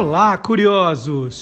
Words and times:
Olá, 0.00 0.36
curiosos! 0.38 1.40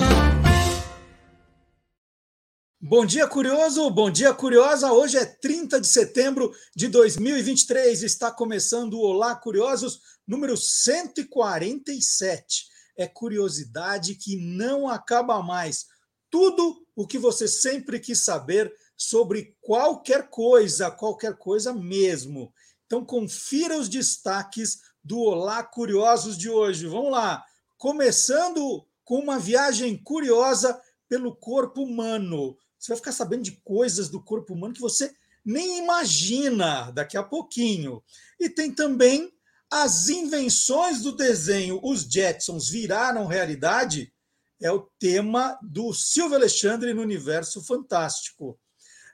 Bom 2.81 3.07
dia, 3.07 3.29
curioso! 3.29 3.89
Bom 3.89 4.11
dia, 4.11 4.35
curiosa! 4.35 4.93
Hoje 4.93 5.17
é 5.17 5.25
30 5.25 5.81
de 5.81 5.87
setembro 5.87 6.53
de 6.75 6.89
2023. 6.89 8.03
Está 8.03 8.33
começando 8.33 8.95
o 8.95 9.01
Olá, 9.01 9.37
curiosos, 9.37 10.01
número 10.27 10.57
147. 10.57 12.67
É 12.97 13.07
curiosidade 13.07 14.17
que 14.17 14.37
não 14.37 14.89
acaba 14.89 15.41
mais. 15.41 15.87
Tudo 16.29 16.85
o 16.97 17.07
que 17.07 17.17
você 17.17 17.47
sempre 17.47 18.01
quis 18.01 18.25
saber 18.25 18.75
sobre 18.97 19.57
qualquer 19.61 20.31
coisa, 20.31 20.91
qualquer 20.91 21.37
coisa 21.37 21.73
mesmo. 21.73 22.53
Então, 22.87 23.05
confira 23.05 23.79
os 23.79 23.89
destaques 23.89 24.81
do 25.05 25.21
Olá 25.21 25.63
Curiosos 25.63 26.37
de 26.37 26.51
hoje. 26.51 26.89
Vamos 26.89 27.13
lá! 27.13 27.45
Começando 27.79 28.85
com 29.05 29.21
uma 29.21 29.39
viagem 29.39 29.97
curiosa 29.97 30.79
pelo 31.09 31.35
corpo 31.35 31.81
humano. 31.81 32.59
Você 32.77 32.89
vai 32.89 32.97
ficar 32.97 33.13
sabendo 33.13 33.45
de 33.45 33.53
coisas 33.63 34.09
do 34.09 34.21
corpo 34.21 34.53
humano 34.53 34.75
que 34.75 34.81
você 34.81 35.15
nem 35.45 35.79
imagina 35.79 36.91
daqui 36.91 37.17
a 37.17 37.23
pouquinho. 37.23 38.03
E 38.39 38.51
tem 38.51 38.75
também 38.75 39.33
as 39.71 40.09
invenções 40.09 41.03
do 41.03 41.13
desenho 41.13 41.79
Os 41.83 42.03
Jetsons 42.03 42.69
viraram 42.69 43.27
realidade. 43.27 44.13
É 44.61 44.73
o 44.73 44.91
tema 44.99 45.57
do 45.63 45.95
Silvio 45.95 46.37
Alexandre 46.37 46.93
no 46.93 47.03
Universo 47.03 47.63
Fantástico. 47.63 48.59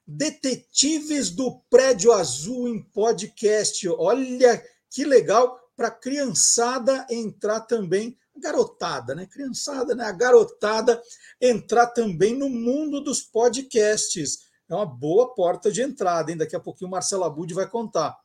Detetives 0.07 1.29
do 1.29 1.61
Prédio 1.69 2.13
Azul 2.13 2.67
em 2.69 2.83
podcast. 2.83 3.87
Olha 3.91 4.65
que 4.89 5.05
legal 5.05 5.61
para 5.77 5.89
a 5.89 5.95
criançada 5.95 7.07
entrar 7.11 7.61
também 7.61 8.17
garotada, 8.37 9.15
né? 9.15 9.27
Criançada, 9.27 9.95
né? 9.95 10.05
A 10.05 10.13
garotada 10.13 11.01
entrar 11.41 11.87
também 11.89 12.37
no 12.37 12.49
mundo 12.49 13.01
dos 13.01 13.23
podcasts. 13.23 14.45
É 14.69 14.75
uma 14.75 14.87
boa 14.87 15.35
porta 15.35 15.71
de 15.71 15.83
entrada, 15.83 16.31
hein? 16.31 16.37
Daqui 16.37 16.57
a 16.57 16.61
pouquinho 16.61 16.89
o 16.89 16.91
Marcelo 16.91 17.25
Abud 17.25 17.53
vai 17.55 17.69
contar. 17.69 18.17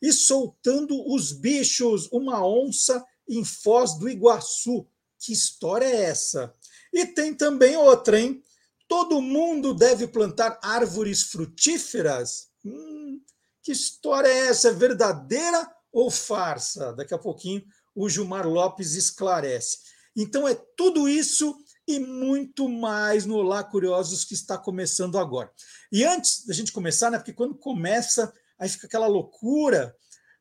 E 0.00 0.12
soltando 0.12 1.06
os 1.12 1.32
bichos, 1.32 2.08
uma 2.12 2.46
onça 2.46 3.04
em 3.28 3.44
Foz 3.44 3.98
do 3.98 4.08
Iguaçu. 4.08 4.86
Que 5.18 5.32
história 5.32 5.84
é 5.84 6.02
essa? 6.04 6.54
E 6.92 7.04
tem 7.04 7.34
também 7.34 7.76
outra, 7.76 8.18
hein? 8.18 8.42
Todo 8.86 9.20
mundo 9.20 9.74
deve 9.74 10.06
plantar 10.06 10.58
árvores 10.62 11.24
frutíferas? 11.24 12.48
Hum, 12.64 13.20
que 13.62 13.72
história 13.72 14.28
é 14.28 14.46
essa? 14.46 14.68
É 14.68 14.72
verdadeira 14.72 15.70
ou 15.92 16.10
farsa? 16.10 16.92
Daqui 16.94 17.12
a 17.12 17.18
pouquinho 17.18 17.62
o 17.98 18.08
Gilmar 18.08 18.46
Lopes 18.46 18.94
esclarece. 18.94 19.78
Então 20.14 20.46
é 20.46 20.54
tudo 20.76 21.08
isso 21.08 21.56
e 21.86 21.98
muito 21.98 22.68
mais 22.68 23.26
no 23.26 23.34
Olá 23.34 23.64
Curiosos 23.64 24.24
que 24.24 24.34
está 24.34 24.56
começando 24.56 25.18
agora. 25.18 25.50
E 25.90 26.04
antes 26.04 26.46
da 26.46 26.54
gente 26.54 26.70
começar, 26.70 27.10
né, 27.10 27.18
porque 27.18 27.32
quando 27.32 27.56
começa, 27.56 28.32
aí 28.56 28.68
fica 28.68 28.86
aquela 28.86 29.08
loucura, 29.08 29.96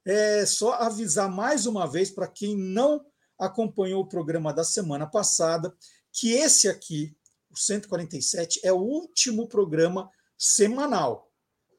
é 0.06 0.46
só 0.46 0.74
avisar 0.74 1.32
mais 1.32 1.66
uma 1.66 1.88
vez 1.88 2.12
para 2.12 2.28
quem 2.28 2.56
não 2.56 3.04
acompanhou 3.40 4.04
o 4.04 4.08
programa 4.08 4.54
da 4.54 4.64
semana 4.64 5.08
passada, 5.08 5.76
que 6.14 6.34
esse 6.34 6.70
aqui, 6.70 7.18
o 7.50 7.58
147, 7.58 8.60
é 8.64 8.72
o 8.72 8.78
último 8.78 9.48
programa 9.48 10.12
semanal. 10.38 11.32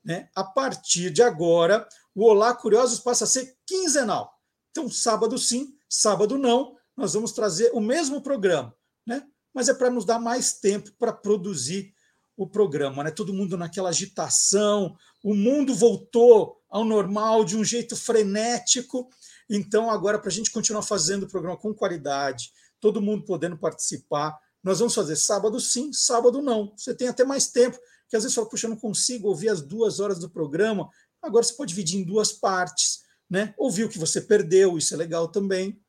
Né? 0.05 0.29
A 0.35 0.43
partir 0.43 1.11
de 1.11 1.23
agora, 1.23 1.87
o 2.15 2.25
Olá 2.25 2.53
Curiosos 2.53 2.99
passa 2.99 3.25
a 3.25 3.29
ser 3.29 3.57
quinzenal. 3.65 4.38
Então, 4.79 4.89
sábado 4.89 5.37
sim, 5.37 5.75
sábado 5.89 6.39
não, 6.39 6.77
nós 6.97 7.15
vamos 7.15 7.33
trazer 7.33 7.73
o 7.75 7.81
mesmo 7.81 8.23
programa, 8.23 8.73
né? 9.05 9.27
Mas 9.53 9.69
é 9.69 9.75
para 9.75 9.91
nos 9.91 10.05
dar 10.05 10.21
mais 10.21 10.53
tempo 10.53 10.93
para 10.97 11.13
produzir 11.13 11.93
o 12.37 12.47
programa, 12.47 13.03
né? 13.03 13.11
Todo 13.11 13.35
mundo 13.35 13.57
naquela 13.57 13.89
agitação, 13.89 14.97
o 15.21 15.35
mundo 15.35 15.75
voltou 15.75 16.63
ao 16.71 16.85
normal 16.85 17.45
de 17.45 17.57
um 17.57 17.65
jeito 17.65 17.97
frenético. 17.97 19.11
Então, 19.51 19.91
agora, 19.91 20.17
para 20.17 20.29
a 20.29 20.33
gente 20.33 20.53
continuar 20.53 20.83
fazendo 20.83 21.25
o 21.25 21.29
programa 21.29 21.57
com 21.57 21.75
qualidade, 21.75 22.53
todo 22.79 23.03
mundo 23.03 23.25
podendo 23.25 23.59
participar, 23.59 24.39
nós 24.63 24.79
vamos 24.79 24.95
fazer 24.95 25.17
sábado 25.17 25.59
sim, 25.59 25.93
sábado 25.93 26.41
não. 26.41 26.73
Você 26.77 26.95
tem 26.95 27.09
até 27.09 27.25
mais 27.25 27.49
tempo, 27.49 27.77
que 28.09 28.17
às 28.17 28.23
vezes 28.23 28.37
fala, 28.37 28.49
puxa, 28.49 28.69
eu 28.69 28.71
não 28.71 28.77
consigo 28.77 29.27
ouvir 29.27 29.49
as 29.49 29.61
duas 29.61 29.99
horas 29.99 30.21
do 30.21 30.31
programa. 30.31 30.89
Agora 31.21 31.43
você 31.43 31.55
pode 31.55 31.71
dividir 31.71 31.99
em 31.99 32.05
duas 32.05 32.31
partes 32.31 33.08
né? 33.29 33.55
Que 33.91 33.99
você 33.99 34.21
perdeu, 34.21 34.79
isso 34.79 34.95
é 34.95 34.97
legal 34.97 35.29
também. 35.29 35.81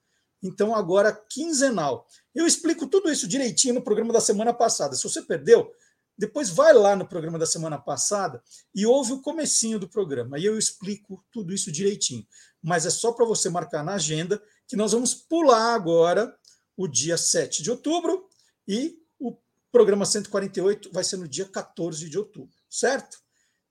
Então, 0.41 0.75
agora, 0.75 1.11
quinzenal. 1.11 2.07
Eu 2.33 2.47
explico 2.47 2.87
tudo 2.87 3.11
isso 3.11 3.27
direitinho 3.27 3.75
no 3.75 3.81
programa 3.81 4.13
da 4.13 4.21
semana 4.21 4.53
passada. 4.53 4.95
Se 4.95 5.03
você 5.03 5.21
perdeu, 5.21 5.71
depois 6.17 6.49
vai 6.49 6.73
lá 6.73 6.95
no 6.95 7.07
programa 7.07 7.39
da 7.39 7.45
semana 7.45 7.77
passada 7.77 8.43
e 8.75 8.85
ouve 8.85 9.13
o 9.13 9.21
comecinho 9.21 9.79
do 9.79 9.87
programa. 9.87 10.37
E 10.37 10.45
eu 10.45 10.57
explico 10.57 11.23
tudo 11.31 11.53
isso 11.53 11.71
direitinho. 11.71 12.25
Mas 12.61 12.85
é 12.85 12.89
só 12.89 13.13
para 13.13 13.25
você 13.25 13.49
marcar 13.49 13.83
na 13.83 13.93
agenda 13.93 14.41
que 14.67 14.75
nós 14.75 14.91
vamos 14.91 15.13
pular 15.13 15.73
agora 15.73 16.33
o 16.75 16.87
dia 16.87 17.17
7 17.17 17.63
de 17.63 17.71
outubro 17.71 18.27
e 18.67 19.01
o 19.17 19.35
programa 19.71 20.05
148 20.05 20.91
vai 20.91 21.03
ser 21.03 21.17
no 21.17 21.27
dia 21.27 21.45
14 21.45 22.09
de 22.09 22.17
outubro, 22.17 22.53
certo? 22.69 23.21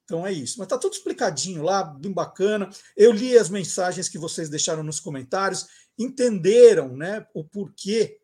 Então 0.08 0.26
é 0.26 0.32
isso. 0.32 0.54
Mas 0.56 0.64
está 0.64 0.78
tudo 0.78 0.94
explicadinho 0.94 1.62
lá, 1.62 1.84
bem 1.84 2.10
bacana. 2.10 2.70
Eu 2.96 3.12
li 3.12 3.36
as 3.36 3.50
mensagens 3.50 4.08
que 4.08 4.16
vocês 4.16 4.48
deixaram 4.48 4.82
nos 4.82 4.98
comentários, 4.98 5.66
entenderam 5.98 6.96
né, 6.96 7.26
o 7.34 7.44
porquê 7.44 8.18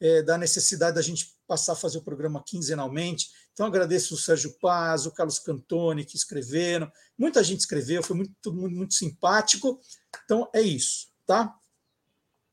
é, 0.00 0.22
da 0.22 0.38
necessidade 0.38 0.94
da 0.94 1.02
gente 1.02 1.36
passar 1.46 1.74
a 1.74 1.76
fazer 1.76 1.98
o 1.98 2.02
programa 2.02 2.42
quinzenalmente. 2.42 3.28
Então 3.52 3.66
agradeço 3.66 4.14
o 4.14 4.16
Sérgio 4.18 4.56
Paz, 4.58 5.04
o 5.04 5.12
Carlos 5.12 5.38
Cantoni 5.38 6.06
que 6.06 6.16
escreveram. 6.16 6.90
Muita 7.18 7.44
gente 7.44 7.60
escreveu, 7.60 8.02
foi 8.02 8.16
muito, 8.16 8.34
todo 8.40 8.56
mundo 8.56 8.74
muito 8.74 8.94
simpático. 8.94 9.78
Então 10.24 10.48
é 10.54 10.62
isso, 10.62 11.08
tá? 11.26 11.54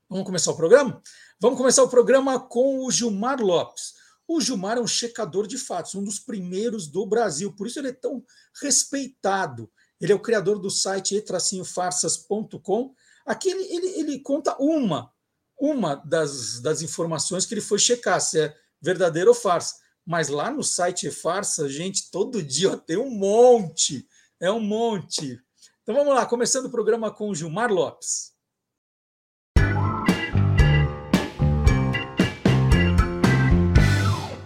Vamos 0.09 0.25
começar 0.25 0.51
o 0.51 0.57
programa? 0.57 1.01
Vamos 1.39 1.57
começar 1.57 1.83
o 1.83 1.89
programa 1.89 2.37
com 2.37 2.85
o 2.85 2.91
Gilmar 2.91 3.39
Lopes. 3.39 3.93
O 4.27 4.39
Gilmar 4.39 4.77
é 4.77 4.81
um 4.81 4.87
checador 4.87 5.47
de 5.47 5.57
fatos, 5.57 5.95
um 5.95 6.03
dos 6.03 6.19
primeiros 6.19 6.87
do 6.87 7.05
Brasil, 7.05 7.53
por 7.53 7.67
isso 7.67 7.79
ele 7.79 7.89
é 7.89 7.93
tão 7.93 8.23
respeitado. 8.61 9.69
Ele 9.99 10.11
é 10.11 10.15
o 10.15 10.21
criador 10.21 10.59
do 10.59 10.69
site 10.69 11.15
e-farsas.com. 11.15 12.93
Aqui 13.25 13.49
ele, 13.49 13.63
ele, 13.63 13.87
ele, 13.99 14.19
conta 14.19 14.55
uma, 14.59 15.11
uma 15.57 15.95
das, 15.95 16.59
das 16.61 16.81
informações 16.81 17.45
que 17.45 17.53
ele 17.53 17.61
foi 17.61 17.79
checar, 17.79 18.19
se 18.19 18.39
é 18.39 18.55
verdadeiro 18.81 19.29
ou 19.29 19.35
farsa. 19.35 19.75
Mas 20.05 20.27
lá 20.27 20.51
no 20.51 20.63
site 20.63 21.07
e-farsa, 21.07 21.69
gente, 21.69 22.11
todo 22.11 22.43
dia 22.43 22.75
tem 22.75 22.97
um 22.97 23.09
monte, 23.09 24.05
é 24.41 24.51
um 24.51 24.59
monte. 24.59 25.39
Então 25.81 25.95
vamos 25.95 26.13
lá, 26.13 26.25
começando 26.25 26.65
o 26.65 26.71
programa 26.71 27.09
com 27.09 27.29
o 27.29 27.35
Gilmar 27.35 27.71
Lopes. 27.71 28.32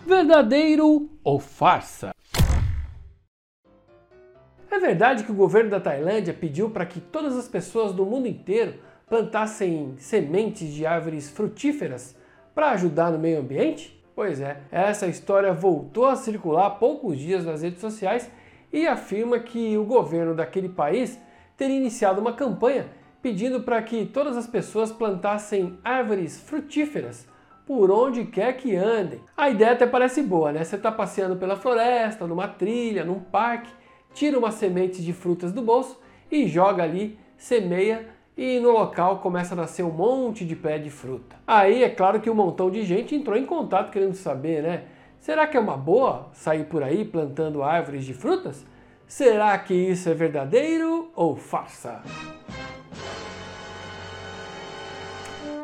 Verdadeiro 0.08 1.10
ou 1.22 1.38
farsa? 1.38 2.12
É 4.72 4.80
verdade 4.80 5.26
que 5.26 5.32
o 5.32 5.36
governo 5.36 5.70
da 5.70 5.82
Tailândia 5.82 6.34
pediu 6.34 6.70
para 6.70 6.86
que 6.86 7.02
todas 7.02 7.36
as 7.36 7.48
pessoas 7.48 7.92
do 7.92 8.06
mundo 8.06 8.26
inteiro 8.26 8.76
plantassem 9.10 9.96
sementes 9.98 10.74
de 10.74 10.86
árvores 10.86 11.30
frutíferas 11.30 12.16
para 12.56 12.72
ajudar 12.72 13.12
no 13.12 13.20
meio 13.20 13.42
ambiente? 13.42 14.02
Pois 14.16 14.40
é, 14.40 14.62
essa 14.72 15.08
história 15.08 15.52
voltou 15.52 16.06
a 16.06 16.16
circular 16.16 16.68
há 16.68 16.72
poucos 16.72 17.20
dias 17.20 17.46
nas 17.46 17.62
redes 17.62 17.82
sociais 17.82 18.32
e 18.72 18.88
afirma 18.88 19.40
que 19.40 19.78
o 19.78 19.84
governo 19.84 20.34
daquele 20.34 20.70
país 20.70 21.20
teria 21.58 21.76
iniciado 21.76 22.22
uma 22.22 22.34
campanha 22.34 22.88
pedindo 23.22 23.62
para 23.62 23.82
que 23.82 24.06
todas 24.06 24.38
as 24.38 24.48
pessoas 24.48 24.90
plantassem 24.90 25.78
árvores 25.84 26.40
frutíferas 26.40 27.28
por 27.68 27.92
onde 27.92 28.24
quer 28.24 28.54
que 28.54 28.78
andem. 28.78 29.20
A 29.36 29.50
ideia 29.50 29.74
até 29.74 29.86
parece 29.86 30.24
boa, 30.24 30.54
né? 30.54 30.64
Você 30.64 30.78
está 30.78 30.90
passeando 30.90 31.36
pela 31.36 31.58
floresta, 31.58 32.26
numa 32.26 32.48
trilha, 32.48 33.04
num 33.04 33.20
parque, 33.20 33.70
tira 34.14 34.40
uma 34.40 34.52
semente 34.52 35.04
de 35.04 35.12
frutas 35.12 35.52
do 35.52 35.62
bolso 35.62 36.00
e 36.32 36.48
joga 36.48 36.82
ali, 36.82 37.20
semeia 37.36 38.08
e 38.38 38.58
no 38.60 38.72
local 38.72 39.20
começa 39.20 39.54
a 39.54 39.58
nascer 39.58 39.84
um 39.84 39.92
monte 39.92 40.46
de 40.46 40.56
pé 40.56 40.78
de 40.78 40.90
fruta. 40.90 41.36
Aí 41.46 41.84
é 41.84 41.90
claro 41.90 42.22
que 42.22 42.30
um 42.30 42.36
montão 42.36 42.72
de 42.72 42.84
gente 42.84 43.14
entrou 43.14 43.36
em 43.36 43.46
contato 43.46 43.92
querendo 43.92 44.14
saber, 44.14 44.64
né? 44.64 44.84
Será 45.20 45.46
que 45.46 45.58
é 45.58 45.60
uma 45.60 45.76
boa 45.76 46.30
sair 46.32 46.64
por 46.64 46.82
aí 46.82 47.04
plantando 47.04 47.64
árvores 47.64 48.06
de 48.06 48.14
frutas? 48.14 48.66
Será 49.06 49.58
que 49.58 49.74
isso 49.74 50.08
é 50.08 50.14
verdadeiro 50.14 51.12
ou 51.14 51.36
farsa? 51.36 52.02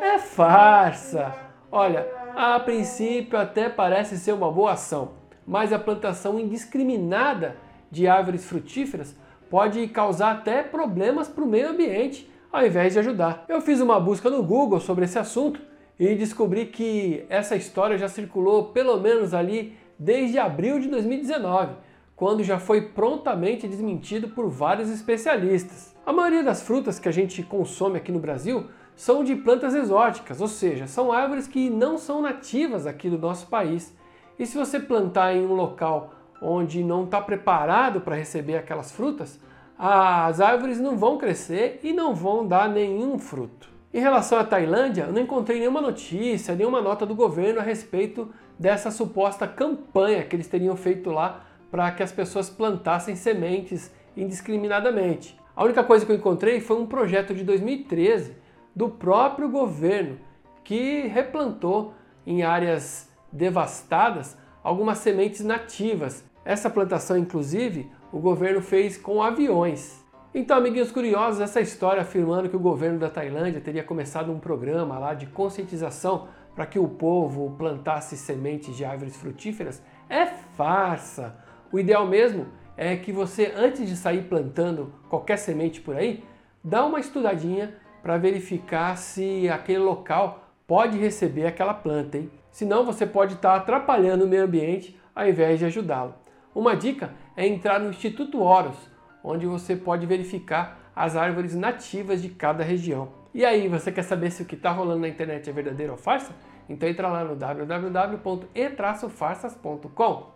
É 0.01 0.19
farsa! 0.19 1.42
Olha, 1.75 2.07
a 2.35 2.59
princípio 2.59 3.35
até 3.35 3.67
parece 3.67 4.19
ser 4.19 4.31
uma 4.31 4.51
boa 4.51 4.73
ação, 4.73 5.13
mas 5.43 5.73
a 5.73 5.79
plantação 5.79 6.39
indiscriminada 6.39 7.57
de 7.89 8.07
árvores 8.07 8.45
frutíferas 8.45 9.15
pode 9.49 9.87
causar 9.87 10.33
até 10.33 10.61
problemas 10.61 11.27
para 11.27 11.43
o 11.43 11.47
meio 11.47 11.71
ambiente, 11.71 12.31
ao 12.51 12.63
invés 12.63 12.93
de 12.93 12.99
ajudar. 12.99 13.43
Eu 13.49 13.59
fiz 13.59 13.81
uma 13.81 13.99
busca 13.99 14.29
no 14.29 14.43
Google 14.43 14.79
sobre 14.79 15.05
esse 15.05 15.17
assunto 15.17 15.59
e 15.99 16.13
descobri 16.13 16.67
que 16.67 17.25
essa 17.27 17.55
história 17.55 17.97
já 17.97 18.07
circulou 18.07 18.65
pelo 18.65 18.99
menos 18.99 19.33
ali 19.33 19.75
desde 19.97 20.37
abril 20.37 20.79
de 20.79 20.87
2019, 20.89 21.73
quando 22.15 22.43
já 22.43 22.59
foi 22.59 22.81
prontamente 22.89 23.67
desmentido 23.67 24.29
por 24.29 24.47
vários 24.47 24.91
especialistas. 24.91 25.95
A 26.05 26.13
maioria 26.13 26.43
das 26.43 26.61
frutas 26.61 26.99
que 26.99 27.09
a 27.09 27.11
gente 27.11 27.41
consome 27.41 27.97
aqui 27.97 28.11
no 28.11 28.19
Brasil 28.19 28.69
são 28.95 29.23
de 29.23 29.35
plantas 29.35 29.73
exóticas, 29.73 30.39
ou 30.39 30.47
seja, 30.47 30.87
são 30.87 31.11
árvores 31.11 31.47
que 31.47 31.69
não 31.69 31.97
são 31.97 32.21
nativas 32.21 32.85
aqui 32.85 33.09
do 33.09 33.17
nosso 33.17 33.47
país. 33.47 33.95
E 34.37 34.45
se 34.45 34.57
você 34.57 34.79
plantar 34.79 35.35
em 35.35 35.45
um 35.45 35.53
local 35.53 36.13
onde 36.41 36.83
não 36.83 37.05
está 37.05 37.21
preparado 37.21 38.01
para 38.01 38.15
receber 38.15 38.55
aquelas 38.55 38.91
frutas, 38.91 39.39
as 39.77 40.39
árvores 40.39 40.79
não 40.79 40.97
vão 40.97 41.17
crescer 41.17 41.79
e 41.83 41.93
não 41.93 42.13
vão 42.13 42.45
dar 42.47 42.69
nenhum 42.69 43.17
fruto. 43.17 43.69
Em 43.93 43.99
relação 43.99 44.39
à 44.39 44.43
Tailândia, 44.43 45.03
eu 45.03 45.13
não 45.13 45.21
encontrei 45.21 45.59
nenhuma 45.59 45.81
notícia, 45.81 46.55
nenhuma 46.55 46.81
nota 46.81 47.05
do 47.05 47.15
governo 47.15 47.59
a 47.59 47.63
respeito 47.63 48.29
dessa 48.57 48.89
suposta 48.89 49.47
campanha 49.47 50.23
que 50.23 50.35
eles 50.35 50.47
teriam 50.47 50.75
feito 50.75 51.11
lá 51.11 51.45
para 51.69 51.91
que 51.91 52.03
as 52.03 52.11
pessoas 52.11 52.49
plantassem 52.49 53.15
sementes 53.15 53.91
indiscriminadamente. 54.15 55.37
A 55.55 55.63
única 55.63 55.83
coisa 55.83 56.05
que 56.05 56.11
eu 56.11 56.15
encontrei 56.15 56.59
foi 56.59 56.77
um 56.77 56.85
projeto 56.85 57.33
de 57.33 57.43
2013 57.43 58.42
do 58.75 58.89
próprio 58.89 59.49
governo 59.49 60.17
que 60.63 61.07
replantou 61.07 61.93
em 62.25 62.43
áreas 62.43 63.09
devastadas 63.31 64.37
algumas 64.63 64.99
sementes 64.99 65.41
nativas. 65.43 66.23
Essa 66.45 66.69
plantação, 66.69 67.17
inclusive, 67.17 67.91
o 68.11 68.19
governo 68.19 68.61
fez 68.61 68.97
com 68.97 69.21
aviões. 69.21 70.03
Então, 70.33 70.57
amiguinhos 70.57 70.91
curiosos, 70.91 71.41
essa 71.41 71.61
história 71.61 72.01
afirmando 72.01 72.49
que 72.49 72.55
o 72.55 72.59
governo 72.59 72.97
da 72.97 73.09
Tailândia 73.09 73.61
teria 73.61 73.83
começado 73.83 74.31
um 74.31 74.39
programa 74.39 74.97
lá 74.97 75.13
de 75.13 75.27
conscientização 75.27 76.27
para 76.55 76.65
que 76.65 76.79
o 76.79 76.87
povo 76.87 77.55
plantasse 77.57 78.17
sementes 78.17 78.75
de 78.75 78.85
árvores 78.85 79.15
frutíferas 79.15 79.81
é 80.09 80.25
farsa. 80.25 81.35
O 81.71 81.79
ideal 81.79 82.07
mesmo 82.07 82.47
é 82.75 82.95
que 82.95 83.11
você, 83.11 83.53
antes 83.55 83.87
de 83.87 83.95
sair 83.95 84.23
plantando 84.23 84.93
qualquer 85.09 85.37
semente 85.37 85.81
por 85.81 85.95
aí, 85.95 86.23
dá 86.63 86.85
uma 86.85 86.99
estudadinha 86.99 87.75
para 88.03 88.17
verificar 88.17 88.95
se 88.97 89.49
aquele 89.49 89.79
local 89.79 90.43
pode 90.67 90.99
receber 90.99 91.47
aquela 91.47 91.73
planta, 91.73 92.17
hein? 92.17 92.29
Senão 92.51 92.85
você 92.85 93.07
pode 93.07 93.35
estar 93.35 93.51
tá 93.51 93.55
atrapalhando 93.55 94.25
o 94.25 94.27
meio 94.27 94.43
ambiente 94.43 94.99
ao 95.15 95.25
invés 95.27 95.57
de 95.57 95.65
ajudá-lo. 95.65 96.13
Uma 96.53 96.75
dica 96.75 97.11
é 97.35 97.47
entrar 97.47 97.79
no 97.79 97.89
Instituto 97.89 98.39
Horus, 98.41 98.77
onde 99.23 99.47
você 99.47 99.75
pode 99.75 100.05
verificar 100.05 100.77
as 100.95 101.15
árvores 101.15 101.55
nativas 101.55 102.21
de 102.21 102.29
cada 102.29 102.63
região. 102.63 103.09
E 103.33 103.43
aí, 103.43 103.67
você 103.67 103.91
quer 103.91 104.03
saber 104.03 104.29
se 104.29 104.43
o 104.43 104.45
que 104.45 104.53
está 104.53 104.69
rolando 104.69 104.99
na 104.99 105.07
internet 105.07 105.49
é 105.49 105.53
verdadeiro 105.53 105.93
ou 105.93 105.97
farsa? 105.97 106.35
Então 106.69 106.87
entra 106.87 107.07
lá 107.07 107.23
no 107.23 107.35
www.e-farsas.com. 107.35 110.32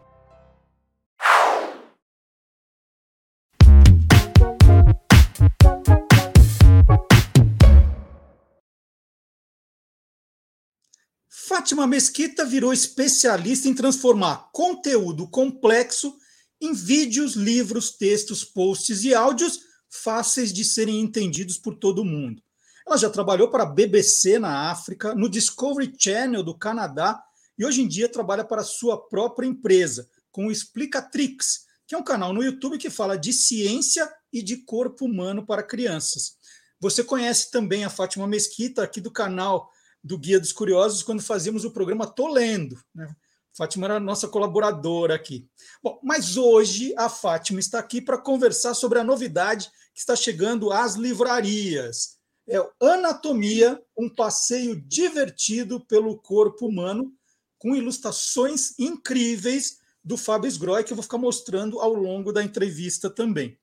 Fátima 11.57 11.87
Mesquita 11.87 12.45
virou 12.45 12.71
especialista 12.71 13.67
em 13.67 13.73
transformar 13.73 14.51
conteúdo 14.53 15.27
complexo 15.27 16.15
em 16.61 16.71
vídeos, 16.71 17.33
livros, 17.33 17.89
textos, 17.89 18.43
posts 18.43 19.03
e 19.03 19.15
áudios 19.15 19.61
fáceis 19.89 20.53
de 20.53 20.63
serem 20.63 21.01
entendidos 21.01 21.57
por 21.57 21.73
todo 21.73 22.05
mundo. 22.05 22.43
Ela 22.85 22.95
já 22.95 23.09
trabalhou 23.09 23.49
para 23.49 23.63
a 23.63 23.65
BBC 23.65 24.37
na 24.37 24.69
África, 24.69 25.15
no 25.15 25.27
Discovery 25.27 25.91
Channel 25.97 26.43
do 26.43 26.53
Canadá 26.53 27.19
e 27.57 27.65
hoje 27.65 27.81
em 27.81 27.87
dia 27.87 28.07
trabalha 28.07 28.45
para 28.45 28.63
sua 28.63 28.95
própria 28.95 29.47
empresa, 29.47 30.07
com 30.31 30.45
o 30.45 30.51
Explicatrix, 30.51 31.65
que 31.87 31.95
é 31.95 31.97
um 31.97 32.03
canal 32.03 32.33
no 32.33 32.43
YouTube 32.43 32.77
que 32.77 32.91
fala 32.91 33.17
de 33.17 33.33
ciência 33.33 34.07
e 34.31 34.43
de 34.43 34.57
corpo 34.57 35.05
humano 35.05 35.43
para 35.43 35.63
crianças. 35.63 36.35
Você 36.79 37.03
conhece 37.03 37.49
também 37.49 37.83
a 37.83 37.89
Fátima 37.89 38.27
Mesquita 38.27 38.83
aqui 38.83 39.01
do 39.01 39.09
canal 39.09 39.71
do 40.07 40.17
Guia 40.17 40.39
dos 40.39 40.53
Curiosos 40.53 41.03
quando 41.03 41.21
fazíamos 41.21 41.65
o 41.65 41.71
programa 41.71 42.07
Tô 42.07 42.27
Lendo. 42.31 42.81
Né? 42.95 43.13
Fátima 43.53 43.87
era 43.87 43.99
nossa 43.99 44.27
colaboradora 44.27 45.15
aqui. 45.15 45.47
Bom, 45.83 45.99
mas 46.03 46.37
hoje 46.37 46.93
a 46.95 47.09
Fátima 47.09 47.59
está 47.59 47.79
aqui 47.79 47.99
para 47.99 48.17
conversar 48.17 48.73
sobre 48.73 48.99
a 48.99 49.03
novidade 49.03 49.69
que 49.93 49.99
está 49.99 50.15
chegando 50.15 50.71
às 50.71 50.95
livrarias. 50.95 52.17
É 52.47 52.57
Anatomia, 52.79 53.81
um 53.97 54.07
passeio 54.07 54.79
divertido 54.79 55.79
pelo 55.81 56.17
corpo 56.17 56.67
humano, 56.67 57.11
com 57.57 57.75
ilustrações 57.75 58.77
incríveis 58.79 59.79
do 60.03 60.15
Fábio 60.15 60.47
Sgroy, 60.47 60.83
que 60.83 60.93
eu 60.93 60.95
vou 60.95 61.03
ficar 61.03 61.17
mostrando 61.17 61.79
ao 61.81 61.93
longo 61.93 62.31
da 62.31 62.43
entrevista 62.43 63.09
também. 63.09 63.59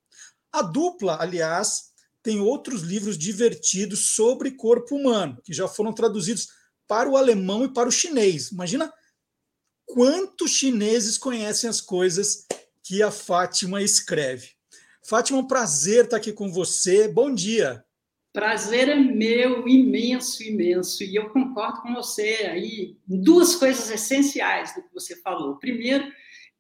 A 0.53 0.61
dupla, 0.61 1.17
aliás, 1.21 1.94
tem 2.25 2.41
outros 2.41 2.81
livros 2.81 3.19
divertidos 3.19 4.15
sobre 4.15 4.53
corpo 4.53 4.97
humano, 4.97 5.39
que 5.45 5.53
já 5.53 5.69
foram 5.69 5.93
traduzidos 5.93 6.49
para 6.89 7.09
o 7.09 7.19
alemão 7.19 7.67
e 7.67 7.73
para 7.73 7.87
o 7.87 7.93
chinês. 7.93 8.51
Imagina 8.51 8.91
quantos 9.85 10.53
chineses 10.53 11.19
conhecem 11.19 11.69
as 11.69 11.83
coisas 11.83 12.47
que 12.83 13.03
a 13.03 13.11
Fátima 13.11 13.83
escreve. 13.83 14.49
Fátima, 15.07 15.39
um 15.39 15.47
prazer 15.47 16.05
estar 16.05 16.17
aqui 16.17 16.33
com 16.33 16.51
você. 16.51 17.07
Bom 17.07 17.33
dia. 17.33 17.85
Prazer 18.33 18.89
é 18.89 18.97
meu, 18.97 19.69
imenso, 19.69 20.43
imenso. 20.43 21.05
E 21.05 21.15
eu 21.15 21.29
concordo 21.29 21.83
com 21.83 21.95
você 21.95 22.49
aí 22.51 22.97
em 23.07 23.21
duas 23.21 23.55
coisas 23.55 23.91
essenciais 23.91 24.75
do 24.75 24.83
que 24.83 24.95
você 24.95 25.15
falou. 25.21 25.57
Primeiro, 25.57 26.11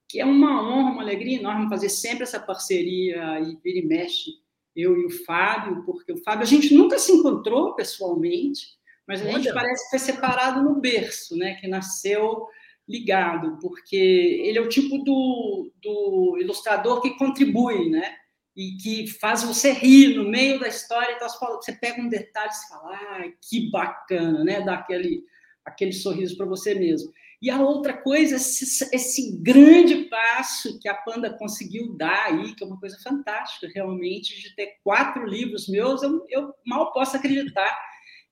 que 0.06 0.20
é 0.20 0.26
uma 0.26 0.62
honra, 0.62 0.92
uma 0.92 1.02
alegria 1.02 1.38
enorme 1.38 1.70
fazer 1.70 1.88
sempre 1.88 2.24
essa 2.24 2.38
parceria 2.38 3.40
e 3.40 3.56
vira 3.64 3.78
e 3.78 3.86
mexe 3.86 4.43
eu 4.74 4.96
e 4.96 5.06
o 5.06 5.24
Fábio, 5.24 5.84
porque 5.84 6.12
o 6.12 6.22
Fábio 6.22 6.42
a 6.42 6.46
gente 6.46 6.74
nunca 6.74 6.98
se 6.98 7.12
encontrou 7.12 7.74
pessoalmente, 7.74 8.68
mas 9.06 9.20
a 9.20 9.24
Olha. 9.24 9.34
gente 9.34 9.52
parece 9.52 9.84
que 9.84 9.90
foi 9.90 9.98
separado 9.98 10.62
no 10.62 10.80
berço, 10.80 11.36
né? 11.36 11.54
Que 11.54 11.68
nasceu 11.68 12.46
ligado, 12.88 13.58
porque 13.60 13.96
ele 13.96 14.58
é 14.58 14.60
o 14.60 14.68
tipo 14.68 14.98
do, 14.98 15.72
do 15.82 16.38
ilustrador 16.40 17.00
que 17.00 17.16
contribui, 17.16 17.88
né? 17.88 18.16
E 18.56 18.76
que 18.76 19.06
faz 19.06 19.42
você 19.42 19.72
rir 19.72 20.16
no 20.16 20.28
meio 20.28 20.60
da 20.60 20.68
história. 20.68 21.14
Então 21.14 21.28
você 21.28 21.72
pega 21.72 22.00
um 22.00 22.08
detalhe 22.08 22.50
e 22.50 22.68
fala, 22.68 22.94
ah, 22.94 23.24
que 23.48 23.70
bacana, 23.70 24.44
né? 24.44 24.60
Dá 24.60 24.74
aquele, 24.74 25.24
aquele 25.64 25.92
sorriso 25.92 26.36
para 26.36 26.46
você 26.46 26.74
mesmo. 26.74 27.12
E 27.44 27.50
a 27.50 27.60
outra 27.60 27.92
coisa, 27.92 28.36
esse, 28.36 28.88
esse, 28.90 29.36
grande 29.36 30.06
passo 30.06 30.78
que 30.80 30.88
a 30.88 30.94
Panda 30.94 31.30
conseguiu 31.30 31.94
dar 31.94 32.28
aí, 32.28 32.54
que 32.54 32.64
é 32.64 32.66
uma 32.66 32.80
coisa 32.80 32.98
fantástica, 33.04 33.70
realmente, 33.74 34.40
de 34.40 34.56
ter 34.56 34.78
quatro 34.82 35.26
livros 35.26 35.68
meus, 35.68 36.02
eu, 36.02 36.24
eu 36.30 36.54
mal 36.64 36.90
posso 36.90 37.18
acreditar 37.18 37.78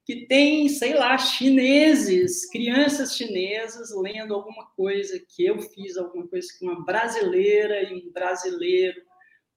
que 0.07 0.25
tem, 0.25 0.67
sei 0.71 0.95
lá, 0.95 1.19
chineses, 1.19 2.49
crianças 2.49 3.15
chinesas 3.15 3.91
lendo 3.95 4.33
alguma 4.33 4.65
coisa 4.75 5.23
que 5.29 5.45
eu 5.45 5.61
fiz, 5.61 5.99
alguma 5.99 6.27
coisa 6.27 6.49
que 6.59 6.65
uma 6.65 6.83
brasileira 6.83 7.83
e 7.83 7.95
um 7.95 8.11
brasileiro 8.11 8.99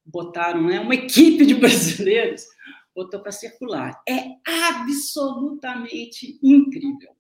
botaram, 0.06 0.68
né? 0.68 0.82
Uma 0.82 0.96
equipe 0.96 1.46
de 1.46 1.56
brasileiros 1.56 2.46
botou 2.94 3.22
para 3.22 3.32
circular. 3.32 4.04
É 4.06 4.22
absolutamente 4.46 6.38
incrível. 6.44 7.15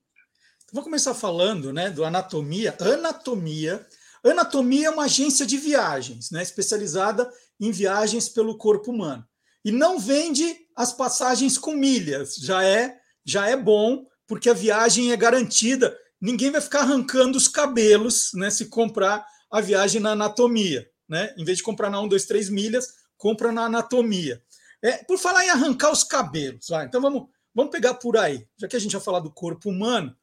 Vou 0.75 0.83
começar 0.83 1.13
falando 1.13 1.71
né, 1.71 1.89
do 1.89 2.03
Anatomia. 2.03 2.75
Anatomia. 2.81 3.87
Anatomia 4.21 4.87
é 4.87 4.89
uma 4.89 5.05
agência 5.05 5.45
de 5.45 5.57
viagens, 5.57 6.31
né, 6.31 6.43
especializada 6.43 7.31
em 7.57 7.71
viagens 7.71 8.27
pelo 8.27 8.57
corpo 8.57 8.91
humano. 8.91 9.25
E 9.63 9.71
não 9.71 9.97
vende 9.97 10.53
as 10.75 10.91
passagens 10.91 11.57
com 11.57 11.71
milhas. 11.71 12.35
Já 12.35 12.61
é, 12.61 12.99
já 13.23 13.47
é 13.47 13.55
bom, 13.55 14.05
porque 14.27 14.49
a 14.49 14.53
viagem 14.53 15.13
é 15.13 15.15
garantida. 15.15 15.97
Ninguém 16.19 16.51
vai 16.51 16.59
ficar 16.59 16.81
arrancando 16.81 17.37
os 17.37 17.47
cabelos 17.47 18.31
né, 18.33 18.49
se 18.49 18.65
comprar 18.65 19.25
a 19.49 19.61
viagem 19.61 20.01
na 20.01 20.11
anatomia. 20.11 20.85
Né? 21.07 21.33
Em 21.37 21.45
vez 21.45 21.59
de 21.59 21.63
comprar 21.63 21.89
na 21.89 22.01
1, 22.01 22.09
2, 22.09 22.25
3 22.25 22.49
milhas, 22.49 22.95
compra 23.15 23.49
na 23.49 23.67
anatomia. 23.67 24.43
É, 24.81 24.97
por 25.05 25.17
falar 25.17 25.45
em 25.45 25.51
arrancar 25.51 25.89
os 25.89 26.03
cabelos, 26.03 26.67
vai, 26.67 26.85
então 26.85 26.99
vamos, 26.99 27.29
vamos 27.55 27.71
pegar 27.71 27.93
por 27.93 28.17
aí. 28.17 28.45
Já 28.57 28.67
que 28.67 28.75
a 28.75 28.79
gente 28.79 28.91
vai 28.91 29.01
falar 29.01 29.21
do 29.21 29.31
corpo 29.31 29.69
humano, 29.69 30.13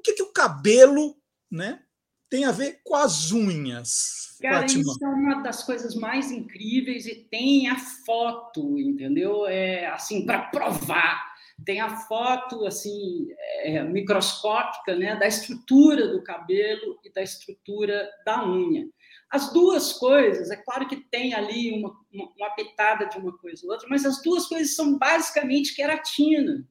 o 0.00 0.02
que, 0.02 0.14
que 0.14 0.22
o 0.22 0.32
cabelo 0.32 1.14
né, 1.50 1.82
tem 2.28 2.44
a 2.44 2.50
ver 2.50 2.80
com 2.82 2.96
as 2.96 3.30
unhas? 3.30 4.36
Cara, 4.40 4.60
Fátima? 4.60 4.80
isso 4.80 5.04
é 5.04 5.08
uma 5.08 5.42
das 5.42 5.62
coisas 5.62 5.94
mais 5.94 6.30
incríveis 6.30 7.06
e 7.06 7.14
tem 7.30 7.68
a 7.68 7.78
foto, 7.78 8.78
entendeu? 8.78 9.46
É 9.46 9.86
assim 9.86 10.24
para 10.24 10.42
provar. 10.44 11.30
Tem 11.62 11.78
a 11.78 11.94
foto 11.94 12.66
assim 12.66 13.28
é, 13.62 13.82
microscópica, 13.84 14.96
né, 14.96 15.14
da 15.16 15.26
estrutura 15.26 16.08
do 16.08 16.22
cabelo 16.22 16.98
e 17.04 17.12
da 17.12 17.22
estrutura 17.22 18.08
da 18.24 18.48
unha. 18.48 18.88
As 19.30 19.52
duas 19.52 19.92
coisas, 19.92 20.50
é 20.50 20.56
claro 20.56 20.88
que 20.88 20.96
tem 20.96 21.34
ali 21.34 21.78
uma, 21.78 21.94
uma, 22.10 22.32
uma 22.34 22.50
pitada 22.54 23.04
de 23.06 23.18
uma 23.18 23.36
coisa 23.36 23.66
ou 23.66 23.72
outra, 23.72 23.86
mas 23.90 24.06
as 24.06 24.22
duas 24.22 24.46
coisas 24.46 24.74
são 24.74 24.96
basicamente 24.96 25.74
queratina. 25.74 26.66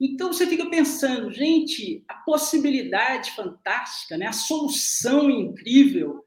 Então 0.00 0.32
você 0.32 0.46
fica 0.46 0.68
pensando, 0.68 1.30
gente, 1.32 2.04
a 2.08 2.14
possibilidade 2.14 3.30
fantástica, 3.32 4.16
né? 4.16 4.26
a 4.26 4.32
solução 4.32 5.30
incrível 5.30 6.24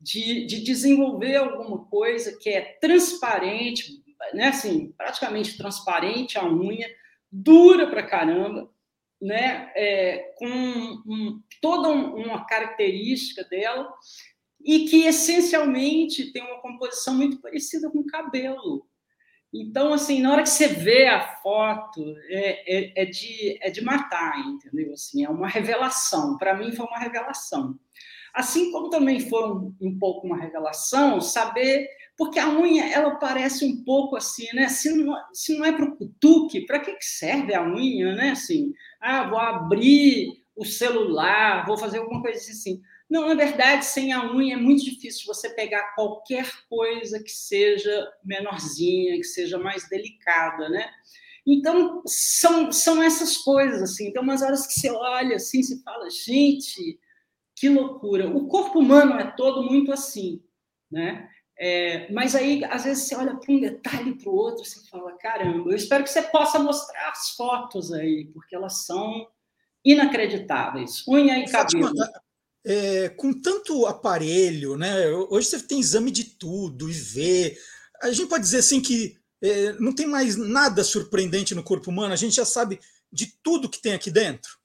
de, 0.00 0.46
de 0.46 0.62
desenvolver 0.62 1.36
alguma 1.36 1.84
coisa 1.86 2.36
que 2.38 2.48
é 2.48 2.78
transparente, 2.80 4.02
né? 4.32 4.48
assim, 4.48 4.92
praticamente 4.96 5.56
transparente 5.56 6.38
a 6.38 6.44
unha, 6.44 6.88
dura 7.30 7.88
pra 7.88 8.06
caramba, 8.06 8.70
né? 9.20 9.70
É, 9.76 10.32
com 10.38 10.46
um, 10.46 11.42
toda 11.60 11.90
uma 11.90 12.46
característica 12.46 13.44
dela 13.44 13.92
e 14.64 14.86
que 14.86 15.04
essencialmente 15.04 16.32
tem 16.32 16.42
uma 16.42 16.60
composição 16.60 17.14
muito 17.14 17.40
parecida 17.40 17.90
com 17.90 17.98
o 17.98 18.06
cabelo. 18.06 18.86
Então, 19.52 19.92
assim, 19.92 20.22
na 20.22 20.32
hora 20.32 20.42
que 20.42 20.48
você 20.48 20.68
vê 20.68 21.08
a 21.08 21.20
foto, 21.20 22.14
é, 22.28 22.78
é, 22.78 23.02
é, 23.02 23.04
de, 23.04 23.58
é 23.60 23.70
de 23.70 23.82
matar, 23.82 24.38
entendeu? 24.46 24.92
Assim, 24.92 25.24
é 25.24 25.28
uma 25.28 25.48
revelação. 25.48 26.36
Para 26.36 26.54
mim, 26.54 26.72
foi 26.72 26.86
uma 26.86 26.98
revelação. 26.98 27.76
Assim 28.32 28.70
como 28.70 28.90
também 28.90 29.18
foi 29.18 29.42
um, 29.50 29.74
um, 29.80 29.98
pouco 29.98 30.26
uma 30.26 30.36
revelação 30.36 31.20
saber, 31.20 31.88
porque 32.16 32.38
a 32.38 32.48
unha, 32.48 32.86
ela 32.92 33.16
parece 33.16 33.64
um 33.64 33.82
pouco 33.82 34.16
assim, 34.16 34.46
né? 34.54 34.68
Se 34.68 34.94
não, 34.94 35.16
se 35.32 35.58
não 35.58 35.64
é 35.64 35.72
para 35.72 35.84
o 35.84 35.96
cutuque, 35.96 36.64
para 36.64 36.78
que, 36.78 36.92
que 36.92 37.04
serve 37.04 37.52
a 37.52 37.62
unha, 37.62 38.14
né? 38.14 38.30
Assim, 38.30 38.72
ah, 39.00 39.28
vou 39.28 39.38
abrir 39.38 40.44
o 40.54 40.64
celular, 40.64 41.66
vou 41.66 41.76
fazer 41.76 41.98
alguma 41.98 42.22
coisa 42.22 42.38
assim. 42.38 42.80
Não, 43.10 43.26
na 43.26 43.34
verdade, 43.34 43.84
sem 43.84 44.12
a 44.12 44.32
unha 44.32 44.54
é 44.54 44.56
muito 44.56 44.84
difícil 44.84 45.26
você 45.26 45.50
pegar 45.50 45.94
qualquer 45.96 46.48
coisa 46.68 47.20
que 47.20 47.32
seja 47.32 48.08
menorzinha, 48.24 49.16
que 49.16 49.24
seja 49.24 49.58
mais 49.58 49.88
delicada, 49.88 50.68
né? 50.68 50.88
Então, 51.44 52.02
são, 52.06 52.70
são 52.70 53.02
essas 53.02 53.38
coisas, 53.38 53.82
assim. 53.82 54.06
Então, 54.06 54.22
umas 54.22 54.42
horas 54.42 54.64
que 54.64 54.74
você 54.74 54.90
olha, 54.90 55.36
assim, 55.36 55.60
você 55.60 55.82
fala, 55.82 56.08
gente, 56.08 57.00
que 57.56 57.68
loucura. 57.68 58.28
O 58.28 58.46
corpo 58.46 58.78
humano 58.78 59.18
é 59.18 59.28
todo 59.32 59.68
muito 59.68 59.92
assim, 59.92 60.40
né? 60.88 61.28
É, 61.58 62.10
mas 62.12 62.36
aí, 62.36 62.64
às 62.64 62.84
vezes, 62.84 63.08
você 63.08 63.16
olha 63.16 63.34
para 63.34 63.52
um 63.52 63.60
detalhe 63.60 64.14
para 64.14 64.30
o 64.30 64.34
outro, 64.34 64.64
você 64.64 64.88
fala, 64.88 65.12
caramba, 65.18 65.68
eu 65.68 65.76
espero 65.76 66.04
que 66.04 66.10
você 66.10 66.22
possa 66.22 66.60
mostrar 66.60 67.10
as 67.10 67.30
fotos 67.30 67.92
aí, 67.92 68.26
porque 68.32 68.54
elas 68.54 68.86
são 68.86 69.26
inacreditáveis. 69.84 71.04
Unha 71.08 71.38
e 71.40 71.50
cabelo 71.50 71.92
é, 72.64 73.08
com 73.10 73.32
tanto 73.32 73.86
aparelho, 73.86 74.76
né? 74.76 75.08
Hoje 75.30 75.48
você 75.48 75.60
tem 75.60 75.80
exame 75.80 76.10
de 76.10 76.24
tudo 76.24 76.90
e 76.90 76.92
vê. 76.92 77.56
A 78.02 78.10
gente 78.10 78.28
pode 78.28 78.42
dizer 78.42 78.58
assim 78.58 78.80
que 78.80 79.16
é, 79.42 79.72
não 79.74 79.94
tem 79.94 80.06
mais 80.06 80.36
nada 80.36 80.84
surpreendente 80.84 81.54
no 81.54 81.62
corpo 81.62 81.90
humano, 81.90 82.12
a 82.12 82.16
gente 82.16 82.36
já 82.36 82.44
sabe 82.44 82.78
de 83.12 83.32
tudo 83.42 83.68
que 83.68 83.80
tem 83.80 83.94
aqui 83.94 84.10
dentro. 84.10 84.58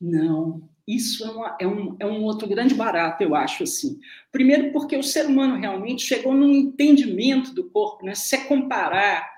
Não, 0.00 0.68
isso 0.86 1.24
é, 1.24 1.30
uma, 1.30 1.56
é, 1.60 1.66
um, 1.66 1.96
é 1.98 2.06
um 2.06 2.22
outro 2.22 2.48
grande 2.48 2.74
barato, 2.74 3.22
eu 3.22 3.34
acho 3.34 3.62
assim. 3.62 3.98
Primeiro, 4.30 4.72
porque 4.72 4.96
o 4.96 5.02
ser 5.02 5.26
humano 5.26 5.58
realmente 5.58 6.06
chegou 6.06 6.34
num 6.34 6.52
entendimento 6.52 7.52
do 7.52 7.68
corpo, 7.70 8.04
né? 8.04 8.14
Se 8.14 8.38
comparar 8.46 9.28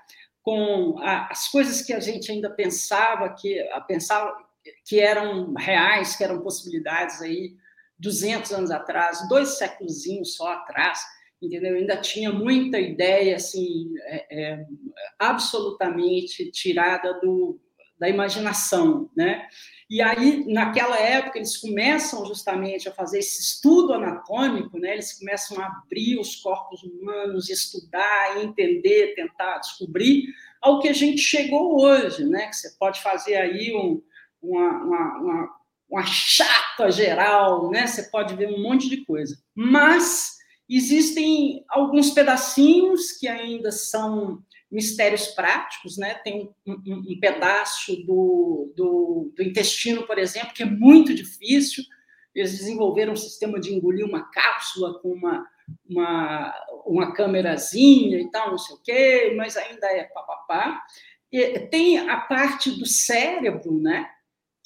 com 0.41 0.97
a, 0.99 1.31
as 1.31 1.47
coisas 1.47 1.81
que 1.81 1.93
a 1.93 1.99
gente 1.99 2.31
ainda 2.31 2.49
pensava 2.49 3.29
que 3.29 3.63
pensava 3.87 4.35
que 4.85 4.99
eram 4.99 5.53
reais, 5.53 6.15
que 6.15 6.23
eram 6.23 6.41
possibilidades 6.41 7.21
aí 7.21 7.55
200 7.99 8.51
anos 8.51 8.71
atrás, 8.71 9.27
dois 9.27 9.57
séculos 9.57 10.03
só 10.23 10.53
atrás, 10.53 10.99
entendeu? 11.41 11.75
ainda 11.75 11.97
tinha 11.97 12.31
muita 12.31 12.79
ideia 12.79 13.35
assim, 13.35 13.91
é, 14.05 14.25
é, 14.29 14.65
absolutamente 15.19 16.51
tirada 16.51 17.19
do, 17.19 17.59
da 17.99 18.07
imaginação, 18.07 19.09
né? 19.15 19.47
E 19.89 20.01
aí, 20.01 20.45
naquela 20.51 20.99
época, 20.99 21.37
eles 21.39 21.57
começam 21.57 22.25
justamente 22.25 22.89
a 22.89 22.91
fazer 22.91 23.19
esse 23.19 23.41
estudo 23.41 23.93
anatômico, 23.93 24.77
né? 24.77 24.93
Eles 24.93 25.17
começam 25.17 25.59
a 25.61 25.65
abrir 25.65 26.19
os 26.19 26.35
corpos 26.35 26.83
humanos, 26.83 27.49
estudar, 27.49 28.43
entender, 28.43 29.15
tentar 29.15 29.59
descobrir 29.59 30.25
ao 30.61 30.79
que 30.79 30.89
a 30.89 30.93
gente 30.93 31.19
chegou 31.21 31.81
hoje, 31.81 32.25
né? 32.25 32.47
Que 32.47 32.55
você 32.55 32.75
pode 32.77 33.01
fazer 33.01 33.35
aí 33.35 33.73
um, 33.73 34.01
uma, 34.41 34.83
uma, 34.83 35.17
uma 35.19 35.56
uma 35.89 36.05
chata 36.05 36.91
geral, 36.91 37.69
né? 37.69 37.87
Você 37.87 38.03
pode 38.03 38.35
ver 38.35 38.49
um 38.49 38.61
monte 38.61 38.89
de 38.89 39.05
coisa. 39.05 39.37
Mas 39.55 40.37
existem 40.69 41.63
alguns 41.69 42.11
pedacinhos 42.11 43.13
que 43.13 43.27
ainda 43.27 43.71
são 43.71 44.43
mistérios 44.69 45.27
práticos, 45.27 45.97
né? 45.97 46.15
Tem 46.15 46.53
um, 46.65 46.71
um, 46.71 47.13
um 47.13 47.19
pedaço 47.19 47.95
do, 48.03 48.73
do, 48.75 49.31
do, 49.35 49.43
intestino, 49.43 50.05
por 50.05 50.17
exemplo, 50.17 50.53
que 50.53 50.63
é 50.63 50.65
muito 50.65 51.13
difícil. 51.13 51.83
Eles 52.35 52.57
desenvolveram 52.57 53.13
um 53.13 53.17
sistema 53.17 53.59
de 53.59 53.73
engolir 53.73 54.05
uma 54.05 54.29
cápsula 54.29 54.99
com 54.99 55.13
uma, 55.13 55.47
uma, 55.89 56.53
uma 56.85 57.13
câmerazinha 57.13 58.19
e 58.19 58.29
tal, 58.29 58.51
não 58.51 58.57
sei 58.57 58.75
o 58.75 58.81
quê, 58.83 59.33
mas 59.37 59.55
ainda 59.55 59.87
é 59.87 60.03
papapá. 60.03 60.81
Tem 61.71 61.97
a 62.09 62.17
parte 62.17 62.71
do 62.71 62.85
cérebro, 62.85 63.79
né? 63.79 64.09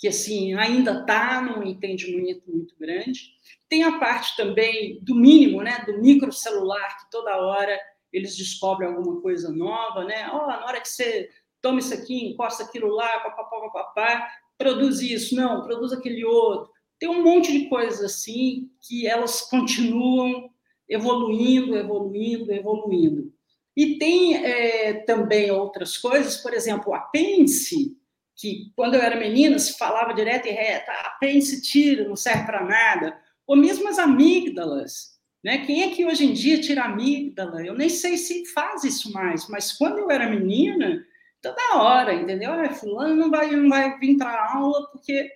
Que 0.02 0.08
assim 0.08 0.56
ainda 0.56 1.02
está 1.02 1.40
num 1.44 1.64
entendimento 1.64 2.52
muito 2.52 2.76
grande. 2.76 3.36
Tem 3.70 3.84
a 3.84 4.00
parte 4.00 4.36
também 4.36 5.00
do 5.04 5.14
mínimo, 5.14 5.62
né, 5.62 5.84
do 5.86 6.02
microcelular, 6.02 6.98
que 6.98 7.12
toda 7.12 7.38
hora 7.38 7.80
eles 8.12 8.36
descobrem 8.36 8.90
alguma 8.90 9.22
coisa 9.22 9.52
nova, 9.52 10.04
né? 10.04 10.28
Oh, 10.34 10.48
na 10.48 10.66
hora 10.66 10.82
que 10.82 10.90
você 10.90 11.30
toma 11.62 11.80
isso 11.80 11.94
aqui, 11.94 12.26
encosta 12.26 12.64
aquilo 12.64 12.88
lá, 12.88 13.20
papapá, 13.20 13.62
papapá, 13.62 14.28
produz 14.58 15.02
isso, 15.02 15.36
não, 15.36 15.62
produz 15.62 15.94
aquele 15.94 16.26
outro. 16.26 16.72
Tem 17.00 17.08
um 17.08 17.24
monte 17.24 17.52
de 17.52 17.70
coisas 17.70 18.02
assim 18.02 18.72
que 18.82 19.06
elas 19.06 19.42
continuam 19.42 20.50
evoluindo, 20.90 21.78
evoluindo, 21.78 22.52
evoluindo. 22.52 23.32
E 23.78 24.00
tem 24.00 24.44
é, 24.44 24.94
também 25.06 25.52
outras 25.52 25.96
coisas, 25.96 26.38
por 26.38 26.56
exemplo, 26.56 26.90
o 26.90 26.96
apêndice, 26.96 27.96
que 28.36 28.72
quando 28.76 28.96
eu 28.96 29.02
era 29.02 29.20
menina 29.20 29.60
se 29.60 29.78
falava 29.78 30.14
direto 30.14 30.48
e 30.48 30.52
reto, 30.52 30.90
ah, 30.90 31.18
pense 31.20 31.62
tira, 31.62 32.08
não 32.08 32.16
serve 32.16 32.46
para 32.46 32.64
nada, 32.64 33.18
ou 33.46 33.56
mesmo 33.56 33.88
as 33.88 34.00
amígdalas, 34.00 35.20
né? 35.44 35.66
Quem 35.66 35.84
é 35.84 35.90
que 35.90 36.06
hoje 36.06 36.26
em 36.26 36.34
dia 36.34 36.62
tira 36.62 36.84
amígdala? 36.84 37.66
Eu 37.66 37.74
nem 37.74 37.90
sei 37.90 38.18
se 38.18 38.46
faz 38.54 38.84
isso 38.84 39.12
mais, 39.12 39.48
mas 39.50 39.74
quando 39.74 40.00
eu 40.00 40.10
era 40.10 40.30
menina, 40.30 41.04
toda 41.42 41.78
hora, 41.78 42.14
entendeu? 42.14 42.54
Ah, 42.54 42.70
fulano 42.70 43.16
não 43.16 43.32
vai, 43.32 43.52
não 43.52 43.70
vai 43.70 43.98
vir 44.00 44.18
para 44.18 44.54
aula 44.54 44.88
porque 44.92 45.30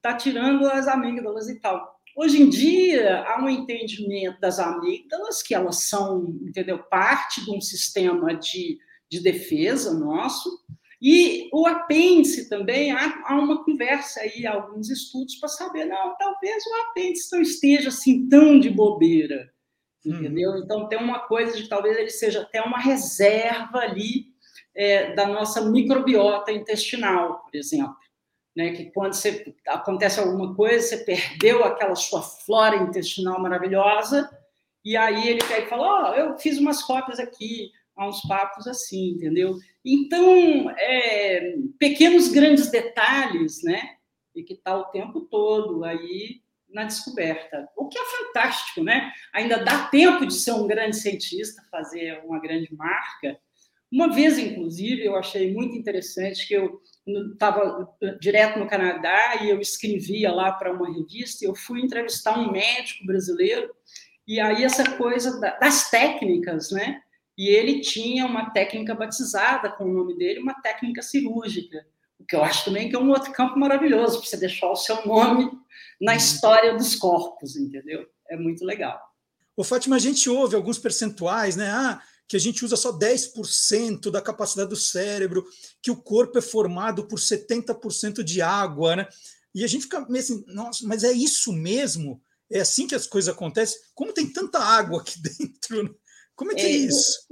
tá 0.00 0.14
tirando 0.14 0.66
as 0.66 0.86
amígdalas 0.86 1.48
e 1.48 1.60
tal. 1.60 2.00
Hoje 2.16 2.42
em 2.42 2.48
dia, 2.48 3.22
há 3.22 3.42
um 3.42 3.48
entendimento 3.48 4.40
das 4.40 4.58
amígdalas, 4.58 5.42
que 5.42 5.54
elas 5.54 5.84
são, 5.84 6.36
entendeu, 6.42 6.78
parte 6.78 7.44
de 7.44 7.50
um 7.50 7.60
sistema 7.60 8.34
de, 8.34 8.78
de 9.08 9.20
defesa 9.20 9.94
nosso, 9.94 10.50
e 11.00 11.48
o 11.52 11.66
apêndice 11.66 12.48
também, 12.48 12.92
há, 12.92 13.22
há 13.24 13.38
uma 13.38 13.64
conversa 13.64 14.20
aí, 14.20 14.46
alguns 14.46 14.90
estudos 14.90 15.36
para 15.36 15.48
saber, 15.48 15.86
não, 15.86 16.14
talvez 16.18 16.62
o 16.66 16.74
apêndice 16.82 17.32
não 17.32 17.40
esteja 17.40 17.88
assim 17.88 18.28
tão 18.28 18.60
de 18.60 18.68
bobeira, 18.68 19.50
entendeu? 20.04 20.50
Hum. 20.52 20.60
Então 20.62 20.88
tem 20.88 20.98
uma 20.98 21.20
coisa 21.20 21.56
de 21.56 21.68
talvez 21.68 21.96
ele 21.96 22.10
seja 22.10 22.42
até 22.42 22.60
uma 22.60 22.78
reserva 22.78 23.78
ali 23.78 24.26
é, 24.74 25.14
da 25.14 25.26
nossa 25.26 25.62
microbiota 25.70 26.52
intestinal, 26.52 27.44
por 27.44 27.54
exemplo. 27.54 27.96
Né, 28.54 28.72
que 28.72 28.90
quando 28.90 29.14
você, 29.14 29.54
acontece 29.68 30.18
alguma 30.18 30.54
coisa, 30.56 30.84
você 30.84 31.04
perdeu 31.04 31.64
aquela 31.64 31.94
sua 31.94 32.20
flora 32.20 32.76
intestinal 32.76 33.40
maravilhosa, 33.40 34.28
e 34.84 34.96
aí 34.96 35.28
ele 35.28 35.40
pega 35.46 35.66
e 35.66 35.68
fala: 35.68 35.86
Ó, 35.86 36.10
oh, 36.10 36.14
eu 36.14 36.38
fiz 36.38 36.58
umas 36.58 36.82
cópias 36.82 37.20
aqui, 37.20 37.70
há 38.00 38.08
uns 38.08 38.22
papos 38.22 38.66
assim, 38.66 39.10
entendeu? 39.10 39.58
Então, 39.84 40.70
é, 40.70 41.54
pequenos 41.78 42.28
grandes 42.28 42.70
detalhes, 42.70 43.62
né? 43.62 43.96
E 44.34 44.42
que 44.42 44.54
está 44.54 44.74
o 44.76 44.86
tempo 44.86 45.20
todo 45.22 45.84
aí 45.84 46.40
na 46.70 46.84
descoberta. 46.84 47.68
O 47.76 47.88
que 47.88 47.98
é 47.98 48.04
fantástico, 48.04 48.82
né? 48.82 49.12
Ainda 49.34 49.58
dá 49.58 49.88
tempo 49.88 50.24
de 50.24 50.32
ser 50.32 50.52
um 50.52 50.66
grande 50.66 50.96
cientista, 50.96 51.62
fazer 51.70 52.22
uma 52.24 52.40
grande 52.40 52.74
marca. 52.74 53.38
Uma 53.92 54.10
vez, 54.10 54.38
inclusive, 54.38 55.04
eu 55.04 55.16
achei 55.16 55.52
muito 55.52 55.76
interessante 55.76 56.46
que 56.46 56.54
eu 56.54 56.80
estava 57.32 57.86
direto 58.20 58.58
no 58.58 58.68
Canadá 58.68 59.42
e 59.42 59.50
eu 59.50 59.60
escrevia 59.60 60.32
lá 60.32 60.52
para 60.52 60.72
uma 60.72 60.90
revista 60.90 61.44
e 61.44 61.48
eu 61.48 61.54
fui 61.54 61.82
entrevistar 61.82 62.38
um 62.38 62.52
médico 62.52 63.04
brasileiro 63.04 63.68
e 64.26 64.38
aí 64.38 64.62
essa 64.62 64.96
coisa 64.96 65.40
das 65.60 65.90
técnicas, 65.90 66.70
né? 66.70 67.02
E 67.36 67.48
ele 67.48 67.80
tinha 67.80 68.26
uma 68.26 68.50
técnica 68.50 68.94
batizada 68.94 69.70
com 69.70 69.84
o 69.84 69.92
nome 69.92 70.16
dele, 70.16 70.40
uma 70.40 70.54
técnica 70.60 71.02
cirúrgica, 71.02 71.86
o 72.18 72.24
que 72.24 72.36
eu 72.36 72.44
acho 72.44 72.66
também 72.66 72.88
que 72.88 72.96
é 72.96 72.98
um 72.98 73.10
outro 73.10 73.32
campo 73.32 73.58
maravilhoso 73.58 74.18
para 74.18 74.28
você 74.28 74.36
deixar 74.36 74.70
o 74.70 74.76
seu 74.76 75.06
nome 75.06 75.50
na 76.00 76.12
uhum. 76.12 76.18
história 76.18 76.76
dos 76.76 76.94
corpos, 76.94 77.56
entendeu? 77.56 78.06
É 78.28 78.36
muito 78.36 78.64
legal. 78.64 79.00
O 79.56 79.64
Fátima, 79.64 79.96
a 79.96 79.98
gente 79.98 80.28
ouve 80.28 80.54
alguns 80.54 80.78
percentuais, 80.78 81.56
né? 81.56 81.70
Ah, 81.70 82.02
que 82.28 82.36
a 82.36 82.40
gente 82.40 82.64
usa 82.64 82.76
só 82.76 82.96
10% 82.96 84.10
da 84.10 84.22
capacidade 84.22 84.70
do 84.70 84.76
cérebro, 84.76 85.44
que 85.82 85.90
o 85.90 85.96
corpo 85.96 86.38
é 86.38 86.42
formado 86.42 87.06
por 87.06 87.18
70% 87.18 88.22
de 88.22 88.40
água, 88.40 88.96
né? 88.96 89.08
E 89.54 89.64
a 89.64 89.66
gente 89.66 89.82
fica 89.82 90.06
meio 90.08 90.22
assim, 90.22 90.44
nossa, 90.46 90.86
mas 90.86 91.02
é 91.02 91.10
isso 91.10 91.52
mesmo? 91.52 92.22
É 92.50 92.60
assim 92.60 92.86
que 92.86 92.94
as 92.94 93.06
coisas 93.06 93.34
acontecem? 93.34 93.80
Como 93.94 94.12
tem 94.12 94.32
tanta 94.32 94.58
água 94.58 95.00
aqui 95.00 95.16
dentro? 95.20 95.98
Como 96.40 96.52
é 96.52 96.54
que 96.54 96.62
é, 96.62 96.64
é 96.64 96.70
isso? 96.70 97.28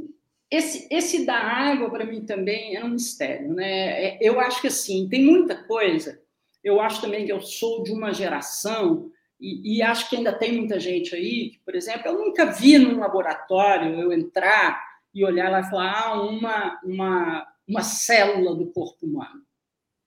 Esse, 0.50 0.86
esse 0.90 1.24
da 1.24 1.34
água, 1.34 1.88
para 1.88 2.04
mim, 2.04 2.26
também 2.26 2.76
é 2.76 2.84
um 2.84 2.90
mistério. 2.90 3.54
Né? 3.54 4.04
É, 4.04 4.18
eu 4.20 4.38
acho 4.38 4.60
que, 4.60 4.66
assim, 4.66 5.08
tem 5.08 5.24
muita 5.24 5.64
coisa. 5.64 6.20
Eu 6.62 6.78
acho 6.78 7.00
também 7.00 7.24
que 7.24 7.32
eu 7.32 7.40
sou 7.40 7.82
de 7.82 7.90
uma 7.90 8.12
geração, 8.12 9.10
e, 9.40 9.78
e 9.78 9.82
acho 9.82 10.10
que 10.10 10.16
ainda 10.16 10.34
tem 10.34 10.58
muita 10.58 10.78
gente 10.78 11.14
aí, 11.14 11.48
que, 11.52 11.58
por 11.60 11.74
exemplo, 11.74 12.06
eu 12.06 12.18
nunca 12.18 12.52
vi 12.52 12.76
num 12.76 12.98
laboratório 12.98 13.98
eu 13.98 14.12
entrar 14.12 14.78
e 15.14 15.24
olhar 15.24 15.50
lá 15.50 15.60
e 15.60 15.70
falar 15.70 16.02
ah, 16.02 16.22
uma, 16.22 16.78
uma, 16.84 17.48
uma 17.66 17.82
célula 17.82 18.54
do 18.54 18.66
corpo 18.66 19.06
humano. 19.06 19.42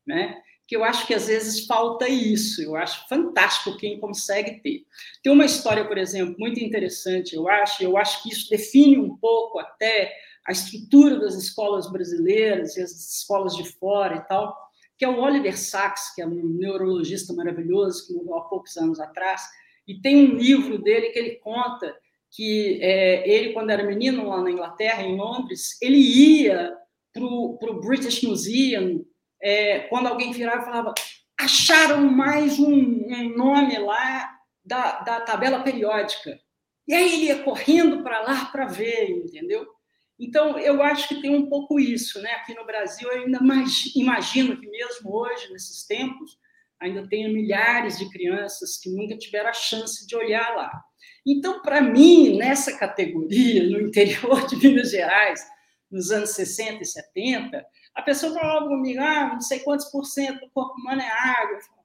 Né? 0.06 0.40
Que 0.72 0.78
eu 0.78 0.86
acho 0.86 1.06
que 1.06 1.14
às 1.14 1.28
vezes 1.28 1.66
falta 1.66 2.08
isso. 2.08 2.62
Eu 2.62 2.78
acho 2.78 3.06
fantástico 3.10 3.76
quem 3.76 4.00
consegue 4.00 4.62
ter. 4.62 4.86
Tem 5.22 5.30
uma 5.30 5.44
história, 5.44 5.86
por 5.86 5.98
exemplo, 5.98 6.34
muito 6.40 6.64
interessante, 6.64 7.36
eu 7.36 7.50
acho, 7.50 7.84
eu 7.84 7.98
acho 7.98 8.24
que 8.24 8.30
isso 8.30 8.50
define 8.50 8.98
um 8.98 9.18
pouco 9.18 9.60
até 9.60 10.14
a 10.48 10.54
estrutura 10.54 11.20
das 11.20 11.36
escolas 11.36 11.92
brasileiras 11.92 12.78
e 12.78 12.82
as 12.82 12.92
escolas 12.92 13.54
de 13.58 13.70
fora 13.70 14.16
e 14.16 14.22
tal, 14.30 14.56
que 14.98 15.04
é 15.04 15.10
o 15.10 15.20
Oliver 15.20 15.60
Sacks, 15.60 16.16
que 16.16 16.22
é 16.22 16.26
um 16.26 16.42
neurologista 16.42 17.34
maravilhoso 17.34 18.08
que 18.08 18.14
morreu 18.14 18.38
há 18.38 18.42
poucos 18.44 18.78
anos 18.78 18.98
atrás, 19.02 19.42
e 19.86 20.00
tem 20.00 20.16
um 20.16 20.38
livro 20.38 20.82
dele 20.82 21.10
que 21.10 21.20
ele 21.20 21.36
conta 21.36 21.94
que 22.30 22.80
é, 22.82 23.30
ele, 23.30 23.52
quando 23.52 23.72
era 23.72 23.84
menino 23.84 24.30
lá 24.30 24.42
na 24.42 24.52
Inglaterra, 24.52 25.04
em 25.04 25.18
Londres, 25.18 25.78
ele 25.82 25.98
ia 25.98 26.74
para 27.12 27.26
o 27.26 27.82
British 27.82 28.24
Museum 28.24 29.06
é, 29.42 29.80
quando 29.90 30.08
alguém 30.08 30.32
virava 30.32 30.62
e 30.62 30.66
falava, 30.66 30.94
acharam 31.40 32.10
mais 32.10 32.60
um, 32.60 32.74
um 32.74 33.36
nome 33.36 33.78
lá 33.80 34.38
da, 34.64 35.00
da 35.00 35.22
tabela 35.22 35.64
periódica. 35.64 36.40
E 36.88 36.94
aí 36.94 37.14
ele 37.14 37.26
ia 37.26 37.44
correndo 37.44 38.04
para 38.04 38.22
lá 38.22 38.46
para 38.46 38.66
ver, 38.66 39.10
entendeu? 39.10 39.68
Então, 40.20 40.60
eu 40.60 40.84
acho 40.84 41.08
que 41.08 41.22
tem 41.22 41.36
um 41.36 41.50
pouco 41.50 41.80
isso, 41.80 42.22
né? 42.22 42.32
Aqui 42.34 42.54
no 42.54 42.66
Brasil, 42.66 43.10
eu 43.12 43.24
ainda 43.24 43.40
imagino 43.96 44.60
que 44.60 44.70
mesmo 44.70 45.12
hoje, 45.12 45.52
nesses 45.52 45.84
tempos, 45.88 46.38
ainda 46.80 47.08
tenha 47.08 47.28
milhares 47.28 47.98
de 47.98 48.10
crianças 48.10 48.78
que 48.78 48.90
nunca 48.90 49.18
tiveram 49.18 49.50
a 49.50 49.54
chance 49.54 50.06
de 50.06 50.16
olhar 50.16 50.56
lá. 50.56 50.72
Então, 51.26 51.62
para 51.62 51.82
mim, 51.82 52.38
nessa 52.38 52.78
categoria, 52.78 53.64
no 53.70 53.82
interior 53.82 54.46
de 54.46 54.56
Minas 54.58 54.92
Gerais, 54.92 55.42
nos 55.90 56.12
anos 56.12 56.32
60 56.32 56.84
e 56.84 56.86
70, 56.86 57.66
a 57.96 58.02
pessoa 58.02 58.34
falava 58.34 58.68
comigo, 58.68 59.02
ah, 59.02 59.32
não 59.34 59.42
sei 59.42 59.60
quantos 59.60 59.88
por 59.88 60.06
cento 60.06 60.40
do 60.40 60.50
corpo 60.52 60.80
humano 60.80 61.02
é 61.02 61.10
água. 61.10 61.56
Eu 61.56 61.62
falo, 61.62 61.82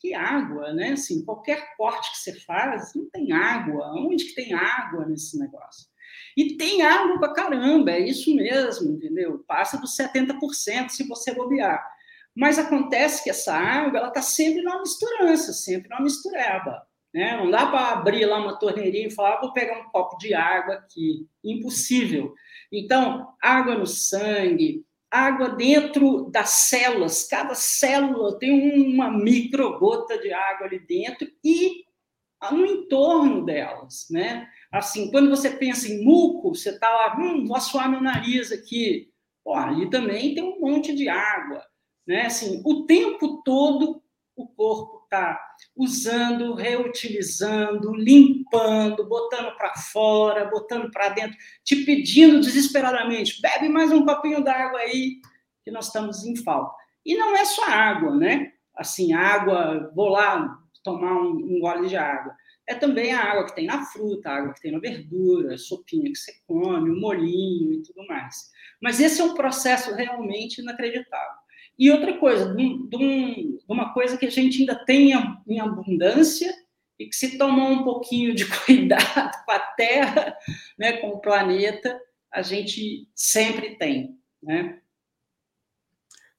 que 0.00 0.14
água, 0.14 0.72
né? 0.72 0.92
Assim, 0.92 1.24
qualquer 1.24 1.76
corte 1.76 2.10
que 2.12 2.18
você 2.18 2.40
faz, 2.40 2.94
não 2.94 3.08
tem 3.10 3.32
água. 3.32 3.92
Onde 3.94 4.24
que 4.24 4.34
tem 4.34 4.54
água 4.54 5.06
nesse 5.06 5.38
negócio? 5.38 5.88
E 6.36 6.56
tem 6.56 6.82
água 6.82 7.18
pra 7.18 7.32
caramba, 7.32 7.90
é 7.90 8.00
isso 8.00 8.34
mesmo, 8.34 8.92
entendeu? 8.92 9.44
Passa 9.46 9.76
dos 9.76 9.96
70% 9.96 10.88
se 10.88 11.06
você 11.06 11.34
bobear. 11.34 11.84
Mas 12.34 12.58
acontece 12.58 13.24
que 13.24 13.30
essa 13.30 13.52
água, 13.52 13.98
ela 13.98 14.08
está 14.08 14.22
sempre 14.22 14.62
numa 14.62 14.80
misturança, 14.80 15.52
sempre 15.52 15.88
numa 15.88 16.02
mistureba. 16.02 16.86
Né? 17.12 17.36
Não 17.36 17.50
dá 17.50 17.66
para 17.66 17.88
abrir 17.88 18.26
lá 18.26 18.38
uma 18.38 18.58
torneirinha 18.58 19.08
e 19.08 19.10
falar, 19.10 19.34
ah, 19.34 19.40
vou 19.40 19.52
pegar 19.52 19.80
um 19.80 19.90
copo 19.90 20.16
de 20.18 20.34
água 20.34 20.74
aqui. 20.74 21.26
Impossível. 21.42 22.32
Então, 22.70 23.34
água 23.42 23.74
no 23.74 23.86
sangue, 23.86 24.84
água 25.10 25.50
dentro 25.50 26.30
das 26.30 26.50
células, 26.50 27.26
cada 27.26 27.54
célula 27.54 28.38
tem 28.38 28.92
uma 28.92 29.10
microgota 29.10 30.18
de 30.18 30.32
água 30.32 30.66
ali 30.66 30.78
dentro 30.80 31.28
e 31.42 31.84
no 32.52 32.66
entorno 32.66 33.44
delas, 33.44 34.06
né? 34.10 34.48
Assim, 34.70 35.10
quando 35.10 35.30
você 35.30 35.50
pensa 35.50 35.88
em 35.88 36.04
muco, 36.04 36.54
você 36.54 36.70
está 36.70 36.88
lá, 36.88 37.16
hum, 37.18 37.46
vou 37.46 37.56
assoar 37.56 37.90
meu 37.90 38.00
nariz 38.00 38.52
aqui. 38.52 39.10
Pô, 39.42 39.54
ali 39.54 39.90
também 39.90 40.34
tem 40.34 40.44
um 40.44 40.60
monte 40.60 40.94
de 40.94 41.08
água, 41.08 41.64
né? 42.06 42.26
Assim, 42.26 42.62
o 42.64 42.84
tempo 42.84 43.42
todo 43.42 44.02
o 44.36 44.46
corpo 44.46 44.97
está 45.08 45.40
usando, 45.74 46.54
reutilizando, 46.54 47.94
limpando, 47.94 49.08
botando 49.08 49.56
para 49.56 49.74
fora, 49.74 50.44
botando 50.44 50.90
para 50.90 51.08
dentro, 51.08 51.36
te 51.64 51.84
pedindo 51.84 52.40
desesperadamente, 52.40 53.40
bebe 53.40 53.68
mais 53.70 53.90
um 53.90 54.04
copinho 54.04 54.44
d'água 54.44 54.78
aí, 54.80 55.20
que 55.64 55.70
nós 55.70 55.86
estamos 55.86 56.24
em 56.24 56.36
falta. 56.36 56.74
E 57.04 57.16
não 57.16 57.34
é 57.34 57.44
só 57.44 57.64
água, 57.64 58.14
né? 58.14 58.52
Assim, 58.76 59.14
água, 59.14 59.90
vou 59.94 60.10
lá 60.10 60.58
tomar 60.84 61.14
um, 61.14 61.30
um 61.30 61.60
gole 61.60 61.88
de 61.88 61.96
água. 61.96 62.34
É 62.66 62.74
também 62.74 63.12
a 63.14 63.22
água 63.22 63.46
que 63.46 63.54
tem 63.54 63.66
na 63.66 63.82
fruta, 63.86 64.28
a 64.28 64.36
água 64.36 64.52
que 64.52 64.60
tem 64.60 64.72
na 64.72 64.78
verdura, 64.78 65.54
a 65.54 65.58
sopinha 65.58 66.12
que 66.12 66.18
você 66.18 66.32
come, 66.46 66.90
o 66.90 67.00
molinho 67.00 67.72
e 67.72 67.82
tudo 67.82 68.06
mais. 68.06 68.50
Mas 68.80 69.00
esse 69.00 69.22
é 69.22 69.24
um 69.24 69.34
processo 69.34 69.94
realmente 69.94 70.60
inacreditável. 70.60 71.47
E 71.78 71.90
outra 71.90 72.18
coisa, 72.18 72.54
de, 72.54 72.88
de, 72.88 73.58
uma 73.68 73.94
coisa 73.94 74.16
que 74.18 74.26
a 74.26 74.30
gente 74.30 74.60
ainda 74.60 74.74
tem 74.84 75.12
em 75.46 75.60
abundância 75.60 76.52
e 76.98 77.06
que 77.06 77.14
se 77.14 77.38
tomar 77.38 77.70
um 77.70 77.84
pouquinho 77.84 78.34
de 78.34 78.44
cuidado 78.64 79.44
com 79.44 79.52
a 79.52 79.58
Terra, 79.58 80.36
né, 80.76 80.96
com 80.96 81.10
o 81.10 81.20
planeta, 81.20 82.00
a 82.32 82.42
gente 82.42 83.08
sempre 83.14 83.76
tem, 83.76 84.18
né? 84.42 84.80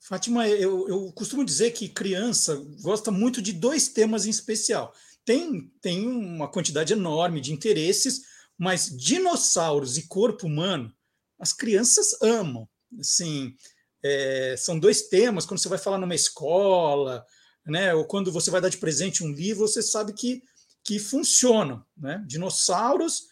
Fátima, 0.01 0.47
eu, 0.47 0.87
eu 0.89 1.11
costumo 1.13 1.45
dizer 1.45 1.71
que 1.71 1.87
criança 1.87 2.55
gosta 2.81 3.11
muito 3.11 3.41
de 3.41 3.53
dois 3.53 3.89
temas 3.89 4.25
em 4.25 4.29
especial. 4.29 4.93
Tem, 5.23 5.71
tem 5.81 6.07
uma 6.07 6.47
quantidade 6.47 6.93
enorme 6.93 7.39
de 7.39 7.53
interesses, 7.53 8.23
mas 8.57 8.89
dinossauros 8.89 9.97
e 9.97 10.07
corpo 10.07 10.47
humano, 10.47 10.91
as 11.39 11.53
crianças 11.53 12.19
amam. 12.21 12.67
Assim, 12.99 13.55
é, 14.03 14.55
são 14.57 14.79
dois 14.79 15.03
temas, 15.03 15.45
quando 15.45 15.59
você 15.59 15.69
vai 15.69 15.77
falar 15.77 15.97
numa 15.97 16.15
escola, 16.15 17.25
né, 17.65 17.93
ou 17.93 18.05
quando 18.05 18.31
você 18.31 18.49
vai 18.49 18.61
dar 18.61 18.69
de 18.69 18.77
presente 18.77 19.23
um 19.23 19.31
livro, 19.31 19.67
você 19.67 19.81
sabe 19.81 20.13
que, 20.13 20.41
que 20.83 20.99
funcionam. 20.99 21.83
Né? 21.97 22.23
Dinossauros 22.25 23.27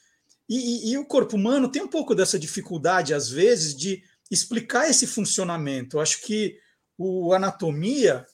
e, 0.50 0.90
e, 0.90 0.92
e 0.92 0.98
o 0.98 1.06
corpo 1.06 1.36
humano 1.36 1.70
tem 1.70 1.82
um 1.82 1.88
pouco 1.88 2.16
dessa 2.16 2.40
dificuldade, 2.40 3.14
às 3.14 3.30
vezes, 3.30 3.76
de 3.76 4.04
explicar 4.32 4.90
esse 4.90 5.08
funcionamento. 5.08 5.98
Eu 5.98 6.02
acho 6.02 6.22
que 6.22 6.58
o 6.98 7.34
anatomia, 7.34 8.26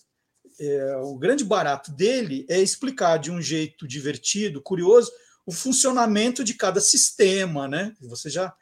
é, 0.60 0.96
o 0.98 1.18
grande 1.18 1.44
barato 1.44 1.92
dele 1.92 2.46
é 2.50 2.60
explicar 2.60 3.18
de 3.18 3.32
um 3.32 3.42
jeito 3.42 3.88
divertido, 3.88 4.62
curioso, 4.62 5.12
o 5.46 5.52
funcionamento 5.52 6.44
de 6.44 6.54
cada 6.54 6.80
sistema, 6.80 7.68
né? 7.68 7.94
Você 8.02 8.30
já, 8.30 8.54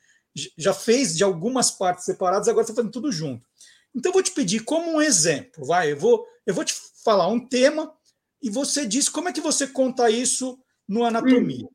já 0.57 0.73
fez 0.73 1.15
de 1.15 1.23
algumas 1.23 1.69
partes 1.69 2.05
separadas, 2.05 2.47
agora 2.47 2.63
está 2.63 2.73
fazendo 2.73 2.91
tudo 2.91 3.11
junto. 3.11 3.47
Então, 3.93 4.09
eu 4.09 4.13
vou 4.13 4.23
te 4.23 4.31
pedir 4.31 4.61
como 4.61 4.91
um 4.91 5.01
exemplo, 5.01 5.65
vai, 5.65 5.91
eu 5.91 5.97
vou, 5.97 6.25
eu 6.45 6.53
vou 6.53 6.63
te 6.63 6.73
falar 7.03 7.27
um 7.27 7.45
tema 7.45 7.93
e 8.41 8.49
você 8.49 8.85
diz 8.85 9.09
como 9.09 9.29
é 9.29 9.33
que 9.33 9.41
você 9.41 9.67
conta 9.67 10.09
isso 10.09 10.59
no 10.87 11.05
anatomia. 11.05 11.65
Hum, 11.65 11.69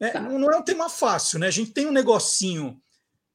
é, 0.00 0.10
tá. 0.10 0.20
não, 0.20 0.38
não, 0.38 0.50
é 0.50 0.56
um 0.56 0.62
tema 0.62 0.88
fácil, 0.88 1.38
né? 1.38 1.46
A 1.46 1.50
gente 1.50 1.72
tem 1.72 1.86
um 1.86 1.92
negocinho 1.92 2.80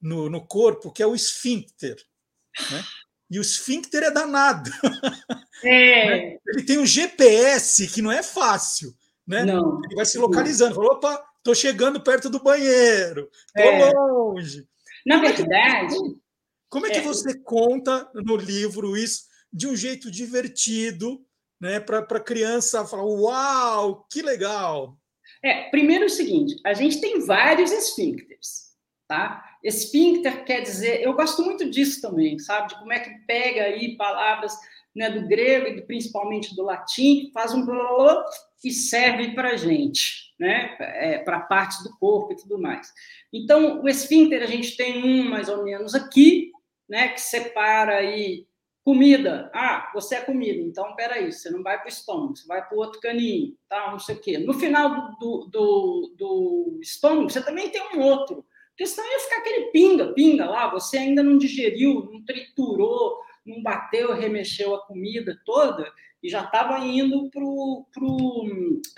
no, 0.00 0.28
no 0.30 0.46
corpo 0.46 0.92
que 0.92 1.02
é 1.02 1.06
o 1.06 1.14
esfíncter, 1.14 1.96
né? 2.70 2.84
E 3.30 3.38
o 3.38 3.42
esfíncter 3.42 4.02
é 4.02 4.10
danado. 4.10 4.70
É. 5.64 6.38
Ele 6.46 6.62
tem 6.64 6.78
um 6.78 6.86
GPS 6.86 7.88
que 7.88 8.00
não 8.00 8.12
é 8.12 8.22
fácil, 8.22 8.94
né? 9.26 9.44
Não. 9.44 9.80
Ele 9.84 9.96
vai 9.96 10.06
se 10.06 10.16
localizando. 10.16 10.76
Falou, 10.76 10.92
opa, 10.92 11.20
tô 11.42 11.52
chegando 11.52 12.00
perto 12.00 12.30
do 12.30 12.40
banheiro, 12.40 13.28
tô 13.52 13.60
é. 13.60 13.92
longe. 13.92 14.68
Na 15.04 15.18
verdade, 15.18 15.96
como 16.68 16.86
é 16.86 16.90
que 16.90 16.98
é. 16.98 17.02
você 17.02 17.38
conta 17.40 18.10
no 18.14 18.36
livro 18.36 18.96
isso 18.96 19.24
de 19.52 19.66
um 19.66 19.74
jeito 19.74 20.10
divertido, 20.10 21.24
né, 21.60 21.80
para 21.80 21.98
a 21.98 22.20
criança 22.20 22.86
falar: 22.86 23.04
Uau, 23.04 24.06
que 24.10 24.22
legal! 24.22 24.96
É, 25.42 25.70
primeiro 25.70 26.04
é 26.04 26.06
o 26.06 26.10
seguinte: 26.10 26.56
a 26.64 26.74
gente 26.74 27.00
tem 27.00 27.24
vários 27.24 27.70
esfíncteres, 27.70 28.74
tá? 29.06 29.44
Esfíncter 29.62 30.44
quer 30.44 30.60
dizer, 30.60 31.02
eu 31.02 31.12
gosto 31.14 31.42
muito 31.42 31.68
disso 31.68 32.00
também, 32.00 32.38
sabe? 32.38 32.68
De 32.68 32.78
como 32.78 32.92
é 32.92 33.00
que 33.00 33.10
pega 33.26 33.62
aí 33.62 33.96
palavras 33.96 34.56
né, 34.94 35.10
do 35.10 35.26
grego 35.26 35.66
e 35.66 35.82
principalmente 35.82 36.54
do 36.54 36.64
latim, 36.64 37.30
faz 37.32 37.52
um 37.52 37.64
blá 37.64 38.24
e 38.64 38.72
serve 38.72 39.34
para 39.34 39.50
a 39.50 39.56
gente, 39.56 40.34
né? 40.38 40.76
É, 40.80 41.18
para 41.18 41.40
partes 41.40 41.82
do 41.82 41.96
corpo 41.98 42.32
e 42.32 42.36
tudo 42.36 42.60
mais. 42.60 42.92
Então, 43.32 43.82
o 43.82 43.88
esfíncter 43.88 44.42
a 44.42 44.46
gente 44.46 44.76
tem 44.76 45.04
um 45.04 45.28
mais 45.28 45.48
ou 45.48 45.64
menos 45.64 45.94
aqui, 45.94 46.50
né, 46.88 47.08
que 47.08 47.20
separa 47.20 47.96
aí 47.96 48.46
comida. 48.84 49.50
Ah, 49.54 49.90
você 49.92 50.14
é 50.14 50.20
comida, 50.22 50.62
então 50.62 50.96
peraí, 50.96 51.30
você 51.30 51.50
não 51.50 51.62
vai 51.62 51.76
para 51.76 51.86
o 51.86 51.90
estômago, 51.90 52.34
você 52.34 52.46
vai 52.46 52.66
para 52.66 52.74
o 52.74 52.80
outro 52.80 52.98
caninho, 53.00 53.54
tá? 53.68 53.90
não 53.90 53.98
sei 53.98 54.14
o 54.14 54.20
quê. 54.20 54.38
No 54.38 54.54
final 54.54 55.14
do, 55.18 55.46
do, 55.50 56.14
do, 56.16 56.78
estômago, 56.80 57.28
você 57.28 57.44
também 57.44 57.68
tem 57.68 57.82
um 57.94 58.00
outro, 58.00 58.46
Porque 58.70 58.86
senão 58.86 59.06
ia 59.10 59.18
ficar 59.18 59.36
aquele 59.38 59.66
pinga, 59.72 60.14
pinga 60.14 60.46
lá, 60.46 60.70
você 60.70 60.96
ainda 60.96 61.22
não 61.22 61.36
digeriu, 61.36 62.08
não 62.10 62.24
triturou, 62.24 63.18
não 63.44 63.62
bateu, 63.62 64.14
remexeu 64.14 64.74
a 64.74 64.86
comida 64.86 65.38
toda 65.44 65.92
e 66.22 66.28
já 66.28 66.42
estava 66.42 66.78
indo 66.78 67.30
para 67.30 67.44
o 67.44 67.86
pro, 67.92 68.46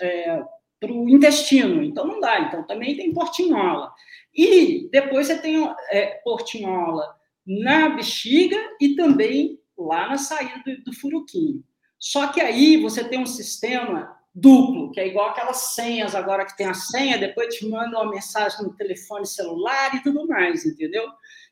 é, 0.01 0.41
pro 0.79 1.09
intestino. 1.09 1.83
Então 1.83 2.05
não 2.05 2.19
dá. 2.19 2.39
Então 2.39 2.65
também 2.65 2.95
tem 2.95 3.13
portinhola. 3.13 3.93
E 4.33 4.89
depois 4.91 5.27
você 5.27 5.37
tem 5.37 5.69
é, 5.91 6.21
portinhola 6.23 7.15
na 7.45 7.89
bexiga 7.89 8.57
e 8.79 8.95
também 8.95 9.59
lá 9.77 10.09
na 10.09 10.17
saída 10.17 10.61
do, 10.65 10.83
do 10.83 10.93
furuquinho. 10.93 11.63
Só 11.99 12.27
que 12.27 12.41
aí 12.41 12.77
você 12.77 13.03
tem 13.03 13.19
um 13.19 13.25
sistema 13.25 14.17
duplo, 14.33 14.91
que 14.91 14.99
é 14.99 15.07
igual 15.07 15.29
aquelas 15.29 15.73
senhas 15.73 16.15
agora 16.15 16.45
que 16.45 16.55
tem 16.55 16.65
a 16.65 16.73
senha, 16.73 17.17
depois 17.17 17.53
te 17.55 17.67
manda 17.67 17.99
uma 17.99 18.09
mensagem 18.09 18.63
no 18.63 18.75
telefone 18.75 19.25
celular 19.25 19.93
e 19.95 20.01
tudo 20.01 20.27
mais, 20.27 20.65
entendeu? 20.65 21.07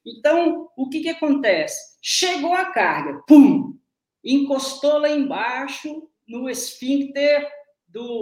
Então, 0.05 0.69
o 0.77 0.89
que, 0.89 1.01
que 1.01 1.09
acontece? 1.09 1.97
Chegou 2.01 2.53
a 2.53 2.65
carga, 2.71 3.21
pum, 3.27 3.77
encostou 4.23 4.99
lá 4.99 5.09
embaixo 5.09 6.09
no 6.27 6.49
esfíncter 6.49 7.47
do 7.87 8.21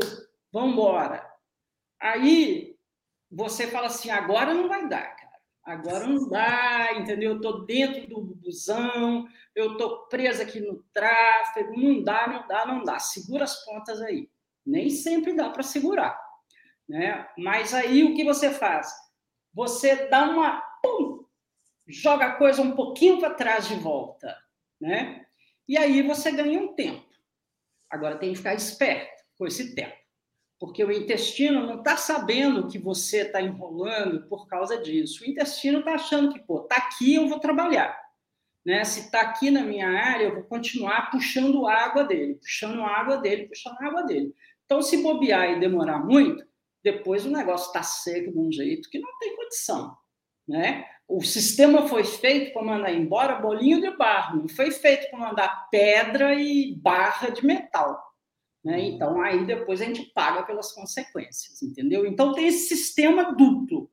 vambora. 0.51 1.25
Aí 1.99 2.75
você 3.29 3.67
fala 3.67 3.87
assim, 3.87 4.09
agora 4.09 4.53
não 4.53 4.67
vai 4.67 4.87
dar, 4.87 5.15
cara. 5.15 5.26
Agora 5.67 6.07
não 6.07 6.29
dá, 6.29 6.93
entendeu? 6.93 7.33
Eu 7.33 7.41
tô 7.41 7.65
dentro 7.65 8.07
do 8.07 8.21
busão, 8.21 9.27
eu 9.53 9.75
tô 9.75 10.07
presa 10.07 10.43
aqui 10.43 10.61
no 10.61 10.81
tráfego, 10.93 11.77
não 11.77 12.01
dá, 12.01 12.25
não 12.25 12.47
dá, 12.47 12.65
não 12.65 12.83
dá. 12.85 12.97
Segura 12.99 13.43
as 13.43 13.65
pontas 13.65 14.01
aí. 14.01 14.29
Nem 14.65 14.89
sempre 14.89 15.33
dá 15.33 15.49
para 15.49 15.63
segurar, 15.63 16.17
né? 16.87 17.27
Mas 17.37 17.73
aí 17.73 18.05
o 18.05 18.15
que 18.15 18.23
você 18.23 18.49
faz? 18.49 18.89
Você 19.53 20.07
dá 20.07 20.29
uma 20.29 20.61
pum, 20.81 21.25
joga 21.85 22.27
a 22.27 22.35
coisa 22.37 22.61
um 22.61 22.73
pouquinho 22.73 23.19
para 23.19 23.33
trás 23.33 23.67
de 23.67 23.75
volta, 23.75 24.37
né? 24.79 25.25
E 25.67 25.77
aí 25.77 26.01
você 26.01 26.31
ganha 26.31 26.61
um 26.61 26.75
tempo. 26.75 27.05
Agora 27.89 28.17
tem 28.17 28.31
que 28.31 28.37
ficar 28.37 28.53
esperto 28.53 29.21
com 29.37 29.45
esse 29.45 29.75
tempo, 29.75 29.97
porque 30.59 30.83
o 30.83 30.91
intestino 30.91 31.65
não 31.65 31.79
está 31.79 31.95
sabendo 31.95 32.67
que 32.67 32.79
você 32.79 33.21
está 33.21 33.41
enrolando 33.41 34.27
por 34.27 34.47
causa 34.47 34.81
disso. 34.81 35.23
O 35.23 35.27
intestino 35.27 35.79
está 35.79 35.93
achando 35.93 36.33
que, 36.33 36.39
pô, 36.39 36.61
tá 36.61 36.77
aqui, 36.77 37.15
eu 37.15 37.27
vou 37.27 37.39
trabalhar. 37.39 37.97
Né? 38.65 38.83
Se 38.83 39.01
está 39.01 39.21
aqui 39.21 39.51
na 39.51 39.61
minha 39.61 39.87
área, 39.87 40.25
eu 40.25 40.33
vou 40.33 40.43
continuar 40.43 41.11
puxando 41.11 41.67
água 41.67 42.03
dele, 42.03 42.35
puxando 42.35 42.81
água 42.81 43.17
dele, 43.17 43.47
puxando 43.47 43.77
água 43.81 44.03
dele. 44.03 44.33
Então, 44.65 44.81
se 44.81 45.01
bobear 45.01 45.51
e 45.51 45.59
demorar 45.59 45.99
muito, 45.99 46.43
depois 46.83 47.25
o 47.25 47.31
negócio 47.31 47.67
está 47.67 47.83
seco 47.83 48.31
de 48.31 48.39
um 48.39 48.51
jeito 48.51 48.89
que 48.89 48.99
não 48.99 49.09
tem 49.19 49.35
condição. 49.35 49.95
Né? 50.47 50.85
O 51.07 51.21
sistema 51.21 51.87
foi 51.87 52.03
feito 52.03 52.51
para 52.51 52.63
mandar 52.63 52.91
embora 52.91 53.35
bolinho 53.35 53.79
de 53.79 53.95
barro, 53.95 54.41
não 54.41 54.49
foi 54.49 54.71
feito 54.71 55.09
para 55.09 55.19
mandar 55.19 55.69
pedra 55.69 56.33
e 56.33 56.75
barra 56.75 57.29
de 57.29 57.45
metal. 57.45 58.06
Né? 58.67 58.81
Então, 58.81 59.21
aí 59.21 59.45
depois 59.45 59.81
a 59.81 59.85
gente 59.85 60.11
paga 60.13 60.43
pelas 60.43 60.73
consequências, 60.73 61.61
entendeu? 61.63 62.05
Então, 62.05 62.33
tem 62.33 62.47
esse 62.47 62.67
sistema 62.67 63.33
duplo. 63.33 63.89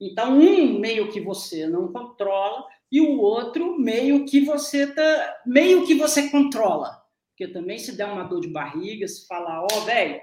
Então, 0.00 0.36
um 0.36 0.80
meio 0.80 1.12
que 1.12 1.20
você 1.20 1.68
não 1.68 1.92
controla 1.92 2.66
e 2.90 3.00
o 3.00 3.20
outro 3.20 3.78
meio 3.78 4.24
que 4.24 4.40
você 4.40 4.92
tá, 4.92 5.40
meio 5.46 5.86
que 5.86 5.94
você 5.94 6.28
controla. 6.30 7.00
Porque 7.28 7.46
também 7.52 7.78
se 7.78 7.96
der 7.96 8.06
uma 8.06 8.24
dor 8.24 8.40
de 8.40 8.48
barriga, 8.48 9.06
se 9.06 9.24
falar, 9.28 9.62
ó, 9.62 9.68
oh, 9.72 9.80
velho, 9.82 10.20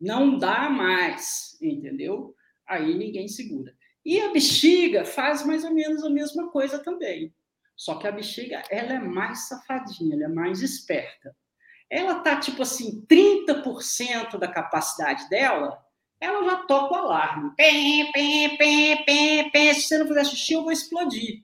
não 0.00 0.38
dá 0.38 0.70
mais, 0.70 1.58
entendeu? 1.60 2.34
Aí 2.66 2.96
ninguém 2.96 3.28
segura. 3.28 3.76
E 4.02 4.22
a 4.22 4.32
bexiga 4.32 5.04
faz 5.04 5.44
mais 5.44 5.64
ou 5.64 5.74
menos 5.74 6.02
a 6.02 6.08
mesma 6.08 6.50
coisa 6.50 6.78
também. 6.78 7.34
Só 7.76 7.96
que 7.96 8.08
a 8.08 8.12
bexiga, 8.12 8.62
ela 8.70 8.94
é 8.94 8.98
mais 8.98 9.48
safadinha, 9.48 10.14
ela 10.14 10.24
é 10.24 10.28
mais 10.28 10.62
esperta. 10.62 11.36
Ela 11.90 12.20
tá 12.20 12.38
tipo 12.38 12.62
assim, 12.62 13.04
30% 13.06 14.38
da 14.38 14.46
capacidade 14.46 15.28
dela, 15.28 15.84
ela 16.20 16.44
já 16.44 16.56
toca 16.64 16.94
o 16.94 16.98
alarme. 16.98 17.50
Pé, 17.56 17.72
pé, 18.12 18.56
pé, 18.56 19.04
pé, 19.04 19.50
pé. 19.50 19.74
Se 19.74 19.82
você 19.82 19.98
não 19.98 20.06
fizer 20.06 20.24
xixi, 20.24 20.52
eu 20.52 20.62
vou 20.62 20.70
explodir. 20.70 21.42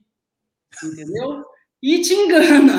Entendeu? 0.81 1.43
E 1.81 2.01
te 2.01 2.13
engana. 2.13 2.77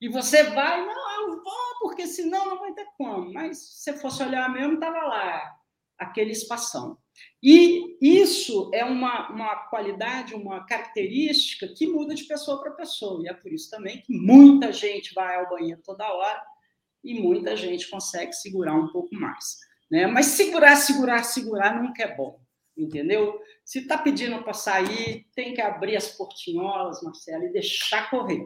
E 0.00 0.08
você 0.08 0.42
vai, 0.44 0.84
não, 0.84 1.28
eu 1.28 1.42
vou, 1.42 1.78
porque 1.80 2.06
senão 2.06 2.46
não 2.46 2.58
vai 2.58 2.72
ter 2.72 2.86
como. 2.98 3.32
Mas 3.32 3.58
se 3.58 3.82
você 3.82 3.92
fosse 3.98 4.22
olhar 4.22 4.52
mesmo, 4.52 4.74
estava 4.74 4.98
lá, 4.98 5.56
aquele 5.98 6.32
espação. 6.32 6.98
E 7.42 7.96
isso 8.00 8.70
é 8.74 8.84
uma, 8.84 9.30
uma 9.30 9.56
qualidade, 9.68 10.34
uma 10.34 10.66
característica 10.66 11.68
que 11.68 11.86
muda 11.86 12.14
de 12.14 12.24
pessoa 12.24 12.60
para 12.60 12.72
pessoa. 12.72 13.22
E 13.22 13.28
é 13.28 13.34
por 13.34 13.52
isso 13.52 13.70
também 13.70 14.02
que 14.02 14.12
muita 14.12 14.72
gente 14.72 15.14
vai 15.14 15.36
ao 15.36 15.48
banheiro 15.48 15.80
toda 15.84 16.12
hora 16.12 16.42
e 17.02 17.20
muita 17.20 17.56
gente 17.56 17.88
consegue 17.88 18.32
segurar 18.32 18.74
um 18.74 18.88
pouco 18.88 19.14
mais. 19.14 19.56
Né? 19.90 20.06
Mas 20.06 20.26
segurar, 20.26 20.76
segurar, 20.76 21.22
segurar 21.22 21.80
nunca 21.80 22.02
é 22.02 22.16
bom, 22.16 22.40
entendeu? 22.76 23.38
Se 23.64 23.80
está 23.80 23.98
pedindo 23.98 24.42
para 24.42 24.52
sair, 24.52 25.26
tem 25.34 25.54
que 25.54 25.60
abrir 25.60 25.96
as 25.96 26.08
portinholas, 26.08 27.02
Marcelo, 27.02 27.44
e 27.44 27.52
deixar 27.52 28.10
correr. 28.10 28.42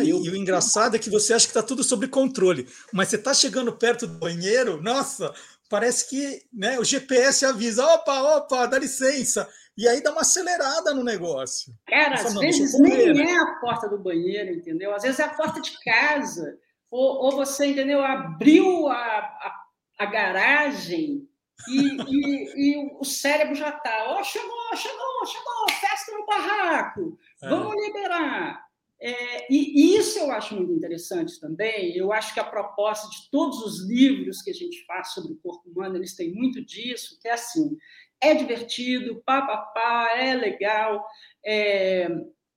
E, 0.00 0.08
e, 0.08 0.30
o 0.30 0.36
engraçado 0.36 0.96
é 0.96 0.98
que 0.98 1.10
você 1.10 1.34
acha 1.34 1.44
que 1.44 1.50
está 1.50 1.62
tudo 1.62 1.84
sob 1.84 2.08
controle, 2.08 2.66
mas 2.92 3.08
você 3.08 3.16
está 3.16 3.34
chegando 3.34 3.76
perto 3.76 4.06
do 4.06 4.18
banheiro, 4.18 4.80
nossa, 4.80 5.34
parece 5.68 6.08
que 6.08 6.42
né, 6.52 6.78
o 6.78 6.84
GPS 6.84 7.44
avisa: 7.44 7.84
opa, 7.84 8.36
opa, 8.36 8.66
dá 8.66 8.78
licença. 8.78 9.48
E 9.76 9.88
aí 9.88 10.02
dá 10.02 10.12
uma 10.12 10.20
acelerada 10.20 10.92
no 10.92 11.02
negócio. 11.02 11.72
Cara, 11.86 12.14
às 12.14 12.34
vezes 12.34 12.78
nem 12.78 13.12
né? 13.14 13.32
é 13.32 13.38
a 13.38 13.54
porta 13.58 13.88
do 13.88 13.98
banheiro, 13.98 14.52
entendeu? 14.52 14.94
Às 14.94 15.02
vezes 15.02 15.18
é 15.18 15.24
a 15.24 15.34
porta 15.34 15.60
de 15.62 15.72
casa. 15.82 16.58
Ou, 16.92 17.24
ou 17.24 17.30
você, 17.32 17.68
entendeu? 17.68 18.04
Abriu 18.04 18.86
a, 18.86 18.94
a, 18.94 19.64
a 19.98 20.04
garagem 20.04 21.26
e, 21.66 21.78
e, 22.08 22.52
e, 22.54 22.90
o 23.00 23.02
cérebro 23.02 23.54
já 23.54 23.70
está. 23.70 24.10
Ó, 24.10 24.20
oh, 24.20 24.24
chegou, 24.24 24.76
chegou, 24.76 25.26
chegou, 25.26 25.80
festa 25.80 26.12
no 26.12 26.26
barraco, 26.26 27.18
é. 27.42 27.48
vamos 27.48 27.74
liberar. 27.82 28.62
É, 29.00 29.52
e 29.52 29.96
isso 29.96 30.18
eu 30.18 30.30
acho 30.30 30.54
muito 30.54 30.74
interessante 30.74 31.40
também. 31.40 31.96
Eu 31.96 32.12
acho 32.12 32.34
que 32.34 32.40
a 32.40 32.44
proposta 32.44 33.08
de 33.08 33.30
todos 33.30 33.60
os 33.62 33.88
livros 33.88 34.42
que 34.42 34.50
a 34.50 34.54
gente 34.54 34.84
faz 34.84 35.14
sobre 35.14 35.32
o 35.32 35.38
corpo 35.42 35.70
humano, 35.70 35.96
eles 35.96 36.14
têm 36.14 36.32
muito 36.32 36.62
disso, 36.62 37.18
que 37.20 37.26
é 37.26 37.32
assim, 37.32 37.76
é 38.20 38.34
divertido, 38.34 39.22
pá, 39.24 39.42
pá, 39.42 39.56
pá 39.56 40.10
é 40.14 40.34
legal, 40.34 41.04
é, 41.44 42.06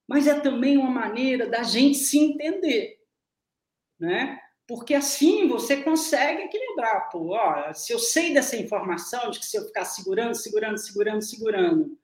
mas 0.07 0.27
é 0.27 0.39
também 0.39 0.77
uma 0.77 0.91
maneira 0.91 1.47
da 1.47 1.63
gente 1.63 1.97
se 1.97 2.19
entender, 2.19 2.99
né? 3.99 4.39
Porque 4.67 4.95
assim 4.95 5.47
você 5.47 5.83
consegue 5.83 6.43
equilibrar. 6.43 7.09
Pô, 7.11 7.35
ó, 7.35 7.73
se 7.73 7.93
eu 7.93 7.99
sei 7.99 8.33
dessa 8.33 8.57
informação, 8.57 9.29
de 9.29 9.39
que 9.39 9.45
se 9.45 9.57
eu 9.57 9.65
ficar 9.65 9.85
segurando, 9.85 10.35
segurando, 10.35 10.77
segurando, 10.77 11.21
segurando, 11.21 11.97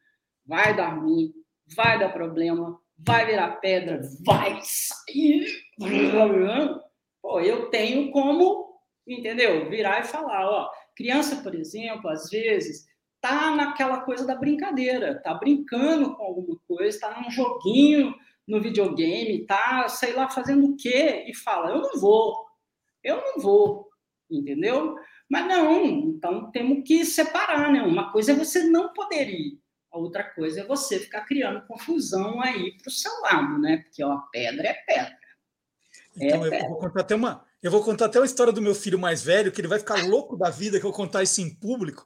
vai 0.45 0.75
dar 0.75 0.99
ruim, 0.99 1.33
vai 1.75 1.97
dar 1.99 2.09
problema, 2.09 2.79
vai 2.97 3.25
virar 3.25 3.59
pedra, 3.59 4.01
vai 4.23 4.59
sair. 4.63 5.47
Pô, 7.21 7.39
eu 7.39 7.69
tenho 7.69 8.11
como, 8.11 8.79
entendeu? 9.07 9.69
Virar 9.69 10.01
e 10.01 10.07
falar, 10.07 10.47
ó, 10.47 10.69
criança, 10.95 11.37
por 11.37 11.55
exemplo, 11.55 12.09
às 12.09 12.29
vezes 12.29 12.85
tá 13.19 13.55
naquela 13.55 14.01
coisa 14.01 14.25
da 14.25 14.35
brincadeira, 14.35 15.21
tá 15.21 15.33
brincando 15.35 16.15
com 16.15 16.23
alguma 16.23 16.59
coisa, 16.67 16.99
tá 16.99 17.21
num 17.21 17.29
joguinho 17.29 18.13
no 18.51 18.61
videogame, 18.61 19.45
tá, 19.45 19.87
sei 19.87 20.13
lá, 20.13 20.29
fazendo 20.29 20.65
o 20.65 20.75
quê 20.75 21.23
e 21.25 21.33
fala, 21.33 21.71
eu 21.71 21.81
não 21.81 21.99
vou. 21.99 22.45
Eu 23.01 23.15
não 23.15 23.39
vou, 23.41 23.89
entendeu? 24.29 24.95
Mas 25.29 25.47
não, 25.47 25.85
então 25.85 26.51
temos 26.51 26.85
que 26.85 27.05
separar, 27.05 27.71
né? 27.71 27.81
Uma 27.81 28.11
coisa 28.11 28.33
é 28.33 28.35
você 28.35 28.63
não 28.63 28.91
poder 28.91 29.29
ir, 29.29 29.57
a 29.89 29.97
outra 29.97 30.23
coisa 30.23 30.59
é 30.59 30.65
você 30.65 30.99
ficar 30.99 31.21
criando 31.21 31.65
confusão 31.65 32.41
aí 32.41 32.77
para 32.77 32.89
o 32.89 32.91
seu 32.91 33.11
lado, 33.21 33.57
né? 33.57 33.77
Porque 33.77 34.03
ó, 34.03 34.17
pedra 34.31 34.67
é 34.67 34.73
pedra. 34.73 35.17
É 36.19 36.27
então, 36.27 36.41
pedra. 36.41 36.59
eu 36.59 36.69
vou 36.69 36.79
contar 36.79 37.01
até 37.01 37.15
uma. 37.15 37.45
Eu 37.63 37.71
vou 37.71 37.83
contar 37.83 38.05
até 38.07 38.19
uma 38.19 38.25
história 38.25 38.51
do 38.51 38.61
meu 38.61 38.75
filho 38.75 38.99
mais 38.99 39.23
velho, 39.23 39.51
que 39.51 39.61
ele 39.61 39.67
vai 39.69 39.79
ficar 39.79 40.05
louco 40.05 40.35
da 40.35 40.49
vida 40.49 40.79
que 40.79 40.85
eu 40.85 40.91
contar 40.91 41.23
isso 41.23 41.39
em 41.39 41.55
público. 41.55 42.05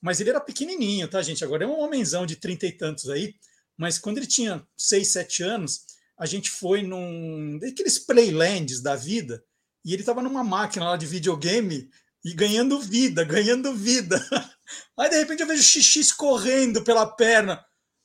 Mas 0.00 0.20
ele 0.20 0.30
era 0.30 0.40
pequenininho, 0.40 1.06
tá, 1.08 1.22
gente? 1.22 1.44
Agora 1.44 1.62
é 1.64 1.66
um 1.66 1.78
homenzão 1.78 2.26
de 2.26 2.34
trinta 2.34 2.66
e 2.66 2.72
tantos 2.72 3.08
aí. 3.08 3.34
Mas 3.76 3.98
quando 3.98 4.18
ele 4.18 4.26
tinha 4.26 4.66
seis, 4.76 5.08
sete 5.08 5.42
anos, 5.42 5.84
a 6.18 6.26
gente 6.26 6.50
foi 6.50 6.82
num 6.82 7.58
daqueles 7.58 7.98
playlands 7.98 8.80
da 8.80 8.96
vida 8.96 9.44
e 9.84 9.92
ele 9.92 10.02
estava 10.02 10.22
numa 10.22 10.42
máquina 10.42 10.90
lá 10.90 10.96
de 10.96 11.06
videogame 11.06 11.88
e 12.24 12.34
ganhando 12.34 12.80
vida, 12.80 13.22
ganhando 13.22 13.72
vida. 13.74 14.20
Aí 14.98 15.10
de 15.10 15.16
repente 15.16 15.42
eu 15.42 15.46
vejo 15.46 15.62
xixi 15.62 16.00
escorrendo 16.00 16.82
pela 16.82 17.06
perna. 17.06 17.64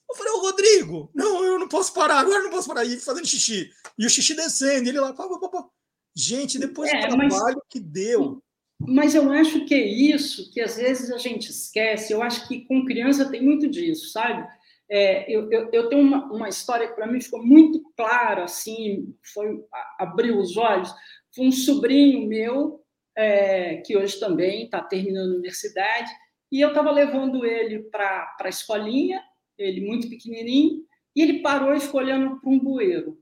Eu 0.09 0.15
falei, 0.15 0.33
ô 0.33 0.41
Rodrigo, 0.41 1.11
não, 1.15 1.43
eu 1.43 1.57
não 1.57 1.67
posso 1.67 1.93
parar, 1.93 2.19
agora 2.19 2.39
eu 2.39 2.43
não 2.43 2.51
posso 2.51 2.67
parar. 2.67 2.85
E 2.85 2.99
fazendo 2.99 3.25
xixi. 3.25 3.71
E 3.97 4.05
o 4.05 4.09
xixi 4.09 4.35
descendo, 4.35 4.89
ele 4.89 4.99
lá, 4.99 5.13
pá, 5.13 5.27
pá, 5.27 5.49
pá. 5.49 5.65
Gente, 6.13 6.59
depois 6.59 6.91
é, 6.91 7.07
do 7.07 7.07
trabalho 7.07 7.29
mas, 7.29 7.55
que 7.69 7.79
deu. 7.79 8.43
Mas 8.79 9.15
eu 9.15 9.31
acho 9.31 9.65
que 9.65 9.73
é 9.73 9.87
isso 9.87 10.51
que 10.51 10.59
às 10.59 10.75
vezes 10.75 11.09
a 11.11 11.17
gente 11.17 11.49
esquece. 11.49 12.11
Eu 12.11 12.21
acho 12.21 12.47
que 12.47 12.65
com 12.65 12.85
criança 12.85 13.29
tem 13.29 13.41
muito 13.41 13.69
disso, 13.69 14.11
sabe? 14.11 14.45
É, 14.93 15.23
eu, 15.33 15.49
eu, 15.49 15.69
eu, 15.71 15.87
tenho 15.87 16.01
uma, 16.01 16.25
uma 16.25 16.49
história 16.49 16.85
que 16.85 16.95
para 16.95 17.07
mim 17.07 17.21
ficou 17.21 17.41
muito 17.41 17.81
clara, 17.95 18.43
assim, 18.43 19.15
foi 19.33 19.63
abriu 19.97 20.37
os 20.37 20.57
olhos. 20.57 20.93
Foi 21.33 21.45
um 21.47 21.51
sobrinho 21.51 22.27
meu 22.27 22.83
é, 23.15 23.77
que 23.77 23.95
hoje 23.95 24.19
também 24.19 24.65
está 24.65 24.81
terminando 24.81 25.31
a 25.31 25.35
universidade 25.35 26.11
e 26.51 26.59
eu 26.59 26.69
estava 26.69 26.91
levando 26.91 27.45
ele 27.45 27.83
para 27.83 28.35
a 28.41 28.49
escolinha, 28.49 29.23
ele 29.57 29.79
muito 29.79 30.09
pequenininho, 30.09 30.83
e 31.15 31.21
ele 31.21 31.41
parou 31.41 31.73
e 31.73 31.79
ficou 31.79 32.01
olhando 32.01 32.41
para 32.41 32.49
um 32.49 32.59
bueiro. 32.59 33.17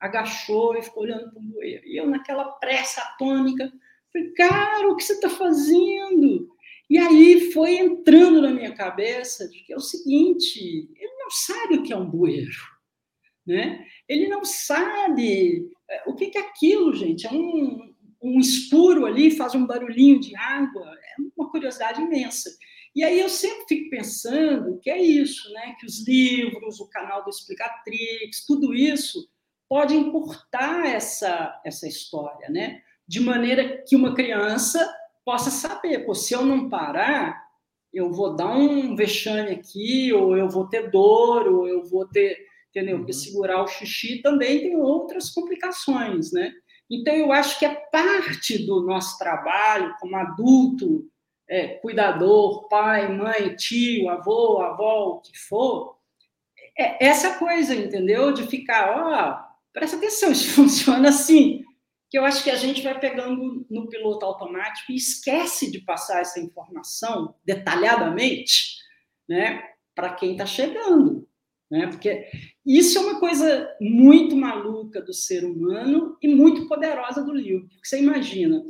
Agachou 0.00 0.76
e 0.76 0.82
ficou 0.82 1.04
olhando 1.04 1.30
para 1.30 1.40
um 1.40 1.46
bueiro. 1.46 1.86
E 1.86 1.96
eu, 1.96 2.08
naquela 2.08 2.46
pressa 2.54 3.00
atômica, 3.00 3.72
falei, 4.12 4.32
cara, 4.32 4.88
o 4.88 4.96
que 4.96 5.04
você 5.04 5.12
está 5.12 5.30
fazendo? 5.30 6.51
E 6.92 6.98
aí 6.98 7.50
foi 7.52 7.76
entrando 7.76 8.42
na 8.42 8.50
minha 8.50 8.74
cabeça 8.74 9.48
de 9.48 9.60
que 9.60 9.72
é 9.72 9.76
o 9.76 9.80
seguinte, 9.80 10.90
ele 10.94 11.14
não 11.20 11.30
sabe 11.30 11.76
o 11.76 11.82
que 11.82 11.90
é 11.90 11.96
um 11.96 12.04
bueiro, 12.04 12.52
né? 13.46 13.82
Ele 14.06 14.28
não 14.28 14.44
sabe 14.44 15.70
é, 15.90 16.02
o 16.06 16.14
que 16.14 16.36
é 16.36 16.40
aquilo, 16.42 16.94
gente. 16.94 17.26
É 17.26 17.30
um, 17.32 17.94
um 18.22 18.38
escuro 18.38 19.06
ali, 19.06 19.30
faz 19.30 19.54
um 19.54 19.66
barulhinho 19.66 20.20
de 20.20 20.36
água, 20.36 20.84
é 20.84 21.22
uma 21.34 21.50
curiosidade 21.50 22.02
imensa. 22.02 22.50
E 22.94 23.02
aí 23.02 23.20
eu 23.20 23.30
sempre 23.30 23.64
fico 23.66 23.88
pensando 23.88 24.78
que 24.78 24.90
é 24.90 25.02
isso, 25.02 25.50
né? 25.54 25.74
Que 25.80 25.86
os 25.86 26.06
livros, 26.06 26.78
o 26.78 26.90
canal 26.90 27.24
do 27.24 27.30
Explicatrix, 27.30 28.44
tudo 28.46 28.74
isso 28.74 29.26
pode 29.66 29.96
encurtar 29.96 30.86
essa, 30.86 31.58
essa 31.64 31.88
história, 31.88 32.50
né? 32.50 32.82
De 33.08 33.18
maneira 33.18 33.82
que 33.88 33.96
uma 33.96 34.14
criança 34.14 34.86
possa 35.24 35.50
saber, 35.50 36.04
pô, 36.04 36.14
se 36.14 36.34
eu 36.34 36.44
não 36.44 36.68
parar, 36.68 37.42
eu 37.92 38.10
vou 38.10 38.34
dar 38.34 38.50
um 38.56 38.96
vexame 38.96 39.50
aqui, 39.50 40.12
ou 40.12 40.36
eu 40.36 40.48
vou 40.48 40.68
ter 40.68 40.90
dor, 40.90 41.46
ou 41.46 41.68
eu 41.68 41.84
vou 41.84 42.06
ter, 42.06 42.38
entendeu? 42.70 42.98
Porque 42.98 43.12
uhum. 43.12 43.18
segurar 43.18 43.62
o 43.62 43.66
xixi 43.66 44.22
também 44.22 44.60
tem 44.60 44.76
outras 44.76 45.30
complicações, 45.30 46.32
né? 46.32 46.52
Então, 46.90 47.14
eu 47.14 47.32
acho 47.32 47.58
que 47.58 47.64
é 47.64 47.74
parte 47.90 48.66
do 48.66 48.82
nosso 48.82 49.18
trabalho 49.18 49.94
como 50.00 50.16
adulto 50.16 51.06
é, 51.48 51.68
cuidador, 51.68 52.66
pai, 52.68 53.14
mãe, 53.14 53.54
tio, 53.56 54.08
avô, 54.08 54.60
avó, 54.62 55.08
o 55.08 55.20
que 55.20 55.38
for, 55.38 55.96
é 56.78 57.04
essa 57.06 57.38
coisa, 57.38 57.74
entendeu? 57.74 58.32
De 58.32 58.46
ficar, 58.46 58.90
ó, 58.96 59.38
presta 59.72 59.96
atenção, 59.96 60.32
isso 60.32 60.54
funciona 60.54 61.10
assim. 61.10 61.61
Que 62.12 62.18
eu 62.18 62.26
acho 62.26 62.44
que 62.44 62.50
a 62.50 62.56
gente 62.56 62.82
vai 62.82 63.00
pegando 63.00 63.64
no 63.70 63.88
piloto 63.88 64.26
automático 64.26 64.92
e 64.92 64.96
esquece 64.96 65.70
de 65.70 65.80
passar 65.80 66.20
essa 66.20 66.38
informação 66.38 67.34
detalhadamente, 67.42 68.76
né, 69.26 69.62
para 69.94 70.12
quem 70.12 70.32
está 70.32 70.44
chegando, 70.44 71.26
né? 71.70 71.86
Porque 71.86 72.28
isso 72.66 72.98
é 72.98 73.00
uma 73.00 73.18
coisa 73.18 73.74
muito 73.80 74.36
maluca 74.36 75.00
do 75.00 75.14
ser 75.14 75.42
humano 75.42 76.18
e 76.20 76.28
muito 76.28 76.68
poderosa 76.68 77.24
do 77.24 77.32
livro. 77.32 77.66
Porque 77.66 77.88
você 77.88 77.98
imagina, 77.98 78.62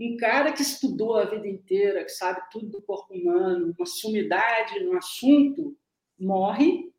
um 0.00 0.16
cara 0.16 0.50
que 0.50 0.62
estudou 0.62 1.18
a 1.18 1.24
vida 1.24 1.46
inteira, 1.46 2.02
que 2.02 2.10
sabe 2.10 2.40
tudo 2.50 2.66
do 2.68 2.82
corpo 2.82 3.14
humano, 3.14 3.76
uma 3.78 3.86
sumidade 3.86 4.80
no 4.80 4.96
assunto, 4.96 5.78
morre 6.18 6.92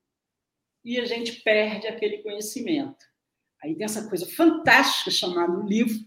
e 0.85 0.97
a 0.97 1.03
gente 1.03 1.41
perde 1.41 1.87
aquele 1.87 2.19
conhecimento. 2.19 3.08
Aí 3.63 3.75
tem 3.75 3.85
essa 3.85 4.07
coisa 4.07 4.25
fantástica 4.25 5.11
chamada 5.11 5.63
livro, 5.65 5.99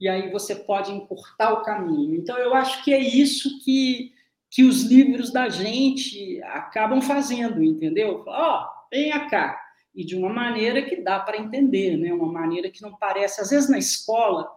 e 0.00 0.08
aí 0.08 0.30
você 0.30 0.54
pode 0.54 0.92
encurtar 0.92 1.52
o 1.52 1.62
caminho. 1.62 2.14
Então, 2.16 2.38
eu 2.38 2.54
acho 2.54 2.84
que 2.84 2.92
é 2.92 3.00
isso 3.00 3.58
que, 3.64 4.12
que 4.50 4.62
os 4.64 4.82
livros 4.82 5.32
da 5.32 5.48
gente 5.48 6.40
acabam 6.44 7.00
fazendo, 7.00 7.62
entendeu? 7.62 8.22
Ó, 8.26 8.62
oh, 8.62 8.88
venha 8.90 9.28
cá. 9.28 9.60
E 9.94 10.04
de 10.04 10.14
uma 10.14 10.32
maneira 10.32 10.82
que 10.82 11.02
dá 11.02 11.18
para 11.18 11.38
entender, 11.38 11.96
né? 11.96 12.12
uma 12.12 12.30
maneira 12.30 12.70
que 12.70 12.80
não 12.80 12.96
parece. 12.96 13.40
Às 13.40 13.50
vezes, 13.50 13.68
na 13.68 13.78
escola, 13.78 14.48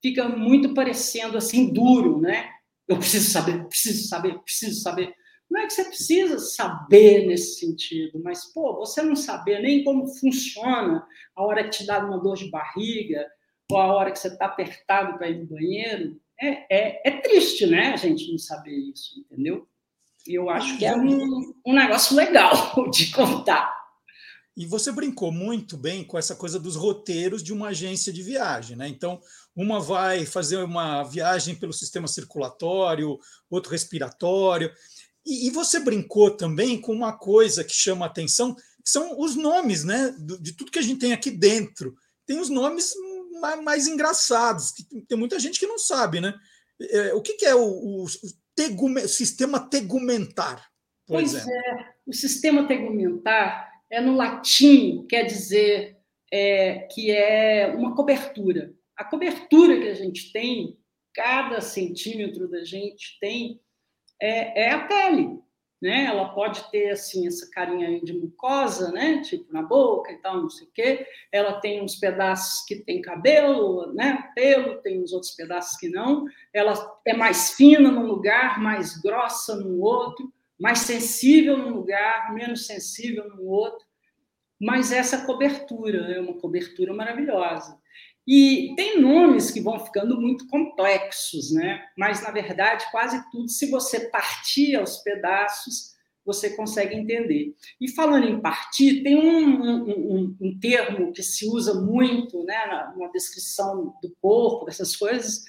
fica 0.00 0.26
muito 0.28 0.72
parecendo 0.72 1.36
assim 1.36 1.70
duro, 1.72 2.18
né? 2.18 2.48
Eu 2.88 2.96
preciso 2.96 3.30
saber, 3.30 3.64
preciso 3.68 4.08
saber, 4.08 4.38
preciso 4.40 4.80
saber. 4.80 5.14
Não 5.50 5.60
é 5.60 5.66
que 5.66 5.72
você 5.72 5.84
precisa 5.84 6.38
saber 6.38 7.26
nesse 7.26 7.58
sentido, 7.58 8.20
mas, 8.22 8.44
pô, 8.52 8.76
você 8.76 9.02
não 9.02 9.16
saber 9.16 9.60
nem 9.60 9.82
como 9.82 10.06
funciona 10.06 11.04
a 11.34 11.42
hora 11.42 11.64
que 11.64 11.70
te 11.70 11.86
dá 11.86 11.98
uma 11.98 12.18
dor 12.18 12.36
de 12.36 12.48
barriga, 12.48 13.26
ou 13.70 13.78
a 13.78 13.92
hora 13.92 14.12
que 14.12 14.18
você 14.18 14.28
está 14.28 14.46
apertado 14.46 15.18
para 15.18 15.28
ir 15.28 15.40
no 15.40 15.46
banheiro, 15.46 16.20
é, 16.40 16.48
é, 16.70 17.02
é, 17.04 17.20
triste, 17.20 17.66
né, 17.66 17.92
a 17.92 17.96
gente 17.96 18.30
não 18.30 18.38
saber 18.38 18.72
isso, 18.72 19.20
entendeu? 19.20 19.66
E 20.26 20.34
eu 20.34 20.48
acho 20.48 20.78
que 20.78 20.84
é 20.84 20.96
um, 20.96 21.54
um 21.66 21.74
negócio 21.74 22.16
legal 22.16 22.54
de 22.90 23.10
contar. 23.10 23.78
E 24.56 24.66
você 24.66 24.92
brincou 24.92 25.32
muito 25.32 25.76
bem 25.76 26.04
com 26.04 26.18
essa 26.18 26.34
coisa 26.34 26.58
dos 26.58 26.76
roteiros 26.76 27.42
de 27.42 27.52
uma 27.52 27.68
agência 27.68 28.12
de 28.12 28.22
viagem, 28.22 28.76
né? 28.76 28.88
Então, 28.88 29.20
uma 29.54 29.80
vai 29.80 30.26
fazer 30.26 30.58
uma 30.58 31.02
viagem 31.02 31.54
pelo 31.54 31.72
sistema 31.72 32.08
circulatório, 32.08 33.18
outro 33.48 33.70
respiratório. 33.70 34.70
E, 35.24 35.48
e 35.48 35.50
você 35.50 35.80
brincou 35.80 36.30
também 36.30 36.80
com 36.80 36.92
uma 36.92 37.12
coisa 37.12 37.64
que 37.64 37.72
chama 37.72 38.06
atenção, 38.06 38.54
que 38.54 38.90
são 38.90 39.18
os 39.18 39.36
nomes, 39.36 39.84
né? 39.84 40.14
De 40.40 40.54
tudo 40.56 40.70
que 40.70 40.78
a 40.78 40.82
gente 40.82 41.00
tem 41.00 41.12
aqui 41.12 41.30
dentro. 41.30 41.94
Tem 42.26 42.38
os 42.38 42.48
nomes 42.48 42.92
mais 43.62 43.86
engraçados, 43.86 44.72
que 44.72 44.84
tem 45.06 45.16
muita 45.16 45.38
gente 45.38 45.58
que 45.58 45.66
não 45.66 45.78
sabe, 45.78 46.20
né? 46.20 46.34
É, 46.80 47.14
o 47.14 47.20
que, 47.20 47.34
que 47.34 47.44
é 47.44 47.54
o, 47.54 48.04
o 48.04 48.06
tegume, 48.54 49.06
sistema 49.06 49.60
tegumentar, 49.60 50.66
pois 51.06 51.34
exemplo? 51.34 51.50
É, 51.52 51.94
o 52.06 52.12
sistema 52.12 52.66
tegumentar 52.66 53.70
é 53.90 54.00
no 54.00 54.16
latim, 54.16 55.06
quer 55.08 55.24
dizer 55.24 55.98
é, 56.32 56.80
que 56.90 57.10
é 57.10 57.74
uma 57.76 57.94
cobertura 57.94 58.74
a 59.00 59.04
cobertura 59.04 59.80
que 59.80 59.88
a 59.88 59.94
gente 59.94 60.30
tem, 60.30 60.76
cada 61.14 61.62
centímetro 61.62 62.46
da 62.50 62.62
gente 62.62 63.16
tem, 63.18 63.58
é, 64.20 64.64
é 64.64 64.70
a 64.72 64.86
pele. 64.86 65.40
Né? 65.80 66.04
Ela 66.04 66.28
pode 66.28 66.70
ter 66.70 66.90
assim 66.90 67.26
essa 67.26 67.50
carinha 67.50 67.98
de 68.02 68.12
mucosa, 68.12 68.92
né? 68.92 69.22
Tipo 69.22 69.50
na 69.50 69.62
boca 69.62 70.12
e 70.12 70.18
tal, 70.18 70.42
não 70.42 70.50
sei 70.50 70.66
o 70.66 70.70
quê. 70.74 71.06
Ela 71.32 71.58
tem 71.58 71.82
uns 71.82 71.96
pedaços 71.96 72.66
que 72.66 72.76
tem 72.76 73.00
cabelo, 73.00 73.90
né? 73.94 74.30
Pelo, 74.34 74.82
tem 74.82 75.02
uns 75.02 75.12
outros 75.14 75.32
pedaços 75.32 75.78
que 75.78 75.88
não. 75.88 76.26
Ela 76.52 76.74
é 77.06 77.14
mais 77.14 77.52
fina 77.52 77.90
num 77.90 78.04
lugar, 78.04 78.60
mais 78.60 79.00
grossa 79.00 79.56
no 79.56 79.80
outro, 79.80 80.30
mais 80.60 80.80
sensível 80.80 81.56
num 81.56 81.72
lugar, 81.72 82.34
menos 82.34 82.66
sensível 82.66 83.26
no 83.30 83.46
outro. 83.46 83.86
Mas 84.60 84.92
essa 84.92 85.24
cobertura 85.24 86.12
é 86.12 86.20
uma 86.20 86.34
cobertura 86.34 86.92
maravilhosa. 86.92 87.79
E 88.32 88.74
tem 88.76 89.00
nomes 89.00 89.50
que 89.50 89.60
vão 89.60 89.80
ficando 89.80 90.20
muito 90.20 90.46
complexos, 90.46 91.50
né? 91.50 91.84
Mas, 91.98 92.22
na 92.22 92.30
verdade, 92.30 92.86
quase 92.92 93.28
tudo, 93.28 93.48
se 93.48 93.68
você 93.68 94.08
partir 94.08 94.76
aos 94.76 94.98
pedaços, 94.98 95.96
você 96.24 96.50
consegue 96.50 96.94
entender. 96.94 97.56
E 97.80 97.90
falando 97.90 98.28
em 98.28 98.40
partir, 98.40 99.02
tem 99.02 99.16
um, 99.16 99.82
um, 99.82 100.36
um 100.40 100.60
termo 100.60 101.12
que 101.12 101.24
se 101.24 101.44
usa 101.44 101.74
muito 101.80 102.44
né, 102.44 102.66
na, 102.66 102.94
na, 102.96 103.08
descrição 103.08 103.96
do 104.00 104.14
corpo, 104.22 104.66
dessas 104.66 104.94
coisas, 104.94 105.42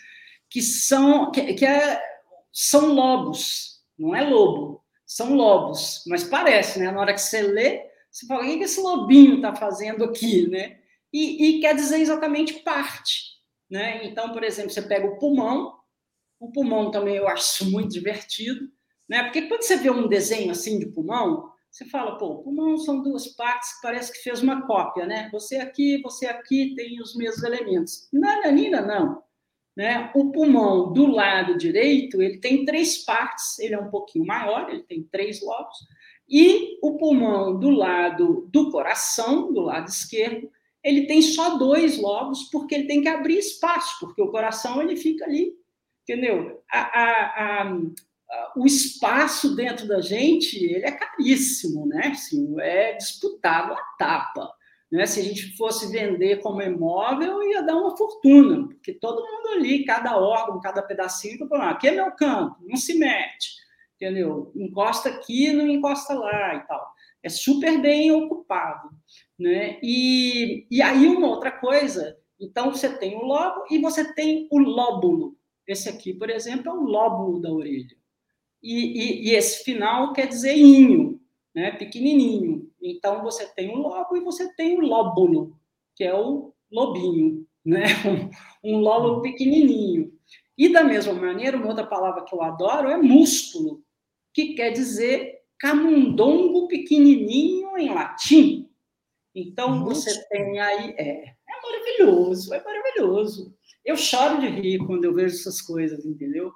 que 0.50 0.60
são, 0.60 1.30
que, 1.30 1.54
que 1.54 1.66
é, 1.68 2.02
são 2.52 2.96
lobos, 2.96 3.84
não 3.96 4.16
é 4.16 4.24
lobo, 4.24 4.84
são 5.06 5.36
lobos, 5.36 6.04
mas 6.08 6.24
parece, 6.24 6.80
né? 6.80 6.90
Na 6.90 7.00
hora 7.00 7.14
que 7.14 7.22
você 7.22 7.44
lê, 7.44 7.92
você 8.10 8.26
fala, 8.26 8.42
o 8.42 8.46
que 8.58 8.64
esse 8.64 8.82
lobinho 8.82 9.36
está 9.36 9.54
fazendo 9.54 10.04
aqui, 10.04 10.50
né? 10.50 10.81
E, 11.14 11.58
e 11.58 11.62
quer 11.62 11.76
dizer 11.76 12.00
exatamente 12.00 12.60
parte. 12.64 13.32
Né? 13.70 14.06
Então, 14.06 14.32
por 14.32 14.44
exemplo, 14.44 14.72
você 14.72 14.82
pega 14.82 15.08
o 15.08 15.18
pulmão, 15.18 15.74
o 16.40 16.52
pulmão 16.52 16.92
também 16.92 17.16
eu 17.16 17.28
acho 17.28 17.70
muito 17.70 17.90
divertido, 17.90 18.68
né? 19.08 19.24
porque 19.24 19.44
quando 19.44 19.64
você 19.64 19.78
vê 19.78 19.90
um 19.90 20.08
desenho 20.08 20.52
assim 20.52 20.80
de 20.80 20.88
pulmão, 20.88 21.52
você 21.72 21.86
fala, 21.86 22.18
pô, 22.18 22.28
o 22.28 22.44
pulmão 22.44 22.78
são 22.78 23.02
duas 23.02 23.28
partes 23.28 23.76
que 23.76 23.82
parece 23.82 24.12
que 24.12 24.20
fez 24.20 24.42
uma 24.42 24.68
cópia, 24.68 25.06
né? 25.06 25.30
Você 25.32 25.56
aqui, 25.56 26.02
você 26.02 26.28
aqui 26.28 26.76
tem 26.76 27.00
os 27.00 27.16
mesmos 27.16 27.44
elementos. 27.44 28.10
Nananina, 28.12 28.82
não. 28.82 29.24
Né? 29.74 30.12
O 30.14 30.34
pulmão 30.34 30.92
do 30.92 31.08
lado 31.08 31.58
direito, 31.58 32.22
ele 32.22 32.40
tem 32.40 32.66
três 32.66 33.06
partes, 33.06 33.58
ele 33.58 33.74
é 33.74 33.80
um 33.80 33.90
pouquinho 33.90 34.26
maior, 34.26 34.70
ele 34.70 34.84
tem 34.84 35.04
três 35.04 35.42
lobos, 35.42 35.78
e 36.28 36.78
o 36.82 36.98
pulmão 36.98 37.58
do 37.58 37.70
lado 37.70 38.50
do 38.52 38.70
coração, 38.70 39.54
do 39.54 39.62
lado 39.62 39.88
esquerdo, 39.88 40.52
ele 40.84 41.06
tem 41.06 41.22
só 41.22 41.58
dois 41.58 41.98
lobos 41.98 42.50
porque 42.52 42.76
ele 42.76 42.88
tem 42.88 43.02
que 43.02 43.08
abrir 43.08 43.38
espaço, 43.38 44.00
porque 44.00 44.22
o 44.22 44.32
coração 44.32 44.82
ele 44.82 44.96
fica 44.96 45.26
ali, 45.26 45.54
entendeu? 46.04 46.64
A, 46.72 46.80
a, 46.80 47.64
a, 47.64 48.54
o 48.56 48.66
espaço 48.66 49.56
dentro 49.56 49.88
da 49.88 50.02
gente 50.02 50.58
ele 50.58 50.86
é 50.86 50.92
caríssimo, 50.92 51.86
né? 51.86 52.08
Assim, 52.08 52.56
é 52.60 52.94
disputado 52.94 53.74
a 53.74 53.82
tapa. 53.98 54.52
Né? 54.92 55.06
Se 55.06 55.22
a 55.22 55.24
gente 55.24 55.56
fosse 55.56 55.90
vender 55.90 56.42
como 56.42 56.62
imóvel, 56.62 57.42
ia 57.44 57.62
dar 57.62 57.78
uma 57.78 57.96
fortuna, 57.96 58.68
porque 58.68 58.94
todo 58.94 59.24
mundo 59.24 59.50
ali, 59.54 59.86
cada 59.86 60.18
órgão, 60.18 60.60
cada 60.60 60.82
pedacinho, 60.82 61.48
falando, 61.48 61.70
aqui 61.70 61.88
é 61.88 61.92
meu 61.92 62.12
campo, 62.12 62.58
não 62.62 62.76
se 62.76 62.96
mete, 62.96 63.56
entendeu? 63.96 64.52
Encosta 64.54 65.08
aqui, 65.08 65.54
não 65.54 65.68
encosta 65.68 66.14
lá 66.14 66.56
e 66.56 66.68
tal. 66.68 66.94
é 67.24 67.30
super 67.30 67.80
bem 67.82 68.12
ocupado. 68.12 68.90
Né? 69.42 69.80
E, 69.82 70.68
e 70.70 70.84
aí, 70.84 71.08
uma 71.08 71.26
outra 71.26 71.50
coisa, 71.50 72.16
então 72.40 72.70
você 72.72 72.96
tem 72.96 73.16
o 73.16 73.26
lobo 73.26 73.66
e 73.72 73.80
você 73.80 74.14
tem 74.14 74.48
o 74.52 74.60
lóbulo. 74.60 75.36
Esse 75.68 75.90
aqui, 75.90 76.14
por 76.14 76.30
exemplo, 76.30 76.70
é 76.70 76.72
o 76.72 76.84
lóbulo 76.84 77.42
da 77.42 77.52
orelha. 77.52 77.98
E, 78.62 78.76
e, 78.76 79.30
e 79.30 79.36
esse 79.36 79.64
final 79.64 80.14
quer 80.14 80.28
dizer 80.28 80.56
inho, 80.56 81.20
né? 81.56 81.72
pequenininho. 81.72 82.72
Então, 82.80 83.24
você 83.24 83.48
tem 83.48 83.72
o 83.72 83.80
lobo 83.80 84.16
e 84.16 84.20
você 84.20 84.54
tem 84.54 84.78
o 84.78 84.82
lóbulo, 84.82 85.58
que 85.96 86.04
é 86.04 86.14
o 86.14 86.54
lobinho, 86.72 87.44
né? 87.66 87.86
um, 88.64 88.76
um 88.76 88.78
lóbulo 88.78 89.24
pequenininho. 89.24 90.14
E, 90.56 90.70
da 90.70 90.84
mesma 90.84 91.14
maneira, 91.14 91.58
uma 91.58 91.70
outra 91.70 91.88
palavra 91.88 92.24
que 92.26 92.36
eu 92.36 92.44
adoro 92.44 92.90
é 92.90 92.98
músculo, 92.98 93.84
que 94.36 94.54
quer 94.54 94.70
dizer 94.70 95.42
camundongo 95.58 96.68
pequenininho 96.68 97.76
em 97.76 97.90
latim. 97.90 98.71
Então, 99.34 99.84
você 99.84 100.28
tem 100.28 100.60
aí... 100.60 100.92
É, 100.98 101.30
é 101.30 101.62
maravilhoso, 101.64 102.54
é 102.54 102.64
maravilhoso. 102.64 103.56
Eu 103.84 103.96
choro 103.96 104.40
de 104.40 104.48
rir 104.48 104.80
quando 104.86 105.06
eu 105.06 105.14
vejo 105.14 105.36
essas 105.36 105.62
coisas, 105.62 106.06
entendeu? 106.06 106.54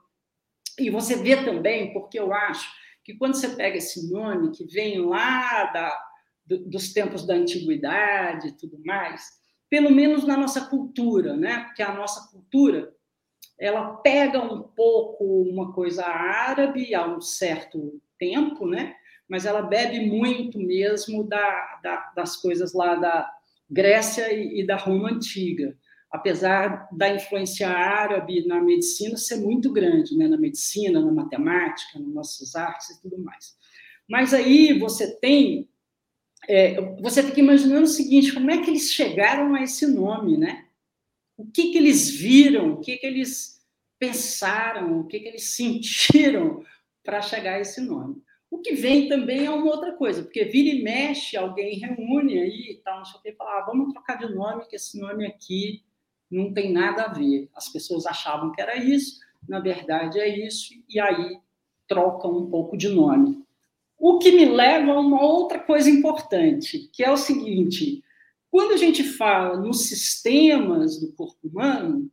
E 0.78 0.90
você 0.90 1.16
vê 1.16 1.44
também, 1.44 1.94
porque 1.94 2.20
eu 2.20 2.34
acho 2.34 2.70
que 3.04 3.16
quando 3.16 3.36
você 3.36 3.50
pega 3.50 3.78
esse 3.78 4.12
nome 4.12 4.52
que 4.52 4.66
vem 4.66 5.00
lá 5.00 5.66
da, 5.66 6.06
do, 6.46 6.70
dos 6.70 6.92
tempos 6.92 7.26
da 7.26 7.36
antiguidade 7.36 8.50
e 8.50 8.58
tudo 8.58 8.78
mais, 8.84 9.24
pelo 9.70 9.92
menos 9.92 10.26
na 10.26 10.36
nossa 10.36 10.66
cultura, 10.66 11.36
né? 11.36 11.66
Porque 11.66 11.82
a 11.82 11.94
nossa 11.94 12.30
cultura 12.32 12.94
ela 13.58 13.96
pega 13.98 14.42
um 14.42 14.64
pouco 14.64 15.24
uma 15.24 15.74
coisa 15.74 16.06
árabe 16.06 16.94
há 16.94 17.08
um 17.08 17.22
certo 17.22 18.02
tempo, 18.18 18.68
né? 18.68 18.96
Mas 19.28 19.46
ela 19.46 19.62
bebe 19.62 20.00
muito 20.02 20.60
mesmo 20.60 21.24
da, 21.24 21.80
da, 21.82 22.12
das 22.16 22.38
coisas 22.38 22.74
lá 22.74 22.96
da 22.96 23.30
Grécia 23.70 24.32
e, 24.32 24.62
e 24.62 24.66
da 24.66 24.76
Roma 24.76 25.10
antiga 25.10 25.76
apesar 26.16 26.88
da 26.92 27.14
influência 27.14 27.68
árabe 27.68 28.46
na 28.48 28.62
medicina 28.62 29.18
ser 29.18 29.38
muito 29.38 29.72
grande, 29.72 30.16
né? 30.18 30.28
na 30.28 30.38
medicina, 30.38 31.02
na 31.02 31.12
matemática, 31.12 32.00
nas 32.00 32.14
nossas 32.14 32.56
artes 32.56 32.90
e 32.90 33.02
tudo 33.02 33.18
mais. 33.20 33.56
Mas 34.08 34.34
aí 34.34 34.78
você 34.80 35.20
tem, 35.20 35.70
é, 36.48 36.80
você 37.02 37.22
fica 37.22 37.40
imaginando 37.40 37.84
o 37.84 37.88
seguinte, 37.88 38.34
como 38.34 38.50
é 38.50 38.62
que 38.62 38.70
eles 38.70 38.94
chegaram 38.94 39.54
a 39.56 39.62
esse 39.62 39.88
nome, 39.88 40.38
né? 40.38 40.66
O 41.38 41.46
que, 41.46 41.72
que 41.72 41.78
eles 41.78 42.10
viram, 42.10 42.74
o 42.74 42.80
que, 42.80 42.96
que 42.98 43.06
eles 43.06 43.62
pensaram, 44.00 45.00
o 45.00 45.08
que, 45.08 45.20
que 45.20 45.28
eles 45.28 45.56
sentiram 45.56 46.64
para 47.04 47.22
chegar 47.22 47.56
a 47.56 47.60
esse 47.60 47.82
nome. 47.82 48.22
O 48.56 48.60
que 48.60 48.74
vem 48.74 49.10
também 49.10 49.46
é 49.46 49.52
uma 49.52 49.70
outra 49.70 49.92
coisa, 49.92 50.24
porque 50.24 50.46
vira 50.46 50.74
e 50.74 50.82
mexe, 50.82 51.36
alguém 51.36 51.78
reúne 51.78 52.40
aí 52.40 52.72
e 52.72 52.82
tal, 52.82 53.00
não 53.00 53.06
sei 53.06 53.20
o 53.20 53.22
que, 53.22 53.30
e 53.32 53.36
fala, 53.36 53.60
ah, 53.60 53.66
vamos 53.66 53.92
trocar 53.92 54.18
de 54.18 54.34
nome, 54.34 54.66
que 54.66 54.78
esse 54.78 54.98
nome 54.98 55.26
aqui 55.28 55.84
não 56.32 56.54
tem 56.54 56.72
nada 56.72 57.04
a 57.04 57.08
ver. 57.10 57.50
As 57.54 57.68
pessoas 57.68 58.06
achavam 58.06 58.54
que 58.54 58.62
era 58.62 58.78
isso, 58.78 59.20
na 59.46 59.60
verdade 59.60 60.22
é 60.22 60.48
isso, 60.48 60.74
e 60.88 60.98
aí 60.98 61.38
trocam 61.86 62.32
um 62.32 62.50
pouco 62.50 62.78
de 62.78 62.88
nome. 62.88 63.44
O 64.00 64.20
que 64.20 64.32
me 64.32 64.46
leva 64.46 64.94
a 64.94 65.00
uma 65.02 65.22
outra 65.22 65.60
coisa 65.60 65.90
importante, 65.90 66.90
que 66.94 67.04
é 67.04 67.12
o 67.12 67.18
seguinte: 67.18 68.02
quando 68.50 68.72
a 68.72 68.78
gente 68.78 69.04
fala 69.04 69.58
nos 69.58 69.90
sistemas 69.90 70.98
do 71.02 71.12
corpo 71.12 71.46
humano, 71.46 72.10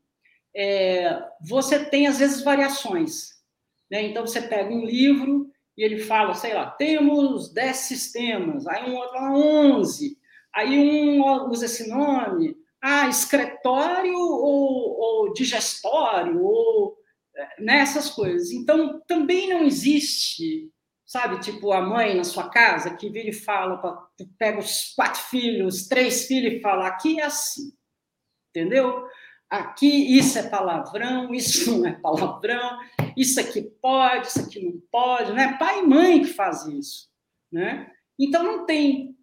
é, 0.53 1.23
você 1.41 1.85
tem 1.85 2.09
às 2.09 2.19
vezes 2.19 2.43
variações. 2.43 3.41
Né? 3.89 4.03
Então 4.09 4.27
você 4.27 4.43
pega 4.43 4.75
um 4.75 4.85
livro 4.85 5.52
e 5.77 5.85
ele 5.85 6.01
fala, 6.01 6.35
sei 6.35 6.55
lá, 6.55 6.71
temos 6.71 7.53
10 7.53 7.77
sistemas, 7.77 8.67
aí 8.67 8.91
um 8.91 8.97
outro 8.97 9.13
fala 9.13 9.39
11, 9.39 10.19
aí 10.55 10.79
um 10.79 11.51
usa 11.51 11.67
esse 11.67 11.89
nome, 11.89 12.57
ah, 12.83 13.09
excretório 13.09 14.19
ou, 14.19 14.99
ou 14.99 15.33
digestório, 15.33 16.43
ou 16.43 16.97
nessas 17.59 18.09
né, 18.09 18.15
coisas. 18.15 18.51
Então, 18.51 19.01
também 19.07 19.49
não 19.49 19.65
existe, 19.65 20.71
sabe, 21.07 21.41
tipo 21.41 21.73
a 21.73 21.81
mãe 21.81 22.15
na 22.15 22.25
sua 22.25 22.49
casa 22.49 22.95
que 22.95 23.09
vira 23.09 23.31
e 23.31 23.33
fala, 23.33 23.81
pega 24.39 24.59
os 24.59 24.93
quatro 24.95 25.23
filhos, 25.23 25.89
três 25.89 26.27
filhos 26.27 26.55
e 26.55 26.61
fala: 26.61 26.87
aqui 26.87 27.21
é 27.21 27.25
assim, 27.25 27.73
entendeu? 28.51 29.07
Aqui 29.53 30.17
isso 30.17 30.39
é 30.39 30.49
palavrão, 30.49 31.35
isso 31.35 31.79
não 31.79 31.87
é 31.87 31.93
palavrão, 31.93 32.79
isso 33.15 33.39
aqui 33.39 33.61
pode, 33.83 34.29
isso 34.29 34.41
aqui 34.41 34.65
não 34.65 34.81
pode, 34.91 35.31
né? 35.35 35.59
Pai 35.59 35.81
e 35.81 35.87
mãe 35.87 36.23
que 36.23 36.33
faz 36.33 36.65
isso, 36.65 37.11
né? 37.53 37.93
Então 38.19 38.43
não 38.43 38.65
tem, 38.65 39.15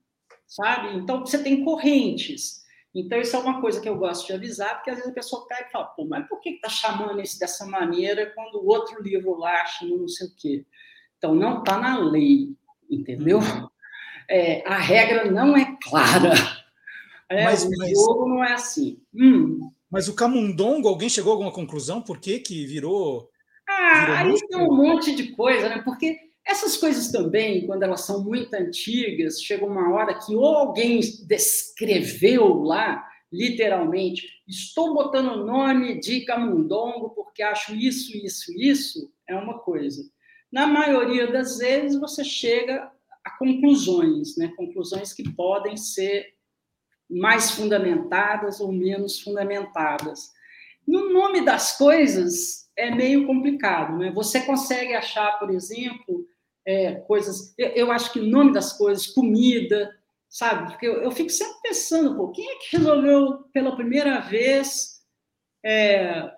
sabe? 0.45 0.95
Então 0.97 1.21
você 1.21 1.41
tem 1.41 1.63
correntes. 1.63 2.59
Então, 2.93 3.19
isso 3.19 3.35
é 3.35 3.39
uma 3.39 3.59
coisa 3.59 3.81
que 3.81 3.89
eu 3.89 3.97
gosto 3.97 4.27
de 4.27 4.33
avisar, 4.33 4.75
porque 4.75 4.91
às 4.91 4.97
vezes 4.97 5.11
a 5.11 5.15
pessoa 5.15 5.47
pega 5.47 5.67
e 5.67 5.71
fala, 5.71 5.85
pô, 5.85 6.05
mas 6.05 6.27
por 6.27 6.39
que 6.41 6.49
está 6.49 6.69
chamando 6.69 7.21
isso 7.21 7.39
dessa 7.39 7.65
maneira 7.65 8.31
quando 8.35 8.55
o 8.55 8.67
outro 8.67 9.01
livro 9.01 9.35
lá 9.35 9.65
chama 9.65 9.97
não 9.97 10.07
sei 10.07 10.27
o 10.27 10.35
quê? 10.35 10.65
Então, 11.17 11.33
não 11.33 11.59
está 11.59 11.79
na 11.79 11.97
lei, 11.97 12.55
entendeu? 12.87 13.39
Uhum. 13.39 13.67
É, 14.27 14.63
a 14.67 14.77
regra 14.77 15.31
não 15.31 15.57
é 15.57 15.75
clara. 15.81 16.33
É, 17.27 17.43
mas, 17.43 17.63
o 17.63 17.69
mas... 17.77 17.91
jogo 17.91 18.27
não 18.27 18.43
é 18.43 18.53
assim. 18.53 18.99
Hum. 19.13 19.71
Mas 19.89 20.08
o 20.08 20.15
camundongo, 20.15 20.88
alguém 20.88 21.10
chegou 21.10 21.32
a 21.32 21.36
alguma 21.36 21.52
conclusão? 21.52 22.02
Por 22.02 22.19
que, 22.19 22.39
que 22.39 22.65
virou. 22.65 23.30
Ah, 23.67 24.23
virou 24.23 24.36
aí 24.36 24.47
tem 24.47 24.62
um 24.62 24.75
monte 24.75 25.15
de 25.15 25.32
coisa, 25.32 25.67
né? 25.69 25.82
Porque 25.84 26.15
essas 26.45 26.78
coisas 26.78 27.12
também, 27.12 27.65
quando 27.65 27.84
elas 27.84 28.02
são 28.02 28.23
muito 28.23 28.54
antigas, 28.54 29.41
chega 29.41 29.65
uma 29.65 29.93
hora 29.93 30.17
que 30.17 30.36
ou 30.36 30.45
alguém 30.45 30.99
descreveu 31.28 32.63
lá, 32.63 33.08
literalmente, 33.32 34.28
estou 34.47 34.93
botando 34.93 35.32
o 35.34 35.45
nome 35.45 35.99
de 35.99 36.25
camundongo 36.25 37.12
porque 37.12 37.43
acho 37.43 37.75
isso, 37.75 38.17
isso, 38.17 38.52
isso, 38.58 39.12
é 39.28 39.36
uma 39.36 39.60
coisa. 39.60 40.04
Na 40.52 40.65
maioria 40.65 41.32
das 41.32 41.60
vezes, 41.60 41.99
você 41.99 42.23
chega 42.23 42.91
a 43.23 43.38
conclusões, 43.38 44.36
né? 44.36 44.52
conclusões 44.58 45.13
que 45.13 45.32
podem 45.34 45.78
ser 45.78 46.34
mais 47.10 47.52
fundamentadas 47.52 48.60
ou 48.60 48.72
menos 48.72 49.19
fundamentadas. 49.19 50.32
No 50.88 51.12
nome 51.12 51.43
das 51.43 51.78
coisas, 51.78 52.69
é 52.76 52.89
meio 52.91 53.26
complicado. 53.26 53.98
Né? 53.98 54.12
Você 54.12 54.41
consegue 54.41 54.93
achar, 54.93 55.39
por 55.39 55.50
exemplo, 55.50 56.28
é, 56.65 56.95
coisas. 56.95 57.54
Eu, 57.58 57.69
eu, 57.69 57.91
acho 57.91 58.13
que 58.13 58.19
o 58.19 58.28
nome 58.28 58.54
das 58.54 58.74
coisas, 58.74 59.08
comida, 59.08 59.95
sabe? 60.30 60.72
Porque 60.72 60.88
eu, 60.88 61.02
eu, 61.02 61.12
fico 61.12 61.30
sempre 61.30 61.58
pensando, 61.63 62.15
pô, 62.15 62.30
quem 62.30 62.50
é 62.50 62.56
que 62.56 62.78
resolveu 62.78 63.43
pela 63.54 63.76
primeira 63.76 64.19
vez 64.19 65.02
é, 65.65 66.32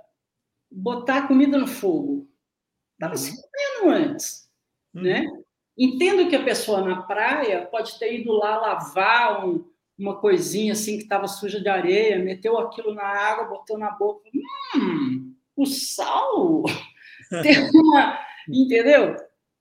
botar 0.71 1.27
comida 1.27 1.57
no 1.57 1.67
fogo? 1.67 2.27
Estava 2.93 3.17
se 3.17 3.31
uhum. 3.31 3.37
comendo 3.81 3.97
antes, 3.97 4.49
uhum. 4.93 5.01
né? 5.03 5.25
Entendo 5.77 6.29
que 6.29 6.35
a 6.35 6.43
pessoa 6.43 6.81
na 6.81 7.01
praia 7.03 7.65
pode 7.65 7.97
ter 7.97 8.19
ido 8.19 8.31
lá 8.33 8.57
lavar 8.57 9.47
um, 9.47 9.70
uma 10.01 10.19
coisinha 10.19 10.73
assim 10.73 10.97
que 10.97 11.03
estava 11.03 11.27
suja 11.27 11.61
de 11.61 11.69
areia, 11.69 12.17
meteu 12.17 12.57
aquilo 12.57 12.93
na 12.93 13.03
água, 13.03 13.45
botou 13.45 13.77
na 13.77 13.91
boca. 13.91 14.27
Hum, 14.75 15.35
o 15.55 15.65
sal 15.67 16.63
tem 17.43 17.69
uma. 17.71 18.19
Entendeu? 18.49 19.15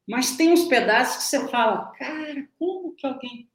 Mas 0.09 0.37
tem 0.37 0.51
uns 0.51 0.65
pedaços 0.65 1.19
que 1.19 1.23
você 1.25 1.49
fala, 1.49 1.93
cara, 1.99 2.49
como 2.59 2.95
que 2.95 3.07
alguém. 3.07 3.49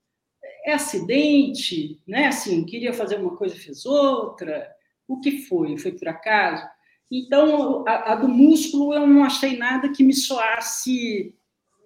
É 0.64 0.74
acidente, 0.74 2.02
né? 2.08 2.28
Assim, 2.28 2.66
queria 2.66 2.94
fazer 2.94 3.20
uma 3.20 3.36
coisa, 3.36 3.56
fez 3.56 3.86
outra. 3.86 4.68
O 5.08 5.20
que 5.20 5.44
foi? 5.44 5.78
Foi 5.78 5.92
por 5.92 6.08
acaso? 6.08 6.68
Então, 7.12 7.84
a, 7.88 8.14
a 8.14 8.16
do 8.16 8.28
músculo 8.28 8.94
eu 8.94 9.06
não 9.06 9.24
achei 9.24 9.58
nada 9.58 9.92
que 9.92 10.04
me 10.04 10.14
soasse 10.14 11.36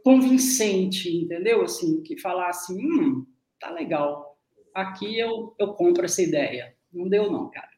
convincente, 0.04 1.10
entendeu? 1.10 1.62
Assim, 1.62 2.02
que 2.02 2.18
falasse, 2.18 2.74
hum, 2.74 3.26
tá 3.60 3.70
legal. 3.70 4.29
Aqui 4.74 5.18
eu, 5.18 5.56
eu 5.60 5.74
compro 5.74 6.06
essa 6.06 6.22
ideia. 6.22 6.76
Não 6.92 7.08
deu, 7.08 7.32
não, 7.32 7.50
cara. 7.50 7.70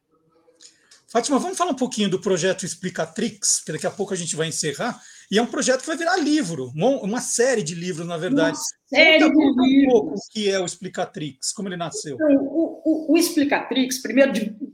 Fátima, 1.11 1.39
vamos 1.39 1.57
falar 1.57 1.71
um 1.71 1.75
pouquinho 1.75 2.09
do 2.09 2.21
projeto 2.21 2.65
Explicatrix, 2.65 3.61
que 3.65 3.73
daqui 3.73 3.85
a 3.85 3.91
pouco 3.91 4.13
a 4.13 4.15
gente 4.15 4.33
vai 4.33 4.47
encerrar. 4.47 4.97
E 5.29 5.37
é 5.37 5.41
um 5.41 5.47
projeto 5.47 5.81
que 5.81 5.87
vai 5.87 5.97
virar 5.97 6.15
livro, 6.15 6.71
uma 6.73 7.19
série 7.19 7.61
de 7.63 7.75
livros, 7.75 8.07
na 8.07 8.17
verdade. 8.17 8.57
Uma 8.57 8.99
série 8.99 9.23
Conta 9.23 9.35
de 9.35 9.37
um 9.37 9.61
livros. 9.61 9.91
pouco 9.91 10.15
o 10.15 10.31
que 10.31 10.49
é 10.49 10.57
o 10.57 10.65
Explicatrix, 10.65 11.51
como 11.51 11.67
ele 11.67 11.75
nasceu. 11.75 12.15
Então, 12.15 12.45
o, 12.45 12.81
o, 12.85 13.13
o 13.13 13.17
Explicatrix, 13.17 14.01
primeiro 14.01 14.31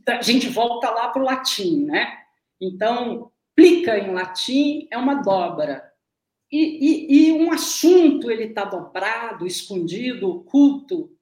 a 0.08 0.22
gente 0.22 0.48
volta 0.48 0.92
lá 0.92 1.10
para 1.10 1.24
o 1.24 1.26
latim, 1.26 1.86
né? 1.86 2.08
Então, 2.62 3.32
plica 3.56 3.98
em 3.98 4.14
latim 4.14 4.88
é 4.92 4.98
uma 4.98 5.16
dobra. 5.16 5.84
E, 6.52 6.60
e, 6.60 7.30
e 7.30 7.32
um 7.32 7.52
assunto 7.52 8.30
ele 8.30 8.46
está 8.46 8.64
dobrado, 8.64 9.48
escondido, 9.48 10.30
oculto. 10.30 11.17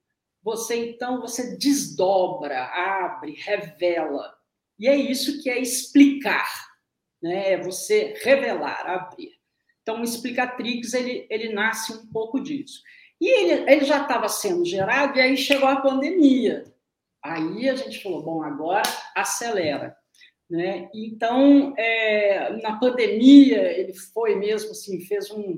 Você 0.46 0.92
então 0.92 1.20
você 1.20 1.58
desdobra, 1.58 2.64
abre, 2.64 3.34
revela. 3.34 4.34
E 4.80 4.88
é 4.88 4.96
isso 4.96 5.44
que 5.44 5.50
é 5.50 5.60
explicar 5.60 6.48
né? 7.26 7.54
É 7.54 7.58
você 7.58 8.14
revelar, 8.22 8.86
abrir. 8.86 9.34
Então, 9.82 10.02
o 10.02 10.04
Explicatrix, 10.04 10.94
ele, 10.94 11.26
ele 11.30 11.54
nasce 11.54 11.92
um 11.92 12.06
pouco 12.08 12.40
disso. 12.40 12.82
E 13.20 13.28
ele, 13.28 13.72
ele 13.72 13.86
já 13.86 14.04
estava 14.04 14.30
sendo 14.30 14.64
gerado, 14.64 15.18
e 15.18 15.22
aí 15.22 15.36
chegou 15.36 15.68
a 15.68 15.82
pandemia. 15.82 16.66
Aí 17.24 17.68
a 17.68 17.76
gente 17.76 18.02
falou, 18.04 18.22
bom, 18.22 18.44
agora 18.44 18.84
acelera. 19.16 19.98
Né? 20.48 20.88
Então, 20.94 21.74
é, 21.78 22.62
na 22.62 22.78
pandemia, 22.78 23.72
ele 23.72 23.94
foi 23.94 24.36
mesmo 24.36 24.72
assim, 24.72 25.02
fez 25.02 25.32
um. 25.32 25.58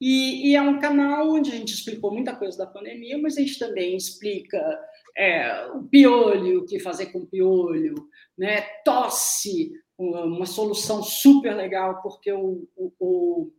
E, 0.00 0.50
e, 0.50 0.56
é 0.56 0.60
um 0.60 0.78
canal 0.78 1.30
onde 1.30 1.50
a 1.50 1.54
gente 1.54 1.72
explicou 1.72 2.12
muita 2.12 2.36
coisa 2.36 2.58
da 2.58 2.66
pandemia, 2.66 3.18
mas 3.18 3.36
a 3.36 3.40
gente 3.40 3.58
também 3.58 3.96
explica 3.96 4.60
é, 5.16 5.66
o 5.68 5.84
piolho, 5.84 6.60
o 6.60 6.66
que 6.66 6.78
fazer 6.78 7.06
com 7.06 7.24
piolho, 7.24 7.94
né? 8.36 8.60
tosse, 8.84 9.72
uma 9.98 10.44
solução 10.44 11.02
super 11.02 11.54
legal, 11.54 12.02
porque 12.02 12.30
o, 12.30 12.68
o, 12.76 12.92
o, 13.00 13.52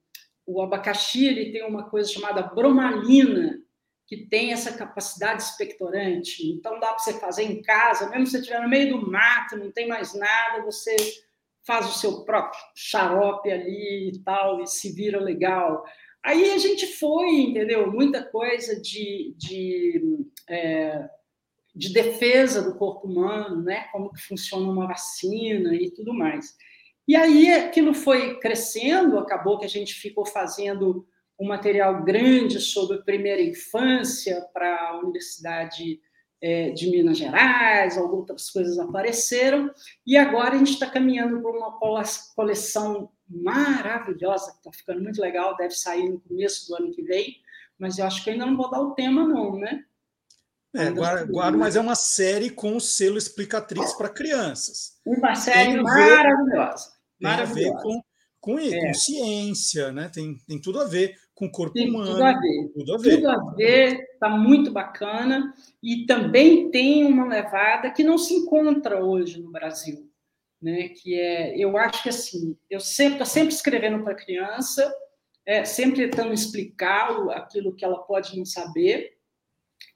o 0.45 0.61
abacaxi 0.61 1.25
ele 1.25 1.51
tem 1.51 1.65
uma 1.65 1.89
coisa 1.89 2.11
chamada 2.11 2.43
bromalina, 2.43 3.59
que 4.05 4.25
tem 4.27 4.53
essa 4.53 4.71
capacidade 4.71 5.43
expectorante. 5.43 6.47
Então, 6.47 6.79
dá 6.79 6.89
para 6.89 6.99
você 6.99 7.19
fazer 7.19 7.43
em 7.43 7.61
casa, 7.61 8.09
mesmo 8.09 8.25
se 8.25 8.31
você 8.33 8.37
estiver 8.39 8.61
no 8.61 8.69
meio 8.69 8.95
do 8.95 9.11
mato, 9.11 9.57
não 9.57 9.71
tem 9.71 9.87
mais 9.87 10.13
nada, 10.13 10.63
você 10.63 10.95
faz 11.65 11.85
o 11.89 11.99
seu 11.99 12.23
próprio 12.23 12.57
xarope 12.73 13.51
ali 13.51 14.11
e 14.13 14.23
tal, 14.23 14.61
e 14.61 14.67
se 14.67 14.93
vira 14.93 15.19
legal. 15.19 15.83
Aí 16.23 16.51
a 16.51 16.57
gente 16.57 16.87
foi, 16.87 17.29
entendeu? 17.29 17.91
Muita 17.91 18.23
coisa 18.23 18.79
de, 18.79 19.33
de, 19.37 20.25
é, 20.49 21.09
de 21.73 21.93
defesa 21.93 22.61
do 22.61 22.77
corpo 22.77 23.07
humano, 23.07 23.63
né? 23.63 23.87
Como 23.91 24.11
que 24.11 24.21
funciona 24.21 24.69
uma 24.69 24.87
vacina 24.87 25.73
e 25.73 25.91
tudo 25.91 26.13
mais. 26.13 26.55
E 27.07 27.15
aí 27.15 27.53
aquilo 27.53 27.93
foi 27.93 28.37
crescendo, 28.39 29.17
acabou 29.17 29.57
que 29.57 29.65
a 29.65 29.69
gente 29.69 29.93
ficou 29.93 30.25
fazendo 30.25 31.07
um 31.39 31.47
material 31.47 32.03
grande 32.03 32.59
sobre 32.59 33.03
primeira 33.03 33.41
infância 33.41 34.41
para 34.53 34.89
a 34.89 34.99
Universidade 34.99 36.01
é, 36.41 36.71
de 36.71 36.89
Minas 36.89 37.17
Gerais, 37.17 37.97
outras 37.97 38.49
coisas 38.49 38.77
apareceram, 38.77 39.71
e 40.05 40.17
agora 40.17 40.55
a 40.55 40.57
gente 40.57 40.71
está 40.71 40.87
caminhando 40.87 41.41
para 41.41 41.51
uma 41.51 41.79
coleção 42.35 43.09
maravilhosa, 43.29 44.51
que 44.51 44.57
está 44.57 44.71
ficando 44.71 45.01
muito 45.01 45.21
legal, 45.21 45.55
deve 45.57 45.73
sair 45.73 46.09
no 46.09 46.19
começo 46.19 46.67
do 46.67 46.75
ano 46.75 46.91
que 46.91 47.01
vem, 47.01 47.37
mas 47.77 47.97
eu 47.97 48.05
acho 48.05 48.23
que 48.23 48.29
ainda 48.29 48.45
não 48.45 48.57
vou 48.57 48.69
dar 48.69 48.81
o 48.81 48.93
tema, 48.93 49.27
não, 49.27 49.57
né? 49.57 49.83
É, 50.75 50.91
guardo, 50.91 51.57
mas 51.57 51.75
é 51.75 51.81
uma 51.81 51.95
série 51.95 52.49
com 52.49 52.75
o 52.75 52.81
selo 52.81 53.17
Explicatrix 53.17 53.93
para 53.93 54.09
crianças. 54.09 54.99
Uma 55.05 55.33
série 55.33 55.81
maravilhosa. 55.81 56.91
Tem 57.19 57.29
a 57.29 57.45
ver 57.45 57.71
com, 57.81 58.01
com, 58.39 58.59
é. 58.59 58.79
com 58.79 58.93
ciência, 58.93 59.91
né? 59.91 60.09
Tem, 60.13 60.37
tem 60.47 60.61
tudo 60.61 60.79
a 60.79 60.85
ver 60.85 61.15
com 61.33 61.45
o 61.45 61.51
corpo 61.51 61.73
tem 61.73 61.89
humano. 61.89 62.11
Tudo 62.11 62.23
a 62.23 62.33
ver. 62.33 62.71
Tudo 62.73 62.93
a 62.93 62.97
ver. 62.97 63.15
Tudo 63.15 63.29
a 63.29 63.53
ver, 63.55 64.01
está 64.13 64.29
muito 64.29 64.71
bacana. 64.71 65.53
E 65.81 66.05
também 66.05 66.69
tem 66.69 67.05
uma 67.05 67.27
levada 67.27 67.91
que 67.91 68.03
não 68.03 68.17
se 68.17 68.33
encontra 68.33 69.03
hoje 69.03 69.41
no 69.41 69.51
Brasil. 69.51 70.06
Né? 70.61 70.89
Que 70.89 71.19
é, 71.19 71.57
eu 71.57 71.77
acho 71.77 72.03
que 72.03 72.09
assim, 72.09 72.57
eu 72.69 72.79
sempre 72.79 73.13
estou 73.13 73.25
sempre 73.25 73.53
escrevendo 73.53 74.03
para 74.03 74.13
a 74.13 74.17
criança, 74.17 74.93
é, 75.45 75.63
sempre 75.63 76.09
tentando 76.09 76.33
explicar 76.33 77.11
aquilo 77.31 77.75
que 77.75 77.85
ela 77.85 77.99
pode 77.99 78.37
não 78.37 78.45
saber, 78.45 79.17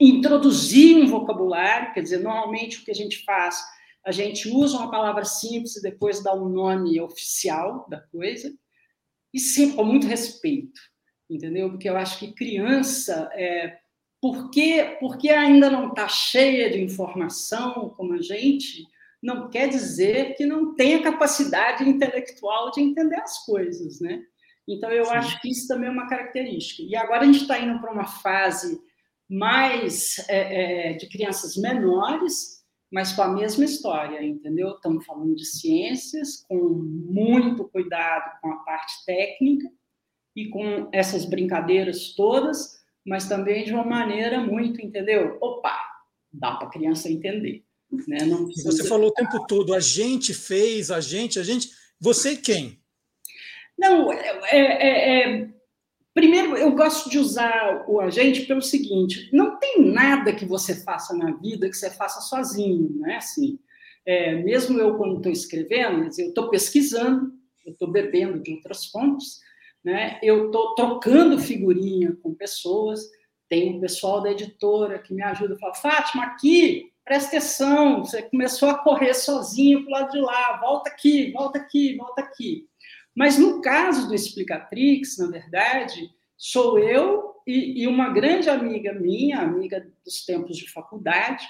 introduzir 0.00 0.96
um 0.96 1.06
vocabulário, 1.06 1.92
quer 1.92 2.02
dizer, 2.02 2.18
normalmente 2.18 2.78
o 2.78 2.84
que 2.84 2.90
a 2.90 2.94
gente 2.94 3.24
faz, 3.24 3.62
a 4.04 4.12
gente 4.12 4.48
usa 4.48 4.78
uma 4.78 4.90
palavra 4.90 5.24
simples 5.24 5.76
e 5.76 5.82
depois 5.82 6.22
dá 6.22 6.34
um 6.34 6.48
nome 6.48 7.00
oficial 7.00 7.86
da 7.88 8.00
coisa, 8.00 8.52
e 9.34 9.40
sempre 9.40 9.76
com 9.76 9.84
muito 9.84 10.06
respeito 10.06 10.80
entendeu? 11.34 11.70
Porque 11.70 11.88
eu 11.88 11.96
acho 11.96 12.18
que 12.18 12.32
criança, 12.32 13.28
é, 13.32 13.78
porque, 14.20 14.96
porque 15.00 15.30
ainda 15.30 15.70
não 15.70 15.88
está 15.88 16.08
cheia 16.08 16.70
de 16.70 16.80
informação 16.80 17.90
como 17.96 18.14
a 18.14 18.22
gente, 18.22 18.86
não 19.22 19.48
quer 19.48 19.68
dizer 19.68 20.34
que 20.34 20.44
não 20.44 20.74
tenha 20.74 21.02
capacidade 21.02 21.88
intelectual 21.88 22.70
de 22.70 22.80
entender 22.80 23.20
as 23.20 23.44
coisas, 23.44 24.00
né? 24.00 24.22
Então, 24.68 24.90
eu 24.90 25.04
Sim. 25.04 25.12
acho 25.12 25.40
que 25.40 25.50
isso 25.50 25.68
também 25.68 25.88
é 25.88 25.92
uma 25.92 26.08
característica. 26.08 26.82
E 26.82 26.96
agora 26.96 27.22
a 27.22 27.24
gente 27.24 27.42
está 27.42 27.58
indo 27.58 27.80
para 27.80 27.92
uma 27.92 28.06
fase 28.06 28.80
mais 29.28 30.18
é, 30.28 30.90
é, 30.90 30.92
de 30.94 31.08
crianças 31.08 31.56
menores, 31.56 32.62
mas 32.90 33.12
com 33.12 33.22
a 33.22 33.28
mesma 33.28 33.64
história, 33.64 34.22
entendeu? 34.22 34.72
Estamos 34.72 35.04
falando 35.06 35.34
de 35.34 35.44
ciências, 35.44 36.44
com 36.48 36.56
muito 36.58 37.68
cuidado 37.68 38.38
com 38.40 38.50
a 38.52 38.56
parte 38.56 39.04
técnica, 39.06 39.68
e 40.34 40.48
com 40.48 40.88
essas 40.92 41.24
brincadeiras 41.24 42.14
todas, 42.14 42.80
mas 43.06 43.28
também 43.28 43.64
de 43.64 43.72
uma 43.72 43.84
maneira 43.84 44.40
muito, 44.40 44.80
entendeu? 44.80 45.36
Opa, 45.40 45.78
dá 46.32 46.52
para 46.56 46.68
a 46.68 46.70
criança 46.70 47.10
entender. 47.10 47.64
Né? 48.08 48.24
Não 48.24 48.46
Você 48.46 48.84
falou 48.84 49.08
o 49.10 49.14
tempo 49.14 49.46
todo, 49.46 49.74
a 49.74 49.80
gente 49.80 50.32
fez, 50.32 50.90
a 50.90 51.00
gente, 51.00 51.38
a 51.38 51.42
gente. 51.42 51.70
Você 52.00 52.36
quem? 52.36 52.80
Não, 53.78 54.12
é, 54.12 54.48
é, 54.50 55.20
é, 55.40 55.48
primeiro 56.14 56.56
eu 56.56 56.72
gosto 56.72 57.10
de 57.10 57.18
usar 57.18 57.84
o 57.88 58.00
agente 58.00 58.42
pelo 58.42 58.62
seguinte: 58.62 59.28
não 59.32 59.58
tem 59.58 59.84
nada 59.84 60.32
que 60.32 60.44
você 60.44 60.74
faça 60.82 61.14
na 61.14 61.32
vida 61.32 61.68
que 61.68 61.76
você 61.76 61.90
faça 61.90 62.20
sozinho, 62.20 62.90
não 62.94 63.10
é 63.10 63.16
assim. 63.16 63.58
É, 64.04 64.34
mesmo 64.34 64.80
eu 64.80 64.96
quando 64.96 65.16
estou 65.16 65.32
escrevendo, 65.32 66.04
eu 66.18 66.28
estou 66.28 66.50
pesquisando, 66.50 67.32
eu 67.64 67.72
estou 67.72 67.90
bebendo 67.90 68.40
de 68.40 68.52
outras 68.54 68.86
fontes, 68.86 69.40
né? 69.84 70.18
Eu 70.22 70.46
estou 70.46 70.74
trocando 70.74 71.38
figurinha 71.38 72.16
com 72.22 72.34
pessoas, 72.34 73.00
tem 73.48 73.76
um 73.76 73.80
pessoal 73.80 74.20
da 74.20 74.32
editora 74.32 74.98
que 74.98 75.14
me 75.14 75.22
ajuda, 75.22 75.58
fala, 75.58 75.74
Fátima, 75.74 76.24
aqui, 76.24 76.91
presta 77.04 77.36
atenção, 77.36 78.04
você 78.04 78.22
começou 78.22 78.68
a 78.70 78.78
correr 78.78 79.14
sozinho 79.14 79.84
para 79.84 79.88
o 79.88 79.92
lado 79.92 80.12
de 80.12 80.20
lá, 80.20 80.56
volta 80.58 80.90
aqui, 80.90 81.32
volta 81.32 81.58
aqui, 81.58 81.96
volta 81.96 82.22
aqui. 82.22 82.66
Mas 83.14 83.38
no 83.38 83.60
caso 83.60 84.08
do 84.08 84.14
Explicatrix, 84.14 85.18
na 85.18 85.28
verdade, 85.28 86.10
sou 86.36 86.78
eu 86.78 87.34
e, 87.46 87.82
e 87.82 87.86
uma 87.86 88.10
grande 88.10 88.48
amiga 88.48 88.92
minha, 88.92 89.40
amiga 89.40 89.86
dos 90.04 90.24
tempos 90.24 90.56
de 90.56 90.70
faculdade, 90.70 91.46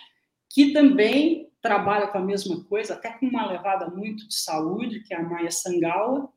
que 0.50 0.72
também 0.72 1.50
trabalha 1.60 2.08
com 2.08 2.18
a 2.18 2.22
mesma 2.24 2.64
coisa, 2.64 2.94
até 2.94 3.10
com 3.12 3.26
uma 3.26 3.46
levada 3.46 3.88
muito 3.88 4.26
de 4.26 4.34
saúde, 4.34 5.00
que 5.00 5.14
é 5.14 5.16
a 5.16 5.22
Maia 5.22 5.50
Sangawa, 5.50 6.28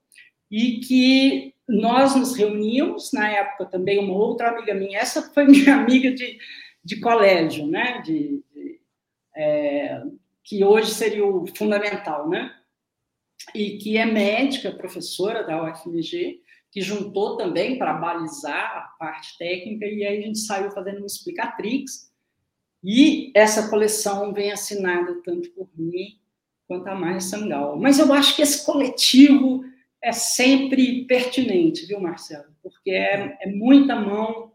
e 0.50 0.80
que 0.80 1.54
nós 1.68 2.16
nos 2.16 2.36
reuníamos, 2.36 3.12
na 3.12 3.28
época 3.28 3.66
também 3.66 3.98
uma 3.98 4.14
outra 4.14 4.50
amiga 4.50 4.74
minha, 4.76 5.00
essa 5.00 5.22
foi 5.34 5.46
minha 5.46 5.74
amiga 5.76 6.12
de, 6.12 6.38
de 6.84 7.00
colégio, 7.00 7.66
né, 7.66 8.02
de 8.04 8.44
é, 9.36 10.02
que 10.44 10.64
hoje 10.64 10.92
seria 10.92 11.26
o 11.26 11.46
fundamental, 11.56 12.30
né, 12.30 12.54
e 13.54 13.78
que 13.78 13.98
é 13.98 14.06
médica, 14.06 14.72
professora 14.72 15.44
da 15.44 15.64
UFMG, 15.64 16.42
que 16.72 16.82
juntou 16.82 17.38
também 17.38 17.78
para 17.78 17.94
balizar 17.94 18.78
a 18.78 18.82
parte 19.00 19.38
técnica, 19.38 19.86
e 19.86 20.06
aí 20.06 20.20
a 20.20 20.22
gente 20.22 20.40
saiu 20.40 20.72
fazendo 20.72 21.02
um 21.02 21.06
explicatrix, 21.06 22.12
e 22.84 23.32
essa 23.34 23.70
coleção 23.70 24.34
vem 24.34 24.52
assinada 24.52 25.22
tanto 25.24 25.50
por 25.52 25.68
mim 25.76 26.20
quanto 26.68 26.88
a 26.88 26.96
Maia 26.96 27.20
Sangal. 27.20 27.78
Mas 27.78 27.98
eu 27.98 28.12
acho 28.14 28.36
que 28.36 28.42
esse 28.42 28.64
coletivo 28.66 29.64
é 30.02 30.12
sempre 30.12 31.04
pertinente, 31.06 31.86
viu, 31.88 32.00
Marcelo? 32.00 32.46
Porque 32.62 32.92
é, 32.92 33.38
é 33.42 33.48
muita 33.52 33.96
mão 33.96 34.52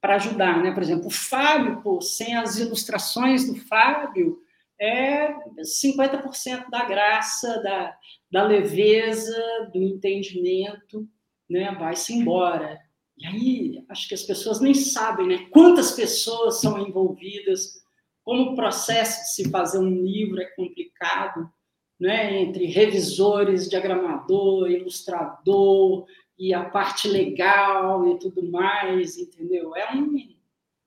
para 0.00 0.16
ajudar, 0.16 0.62
né? 0.62 0.72
Por 0.72 0.82
exemplo, 0.82 1.06
o 1.06 1.10
Fábio, 1.10 1.82
pô, 1.82 2.00
sem 2.00 2.34
as 2.36 2.58
ilustrações 2.58 3.46
do 3.46 3.54
Fábio, 3.54 4.38
é 4.80 5.34
50% 5.60 6.70
da 6.70 6.84
graça, 6.86 7.62
da, 7.62 7.94
da 8.30 8.42
leveza, 8.42 9.36
do 9.72 9.82
entendimento, 9.82 11.06
né? 11.48 11.70
Vai-se 11.78 12.14
embora. 12.14 12.80
E 13.18 13.26
aí, 13.26 13.84
acho 13.90 14.08
que 14.08 14.14
as 14.14 14.22
pessoas 14.22 14.60
nem 14.60 14.72
sabem, 14.72 15.26
né? 15.26 15.46
Quantas 15.50 15.92
pessoas 15.92 16.60
são 16.60 16.78
envolvidas, 16.78 17.80
como 18.24 18.52
o 18.52 18.54
processo 18.54 19.20
de 19.22 19.34
se 19.34 19.50
fazer 19.50 19.78
um 19.78 20.02
livro 20.02 20.40
é 20.40 20.46
complicado, 20.56 21.50
né, 21.98 22.40
entre 22.40 22.64
revisores, 22.64 23.68
diagramador, 23.68 24.70
ilustrador 24.70 26.06
e 26.40 26.54
a 26.54 26.64
parte 26.64 27.06
legal 27.06 28.08
e 28.08 28.18
tudo 28.18 28.42
mais, 28.50 29.18
entendeu? 29.18 29.76
É 29.76 29.94
um, 29.94 30.16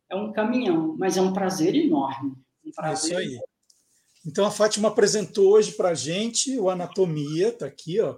é 0.09 0.15
um 0.15 0.33
caminhão, 0.33 0.95
mas 0.97 1.15
é 1.15 1.21
um 1.21 1.31
prazer 1.31 1.75
enorme. 1.75 2.33
Um 2.65 2.71
prazer 2.71 3.17
é 3.17 3.23
isso 3.23 3.35
aí. 3.35 3.41
Então 4.25 4.45
a 4.47 4.51
Fátima 4.51 4.87
apresentou 4.87 5.51
hoje 5.51 5.73
para 5.73 5.89
a 5.89 5.93
gente 5.93 6.57
o 6.57 6.71
Anatomia, 6.71 7.49
está 7.49 7.67
aqui, 7.67 8.01
ó, 8.01 8.17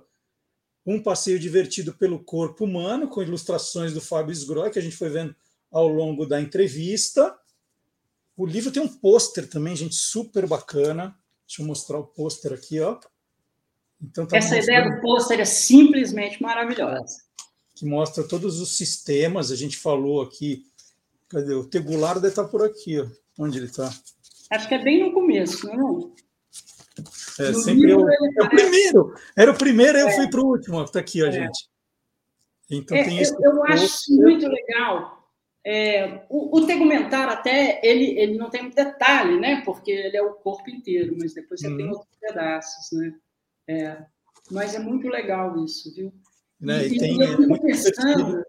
um 0.85 1.01
passeio 1.01 1.37
divertido 1.37 1.93
pelo 1.95 2.23
corpo 2.23 2.63
humano, 2.63 3.09
com 3.09 3.21
ilustrações 3.21 3.91
do 3.91 3.99
Fábio 3.99 4.31
Sgroy, 4.31 4.69
que 4.69 4.79
a 4.79 4.81
gente 4.81 4.95
foi 4.95 5.09
vendo 5.09 5.35
ao 5.69 5.89
longo 5.89 6.25
da 6.25 6.39
entrevista. 6.39 7.37
O 8.37 8.45
livro 8.45 8.71
tem 8.71 8.81
um 8.81 8.87
pôster 8.87 9.49
também, 9.49 9.75
gente, 9.75 9.95
super 9.95 10.47
bacana. 10.47 11.19
Deixa 11.45 11.61
eu 11.61 11.65
mostrar 11.65 11.97
o 11.97 12.05
pôster 12.05 12.53
aqui, 12.53 12.79
ó. 12.79 12.97
Então, 14.01 14.25
tá 14.25 14.37
Essa 14.37 14.57
ideia 14.57 14.89
do 14.89 15.01
pôster 15.01 15.39
é 15.39 15.45
simplesmente 15.45 16.41
maravilhosa. 16.41 17.23
que 17.75 17.85
mostra 17.85 18.23
todos 18.23 18.59
os 18.61 18.77
sistemas. 18.77 19.51
A 19.51 19.55
gente 19.55 19.77
falou 19.77 20.21
aqui. 20.21 20.63
Cadê? 21.27 21.53
O 21.53 21.65
Tegular 21.65 22.15
deve 22.15 22.27
estar 22.29 22.45
por 22.45 22.63
aqui. 22.63 22.99
Ó. 22.99 23.07
Onde 23.37 23.57
ele 23.57 23.65
está? 23.65 23.91
Acho 24.51 24.67
que 24.67 24.75
é 24.75 24.83
bem 24.83 25.03
no 25.03 25.13
começo, 25.13 25.67
não 25.67 26.13
é? 26.13 26.15
É, 27.37 27.53
sempre 27.53 27.91
eu, 27.91 28.07
é 28.07 28.43
o 28.43 28.49
primeiro. 28.49 29.13
Era 29.35 29.51
o 29.51 29.57
primeiro, 29.57 29.97
eu 29.97 30.07
é. 30.07 30.15
fui 30.15 30.29
para 30.29 30.39
o 30.39 30.45
último. 30.45 30.81
Está 30.83 30.99
aqui, 30.99 31.21
ó, 31.21 31.27
é. 31.27 31.31
gente. 31.31 31.67
Então, 32.69 32.97
é, 32.97 33.03
tem 33.03 33.19
esse 33.19 33.33
eu, 33.33 33.51
eu 33.51 33.63
acho 33.65 33.87
muito 34.09 34.47
legal. 34.47 35.29
É, 35.63 36.25
o, 36.29 36.57
o, 36.57 36.65
tegumentar 36.65 37.27
até 37.27 37.81
ele, 37.83 38.19
ele 38.19 38.37
não 38.37 38.49
tem 38.49 38.61
muito 38.61 38.75
detalhe, 38.75 39.39
né? 39.39 39.61
Porque 39.65 39.91
ele 39.91 40.15
é 40.15 40.21
o 40.21 40.33
corpo 40.35 40.69
inteiro, 40.69 41.15
mas 41.19 41.33
depois 41.33 41.59
você 41.59 41.75
tem 41.75 41.87
uhum. 41.87 41.91
outros 41.91 42.15
pedaços, 42.21 42.97
né? 42.97 43.13
É, 43.67 43.97
mas 44.51 44.75
é 44.75 44.79
muito 44.79 45.07
legal 45.07 45.63
isso, 45.63 45.93
viu? 45.93 46.13
Né? 46.59 46.87
E, 46.87 46.95
e 46.95 46.97
tem 46.97 47.21
eu 47.21 47.37
fico 47.37 47.61
pensando. 47.61 48.43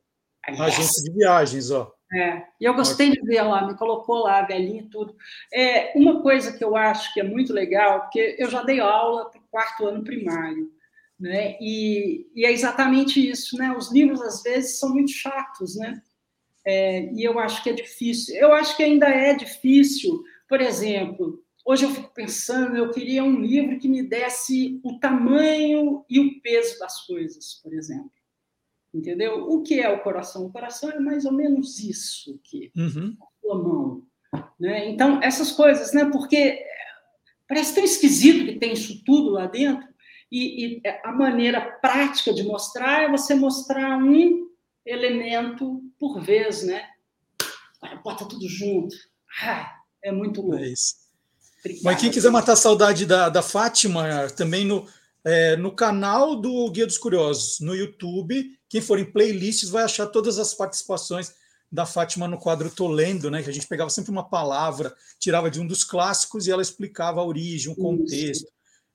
Agência 0.47 1.03
de 1.03 1.13
viagens, 1.13 1.71
ó. 1.71 1.93
É, 2.13 2.45
e 2.61 2.65
eu 2.65 2.75
gostei 2.75 3.11
de 3.11 3.21
ver 3.23 3.43
lá, 3.43 3.67
me 3.67 3.77
colocou 3.77 4.19
lá, 4.19 4.43
velhinho 4.43 4.85
e 4.85 4.89
tudo. 4.89 5.17
É, 5.53 5.93
uma 5.97 6.23
coisa 6.23 6.57
que 6.57 6.63
eu 6.63 6.77
acho 6.77 7.13
que 7.13 7.21
é 7.21 7.25
muito 7.25 7.53
legal, 7.53 8.03
porque 8.03 8.37
eu 8.39 8.49
já 8.49 8.63
dei 8.63 8.79
aula 8.79 9.29
para 9.29 9.41
o 9.41 9.49
quarto 9.51 9.87
ano 9.87 10.05
primário, 10.05 10.71
né? 11.19 11.57
E, 11.61 12.31
e, 12.33 12.47
é 12.47 12.53
exatamente 12.53 13.29
isso, 13.29 13.57
né? 13.57 13.75
Os 13.77 13.91
livros 13.91 14.23
às 14.23 14.43
vezes 14.43 14.79
são 14.79 14.91
muito 14.91 15.11
chatos, 15.11 15.75
né? 15.77 16.01
É, 16.65 17.13
e 17.13 17.25
eu 17.25 17.39
acho 17.41 17.63
que 17.63 17.71
é 17.71 17.73
difícil. 17.73 18.37
Eu 18.37 18.53
acho 18.53 18.77
que 18.77 18.85
ainda 18.85 19.09
é 19.09 19.35
difícil, 19.35 20.23
por 20.49 20.61
exemplo, 20.61 21.43
hoje 21.67 21.85
eu 21.85 21.91
fico 21.91 22.15
pensando, 22.15 22.77
eu 22.77 22.91
queria 22.93 23.25
um 23.25 23.41
livro 23.41 23.79
que 23.79 23.89
me 23.89 24.03
desse 24.05 24.81
o 24.85 24.99
tamanho 25.01 26.05
e 26.09 26.21
o 26.21 26.41
peso 26.41 26.79
das 26.79 27.05
coisas, 27.05 27.61
por 27.63 27.75
exemplo. 27.75 28.13
Entendeu? 28.95 29.51
O 29.51 29.63
que 29.63 29.81
é 29.81 29.91
o 29.91 30.03
coração? 30.03 30.47
O 30.47 30.53
coração 30.53 30.91
é 30.91 31.01
mais 31.01 31.25
ou 31.25 31.33
menos 31.33 31.81
isso 31.81 32.39
aqui, 32.41 32.71
uhum. 32.77 33.17
a 33.21 33.27
sua 33.41 33.63
mão. 33.63 34.07
Né? 34.59 34.89
Então, 34.89 35.21
essas 35.23 35.53
coisas, 35.53 35.93
né? 35.93 36.09
Porque 36.11 36.65
parece 37.49 37.75
tão 37.75 37.85
esquisito 37.85 38.47
que 38.47 38.59
tem 38.59 38.73
isso 38.73 39.03
tudo 39.05 39.31
lá 39.31 39.47
dentro, 39.47 39.87
e, 40.31 40.79
e 40.79 40.83
a 41.05 41.13
maneira 41.13 41.61
prática 41.61 42.33
de 42.33 42.43
mostrar 42.43 43.03
é 43.03 43.11
você 43.11 43.35
mostrar 43.35 43.99
um 43.99 44.49
elemento 44.85 45.83
por 45.99 46.21
vez, 46.21 46.65
né? 46.65 46.89
Bota 48.03 48.27
tudo 48.27 48.49
junto. 48.49 48.95
É 50.03 50.13
muito 50.13 50.41
louco. 50.41 50.57
É 50.57 50.69
isso. 50.69 51.06
Mas 51.83 52.01
quem 52.01 52.11
quiser 52.11 52.31
matar 52.31 52.53
a 52.53 52.57
saudade 52.57 53.07
da, 53.07 53.29
da 53.29 53.43
Fátima, 53.43 54.29
também 54.37 54.65
no, 54.65 54.87
é, 55.25 55.57
no 55.57 55.73
canal 55.73 56.37
do 56.37 56.71
Guia 56.71 56.87
dos 56.87 56.99
Curiosos, 56.99 57.61
no 57.61 57.75
YouTube, 57.75 58.59
quem 58.69 58.81
for 58.81 58.99
em 58.99 59.05
playlists 59.05 59.69
vai 59.69 59.85
achar 59.85 60.07
todas 60.07 60.39
as 60.39 60.55
participações 60.55 61.35
da 61.71 61.85
Fátima 61.85 62.29
no 62.29 62.39
quadro 62.39 62.71
Tô 62.71 62.89
Lendo, 62.89 63.31
né? 63.31 63.43
Que 63.43 63.51
a 63.51 63.53
gente 63.53 63.67
pegava 63.67 63.91
sempre 63.91 64.11
uma 64.11 64.29
palavra, 64.29 64.95
tirava 65.19 65.51
de 65.51 65.61
um 65.61 65.67
dos 65.67 65.85
clássicos 65.85 66.47
e 66.47 66.51
ela 66.51 66.63
explicava 66.63 67.21
a 67.21 67.25
origem, 67.25 67.73
o 67.73 67.77
contexto. 67.77 68.45
Isso. 68.45 68.47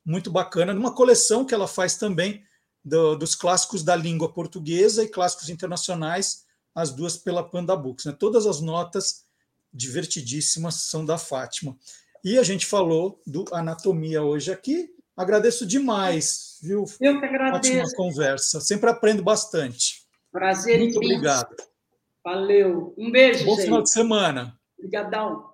Muito 0.06 0.32
bacana. 0.32 0.74
Numa 0.74 0.94
coleção 0.94 1.46
que 1.46 1.54
ela 1.54 1.68
faz 1.68 1.96
também 1.96 2.44
do, 2.84 3.16
dos 3.16 3.36
clássicos 3.36 3.84
da 3.84 3.96
língua 3.96 4.32
portuguesa 4.32 5.04
e 5.04 5.08
clássicos 5.08 5.50
internacionais, 5.50 6.46
as 6.74 6.92
duas 6.92 7.18
pela 7.18 7.44
Panda 7.44 7.76
Books. 7.76 8.06
Né? 8.06 8.16
Todas 8.18 8.48
as 8.48 8.62
notas 8.62 9.26
divertidíssimas 9.74 10.76
são 10.76 11.06
da 11.06 11.18
Fátima. 11.18 11.78
E 12.24 12.38
a 12.38 12.44
gente 12.44 12.68
falou 12.68 13.20
do 13.26 13.46
Anatomia 13.52 14.22
hoje 14.22 14.52
aqui. 14.52 14.94
Agradeço 15.18 15.66
demais, 15.66 16.60
viu? 16.62 16.86
Eu 17.00 17.20
que 17.20 17.26
agradeço. 17.26 17.74
Ótima 17.74 17.96
conversa. 17.96 18.62
Sempre 18.62 18.90
aprendo 18.90 19.24
bastante. 19.24 20.08
Prazer 20.32 20.80
Muito 20.80 20.98
obrigado. 20.98 21.56
Valeu. 22.24 22.94
Um 22.98 23.12
beijo, 23.12 23.44
Bom 23.46 23.56
gente. 23.56 23.66
final 23.66 23.82
de 23.82 23.92
semana. 23.92 24.60
Obrigadão. 24.78 25.52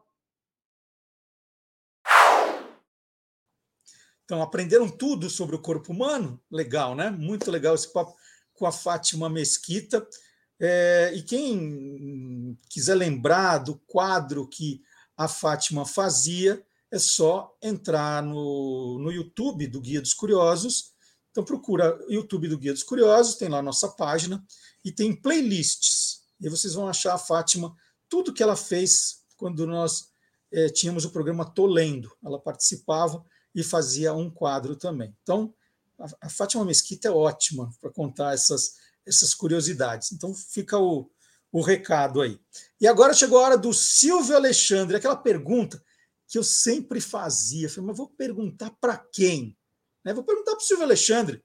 Então, 4.26 4.42
aprenderam 4.42 4.90
tudo 4.90 5.30
sobre 5.30 5.56
o 5.56 5.62
corpo 5.62 5.94
humano? 5.94 6.38
Legal, 6.52 6.94
né? 6.96 7.10
Muito 7.10 7.50
legal 7.50 7.76
esse 7.76 7.92
papo 7.94 8.14
com 8.54 8.66
a 8.66 8.74
Fátima 8.74 9.30
Mesquita. 9.30 10.06
É, 10.60 11.14
e 11.16 11.22
quem 11.22 12.58
quiser 12.70 12.96
lembrar 12.96 13.60
do 13.60 13.78
quadro 13.88 14.46
que 14.46 14.82
a 15.18 15.28
Fátima 15.28 15.86
fazia, 15.86 16.64
é 16.92 17.00
só 17.00 17.54
entrar 17.62 18.22
no, 18.22 19.00
no 19.00 19.12
YouTube 19.12 19.68
do 19.68 19.82
Guia 19.82 20.00
dos 20.00 20.14
Curiosos. 20.14 20.94
Então, 21.32 21.44
procura 21.44 22.00
YouTube 22.08 22.48
do 22.48 22.58
Guia 22.58 22.72
dos 22.72 22.84
Curiosos, 22.84 23.36
tem 23.36 23.50
lá 23.50 23.58
a 23.58 23.64
nossa 23.64 23.90
página, 23.90 24.46
e 24.86 24.92
tem 24.92 25.16
playlists. 25.16 26.22
E 26.40 26.48
vocês 26.48 26.76
vão 26.76 26.88
achar 26.88 27.14
a 27.14 27.18
Fátima, 27.18 27.76
tudo 28.08 28.34
que 28.34 28.44
ela 28.44 28.56
fez 28.56 29.24
quando 29.36 29.66
nós 29.66 30.10
é, 30.52 30.70
tínhamos 30.70 31.04
o 31.04 31.12
programa 31.12 31.46
Tô 31.46 31.66
Lendo. 31.66 32.12
Ela 32.24 32.40
participava 32.40 33.24
e 33.54 33.64
fazia 33.64 34.14
um 34.14 34.30
quadro 34.30 34.76
também. 34.76 35.16
Então, 35.24 35.54
a, 36.22 36.30
Fátima 36.30 36.64
Mesquita 36.64 37.08
é 37.08 37.12
ótima 37.12 37.70
para 37.82 37.92
contar 37.92 38.34
essas, 38.34 38.76
essas 39.06 39.34
curiosidades. 39.34 40.12
Então, 40.12 40.34
fica 40.34 40.78
o, 40.78 41.10
o 41.58 41.62
recado 41.64 42.22
aí. 42.22 42.40
E 42.80 42.88
agora 42.88 43.16
chegou 43.16 43.40
a 43.40 43.42
hora 43.42 43.58
do 43.58 43.74
Silvio 43.74 44.36
Alexandre, 44.36 44.96
aquela 44.96 45.16
pergunta 45.16 45.84
que 46.28 46.38
eu 46.38 46.44
sempre 46.44 47.02
fazia. 47.02 47.68
Falei, 47.68 47.88
mas 47.88 47.98
vou 47.98 48.10
perguntar 48.10 48.70
para 48.80 48.96
quem? 49.12 49.58
Né? 50.06 50.14
Vou 50.14 50.24
perguntar 50.24 50.52
para 50.52 50.62
o 50.62 50.64
Silvio 50.64 50.86
Alexandre. 50.86 51.44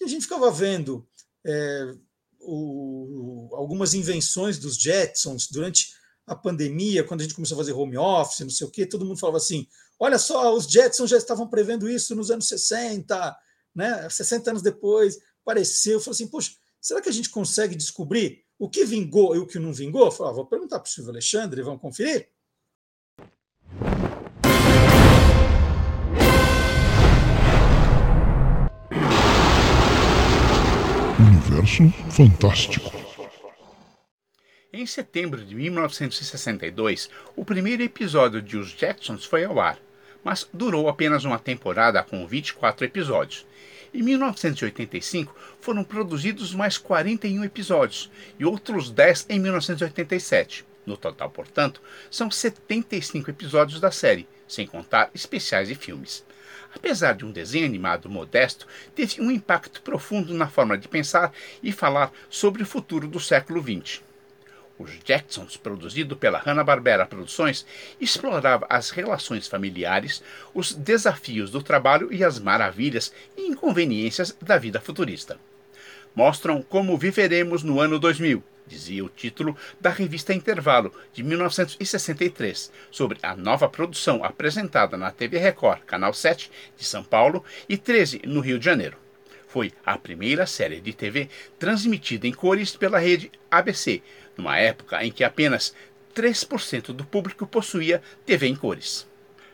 E 0.00 0.04
a 0.04 0.08
gente 0.08 0.22
ficava 0.22 0.50
vendo 0.50 1.08
é, 1.46 1.94
o, 2.40 3.48
algumas 3.52 3.94
invenções 3.94 4.58
dos 4.58 4.76
Jetsons 4.76 5.46
durante 5.48 5.94
a 6.26 6.34
pandemia, 6.34 7.04
quando 7.04 7.20
a 7.20 7.22
gente 7.22 7.34
começou 7.36 7.54
a 7.54 7.58
fazer 7.58 7.74
home 7.74 7.96
office, 7.96 8.40
não 8.40 8.50
sei 8.50 8.66
o 8.66 8.70
quê, 8.70 8.84
todo 8.84 9.04
mundo 9.04 9.20
falava 9.20 9.36
assim: 9.36 9.68
Olha 10.00 10.18
só, 10.18 10.52
os 10.52 10.64
Jetsons 10.64 11.10
já 11.10 11.16
estavam 11.16 11.46
prevendo 11.46 11.88
isso 11.88 12.16
nos 12.16 12.28
anos 12.28 12.48
60, 12.48 13.36
né? 13.72 14.08
60 14.10 14.50
anos 14.50 14.62
depois, 14.62 15.16
apareceu. 15.42 16.00
Falei 16.00 16.16
assim, 16.16 16.26
poxa, 16.26 16.50
será 16.80 17.00
que 17.00 17.08
a 17.08 17.12
gente 17.12 17.30
consegue 17.30 17.76
descobrir 17.76 18.43
o 18.58 18.68
que 18.68 18.84
vingou 18.84 19.34
e 19.34 19.38
o 19.38 19.46
que 19.46 19.58
não 19.58 19.72
vingou? 19.72 20.10
Falei, 20.10 20.32
ah, 20.32 20.34
vou 20.36 20.46
perguntar 20.46 20.78
para 20.78 20.86
o 20.86 20.90
Silvio 20.90 21.12
Alexandre, 21.12 21.62
vamos 21.62 21.80
conferir? 21.80 22.28
Universo 31.18 31.88
Fantástico. 32.10 32.92
Em 34.72 34.86
setembro 34.86 35.44
de 35.44 35.54
1962, 35.54 37.08
o 37.36 37.44
primeiro 37.44 37.82
episódio 37.82 38.42
de 38.42 38.56
Os 38.56 38.70
Jetsons 38.70 39.24
foi 39.24 39.44
ao 39.44 39.60
ar, 39.60 39.78
mas 40.24 40.48
durou 40.52 40.88
apenas 40.88 41.24
uma 41.24 41.38
temporada 41.38 42.02
com 42.02 42.26
24 42.26 42.84
episódios. 42.84 43.46
Em 43.94 44.02
1985 44.02 45.32
foram 45.60 45.84
produzidos 45.84 46.52
mais 46.52 46.76
41 46.76 47.44
episódios 47.44 48.10
e 48.36 48.44
outros 48.44 48.90
10 48.90 49.26
em 49.28 49.38
1987. 49.38 50.64
No 50.84 50.96
total, 50.96 51.30
portanto, 51.30 51.80
são 52.10 52.28
75 52.28 53.30
episódios 53.30 53.80
da 53.80 53.92
série, 53.92 54.26
sem 54.48 54.66
contar 54.66 55.12
especiais 55.14 55.70
e 55.70 55.76
filmes. 55.76 56.24
Apesar 56.74 57.14
de 57.14 57.24
um 57.24 57.30
desenho 57.30 57.66
animado 57.66 58.10
modesto, 58.10 58.66
teve 58.96 59.20
um 59.20 59.30
impacto 59.30 59.80
profundo 59.80 60.34
na 60.34 60.48
forma 60.48 60.76
de 60.76 60.88
pensar 60.88 61.32
e 61.62 61.70
falar 61.70 62.10
sobre 62.28 62.64
o 62.64 62.66
futuro 62.66 63.06
do 63.06 63.20
século 63.20 63.62
XX. 63.62 64.02
Os 64.76 64.90
Jacksons, 65.04 65.56
produzido 65.56 66.16
pela 66.16 66.38
Hanna-Barbera 66.38 67.06
Produções, 67.06 67.64
explorava 68.00 68.66
as 68.68 68.90
relações 68.90 69.46
familiares, 69.46 70.22
os 70.52 70.72
desafios 70.72 71.50
do 71.50 71.62
trabalho 71.62 72.12
e 72.12 72.24
as 72.24 72.40
maravilhas 72.40 73.12
e 73.36 73.42
inconveniências 73.42 74.36
da 74.42 74.58
vida 74.58 74.80
futurista. 74.80 75.38
Mostram 76.14 76.60
como 76.60 76.98
viveremos 76.98 77.62
no 77.62 77.78
ano 77.80 78.00
2000, 78.00 78.42
dizia 78.66 79.04
o 79.04 79.08
título 79.08 79.56
da 79.80 79.90
revista 79.90 80.34
Intervalo, 80.34 80.92
de 81.12 81.22
1963, 81.22 82.72
sobre 82.90 83.18
a 83.22 83.36
nova 83.36 83.68
produção 83.68 84.24
apresentada 84.24 84.96
na 84.96 85.10
TV 85.10 85.38
Record, 85.38 85.82
Canal 85.82 86.12
7, 86.12 86.50
de 86.76 86.84
São 86.84 87.04
Paulo, 87.04 87.44
e 87.68 87.76
13, 87.76 88.22
no 88.24 88.40
Rio 88.40 88.58
de 88.58 88.64
Janeiro. 88.64 88.96
Foi 89.46 89.72
a 89.86 89.96
primeira 89.96 90.46
série 90.46 90.80
de 90.80 90.92
TV 90.92 91.28
transmitida 91.60 92.26
em 92.26 92.32
cores 92.32 92.74
pela 92.74 92.98
rede 92.98 93.30
ABC, 93.48 94.02
numa 94.36 94.58
época 94.58 95.04
em 95.04 95.10
que 95.10 95.24
apenas 95.24 95.74
3% 96.14 96.92
do 96.92 97.04
público 97.04 97.46
possuía 97.46 98.02
TV 98.24 98.46
em 98.46 98.54
cores. 98.54 99.06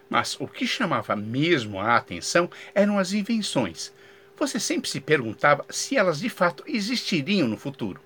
Mas 0.08 0.36
o 0.40 0.46
que 0.46 0.66
chamava 0.66 1.14
mesmo 1.16 1.80
a 1.80 1.96
atenção 1.96 2.50
eram 2.74 2.98
as 2.98 3.12
invenções. 3.12 3.92
Você 4.36 4.58
sempre 4.58 4.88
se 4.88 5.00
perguntava 5.00 5.64
se 5.70 5.96
elas 5.96 6.20
de 6.20 6.28
fato 6.28 6.64
existiriam 6.66 7.46
no 7.46 7.56
futuro. 7.56 8.00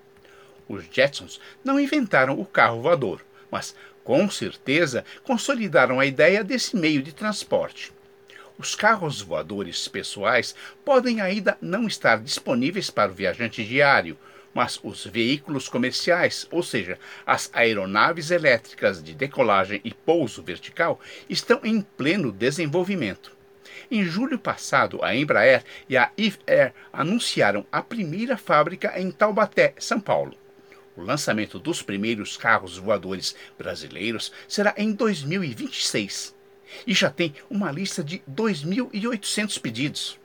Os 0.67 0.83
Jetsons 0.91 1.39
não 1.63 1.79
inventaram 1.79 2.39
o 2.39 2.45
carro 2.45 2.81
voador, 2.81 3.21
mas 3.49 3.75
com 4.03 4.29
certeza 4.29 5.05
consolidaram 5.23 5.99
a 5.99 6.05
ideia 6.05 6.43
desse 6.43 6.75
meio 6.75 7.01
de 7.01 7.13
transporte. 7.13 7.93
Os 8.57 8.73
carros 8.73 9.21
voadores 9.21 9.87
pessoais 9.87 10.55
podem 10.83 11.19
ainda 11.19 11.57
não 11.59 11.87
estar 11.87 12.21
disponíveis 12.21 12.89
para 12.89 13.11
o 13.11 13.15
viajante 13.15 13.65
diário, 13.65 14.17
mas 14.55 14.79
os 14.81 15.05
veículos 15.05 15.67
comerciais, 15.67 16.47
ou 16.49 16.63
seja, 16.63 16.97
as 17.25 17.49
aeronaves 17.53 18.31
elétricas 18.31 19.03
de 19.03 19.13
decolagem 19.13 19.81
e 19.83 19.93
pouso 19.93 20.41
vertical, 20.41 20.97
estão 21.29 21.59
em 21.61 21.81
pleno 21.81 22.31
desenvolvimento. 22.31 23.35
Em 23.91 24.05
julho 24.05 24.39
passado, 24.39 25.03
a 25.03 25.13
Embraer 25.13 25.63
e 25.89 25.97
a 25.97 26.09
Eve 26.17 26.39
Air 26.47 26.73
anunciaram 26.93 27.65
a 27.69 27.81
primeira 27.81 28.37
fábrica 28.37 28.97
em 28.97 29.11
Taubaté, 29.11 29.73
São 29.77 29.99
Paulo. 29.99 30.33
O 30.95 31.01
lançamento 31.01 31.59
dos 31.59 31.81
primeiros 31.81 32.37
carros 32.37 32.77
voadores 32.77 33.35
brasileiros 33.57 34.31
será 34.47 34.73
em 34.77 34.93
2026 34.93 36.33
e 36.87 36.93
já 36.93 37.09
tem 37.09 37.35
uma 37.49 37.71
lista 37.71 38.01
de 38.01 38.23
2.800 38.31 39.59
pedidos. 39.59 40.24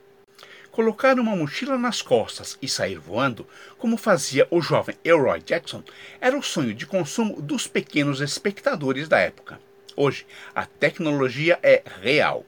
Colocar 0.70 1.18
uma 1.18 1.34
mochila 1.34 1.76
nas 1.76 2.00
costas 2.00 2.56
e 2.62 2.68
sair 2.68 2.96
voando, 2.96 3.44
como 3.76 3.96
fazia 3.96 4.46
o 4.50 4.62
jovem 4.62 4.96
Elroy 5.04 5.40
Jackson, 5.40 5.82
era 6.20 6.38
o 6.38 6.42
sonho 6.42 6.72
de 6.72 6.86
consumo 6.86 7.42
dos 7.42 7.66
pequenos 7.66 8.20
espectadores 8.20 9.08
da 9.08 9.18
época. 9.18 9.60
Hoje, 9.96 10.24
a 10.54 10.64
tecnologia 10.64 11.58
é 11.60 11.82
real. 12.00 12.46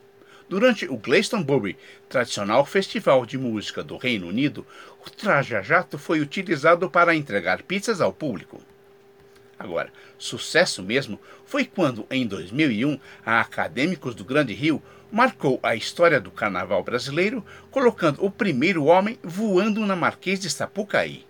Durante 0.49 0.87
o 0.87 0.97
Glastonbury, 0.97 1.77
tradicional 2.09 2.65
festival 2.65 3.27
de 3.27 3.37
música 3.37 3.83
do 3.83 3.97
Reino 3.97 4.29
Unido, 4.29 4.65
o 5.05 5.11
traja-jato 5.11 5.99
foi 5.99 6.21
utilizado 6.21 6.89
para 6.89 7.17
entregar 7.17 7.63
pizzas 7.63 8.01
ao 8.01 8.13
público. 8.13 8.63
Agora, 9.59 9.93
sucesso 10.17 10.83
mesmo 10.83 11.21
foi 11.45 11.65
quando, 11.65 12.07
em 12.11 12.27
2001, 12.27 13.01
a 13.27 13.41
Acadêmicos 13.41 14.15
do 14.15 14.25
Grande 14.25 14.55
Rio 14.55 14.81
marcou 15.13 15.61
a 15.63 15.77
história 15.77 16.19
do 16.19 16.31
carnaval 16.31 16.83
brasileiro, 16.83 17.45
colocando 17.71 18.25
o 18.25 18.31
primeiro 18.31 18.87
homem 18.87 19.19
voando 19.23 19.85
na 19.85 19.95
Marquês 19.95 20.41
de 20.41 20.49
Sapucaí. 20.49 21.27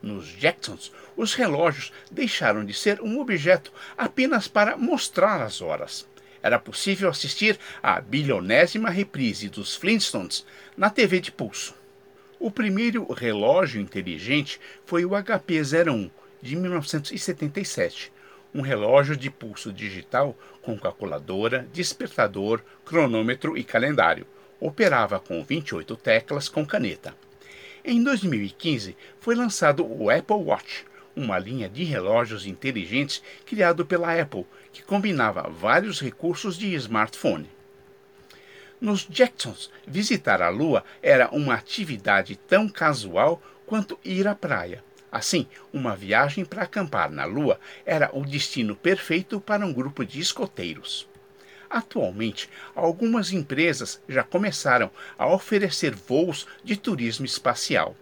Nos 0.00 0.28
Jacksons, 0.28 0.92
os 1.16 1.34
relógios 1.34 1.92
deixaram 2.10 2.64
de 2.64 2.72
ser 2.72 3.00
um 3.00 3.18
objeto 3.18 3.72
apenas 3.98 4.46
para 4.46 4.76
mostrar 4.76 5.42
as 5.42 5.60
horas. 5.60 6.08
Era 6.40 6.60
possível 6.60 7.08
assistir 7.08 7.58
à 7.82 8.00
bilionésima 8.00 8.88
reprise 8.88 9.48
dos 9.48 9.74
Flintstones 9.74 10.46
na 10.76 10.88
TV 10.88 11.20
de 11.20 11.32
pulso. 11.32 11.74
O 12.38 12.50
primeiro 12.50 13.12
relógio 13.12 13.80
inteligente 13.80 14.60
foi 14.86 15.04
o 15.04 15.10
HP-01, 15.10 16.08
de 16.40 16.56
1977, 16.56 18.12
um 18.54 18.60
relógio 18.60 19.16
de 19.16 19.30
pulso 19.30 19.72
digital 19.72 20.36
com 20.62 20.78
calculadora, 20.78 21.68
despertador, 21.72 22.62
cronômetro 22.84 23.58
e 23.58 23.64
calendário. 23.64 24.26
Operava 24.60 25.18
com 25.18 25.42
28 25.42 25.96
teclas 25.96 26.48
com 26.48 26.64
caneta. 26.64 27.14
Em 27.84 28.02
2015 28.02 28.96
foi 29.18 29.34
lançado 29.34 29.84
o 29.84 30.08
Apple 30.08 30.36
Watch, 30.36 30.86
uma 31.16 31.38
linha 31.38 31.68
de 31.68 31.82
relógios 31.84 32.46
inteligentes 32.46 33.22
criado 33.44 33.84
pela 33.84 34.18
Apple, 34.18 34.46
que 34.72 34.82
combinava 34.82 35.50
vários 35.50 36.00
recursos 36.00 36.56
de 36.56 36.72
smartphone. 36.74 37.50
Nos 38.80 39.06
Jacksons, 39.08 39.70
visitar 39.86 40.42
a 40.42 40.48
Lua 40.48 40.84
era 41.02 41.28
uma 41.30 41.54
atividade 41.54 42.36
tão 42.36 42.68
casual 42.68 43.42
quanto 43.66 43.98
ir 44.04 44.26
à 44.26 44.34
praia. 44.34 44.82
Assim, 45.12 45.46
uma 45.70 45.94
viagem 45.94 46.42
para 46.42 46.62
acampar 46.62 47.10
na 47.10 47.26
Lua 47.26 47.60
era 47.84 48.08
o 48.14 48.24
destino 48.24 48.74
perfeito 48.74 49.38
para 49.38 49.66
um 49.66 49.70
grupo 49.70 50.06
de 50.06 50.18
escoteiros. 50.18 51.06
Atualmente, 51.68 52.48
algumas 52.74 53.30
empresas 53.30 54.00
já 54.08 54.22
começaram 54.22 54.90
a 55.18 55.26
oferecer 55.26 55.94
voos 55.94 56.46
de 56.64 56.76
turismo 56.76 57.26
espacial. 57.26 57.94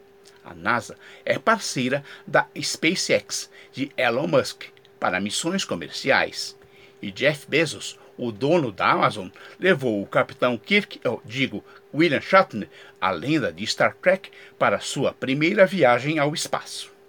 A 0.45 0.55
NASA 0.55 0.97
é 1.25 1.37
parceira 1.37 2.05
da 2.25 2.47
SpaceX 2.61 3.51
de 3.73 3.91
Elon 3.97 4.29
Musk 4.29 4.67
para 5.01 5.21
missões 5.21 5.65
comerciais. 5.65 6.57
E 7.03 7.11
Jeff 7.11 7.45
Bezos, 7.49 7.99
o 8.17 8.31
dono 8.31 8.71
da 8.71 8.89
Amazon, 8.89 9.29
levou 9.59 10.01
o 10.01 10.07
capitão 10.07 10.57
Kirk, 10.57 11.01
eu 11.03 11.21
digo, 11.25 11.65
William 11.93 12.21
Shatner, 12.21 12.69
a 13.01 13.11
lenda 13.11 13.53
de 13.53 13.67
Star 13.67 13.97
Trek, 13.97 14.31
para 14.57 14.79
sua 14.79 15.13
primeira 15.13 15.67
viagem 15.67 16.21
ao 16.21 16.33
espaço. 16.35 17.00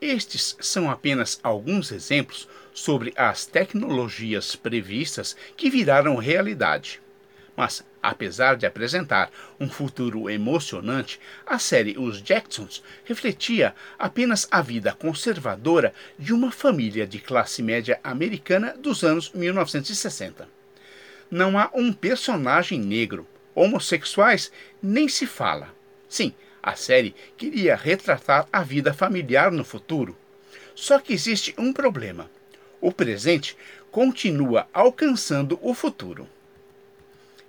Estes 0.00 0.56
são 0.60 0.88
apenas 0.88 1.40
alguns 1.42 1.90
exemplos 1.90 2.48
sobre 2.72 3.12
as 3.16 3.46
tecnologias 3.46 4.54
previstas 4.54 5.36
que 5.56 5.68
viraram 5.68 6.14
realidade. 6.16 7.00
Mas, 7.56 7.84
apesar 8.00 8.56
de 8.56 8.64
apresentar 8.64 9.32
um 9.58 9.68
futuro 9.68 10.30
emocionante, 10.30 11.18
a 11.44 11.58
série 11.58 11.98
Os 11.98 12.22
Jacksons 12.22 12.80
refletia 13.04 13.74
apenas 13.98 14.46
a 14.48 14.62
vida 14.62 14.92
conservadora 14.92 15.92
de 16.16 16.32
uma 16.32 16.52
família 16.52 17.04
de 17.04 17.18
classe 17.18 17.60
média 17.60 17.98
americana 18.04 18.76
dos 18.78 19.02
anos 19.02 19.32
1960. 19.32 20.48
Não 21.28 21.58
há 21.58 21.68
um 21.74 21.92
personagem 21.92 22.78
negro. 22.78 23.26
Homossexuais 23.52 24.52
nem 24.80 25.08
se 25.08 25.26
fala. 25.26 25.74
Sim, 26.08 26.32
a 26.68 26.76
série 26.76 27.14
queria 27.36 27.74
retratar 27.76 28.46
a 28.52 28.62
vida 28.62 28.92
familiar 28.92 29.50
no 29.50 29.64
futuro. 29.64 30.16
Só 30.74 30.98
que 30.98 31.12
existe 31.12 31.54
um 31.58 31.72
problema. 31.72 32.30
O 32.80 32.92
presente 32.92 33.56
continua 33.90 34.68
alcançando 34.72 35.58
o 35.62 35.74
futuro 35.74 36.28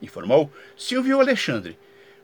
informou 0.01 0.51
Silvio 0.77 1.19
Alexandre, 1.19 1.77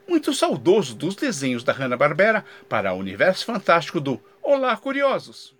muito 0.08 0.32
saudoso 0.32 0.94
dos 0.94 1.14
desenhos 1.14 1.64
da 1.64 1.72
Hanna-Barbera 1.72 2.44
para 2.68 2.92
o 2.92 2.98
universo 2.98 3.44
fantástico 3.44 4.00
do 4.00 4.20
Olá 4.42 4.76
Curiosos. 4.76 5.54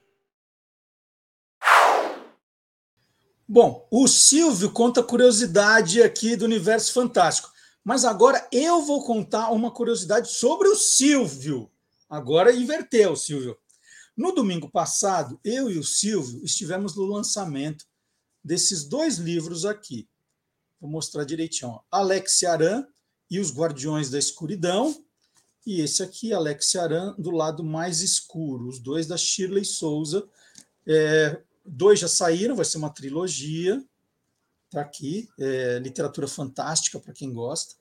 Bom, 3.48 3.86
o 3.90 4.08
Silvio 4.08 4.70
conta 4.72 5.02
curiosidade 5.02 6.02
aqui 6.02 6.34
do 6.34 6.44
universo 6.44 6.92
fantástico, 6.92 7.52
mas 7.86 8.04
agora 8.04 8.44
eu 8.50 8.82
vou 8.82 9.04
contar 9.04 9.52
uma 9.52 9.70
curiosidade 9.70 10.32
sobre 10.32 10.66
o 10.66 10.74
Silvio. 10.74 11.70
Agora 12.10 12.52
inverteu, 12.52 13.14
Silvio. 13.14 13.56
No 14.16 14.32
domingo 14.32 14.68
passado, 14.68 15.38
eu 15.44 15.70
e 15.70 15.78
o 15.78 15.84
Silvio 15.84 16.44
estivemos 16.44 16.96
no 16.96 17.04
lançamento 17.04 17.86
desses 18.42 18.82
dois 18.82 19.18
livros 19.18 19.64
aqui. 19.64 20.08
Vou 20.80 20.90
mostrar 20.90 21.22
direitinho. 21.22 21.70
Ó. 21.70 21.80
Alex 21.88 22.42
Aran 22.42 22.84
e 23.30 23.38
os 23.38 23.52
Guardiões 23.52 24.10
da 24.10 24.18
Escuridão. 24.18 25.04
E 25.64 25.80
esse 25.80 26.02
aqui, 26.02 26.32
Alex 26.32 26.74
Aran, 26.74 27.14
do 27.16 27.30
lado 27.30 27.62
mais 27.62 28.00
escuro. 28.00 28.66
Os 28.66 28.80
dois 28.80 29.06
da 29.06 29.16
Shirley 29.16 29.64
Souza. 29.64 30.28
É, 30.84 31.40
dois 31.64 32.00
já 32.00 32.08
saíram, 32.08 32.56
vai 32.56 32.64
ser 32.64 32.78
uma 32.78 32.90
trilogia. 32.90 33.80
Está 34.76 34.82
aqui. 34.82 35.26
É, 35.38 35.78
literatura 35.78 36.28
fantástica, 36.28 37.00
para 37.00 37.14
quem 37.14 37.32
gosta. 37.32 37.74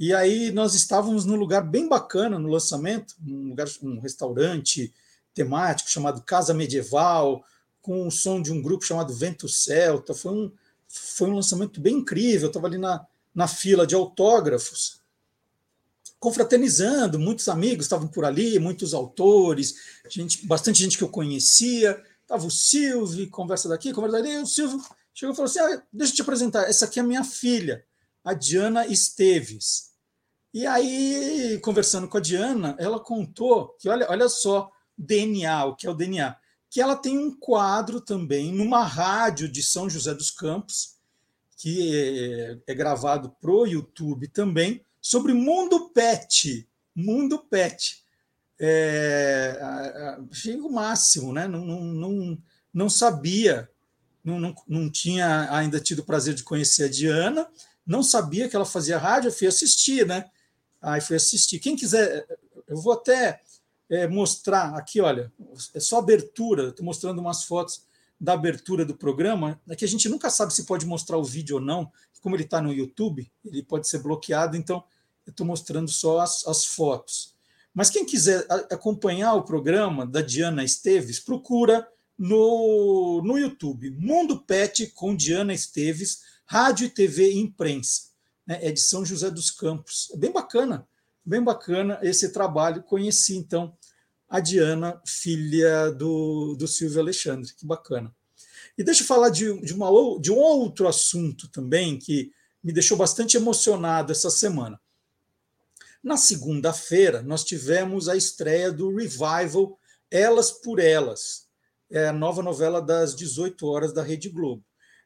E 0.00 0.12
aí 0.12 0.50
nós 0.50 0.74
estávamos 0.74 1.24
num 1.24 1.36
lugar 1.36 1.62
bem 1.62 1.88
bacana 1.88 2.40
no 2.40 2.48
lançamento, 2.48 3.14
um 3.24 3.50
lugar, 3.50 3.68
um 3.80 4.00
restaurante 4.00 4.92
temático 5.32 5.88
chamado 5.88 6.22
Casa 6.22 6.52
Medieval, 6.52 7.44
com 7.80 8.04
o 8.04 8.10
som 8.10 8.42
de 8.42 8.52
um 8.52 8.60
grupo 8.60 8.84
chamado 8.84 9.14
Vento 9.14 9.48
Celta. 9.48 10.12
Foi 10.12 10.32
um, 10.32 10.52
foi 10.88 11.30
um 11.30 11.36
lançamento 11.36 11.80
bem 11.80 11.98
incrível. 11.98 12.46
Eu 12.46 12.48
estava 12.48 12.66
ali 12.66 12.78
na, 12.78 13.06
na 13.32 13.46
fila 13.46 13.86
de 13.86 13.94
autógrafos, 13.94 15.00
confraternizando, 16.18 17.16
muitos 17.16 17.48
amigos 17.48 17.84
estavam 17.84 18.08
por 18.08 18.24
ali, 18.24 18.58
muitos 18.58 18.92
autores, 18.92 19.76
gente, 20.08 20.44
bastante 20.48 20.82
gente 20.82 20.98
que 20.98 21.04
eu 21.04 21.08
conhecia. 21.08 22.02
Estava 22.22 22.44
o 22.44 22.50
Silvio, 22.50 23.30
conversa 23.30 23.68
daqui, 23.68 23.92
conversa. 23.92 24.18
E 24.28 24.38
o 24.38 24.46
Silvio 24.46 24.82
chegou 25.18 25.32
e 25.32 25.36
falou 25.36 25.50
assim: 25.50 25.60
ah, 25.60 25.82
Deixa 25.92 26.12
eu 26.12 26.16
te 26.16 26.22
apresentar, 26.22 26.68
essa 26.68 26.84
aqui 26.84 27.00
é 27.00 27.02
minha 27.02 27.24
filha, 27.24 27.84
a 28.24 28.34
Diana 28.34 28.86
Esteves. 28.86 29.88
E 30.52 30.66
aí, 30.66 31.58
conversando 31.62 32.08
com 32.08 32.16
a 32.16 32.20
Diana, 32.20 32.74
ela 32.78 32.98
contou 32.98 33.76
que, 33.78 33.88
olha, 33.88 34.06
olha 34.10 34.28
só, 34.28 34.70
DNA, 34.96 35.66
o 35.66 35.76
que 35.76 35.86
é 35.86 35.90
o 35.90 35.94
DNA 35.94 36.36
que 36.70 36.80
ela 36.80 36.96
tem 36.96 37.18
um 37.18 37.34
quadro 37.34 38.00
também 38.00 38.52
numa 38.52 38.84
rádio 38.84 39.48
de 39.48 39.62
São 39.62 39.88
José 39.88 40.14
dos 40.14 40.30
Campos, 40.30 40.96
que 41.56 42.60
é, 42.66 42.72
é 42.72 42.74
gravado 42.74 43.34
para 43.40 43.50
o 43.50 43.66
YouTube 43.66 44.28
também, 44.28 44.84
sobre 45.00 45.32
Mundo 45.32 45.90
Pet. 45.90 46.68
Mundo 46.94 47.38
Pet. 47.38 48.04
É, 48.60 49.58
achei 50.30 50.60
o 50.60 50.70
máximo, 50.70 51.32
né? 51.32 51.48
Não, 51.48 51.64
não, 51.64 51.84
não, 51.84 52.38
não 52.72 52.90
sabia, 52.90 53.70
não, 54.24 54.38
não, 54.38 54.54
não 54.66 54.90
tinha 54.90 55.48
ainda 55.54 55.80
tido 55.80 56.00
o 56.00 56.04
prazer 56.04 56.34
de 56.34 56.42
conhecer 56.42 56.84
a 56.84 56.88
Diana, 56.88 57.48
não 57.86 58.02
sabia 58.02 58.48
que 58.48 58.56
ela 58.56 58.66
fazia 58.66 58.98
rádio, 58.98 59.28
eu 59.28 59.32
fui 59.32 59.46
assistir, 59.46 60.06
né? 60.06 60.30
Aí 60.80 61.00
fui 61.00 61.16
assistir. 61.16 61.58
Quem 61.58 61.74
quiser, 61.74 62.26
eu 62.66 62.76
vou 62.76 62.92
até 62.92 63.40
é, 63.88 64.06
mostrar 64.06 64.76
aqui, 64.76 65.00
olha, 65.00 65.32
é 65.74 65.80
só 65.80 65.98
abertura, 65.98 66.68
estou 66.68 66.84
mostrando 66.84 67.20
umas 67.20 67.44
fotos 67.44 67.82
da 68.20 68.32
abertura 68.34 68.84
do 68.84 68.96
programa, 68.96 69.60
é 69.68 69.76
que 69.76 69.84
a 69.84 69.88
gente 69.88 70.08
nunca 70.08 70.28
sabe 70.28 70.52
se 70.52 70.64
pode 70.64 70.84
mostrar 70.84 71.16
o 71.16 71.24
vídeo 71.24 71.56
ou 71.56 71.62
não, 71.62 71.90
como 72.20 72.34
ele 72.36 72.42
está 72.42 72.60
no 72.60 72.72
YouTube, 72.72 73.30
ele 73.44 73.62
pode 73.62 73.88
ser 73.88 74.00
bloqueado, 74.00 74.56
então 74.56 74.82
eu 75.24 75.30
estou 75.30 75.46
mostrando 75.46 75.88
só 75.88 76.20
as, 76.20 76.46
as 76.46 76.64
fotos. 76.64 77.34
Mas 77.72 77.90
quem 77.90 78.04
quiser 78.04 78.44
acompanhar 78.70 79.34
o 79.34 79.44
programa 79.44 80.04
da 80.04 80.20
Diana 80.20 80.64
Esteves, 80.64 81.20
procura 81.20 81.86
no, 82.18 83.22
no 83.24 83.38
YouTube 83.38 83.90
Mundo 83.92 84.40
Pet 84.40 84.88
com 84.88 85.14
Diana 85.14 85.54
Esteves, 85.54 86.20
Rádio 86.44 86.86
e 86.86 86.90
TV 86.90 87.30
e 87.30 87.38
Imprensa. 87.38 88.08
Né? 88.46 88.58
É 88.62 88.72
de 88.72 88.80
São 88.80 89.04
José 89.04 89.30
dos 89.30 89.50
Campos. 89.50 90.10
É 90.12 90.16
bem 90.16 90.32
bacana, 90.32 90.88
bem 91.24 91.42
bacana 91.42 91.98
esse 92.02 92.30
trabalho. 92.32 92.82
Conheci, 92.82 93.36
então, 93.36 93.76
a 94.28 94.40
Diana, 94.40 95.00
filha 95.06 95.90
do, 95.90 96.56
do 96.58 96.66
Silvio 96.66 97.00
Alexandre. 97.00 97.54
Que 97.54 97.66
bacana. 97.66 98.14
E 98.76 98.82
deixa 98.82 99.02
eu 99.02 99.06
falar 99.06 99.28
de, 99.28 99.60
de, 99.60 99.74
uma, 99.74 99.88
de 100.20 100.32
um 100.32 100.36
outro 100.36 100.88
assunto 100.88 101.48
também 101.48 101.98
que 101.98 102.32
me 102.62 102.72
deixou 102.72 102.96
bastante 102.96 103.36
emocionado 103.36 104.12
essa 104.12 104.30
semana. 104.30 104.80
Na 106.02 106.16
segunda-feira, 106.16 107.22
nós 107.22 107.44
tivemos 107.44 108.08
a 108.08 108.16
estreia 108.16 108.70
do 108.70 108.94
Revival 108.94 109.78
Elas 110.10 110.50
por 110.50 110.78
Elas, 110.78 111.47
é 111.90 112.08
a 112.08 112.12
nova 112.12 112.42
novela 112.42 112.80
das 112.80 113.14
18 113.14 113.66
horas 113.66 113.92
da 113.92 114.02
Rede 114.02 114.28
Globo. 114.28 114.64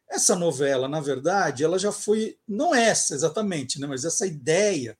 Essa 0.08 0.36
novela, 0.36 0.88
na 0.88 1.00
verdade, 1.00 1.64
ela 1.64 1.78
já 1.78 1.90
foi, 1.90 2.36
não 2.46 2.74
essa 2.74 3.14
exatamente, 3.14 3.80
né, 3.80 3.86
mas 3.86 4.04
essa 4.04 4.26
ideia 4.26 4.96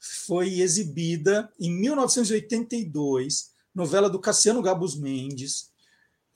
foi 0.00 0.60
exibida 0.60 1.52
em 1.60 1.70
1982, 1.70 3.50
novela 3.74 4.08
do 4.08 4.20
Cassiano 4.20 4.62
Gabus 4.62 4.96
Mendes, 4.96 5.70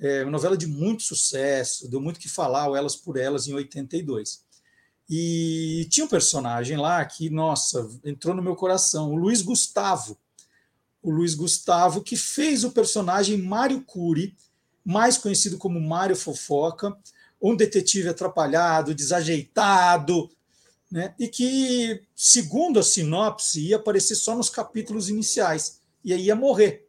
é 0.03 0.25
uma 0.25 0.33
novela 0.33 0.57
de 0.57 0.67
muito 0.67 1.05
sucesso, 1.05 1.89
deu 1.89 2.01
muito 2.01 2.19
que 2.19 2.29
falar, 2.29 2.69
o 2.69 2.75
Elas 2.75 2.97
por 2.97 3.17
Elas, 3.17 3.47
em 3.47 3.55
82. 3.55 4.45
E 5.09 5.87
tinha 5.91 6.05
um 6.05 6.09
personagem 6.09 6.77
lá 6.77 7.05
que, 7.05 7.31
nossa, 7.31 7.89
entrou 8.05 8.35
no 8.35 8.43
meu 8.43 8.57
coração, 8.57 9.13
o 9.13 9.17
Luiz 9.17 9.43
Gustavo. 9.43 10.19
O 11.01 11.11
Luiz 11.11 11.35
Gustavo, 11.35 12.03
que 12.03 12.17
fez 12.17 12.65
o 12.65 12.73
personagem 12.73 13.39
Mário 13.39 13.83
Cury, 13.85 14.37
mais 14.85 15.17
conhecido 15.19 15.59
como 15.59 15.81
Mário 15.81 16.17
Fofoca, 16.17 16.97
um 17.41 17.57
detetive 17.57 18.09
atrapalhado, 18.09 18.95
desajeitado, 18.95 20.31
né? 20.91 21.15
e 21.19 21.27
que, 21.29 22.03
segundo 22.15 22.79
a 22.79 22.83
sinopse, 22.83 23.61
ia 23.61 23.77
aparecer 23.77 24.15
só 24.15 24.37
nos 24.37 24.51
capítulos 24.51 25.09
iniciais, 25.09 25.81
e 26.05 26.13
aí 26.13 26.27
ia 26.27 26.37
morrer. 26.37 26.89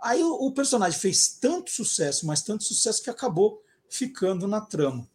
Aí 0.00 0.22
o, 0.22 0.46
o 0.46 0.52
personagem 0.52 0.98
fez 0.98 1.38
tanto 1.40 1.70
sucesso, 1.70 2.26
mas 2.26 2.42
tanto 2.42 2.64
sucesso 2.64 3.02
que 3.02 3.10
acabou 3.10 3.62
ficando 3.88 4.46
na 4.46 4.60
trama. 4.60 5.08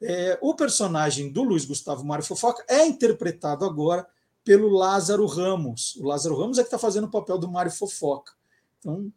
É, 0.00 0.38
o 0.40 0.54
personagem 0.54 1.30
do 1.30 1.42
Luiz 1.42 1.64
Gustavo 1.64 2.04
Mário 2.04 2.24
Fofoca 2.24 2.64
é 2.68 2.86
interpretado 2.86 3.64
agora 3.64 4.06
pelo 4.44 4.68
Lázaro 4.68 5.26
Ramos. 5.26 5.96
O 5.96 6.06
Lázaro 6.06 6.38
Ramos 6.38 6.58
é 6.58 6.62
que 6.62 6.68
está 6.68 6.78
fazendo 6.78 7.04
o 7.04 7.10
papel 7.10 7.36
do 7.38 7.50
Mário 7.50 7.72
Fofoca. 7.72 8.32
Então, 8.78 9.12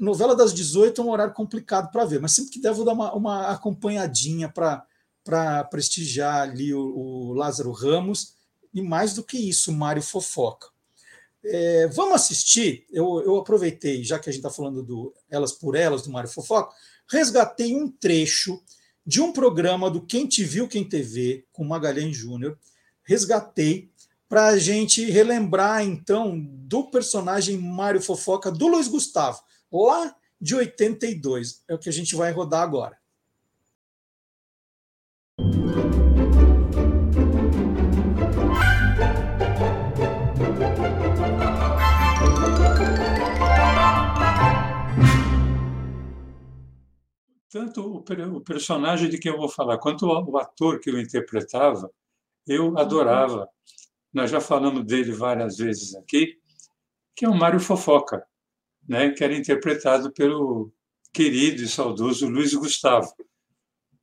novela 0.00 0.34
das 0.34 0.52
18 0.52 1.00
é 1.00 1.04
um 1.04 1.10
horário 1.10 1.34
complicado 1.34 1.90
para 1.90 2.04
ver, 2.04 2.20
mas 2.20 2.32
sempre 2.32 2.52
que 2.52 2.60
der, 2.60 2.72
vou 2.72 2.84
dar 2.84 2.92
uma, 2.92 3.12
uma 3.14 3.48
acompanhadinha 3.48 4.48
para 4.48 5.64
prestigiar 5.64 6.42
ali 6.42 6.72
o, 6.72 6.80
o, 6.80 7.32
Lázaro 7.32 7.72
Ramos, 7.72 8.34
e 8.72 8.82
mais 8.82 9.14
do 9.14 9.22
que 9.22 9.36
isso, 9.36 9.72
Mário 9.72 10.02
Fofoca. 10.02 10.68
É, 11.44 11.86
vamos 11.88 12.16
assistir. 12.16 12.86
Eu, 12.90 13.22
eu 13.24 13.36
aproveitei, 13.36 14.04
já 14.04 14.18
que 14.18 14.28
a 14.28 14.32
gente 14.32 14.40
está 14.40 14.50
falando 14.50 14.82
do 14.82 15.14
Elas 15.30 15.52
por 15.52 15.74
Elas, 15.74 16.02
do 16.02 16.10
Mário 16.10 16.28
Fofoca, 16.28 16.74
resgatei 17.10 17.74
um 17.74 17.90
trecho 17.90 18.62
de 19.06 19.22
um 19.22 19.32
programa 19.32 19.90
do 19.90 20.04
Quem 20.04 20.26
Te 20.26 20.44
Viu, 20.44 20.68
Quem 20.68 20.86
TV, 20.86 21.46
com 21.52 21.64
Magalhães 21.64 22.16
Júnior. 22.16 22.58
Resgatei 23.02 23.90
para 24.28 24.48
a 24.48 24.58
gente 24.58 25.02
relembrar, 25.10 25.82
então, 25.82 26.38
do 26.38 26.84
personagem 26.90 27.56
Mário 27.56 28.02
Fofoca, 28.02 28.52
do 28.52 28.66
Luiz 28.66 28.86
Gustavo, 28.86 29.40
lá 29.72 30.14
de 30.40 30.54
82. 30.54 31.64
É 31.68 31.74
o 31.74 31.78
que 31.78 31.88
a 31.88 31.92
gente 31.92 32.14
vai 32.14 32.30
rodar 32.30 32.62
agora. 32.62 32.98
tanto 47.50 47.80
o, 47.80 48.36
o, 48.36 48.40
personagem 48.40 49.08
de 49.08 49.18
quem 49.18 49.32
eu 49.32 49.38
vou 49.38 49.48
falar, 49.48 49.78
quanto 49.78 50.06
o, 50.06 50.32
o 50.32 50.38
ator 50.38 50.80
que 50.80 50.90
eu 50.90 50.98
interpretava, 50.98 51.90
eu 52.46 52.78
adorava. 52.78 53.48
Nós 54.12 54.30
já 54.30 54.40
falamos 54.40 54.84
dele 54.84 55.12
várias 55.12 55.58
vezes 55.58 55.94
aqui, 55.96 56.38
que 57.16 57.24
é 57.24 57.28
o 57.28 57.34
Mário 57.34 57.60
Fofoca, 57.60 58.26
né, 58.88 59.10
que 59.10 59.22
era 59.22 59.36
interpretado 59.36 60.12
pelo 60.12 60.72
querido 61.12 61.62
e 61.62 61.68
saudoso 61.68 62.28
Luiz 62.28 62.54
Gustavo. 62.54 63.12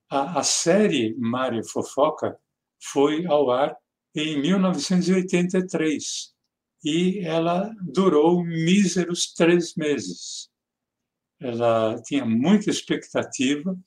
A, 0.09 0.39
a 0.39 0.43
série 0.43 1.15
Mário 1.17 1.63
Fofoca 1.65 2.37
foi 2.79 3.25
ao 3.25 3.49
ar 3.49 3.75
em 4.15 4.41
1983 4.41 6.33
e 6.83 7.19
ela 7.25 7.73
durou 7.81 8.43
míseros 8.43 9.33
três 9.33 9.75
meses 9.75 10.49
ela 11.39 12.01
tinha 12.01 12.25
muita 12.25 12.69
expectativa. 12.69 13.77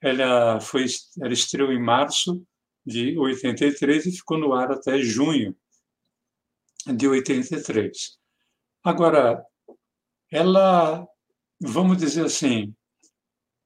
Ela 0.00 0.60
foi, 0.60 0.86
ela 1.20 1.32
estreou 1.32 1.72
em 1.72 1.82
março 1.82 2.46
de 2.84 3.16
83 3.18 4.06
e 4.06 4.12
ficou 4.12 4.38
no 4.38 4.52
ar 4.52 4.70
até 4.70 4.98
junho 4.98 5.56
de 6.86 7.08
83. 7.08 8.18
Agora, 8.82 9.42
ela, 10.34 11.06
vamos 11.60 11.96
dizer 11.96 12.24
assim, 12.24 12.74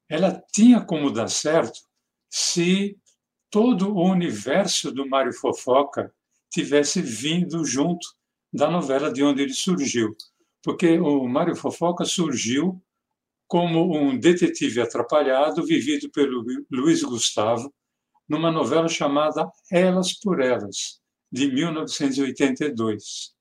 ela 0.06 0.38
tinha 0.52 0.84
como 0.84 1.10
dar 1.10 1.30
certo 1.30 1.80
se 2.28 2.94
todo 3.50 3.94
o 3.96 4.04
universo 4.04 4.92
do 4.92 5.08
Mário 5.08 5.32
Fofoca 5.32 6.12
tivesse 6.50 7.00
vindo 7.00 7.64
junto 7.64 8.06
da 8.52 8.70
novela 8.70 9.10
de 9.10 9.22
onde 9.22 9.40
ele 9.40 9.54
surgiu. 9.54 10.14
Porque 10.62 10.98
o 10.98 11.26
Mário 11.26 11.56
Fofoca 11.56 12.04
surgiu 12.04 12.78
como 13.46 13.96
um 13.96 14.18
detetive 14.18 14.82
atrapalhado 14.82 15.64
vivido 15.64 16.10
pelo 16.10 16.44
Luiz 16.70 17.02
Gustavo 17.02 17.72
numa 18.28 18.52
novela 18.52 18.88
chamada 18.88 19.50
Elas 19.72 20.12
por 20.12 20.38
Elas, 20.38 21.00
de 21.32 21.50
1982. 21.50 23.34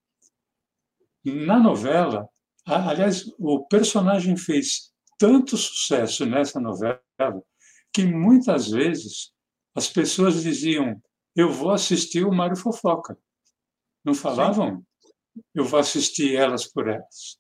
Na 1.25 1.59
novela, 1.59 2.29
aliás, 2.67 3.25
o 3.39 3.65
personagem 3.67 4.35
fez 4.37 4.91
tanto 5.17 5.57
sucesso 5.57 6.25
nessa 6.25 6.59
novela 6.59 7.01
que 7.93 8.05
muitas 8.05 8.69
vezes 8.69 9.31
as 9.75 9.87
pessoas 9.87 10.43
diziam: 10.43 11.01
Eu 11.35 11.51
vou 11.51 11.71
assistir 11.71 12.25
o 12.25 12.33
Mário 12.33 12.57
Fofoca. 12.57 13.17
Não 14.03 14.13
falavam? 14.13 14.83
Eu 15.53 15.65
vou 15.65 15.79
assistir 15.79 16.35
Elas 16.35 16.65
por 16.65 16.87
Elas 16.87 17.37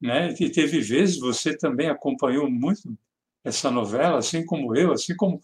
né? 0.00 0.34
E 0.38 0.50
teve 0.50 0.80
vezes 0.80 1.18
você 1.18 1.56
também 1.56 1.88
acompanhou 1.88 2.50
muito 2.50 2.96
essa 3.44 3.70
novela, 3.70 4.18
assim 4.18 4.44
como 4.44 4.76
eu, 4.76 4.92
assim 4.92 5.14
como 5.16 5.40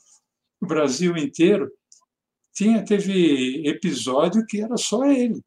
o 0.61 0.67
Brasil 0.67 1.17
inteiro. 1.17 1.71
Tinha 2.53 2.85
teve 2.85 3.67
episódio 3.67 4.45
que 4.47 4.61
era 4.61 4.77
só 4.77 5.05
ele. 5.07 5.43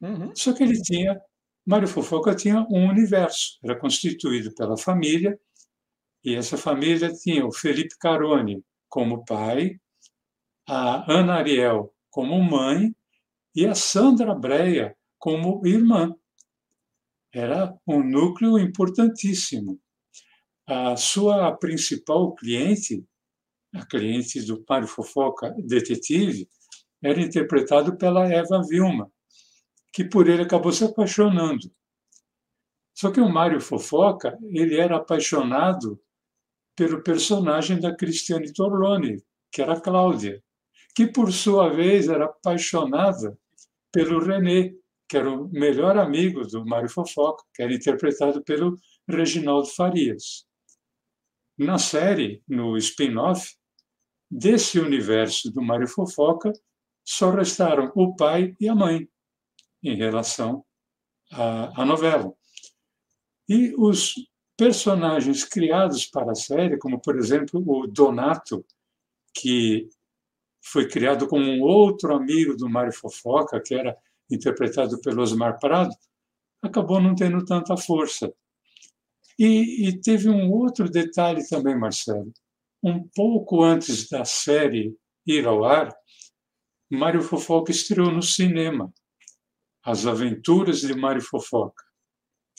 Uhum. 0.00 0.34
Só 0.34 0.52
que 0.52 0.62
ele 0.62 0.80
tinha 0.80 1.20
Mário 1.68 1.86
Fofoca 1.86 2.34
tinha 2.34 2.66
um 2.70 2.88
universo, 2.88 3.58
era 3.62 3.78
constituído 3.78 4.54
pela 4.54 4.78
família, 4.78 5.38
e 6.24 6.34
essa 6.34 6.56
família 6.56 7.12
tinha 7.12 7.44
o 7.44 7.52
Felipe 7.52 7.94
Carone 8.00 8.64
como 8.88 9.22
pai, 9.22 9.78
a 10.66 11.12
Ana 11.12 11.34
Ariel 11.34 11.94
como 12.08 12.42
mãe 12.42 12.96
e 13.54 13.66
a 13.66 13.74
Sandra 13.74 14.34
Breia 14.34 14.96
como 15.18 15.60
irmã 15.66 16.16
era 17.34 17.76
um 17.86 18.02
núcleo 18.02 18.58
importantíssimo. 18.58 19.78
A 20.66 20.96
sua 20.96 21.54
principal 21.54 22.34
cliente, 22.34 23.04
a 23.74 23.84
cliente 23.84 24.40
do 24.40 24.64
Mário 24.66 24.88
Fofoca 24.88 25.54
Detetive, 25.58 26.48
era 27.02 27.20
interpretado 27.20 27.98
pela 27.98 28.26
Eva 28.26 28.62
Vilma, 28.66 29.12
que 29.98 30.04
por 30.04 30.28
ele 30.28 30.42
acabou 30.42 30.70
se 30.70 30.84
apaixonando. 30.84 31.72
Só 32.94 33.10
que 33.10 33.20
o 33.20 33.28
Mário 33.28 33.60
Fofoca, 33.60 34.38
ele 34.42 34.78
era 34.78 34.94
apaixonado 34.94 36.00
pelo 36.76 37.02
personagem 37.02 37.80
da 37.80 37.92
Cristiane 37.92 38.52
Torlone, 38.52 39.20
que 39.50 39.60
era 39.60 39.80
Cláudia, 39.80 40.40
que 40.94 41.04
por 41.04 41.32
sua 41.32 41.70
vez 41.70 42.08
era 42.08 42.26
apaixonada 42.26 43.36
pelo 43.90 44.24
René, 44.24 44.72
que 45.08 45.16
era 45.16 45.28
o 45.28 45.48
melhor 45.48 45.98
amigo 45.98 46.46
do 46.46 46.64
Mário 46.64 46.88
Fofoca, 46.88 47.42
que 47.52 47.60
era 47.60 47.74
interpretado 47.74 48.40
pelo 48.44 48.78
Reginaldo 49.08 49.66
Farias. 49.66 50.46
Na 51.58 51.76
série, 51.76 52.40
no 52.46 52.76
spin-off, 52.76 53.56
desse 54.30 54.78
universo 54.78 55.50
do 55.50 55.60
Mário 55.60 55.88
Fofoca, 55.88 56.52
só 57.04 57.30
restaram 57.30 57.90
o 57.96 58.14
pai 58.14 58.54
e 58.60 58.68
a 58.68 58.76
mãe 58.76 59.08
em 59.82 59.96
relação 59.96 60.64
a, 61.32 61.82
a 61.82 61.84
novela. 61.84 62.32
E 63.48 63.74
os 63.76 64.14
personagens 64.56 65.44
criados 65.44 66.04
para 66.06 66.32
a 66.32 66.34
série, 66.34 66.78
como, 66.78 67.00
por 67.00 67.16
exemplo, 67.16 67.62
o 67.64 67.86
Donato, 67.86 68.64
que 69.34 69.88
foi 70.60 70.88
criado 70.88 71.28
como 71.28 71.44
um 71.44 71.62
outro 71.62 72.14
amigo 72.14 72.56
do 72.56 72.68
Mário 72.68 72.92
Fofoca, 72.92 73.60
que 73.60 73.74
era 73.74 73.96
interpretado 74.30 75.00
pelo 75.00 75.22
Osmar 75.22 75.58
Prado, 75.58 75.94
acabou 76.60 77.00
não 77.00 77.14
tendo 77.14 77.44
tanta 77.44 77.76
força. 77.76 78.32
E, 79.38 79.88
e 79.88 80.00
teve 80.00 80.28
um 80.28 80.50
outro 80.50 80.90
detalhe 80.90 81.46
também, 81.48 81.78
Marcelo. 81.78 82.32
Um 82.82 83.08
pouco 83.14 83.62
antes 83.62 84.08
da 84.08 84.24
série 84.24 84.96
ir 85.24 85.46
ao 85.46 85.64
ar, 85.64 85.94
Mário 86.90 87.22
Fofoca 87.22 87.70
estreou 87.70 88.10
no 88.10 88.22
cinema 88.22 88.92
As 89.88 90.04
Aventuras 90.04 90.80
de 90.80 90.94
Mário 90.94 91.22
Fofoca, 91.22 91.82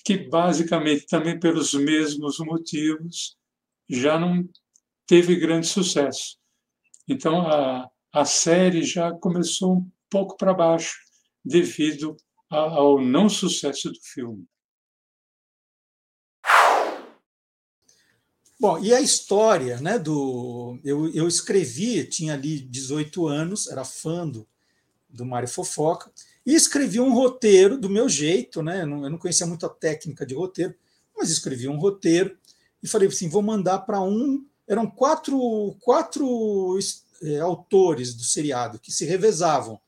que 0.03 0.17
basicamente 0.17 1.05
também 1.05 1.39
pelos 1.39 1.75
mesmos 1.75 2.39
motivos 2.39 3.37
já 3.87 4.17
não 4.17 4.49
teve 5.05 5.35
grande 5.35 5.67
sucesso. 5.67 6.39
Então 7.07 7.45
a, 7.45 7.87
a 8.11 8.25
série 8.25 8.81
já 8.81 9.11
começou 9.11 9.77
um 9.77 9.91
pouco 10.09 10.35
para 10.37 10.55
baixo 10.55 10.97
devido 11.45 12.17
ao 12.49 12.99
não 12.99 13.29
sucesso 13.29 13.91
do 13.91 13.99
filme. 14.01 14.47
Bom, 18.59 18.79
e 18.79 18.91
a 18.91 18.99
história, 18.99 19.79
né, 19.79 19.99
do... 19.99 20.79
Eu, 20.83 21.07
eu 21.13 21.27
escrevi, 21.27 22.03
tinha 22.09 22.33
ali 22.33 22.59
18 22.59 23.27
anos, 23.27 23.67
era 23.67 23.85
fã 23.85 24.27
do, 24.27 24.47
do 25.07 25.23
Mário 25.23 25.47
Fofoca, 25.47 26.11
e 26.45 26.55
escrevi 26.55 26.99
um 26.99 27.13
roteiro 27.13 27.77
do 27.77 27.89
meu 27.89 28.07
jeito, 28.07 28.61
né, 28.61 28.81
eu 28.81 28.87
não, 28.87 29.03
eu 29.03 29.09
não 29.09 29.17
conhecia 29.17 29.45
muito 29.45 29.65
a 29.65 29.69
técnica 29.69 30.25
de 30.25 30.33
roteiro, 30.33 30.73
mas 31.15 31.29
escrevi 31.29 31.67
um 31.67 31.77
roteiro 31.77 32.37
e 32.81 32.87
falei 32.87 33.07
assim, 33.07 33.29
vou 33.29 33.41
mandar 33.41 33.79
para 33.79 34.01
um... 34.01 34.45
Eram 34.67 34.89
quatro, 34.89 35.75
quatro 35.81 36.77
é, 37.23 37.39
autores 37.39 38.13
do 38.13 38.23
seriado 38.23 38.79
que 38.79 38.91
se 38.91 39.03
revezavam, 39.03 39.79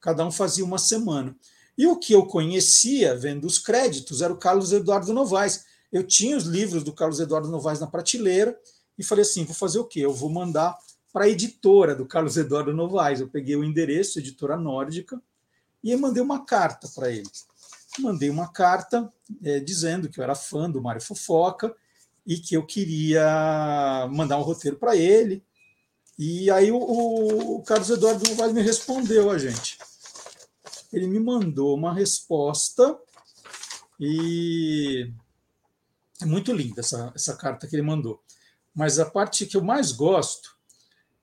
cada 0.00 0.24
um 0.26 0.30
fazia 0.30 0.64
uma 0.64 0.78
semana. 0.78 1.36
E 1.76 1.86
o 1.86 1.96
que 1.96 2.12
eu 2.12 2.26
conhecia, 2.26 3.14
vendo 3.14 3.46
os 3.46 3.58
créditos, 3.58 4.22
era 4.22 4.32
o 4.32 4.38
Carlos 4.38 4.72
Eduardo 4.72 5.12
Novaes, 5.12 5.64
eu 5.92 6.04
tinha 6.04 6.36
os 6.36 6.44
livros 6.44 6.84
do 6.84 6.92
Carlos 6.92 7.20
Eduardo 7.20 7.48
Novaes 7.48 7.80
na 7.80 7.86
prateleira 7.86 8.58
e 8.98 9.04
falei 9.04 9.22
assim: 9.22 9.44
vou 9.44 9.54
fazer 9.54 9.78
o 9.78 9.84
quê? 9.84 10.00
Eu 10.00 10.12
vou 10.12 10.30
mandar 10.30 10.76
para 11.12 11.24
a 11.24 11.28
editora 11.28 11.94
do 11.94 12.06
Carlos 12.06 12.36
Eduardo 12.36 12.72
Novaes. 12.72 13.20
Eu 13.20 13.28
peguei 13.28 13.56
o 13.56 13.64
endereço, 13.64 14.18
editora 14.18 14.56
nórdica, 14.56 15.20
e 15.82 15.94
mandei 15.96 16.22
uma 16.22 16.44
carta 16.44 16.88
para 16.94 17.10
ele. 17.10 17.28
Mandei 17.98 18.30
uma 18.30 18.48
carta 18.48 19.12
é, 19.42 19.60
dizendo 19.60 20.08
que 20.08 20.20
eu 20.20 20.24
era 20.24 20.34
fã 20.34 20.70
do 20.70 20.82
Mário 20.82 21.00
Fofoca 21.00 21.74
e 22.26 22.38
que 22.38 22.54
eu 22.54 22.64
queria 22.64 24.08
mandar 24.12 24.38
um 24.38 24.42
roteiro 24.42 24.76
para 24.76 24.96
ele. 24.96 25.44
E 26.18 26.50
aí 26.50 26.70
o, 26.70 26.78
o, 26.78 27.62
Carlos 27.62 27.90
Eduardo 27.90 28.28
Novaes 28.28 28.52
me 28.52 28.62
respondeu 28.62 29.30
a 29.30 29.38
gente. 29.38 29.78
Ele 30.92 31.06
me 31.06 31.18
mandou 31.18 31.74
uma 31.74 31.94
resposta 31.94 32.98
e 33.98 35.10
é 36.20 36.26
muito 36.26 36.52
linda 36.52 36.80
essa, 36.80 37.12
essa 37.14 37.36
carta 37.36 37.66
que 37.66 37.74
ele 37.74 37.82
mandou. 37.82 38.22
Mas 38.74 38.98
a 38.98 39.06
parte 39.06 39.46
que 39.46 39.56
eu 39.56 39.62
mais 39.62 39.92
gosto 39.92 40.56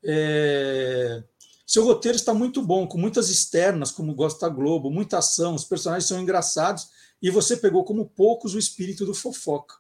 é. 0.04 1.24
Seu 1.68 1.84
roteiro 1.84 2.16
está 2.16 2.34
muito 2.34 2.62
bom, 2.62 2.88
com 2.88 2.98
muitas 2.98 3.30
externas, 3.30 3.92
como 3.92 4.16
gosta 4.16 4.48
Globo, 4.48 4.90
muita 4.90 5.18
ação, 5.18 5.54
os 5.54 5.66
personagens 5.66 6.08
são 6.08 6.18
engraçados 6.18 6.88
e 7.22 7.30
você 7.30 7.58
pegou 7.58 7.84
como 7.84 8.06
poucos 8.06 8.56
o 8.56 8.60
espírito 8.60 9.06
do 9.06 9.14
fofoca. 9.14 9.76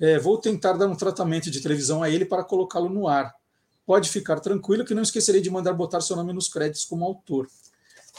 É, 0.00 0.18
vou 0.18 0.36
tentar 0.36 0.72
dar 0.72 0.88
um 0.88 0.96
tratamento 0.96 1.48
de 1.48 1.60
televisão 1.60 2.02
a 2.02 2.10
ele 2.10 2.24
para 2.24 2.42
colocá-lo 2.42 2.88
no 2.88 3.06
ar. 3.06 3.32
Pode 3.86 4.10
ficar 4.10 4.40
tranquilo 4.40 4.84
que 4.84 4.94
não 4.94 5.02
esquecerei 5.04 5.40
de 5.40 5.48
mandar 5.48 5.74
botar 5.74 6.00
seu 6.00 6.16
nome 6.16 6.32
nos 6.32 6.48
créditos 6.48 6.84
como 6.84 7.04
autor. 7.04 7.48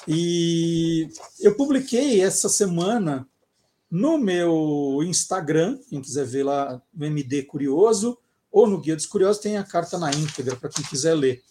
E 0.08 1.10
eu 1.42 1.56
publiquei 1.56 2.22
essa 2.22 2.48
semana 2.48 3.28
no 3.92 4.18
meu 4.18 5.00
Instagram, 5.04 5.78
quem 5.90 6.02
quiser 6.02 6.26
ver 6.26 6.44
lá 6.44 6.82
no 6.94 7.06
MD 7.06 7.44
Curioso, 7.44 8.18
ou 8.50 8.66
no 8.66 8.80
Guia 8.80 8.96
dos 8.96 9.06
Curiosos, 9.06 9.42
tem 9.42 9.58
a 9.58 9.64
carta 9.64 9.98
na 9.98 10.10
íntegra 10.12 10.56
para 10.56 10.70
quem 10.70 10.86
quiser 10.86 11.14
ler. 11.16 11.44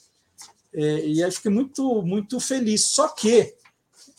É, 0.76 1.06
e 1.06 1.24
aí 1.24 1.30
fiquei 1.32 1.50
muito, 1.50 2.02
muito 2.02 2.38
feliz. 2.38 2.84
Só 2.84 3.08
que 3.08 3.54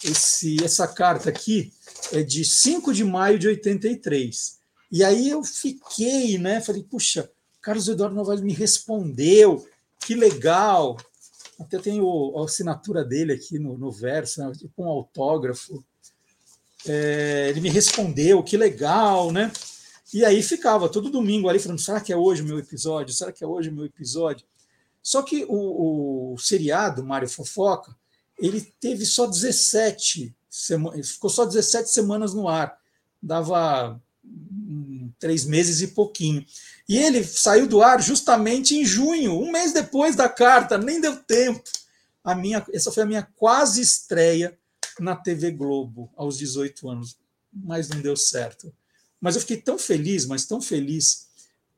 esse, 0.03 0.63
essa 0.63 0.87
carta 0.87 1.29
aqui 1.29 1.71
é 2.11 2.23
de 2.23 2.43
5 2.43 2.91
de 2.91 3.03
maio 3.03 3.37
de 3.37 3.47
83. 3.47 4.57
E 4.91 5.03
aí 5.03 5.29
eu 5.29 5.43
fiquei, 5.43 6.39
né? 6.39 6.59
Falei, 6.59 6.83
puxa, 6.83 7.29
Carlos 7.61 7.87
Eduardo 7.87 8.15
Novaes 8.15 8.41
me 8.41 8.53
respondeu, 8.53 9.67
que 9.99 10.15
legal. 10.15 10.97
Até 11.59 11.77
tem 11.77 12.01
o, 12.01 12.39
a 12.39 12.45
assinatura 12.45 13.03
dele 13.03 13.33
aqui 13.33 13.59
no, 13.59 13.77
no 13.77 13.91
verso, 13.91 14.39
né, 14.39 14.51
tipo 14.57 14.83
um 14.83 14.87
autógrafo. 14.87 15.83
É, 16.87 17.47
ele 17.49 17.61
me 17.61 17.69
respondeu, 17.69 18.41
que 18.41 18.55
legal, 18.55 19.31
né? 19.31 19.51
E 20.13 20.23
aí 20.23 20.41
ficava 20.41 20.87
todo 20.87 21.09
domingo 21.09 21.49
ali 21.49 21.59
falando: 21.59 21.79
será 21.79 21.99
que 21.99 22.13
é 22.13 22.17
hoje 22.17 22.41
o 22.41 22.45
meu 22.45 22.57
episódio? 22.57 23.13
Será 23.13 23.31
que 23.31 23.43
é 23.43 23.47
hoje 23.47 23.69
o 23.69 23.73
meu 23.73 23.85
episódio? 23.85 24.45
Só 25.07 25.21
que 25.21 25.45
o, 25.47 26.33
o 26.33 26.37
seriado 26.37 27.01
Mário 27.01 27.29
Fofoca, 27.29 27.95
ele 28.37 28.59
teve 28.77 29.05
só 29.05 29.25
17 29.25 30.35
semanas, 30.49 31.11
ficou 31.11 31.29
só 31.29 31.45
17 31.45 31.89
semanas 31.89 32.33
no 32.33 32.49
ar, 32.49 32.77
dava 33.23 34.01
um, 34.21 35.09
três 35.17 35.45
meses 35.45 35.79
e 35.79 35.87
pouquinho. 35.87 36.45
E 36.89 36.97
ele 36.97 37.23
saiu 37.23 37.67
do 37.67 37.81
ar 37.81 38.03
justamente 38.03 38.75
em 38.75 38.83
junho, 38.83 39.39
um 39.39 39.49
mês 39.49 39.71
depois 39.71 40.13
da 40.13 40.27
carta, 40.27 40.77
nem 40.77 40.99
deu 40.99 41.15
tempo. 41.15 41.63
A 42.21 42.35
minha, 42.35 42.65
essa 42.73 42.91
foi 42.91 43.03
a 43.03 43.05
minha 43.07 43.23
quase 43.37 43.79
estreia 43.79 44.59
na 44.99 45.15
TV 45.15 45.51
Globo 45.51 46.11
aos 46.17 46.37
18 46.37 46.89
anos, 46.89 47.17
mas 47.53 47.87
não 47.87 48.01
deu 48.01 48.17
certo. 48.17 48.75
Mas 49.21 49.35
eu 49.35 49.41
fiquei 49.41 49.55
tão 49.55 49.79
feliz, 49.79 50.25
mas 50.25 50.45
tão 50.45 50.59
feliz 50.59 51.26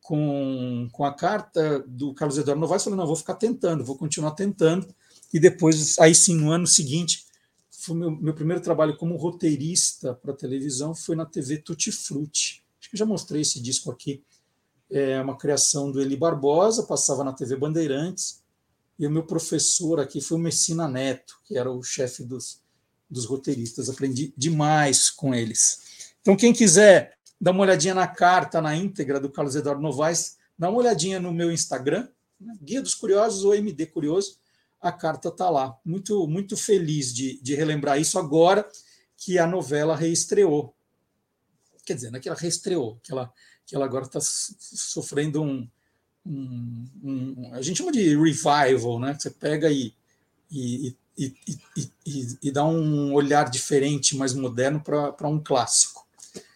com, 0.09 0.89
com 0.91 1.05
a 1.05 1.13
carta 1.13 1.85
do 1.87 2.15
Carlos 2.15 2.35
Eduardo 2.39 2.59
Novaes, 2.59 2.83
falei, 2.83 2.97
não, 2.97 3.05
vou 3.05 3.15
ficar 3.15 3.35
tentando, 3.35 3.85
vou 3.85 3.95
continuar 3.95 4.31
tentando, 4.31 4.87
e 5.31 5.39
depois, 5.39 5.99
aí 5.99 6.15
sim, 6.15 6.33
no 6.33 6.49
ano 6.49 6.65
seguinte, 6.65 7.27
foi 7.69 7.95
meu, 7.95 8.09
meu 8.09 8.33
primeiro 8.33 8.59
trabalho 8.59 8.97
como 8.97 9.15
roteirista 9.17 10.15
para 10.15 10.33
televisão 10.33 10.95
foi 10.95 11.15
na 11.15 11.27
TV 11.27 11.59
Tutti 11.59 11.91
Frutti. 11.91 12.65
Acho 12.79 12.89
que 12.89 12.97
já 12.97 13.05
mostrei 13.05 13.43
esse 13.43 13.61
disco 13.61 13.91
aqui. 13.91 14.23
É 14.89 15.21
uma 15.21 15.37
criação 15.37 15.91
do 15.91 16.01
Eli 16.01 16.17
Barbosa, 16.17 16.87
passava 16.87 17.23
na 17.23 17.31
TV 17.31 17.55
Bandeirantes, 17.55 18.41
e 18.97 19.05
o 19.05 19.11
meu 19.11 19.23
professor 19.23 19.99
aqui 19.99 20.21
foi 20.21 20.39
o 20.39 20.41
Messina 20.41 20.87
Neto, 20.87 21.35
que 21.45 21.55
era 21.55 21.71
o 21.71 21.83
chefe 21.83 22.23
dos, 22.23 22.63
dos 23.07 23.25
roteiristas. 23.25 23.91
Aprendi 23.91 24.33
demais 24.35 25.11
com 25.11 25.35
eles. 25.35 26.13
Então, 26.19 26.35
quem 26.35 26.51
quiser 26.51 27.18
dar 27.39 27.51
uma 27.51 27.61
olhadinha 27.61 27.93
na 27.93 28.07
carta, 28.07 28.61
na 28.61 28.75
íntegra 28.75 29.19
do 29.19 29.29
Carlos 29.29 29.55
Eduardo 29.55 29.81
Novaes, 29.81 30.37
dá 30.57 30.69
uma 30.69 30.79
olhadinha 30.79 31.19
no 31.19 31.31
meu 31.31 31.51
Instagram, 31.51 32.07
né? 32.39 32.55
Guia 32.61 32.81
dos 32.81 32.95
Curiosos 32.95 33.43
ou 33.43 33.53
MD 33.53 33.85
Curioso, 33.85 34.37
a 34.81 34.91
carta 34.91 35.29
está 35.29 35.49
lá. 35.49 35.77
Muito, 35.83 36.27
muito 36.27 36.55
feliz 36.55 37.13
de, 37.13 37.39
de 37.41 37.55
relembrar 37.55 37.99
isso 37.99 38.17
agora 38.17 38.67
que 39.17 39.37
a 39.37 39.45
novela 39.45 39.95
reestreou. 39.95 40.73
Quer 41.85 41.95
dizer, 41.95 42.11
não 42.11 42.17
é 42.17 42.21
que 42.21 42.29
ela 42.29 42.37
reestreou, 42.37 42.99
que 43.03 43.11
ela, 43.11 43.33
que 43.65 43.75
ela 43.75 43.85
agora 43.85 44.05
está 44.05 44.19
sofrendo 44.21 45.41
um, 45.41 45.67
um, 46.25 46.85
um, 47.03 47.53
A 47.53 47.61
gente 47.61 47.77
chama 47.77 47.91
de 47.91 48.15
revival, 48.15 48.99
né? 48.99 49.17
Você 49.19 49.29
pega 49.29 49.69
e, 49.69 49.93
e, 50.49 50.95
e, 51.17 51.33
e, 52.05 52.37
e 52.43 52.51
dá 52.51 52.63
um 52.63 53.13
olhar 53.13 53.49
diferente, 53.49 54.15
mais 54.15 54.33
moderno 54.33 54.81
para 54.81 55.27
um 55.27 55.43
clássico. 55.43 56.07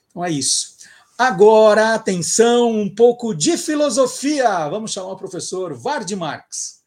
Então 0.09 0.23
é 0.23 0.31
isso. 0.31 0.72
Agora, 1.17 1.93
atenção, 1.93 2.71
um 2.71 2.89
pouco 2.93 3.35
de 3.35 3.55
filosofia. 3.55 4.67
Vamos 4.67 4.91
chamar 4.91 5.11
o 5.11 5.15
professor 5.15 5.71
Vard 5.75 6.11
Marx. 6.13 6.81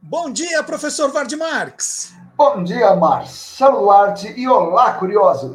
Bom 0.00 0.32
dia, 0.32 0.60
professor 0.64 1.12
Vard 1.12 1.32
Marx. 1.36 2.12
Bom 2.36 2.64
dia, 2.64 2.96
Marcelo 2.96 3.78
Duarte 3.78 4.26
e 4.36 4.48
olá, 4.48 4.94
curiosos. 4.94 5.52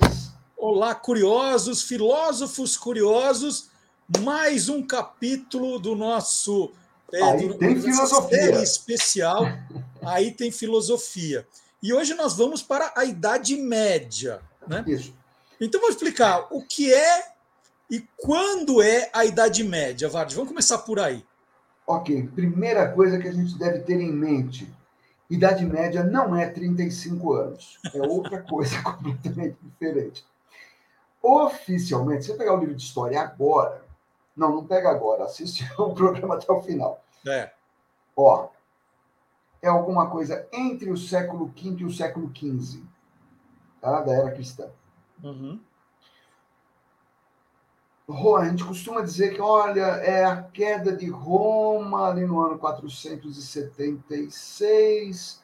Olá, 0.57 0.95
curiosos, 0.95 1.83
filósofos 1.83 2.77
curiosos. 2.77 3.69
Mais 4.23 4.69
um 4.69 4.81
capítulo 4.81 5.79
do 5.79 5.95
nosso 5.95 6.71
é, 7.11 7.21
Aí 7.21 7.47
do, 7.47 7.57
tem 7.57 7.79
filosofia. 7.81 8.63
especial. 8.63 9.45
Aí 10.01 10.31
tem 10.31 10.51
filosofia. 10.51 11.45
E 11.83 11.93
hoje 11.93 12.13
nós 12.13 12.35
vamos 12.35 12.61
para 12.61 12.93
a 12.95 13.03
Idade 13.03 13.57
Média. 13.57 14.41
Né? 14.67 14.83
Isso. 14.87 15.13
Então, 15.59 15.81
vou 15.81 15.89
explicar 15.89 16.47
o 16.51 16.61
que 16.61 16.93
é 16.93 17.31
E 17.89 18.05
quando 18.17 18.81
é 18.81 19.09
a 19.13 19.25
Idade 19.25 19.63
Média, 19.63 20.09
Vard? 20.09 20.33
Vamos 20.33 20.49
começar 20.49 20.79
por 20.79 20.99
aí. 20.99 21.25
Ok, 21.85 22.29
primeira 22.35 22.91
coisa 22.91 23.17
que 23.17 23.27
a 23.27 23.31
gente 23.31 23.57
deve 23.57 23.79
ter 23.79 23.99
em 23.99 24.11
mente: 24.11 24.69
Idade 25.29 25.65
Média 25.65 26.03
não 26.03 26.35
é 26.35 26.47
35 26.47 27.33
anos, 27.33 27.79
é 27.93 28.01
outra 28.01 28.41
coisa 28.47 28.81
completamente 28.83 29.57
diferente. 29.63 30.25
Oficialmente, 31.21 32.25
se 32.25 32.31
você 32.31 32.37
pegar 32.37 32.55
o 32.55 32.59
livro 32.59 32.75
de 32.75 32.83
história 32.83 33.21
agora, 33.21 33.86
não, 34.37 34.55
não 34.55 34.65
pega 34.65 34.89
agora, 34.89 35.25
assiste 35.25 35.69
o 35.77 35.93
programa 35.93 36.35
até 36.35 36.49
o 36.51 36.61
final. 36.61 37.03
É. 37.25 37.51
Ó, 38.15 38.49
é 39.61 39.67
alguma 39.67 40.09
coisa 40.09 40.47
entre 40.53 40.89
o 40.91 40.97
século 40.97 41.47
V 41.47 41.75
e 41.79 41.85
o 41.85 41.91
século 41.91 42.31
XV, 42.33 42.81
tá? 43.81 44.01
da 44.01 44.13
era 44.13 44.31
cristã. 44.31 44.69
Uhum. 45.23 45.59
A 48.37 48.47
gente 48.47 48.63
costuma 48.63 49.01
dizer 49.01 49.33
que, 49.33 49.41
olha, 49.41 49.81
é 49.81 50.23
a 50.23 50.41
queda 50.41 50.95
de 50.95 51.09
Roma 51.09 52.07
ali 52.07 52.25
no 52.25 52.39
ano 52.39 52.57
476, 52.57 55.43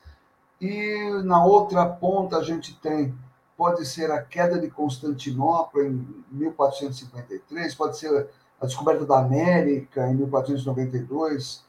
e 0.61 1.21
na 1.25 1.43
outra 1.43 1.85
ponta 1.85 2.37
a 2.37 2.43
gente 2.43 2.79
tem, 2.79 3.13
pode 3.57 3.85
ser 3.85 4.09
a 4.11 4.23
queda 4.23 4.57
de 4.57 4.69
Constantinopla 4.69 5.83
em 5.83 6.23
1453, 6.31 7.75
pode 7.75 7.97
ser 7.97 8.29
a 8.63 8.65
descoberta 8.65 9.05
da 9.05 9.19
América 9.19 10.07
em 10.07 10.15
1492, 10.15 11.65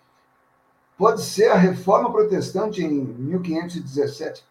pode 0.96 1.22
ser 1.22 1.48
a 1.48 1.56
reforma 1.56 2.10
protestante 2.12 2.84
em 2.84 2.88
1517. 2.88 4.46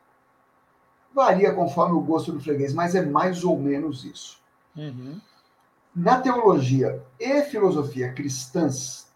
Varia 1.15 1.53
conforme 1.53 1.95
o 1.95 2.01
gosto 2.01 2.33
do 2.33 2.41
freguês, 2.41 2.73
mas 2.73 2.95
é 2.95 3.05
mais 3.05 3.45
ou 3.45 3.57
menos 3.57 4.03
isso. 4.03 4.41
Uhum. 4.75 5.21
Na 5.95 6.19
teologia 6.19 7.01
e 7.17 7.43
filosofia 7.43 8.11
cristãs, 8.11 9.07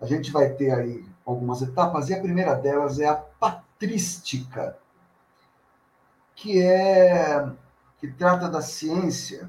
a 0.00 0.06
gente 0.06 0.32
vai 0.32 0.48
ter 0.48 0.72
aí 0.72 1.04
algumas 1.24 1.62
etapas, 1.62 2.08
e 2.08 2.14
a 2.14 2.20
primeira 2.20 2.54
delas 2.56 2.98
é 2.98 3.06
a 3.06 3.14
patrística, 3.14 4.76
que 6.34 6.60
é 6.60 7.48
que 7.98 8.10
trata 8.10 8.48
da 8.48 8.62
ciência 8.62 9.48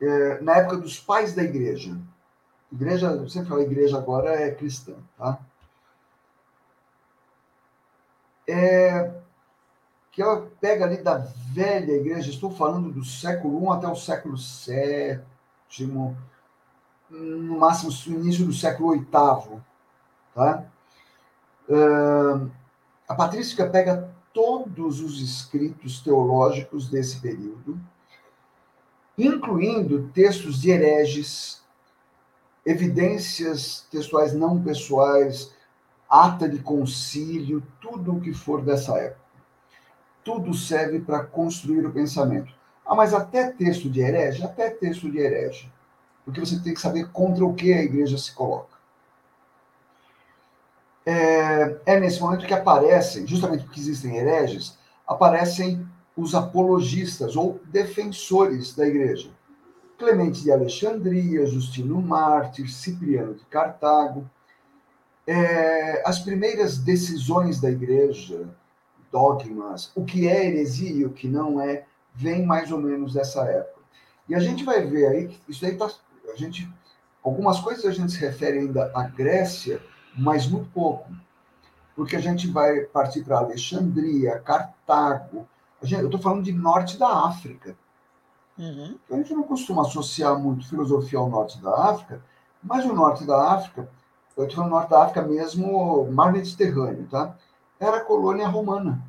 é, 0.00 0.40
na 0.40 0.56
época 0.56 0.78
dos 0.78 0.98
pais 0.98 1.34
da 1.34 1.42
igreja. 1.42 1.96
Igreja, 2.72 3.08
eu 3.08 3.28
sempre 3.28 3.60
igreja 3.62 3.98
agora 3.98 4.30
é 4.30 4.50
cristã, 4.50 4.94
tá? 5.18 5.38
É, 8.46 9.12
que 10.12 10.22
ela 10.22 10.48
pega 10.60 10.84
ali 10.84 10.98
da 10.98 11.18
velha 11.52 11.92
igreja, 11.92 12.30
estou 12.30 12.50
falando 12.50 12.90
do 12.90 13.04
século 13.04 13.64
I 13.64 13.76
até 13.76 13.88
o 13.88 13.94
século 13.94 14.36
VII, 14.36 15.20
no 17.10 17.58
máximo 17.58 17.92
início 18.16 18.44
do 18.44 18.52
século 18.52 18.92
VIII. 18.92 19.60
Tá? 20.34 20.64
Uh, 21.68 22.50
a 23.08 23.14
patrística 23.14 23.68
pega 23.68 24.12
todos 24.32 25.00
os 25.00 25.20
escritos 25.20 26.00
teológicos 26.00 26.88
desse 26.88 27.20
período, 27.20 27.78
incluindo 29.26 30.08
textos 30.14 30.60
de 30.60 30.70
hereges, 30.70 31.62
evidências 32.64 33.86
textuais 33.90 34.32
não 34.32 34.62
pessoais, 34.62 35.52
ata 36.08 36.48
de 36.48 36.58
concílio, 36.58 37.62
tudo 37.80 38.16
o 38.16 38.20
que 38.20 38.32
for 38.32 38.62
dessa 38.62 38.96
época 38.98 39.20
tudo 40.24 40.54
serve 40.54 41.00
para 41.00 41.24
construir 41.24 41.86
o 41.86 41.92
pensamento. 41.92 42.52
Ah, 42.86 42.94
mas 42.94 43.14
até 43.14 43.50
texto 43.50 43.88
de 43.88 44.00
herege? 44.00 44.42
Até 44.42 44.70
texto 44.70 45.10
de 45.10 45.18
herege. 45.18 45.70
Porque 46.24 46.40
você 46.40 46.58
tem 46.60 46.74
que 46.74 46.80
saber 46.80 47.10
contra 47.10 47.44
o 47.44 47.54
que 47.54 47.72
a 47.72 47.82
igreja 47.82 48.18
se 48.18 48.32
coloca. 48.32 48.78
É, 51.06 51.78
é 51.86 52.00
nesse 52.00 52.20
momento 52.20 52.46
que 52.46 52.54
aparecem, 52.54 53.26
justamente 53.26 53.64
porque 53.64 53.80
existem 53.80 54.16
hereges, 54.16 54.78
aparecem 55.06 55.88
os 56.20 56.34
apologistas 56.34 57.36
ou 57.36 57.60
defensores 57.66 58.74
da 58.74 58.86
igreja. 58.86 59.30
Clemente 59.98 60.42
de 60.42 60.52
Alexandria, 60.52 61.46
Justino 61.46 62.00
Mártir, 62.00 62.70
Cipriano 62.70 63.34
de 63.34 63.44
Cartago. 63.46 64.28
É, 65.26 66.02
as 66.06 66.18
primeiras 66.18 66.78
decisões 66.78 67.60
da 67.60 67.70
igreja, 67.70 68.48
dogmas, 69.12 69.92
o 69.94 70.04
que 70.04 70.28
é 70.28 70.46
heresia 70.46 70.90
e 70.90 71.04
o 71.04 71.10
que 71.10 71.28
não 71.28 71.60
é, 71.60 71.84
vem 72.14 72.44
mais 72.44 72.72
ou 72.72 72.78
menos 72.78 73.12
dessa 73.14 73.44
época. 73.44 73.80
E 74.28 74.34
a 74.34 74.40
gente 74.40 74.64
vai 74.64 74.84
ver 74.86 75.06
aí 75.06 75.38
isso 75.48 75.64
aí 75.64 75.76
tá, 75.76 75.90
a 76.32 76.36
gente 76.36 76.68
algumas 77.22 77.60
coisas 77.60 77.84
a 77.84 77.90
gente 77.90 78.12
se 78.12 78.20
refere 78.20 78.58
ainda 78.58 78.90
à 78.94 79.04
Grécia, 79.04 79.80
mas 80.16 80.46
muito 80.46 80.70
pouco. 80.70 81.10
Porque 81.94 82.16
a 82.16 82.20
gente 82.20 82.48
vai 82.48 82.80
partir 82.80 83.22
para 83.22 83.38
Alexandria, 83.38 84.38
Cartago. 84.38 85.46
Eu 85.82 86.06
estou 86.06 86.20
falando 86.20 86.44
de 86.44 86.52
norte 86.52 86.98
da 86.98 87.26
África. 87.26 87.76
Uhum. 88.58 88.98
A 89.10 89.16
gente 89.16 89.32
não 89.32 89.42
costuma 89.42 89.82
associar 89.82 90.38
muito 90.38 90.68
filosofia 90.68 91.18
ao 91.18 91.30
norte 91.30 91.60
da 91.62 91.90
África, 91.90 92.22
mas 92.62 92.84
o 92.84 92.92
norte 92.92 93.24
da 93.24 93.54
África, 93.54 93.88
eu 94.36 94.44
estou 94.44 94.56
falando 94.56 94.72
norte 94.72 94.90
da 94.90 95.02
África 95.02 95.22
mesmo, 95.22 96.10
mar 96.10 96.32
Mediterrâneo, 96.32 97.06
tá? 97.10 97.34
era 97.80 98.04
colônia 98.04 98.46
romana. 98.46 99.02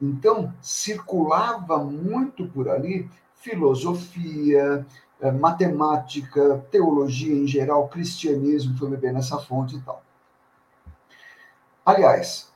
Então, 0.00 0.52
circulava 0.62 1.78
muito 1.78 2.46
por 2.48 2.68
ali 2.68 3.08
filosofia, 3.36 4.86
eh, 5.20 5.30
matemática, 5.30 6.64
teologia 6.70 7.34
em 7.34 7.46
geral, 7.46 7.88
cristianismo, 7.88 8.76
foi 8.78 8.88
beber 8.88 9.12
nessa 9.12 9.38
fonte 9.38 9.76
e 9.76 9.80
tal. 9.82 10.02
Aliás, 11.84 12.50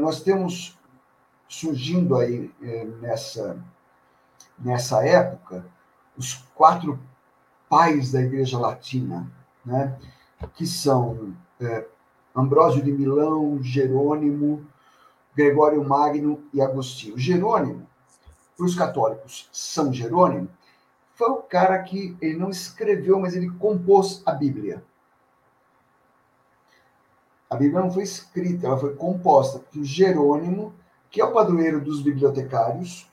nós 0.00 0.20
temos 0.20 0.78
surgindo 1.54 2.16
aí 2.16 2.50
eh, 2.62 2.84
nessa, 3.00 3.56
nessa 4.58 5.04
época 5.06 5.64
os 6.16 6.34
quatro 6.54 6.98
pais 7.68 8.12
da 8.12 8.20
Igreja 8.20 8.58
Latina, 8.58 9.30
né, 9.64 9.98
que 10.54 10.66
são 10.66 11.34
eh, 11.60 11.86
Ambrósio 12.34 12.82
de 12.82 12.92
Milão, 12.92 13.62
Jerônimo, 13.62 14.66
Gregório 15.34 15.84
Magno 15.84 16.44
e 16.52 16.60
Agostinho. 16.60 17.18
Jerônimo, 17.18 17.86
para 18.56 18.66
os 18.66 18.74
católicos, 18.74 19.48
São 19.52 19.92
Jerônimo, 19.92 20.48
foi 21.14 21.30
o 21.30 21.36
cara 21.36 21.80
que 21.82 22.16
ele 22.20 22.36
não 22.36 22.50
escreveu, 22.50 23.20
mas 23.20 23.36
ele 23.36 23.50
compôs 23.50 24.22
a 24.26 24.32
Bíblia. 24.32 24.84
A 27.48 27.54
Bíblia 27.54 27.80
não 27.80 27.90
foi 27.90 28.02
escrita, 28.02 28.66
ela 28.66 28.76
foi 28.76 28.96
composta. 28.96 29.60
Porque 29.60 29.84
Jerônimo, 29.84 30.74
que 31.14 31.20
é 31.20 31.24
o 31.24 31.30
padroeiro 31.30 31.80
dos 31.80 32.02
bibliotecários, 32.02 33.08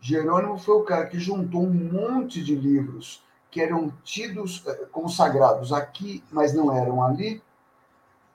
Jerônimo 0.00 0.58
foi 0.58 0.76
o 0.76 0.84
cara 0.84 1.06
que 1.06 1.18
juntou 1.18 1.60
um 1.60 1.74
monte 1.74 2.40
de 2.40 2.54
livros 2.54 3.20
que 3.50 3.60
eram 3.60 3.92
tidos 4.04 4.62
eh, 4.64 4.86
como 4.92 5.08
sagrados 5.08 5.72
aqui, 5.72 6.22
mas 6.30 6.54
não 6.54 6.72
eram 6.72 7.02
ali, 7.02 7.42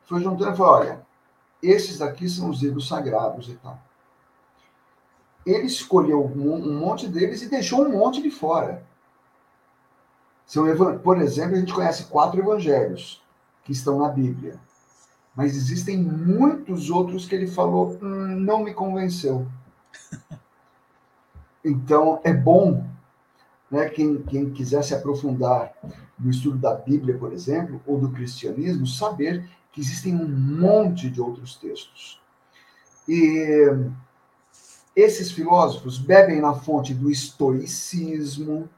foi 0.03 0.19
juntando 0.19 0.51
e 0.51 0.57
falou: 0.57 0.73
olha, 0.73 1.07
esses 1.63 2.01
aqui 2.01 2.27
são 2.27 2.49
os 2.49 2.61
livros 2.61 2.85
sagrados 2.89 3.47
e 3.47 3.55
tal. 3.55 3.79
Ele 5.45 5.67
escolheu 5.67 6.25
um 6.25 6.77
monte 6.77 7.07
deles 7.07 7.41
e 7.41 7.49
deixou 7.49 7.85
um 7.85 7.97
monte 7.97 8.21
de 8.21 8.29
fora. 8.29 8.85
Por 11.01 11.17
exemplo, 11.17 11.55
a 11.55 11.59
gente 11.61 11.73
conhece 11.73 12.07
quatro 12.07 12.41
evangelhos 12.41 13.23
que 13.63 13.71
estão 13.71 13.99
na 13.99 14.09
Bíblia. 14.09 14.59
Mas 15.35 15.55
existem 15.55 15.97
muitos 15.97 16.89
outros 16.89 17.25
que 17.25 17.35
ele 17.35 17.47
falou, 17.47 17.97
hum, 18.01 18.39
não 18.39 18.63
me 18.63 18.73
convenceu. 18.73 19.47
Então, 21.63 22.19
é 22.23 22.33
bom, 22.33 22.83
né, 23.69 23.87
quem, 23.87 24.19
quem 24.23 24.49
quiser 24.49 24.83
se 24.83 24.95
aprofundar 24.95 25.71
no 26.19 26.31
estudo 26.31 26.57
da 26.57 26.73
Bíblia, 26.73 27.15
por 27.19 27.31
exemplo, 27.31 27.79
ou 27.85 27.99
do 27.99 28.09
cristianismo, 28.09 28.87
saber 28.87 29.47
que 29.71 29.79
existem 29.79 30.15
um 30.15 30.27
monte 30.27 31.07
de 31.07 31.21
outros 31.21 31.55
textos. 31.55 32.19
E 33.07 33.69
esses 34.95 35.31
filósofos 35.31 35.97
bebem 35.97 36.41
na 36.41 36.53
fonte 36.53 36.93
do 36.93 37.09
estoicismo, 37.09 38.69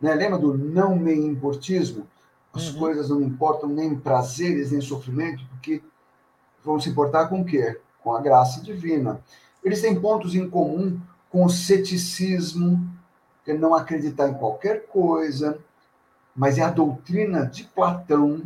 né? 0.00 0.14
lembra 0.14 0.38
do 0.38 0.56
não 0.56 0.96
me 0.96 1.14
importismo? 1.14 2.06
As 2.52 2.68
uhum. 2.68 2.78
coisas 2.78 3.08
não 3.10 3.20
importam 3.20 3.68
nem 3.68 3.98
prazeres, 3.98 4.72
nem 4.72 4.80
sofrimento, 4.80 5.44
porque 5.48 5.82
vão 6.64 6.80
se 6.80 6.88
importar 6.88 7.28
com 7.28 7.42
o 7.42 7.44
quê? 7.44 7.80
Com 8.02 8.14
a 8.14 8.20
graça 8.20 8.60
divina. 8.60 9.20
Eles 9.62 9.80
têm 9.80 10.00
pontos 10.00 10.34
em 10.34 10.48
comum 10.48 11.00
com 11.30 11.44
o 11.44 11.50
ceticismo, 11.50 12.88
que 13.44 13.52
é 13.52 13.54
não 13.54 13.74
acreditar 13.74 14.28
em 14.28 14.34
qualquer 14.34 14.86
coisa, 14.86 15.58
mas 16.34 16.58
é 16.58 16.62
a 16.62 16.70
doutrina 16.70 17.46
de 17.46 17.64
Platão 17.64 18.42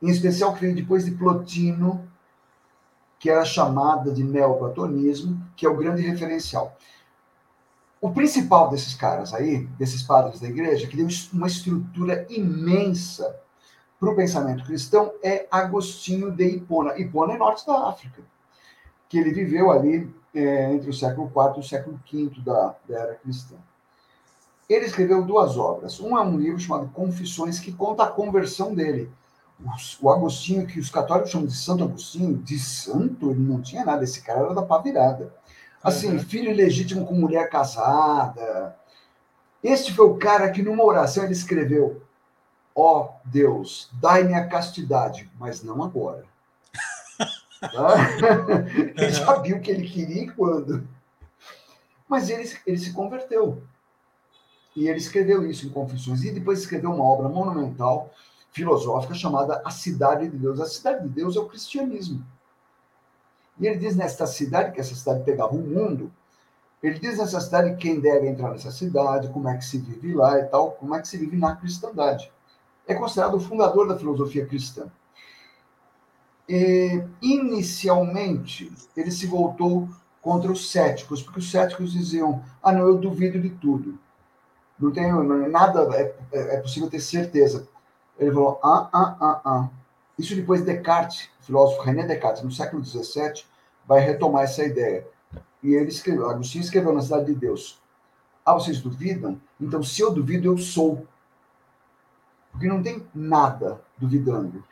em 0.00 0.08
especial 0.08 0.54
que 0.54 0.60
veio 0.60 0.74
depois 0.74 1.04
de 1.04 1.10
Plotino, 1.12 2.08
que 3.18 3.28
era 3.28 3.44
chamada 3.44 4.12
de 4.12 4.22
neoplatonismo, 4.22 5.44
que 5.56 5.66
é 5.66 5.68
o 5.68 5.76
grande 5.76 6.02
referencial. 6.02 6.76
O 8.00 8.10
principal 8.12 8.70
desses 8.70 8.94
caras 8.94 9.34
aí, 9.34 9.66
desses 9.78 10.02
padres 10.02 10.40
da 10.40 10.48
igreja, 10.48 10.86
que 10.86 10.96
deu 10.96 11.08
uma 11.32 11.48
estrutura 11.48 12.26
imensa 12.30 13.36
para 13.98 14.10
o 14.10 14.14
pensamento 14.14 14.64
cristão, 14.64 15.12
é 15.22 15.46
Agostinho 15.50 16.30
de 16.30 16.46
Hipona. 16.46 16.96
Hipona 16.96 17.34
é 17.34 17.36
norte 17.36 17.66
da 17.66 17.88
África, 17.88 18.22
que 19.08 19.18
ele 19.18 19.32
viveu 19.32 19.72
ali 19.72 20.08
é, 20.32 20.72
entre 20.72 20.88
o 20.88 20.94
século 20.94 21.26
IV 21.26 21.56
e 21.56 21.60
o 21.60 21.62
século 21.62 22.00
V 22.10 22.30
da, 22.44 22.76
da 22.88 22.98
era 22.98 23.14
cristã. 23.16 23.56
Ele 24.68 24.84
escreveu 24.84 25.24
duas 25.24 25.56
obras. 25.56 25.98
Um 25.98 26.16
é 26.16 26.22
um 26.22 26.38
livro 26.38 26.60
chamado 26.60 26.88
Confissões, 26.90 27.58
que 27.58 27.72
conta 27.72 28.04
a 28.04 28.10
conversão 28.10 28.74
dele. 28.74 29.10
O 30.00 30.10
Agostinho, 30.10 30.66
que 30.66 30.78
os 30.78 30.90
católicos 30.90 31.30
chamam 31.30 31.48
de 31.48 31.56
Santo 31.56 31.82
Agostinho, 31.82 32.36
de 32.36 32.58
santo, 32.60 33.30
ele 33.30 33.40
não 33.40 33.60
tinha 33.60 33.84
nada. 33.84 34.04
Esse 34.04 34.22
cara 34.22 34.40
era 34.40 34.54
da 34.54 34.62
pá 34.62 34.78
virada. 34.78 35.34
Assim, 35.82 36.12
uhum. 36.12 36.18
filho 36.18 36.50
ilegítimo 36.50 37.06
com 37.06 37.14
mulher 37.14 37.48
casada. 37.48 38.76
Este 39.62 39.92
foi 39.92 40.06
o 40.06 40.16
cara 40.16 40.50
que, 40.50 40.62
numa 40.62 40.84
oração, 40.84 41.24
ele 41.24 41.32
escreveu: 41.32 42.02
Ó 42.74 43.00
oh, 43.00 43.10
Deus, 43.24 43.90
dai-me 43.94 44.34
a 44.34 44.46
castidade, 44.46 45.30
mas 45.38 45.62
não 45.62 45.82
agora. 45.82 46.24
tá? 47.60 47.94
ele 48.96 49.10
já 49.10 49.34
viu 49.40 49.56
o 49.56 49.60
que 49.60 49.70
ele 49.70 49.88
queria 49.88 50.24
e 50.24 50.30
quando. 50.30 50.86
Mas 52.08 52.30
ele, 52.30 52.50
ele 52.66 52.78
se 52.78 52.92
converteu. 52.92 53.62
E 54.74 54.88
ele 54.88 54.98
escreveu 54.98 55.48
isso 55.48 55.66
em 55.66 55.70
Confissões. 55.70 56.22
E 56.24 56.30
depois 56.30 56.60
escreveu 56.60 56.92
uma 56.92 57.04
obra 57.04 57.28
monumental, 57.28 58.12
filosófica, 58.52 59.12
chamada 59.14 59.60
A 59.64 59.70
Cidade 59.70 60.28
de 60.28 60.36
Deus. 60.36 60.60
A 60.60 60.66
Cidade 60.66 61.02
de 61.02 61.08
Deus 61.08 61.36
é 61.36 61.40
o 61.40 61.48
cristianismo. 61.48 62.24
E 63.58 63.66
ele 63.66 63.78
diz 63.78 63.96
nesta 63.96 64.26
cidade, 64.26 64.72
que 64.72 64.80
essa 64.80 64.94
cidade 64.94 65.24
pegava 65.24 65.54
o 65.54 65.62
mundo, 65.62 66.10
ele 66.82 66.98
diz 66.98 67.18
nessa 67.18 67.40
cidade 67.40 67.76
quem 67.76 67.98
deve 67.98 68.28
entrar 68.28 68.50
nessa 68.50 68.70
cidade, 68.70 69.28
como 69.28 69.48
é 69.48 69.56
que 69.56 69.64
se 69.64 69.78
vive 69.78 70.14
lá 70.14 70.38
e 70.38 70.44
tal, 70.44 70.72
como 70.72 70.94
é 70.94 71.00
que 71.00 71.08
se 71.08 71.16
vive 71.16 71.36
na 71.36 71.56
cristandade. 71.56 72.30
É 72.86 72.94
considerado 72.94 73.34
o 73.34 73.40
fundador 73.40 73.88
da 73.88 73.98
filosofia 73.98 74.46
cristã. 74.46 74.86
E, 76.48 77.02
inicialmente, 77.20 78.72
ele 78.96 79.10
se 79.10 79.26
voltou 79.26 79.88
contra 80.22 80.50
os 80.50 80.70
céticos, 80.70 81.22
porque 81.22 81.40
os 81.40 81.50
céticos 81.50 81.92
diziam: 81.92 82.42
ah, 82.62 82.72
não, 82.72 82.86
eu 82.86 82.96
duvido 82.96 83.38
de 83.40 83.50
tudo. 83.50 83.98
Não 84.78 84.92
tenho 84.92 85.22
nada, 85.48 85.82
é, 85.94 86.14
é, 86.32 86.56
é 86.56 86.60
possível 86.60 86.88
ter 86.88 87.00
certeza. 87.00 87.68
Ele 88.18 88.32
falou: 88.32 88.58
ah, 88.62 88.88
ah, 88.92 89.16
ah, 89.20 89.40
ah. 89.44 89.68
Isso 90.18 90.34
depois 90.34 90.62
Descartes, 90.62 91.30
o 91.40 91.44
filósofo 91.44 91.82
René 91.82 92.06
Descartes, 92.06 92.42
no 92.42 92.50
século 92.50 92.84
XVII, 92.84 93.44
vai 93.86 94.00
retomar 94.00 94.44
essa 94.44 94.64
ideia. 94.64 95.06
E 95.62 95.74
ele 95.74 95.88
escreveu, 95.88 96.28
Agostinho 96.28 96.62
escreveu 96.62 96.92
na 96.92 97.00
Cidade 97.00 97.26
de 97.26 97.34
Deus. 97.34 97.80
Ah, 98.44 98.54
vocês 98.54 98.80
duvidam? 98.80 99.40
Então, 99.60 99.82
se 99.82 100.00
eu 100.00 100.10
duvido, 100.10 100.48
eu 100.48 100.58
sou. 100.58 101.06
Porque 102.50 102.66
não 102.66 102.82
tem 102.82 103.06
nada 103.14 103.80
duvidando. 103.96 104.64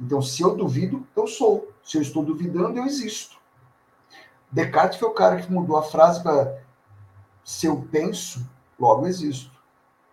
Então, 0.00 0.20
se 0.20 0.42
eu 0.42 0.56
duvido, 0.56 1.06
eu 1.16 1.26
sou. 1.26 1.70
Se 1.82 1.98
eu 1.98 2.02
estou 2.02 2.24
duvidando, 2.24 2.78
eu 2.78 2.84
existo. 2.84 3.36
Descartes 4.50 4.98
foi 4.98 5.08
o 5.08 5.14
cara 5.14 5.40
que 5.40 5.50
mudou 5.52 5.76
a 5.76 5.82
frase 5.82 6.22
para 6.22 6.58
se 7.44 7.66
eu 7.66 7.86
penso, 7.92 8.44
logo 8.78 9.06
existo. 9.06 9.52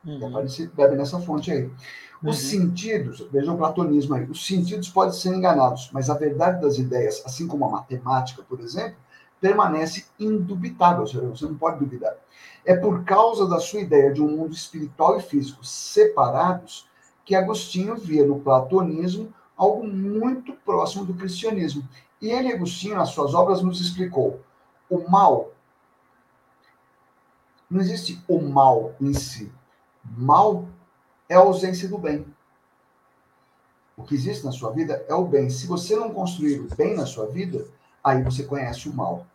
Uhum. 0.05 0.45
Bebe 0.73 0.95
nessa 0.95 1.19
fonte 1.19 1.51
aí. 1.51 1.71
Os 2.24 2.41
uhum. 2.41 2.49
sentidos, 2.49 3.28
vejam 3.32 3.55
o 3.55 3.57
platonismo 3.57 4.15
aí, 4.15 4.24
os 4.24 4.45
sentidos 4.45 4.89
podem 4.89 5.13
ser 5.13 5.36
enganados, 5.36 5.89
mas 5.91 6.09
a 6.09 6.13
verdade 6.13 6.61
das 6.61 6.78
ideias, 6.78 7.21
assim 7.26 7.47
como 7.47 7.65
a 7.65 7.69
matemática, 7.69 8.41
por 8.41 8.61
exemplo, 8.61 8.95
permanece 9.41 10.05
indubitável, 10.17 11.05
você 11.05 11.45
não 11.45 11.55
pode 11.55 11.80
duvidar. 11.80 12.15
É 12.65 12.76
por 12.78 13.03
causa 13.03 13.45
da 13.45 13.59
sua 13.59 13.82
ideia 13.82 14.13
de 14.13 14.21
um 14.21 14.38
mundo 14.38 14.53
espiritual 14.53 15.17
e 15.17 15.21
físico 15.21 15.65
separados 15.65 16.88
que 17.26 17.36
Agostinho 17.36 17.95
via 17.95 18.26
no 18.26 18.39
platonismo 18.39 19.34
algo 19.57 19.86
muito 19.86 20.53
próximo 20.53 21.03
do 21.03 21.13
cristianismo. 21.13 21.88
E 22.21 22.30
ele, 22.32 22.53
Agostinho, 22.53 22.95
nas 22.95 23.09
suas 23.09 23.34
obras, 23.34 23.61
nos 23.61 23.82
explicou: 23.82 24.39
o 24.89 25.09
mal 25.09 25.51
não 27.69 27.82
existe 27.82 28.24
o 28.28 28.39
mal 28.39 28.93
em 29.01 29.13
si. 29.13 29.51
Mal 30.05 30.67
é 31.30 31.36
a 31.36 31.39
ausência 31.39 31.88
do 31.88 31.97
bem. 31.97 32.26
O 33.95 34.03
que 34.03 34.15
existe 34.15 34.43
na 34.45 34.51
sua 34.51 34.71
vida 34.71 35.05
é 35.07 35.13
o 35.13 35.26
bem. 35.26 35.49
Se 35.49 35.67
você 35.67 35.95
não 35.95 36.13
construir 36.13 36.59
o 36.59 36.76
bem 36.76 36.95
na 36.95 37.05
sua 37.05 37.28
vida, 37.28 37.65
aí 38.03 38.24
você 38.24 38.43
conhece 38.43 38.89
o 38.89 38.93
mal. 38.93 39.26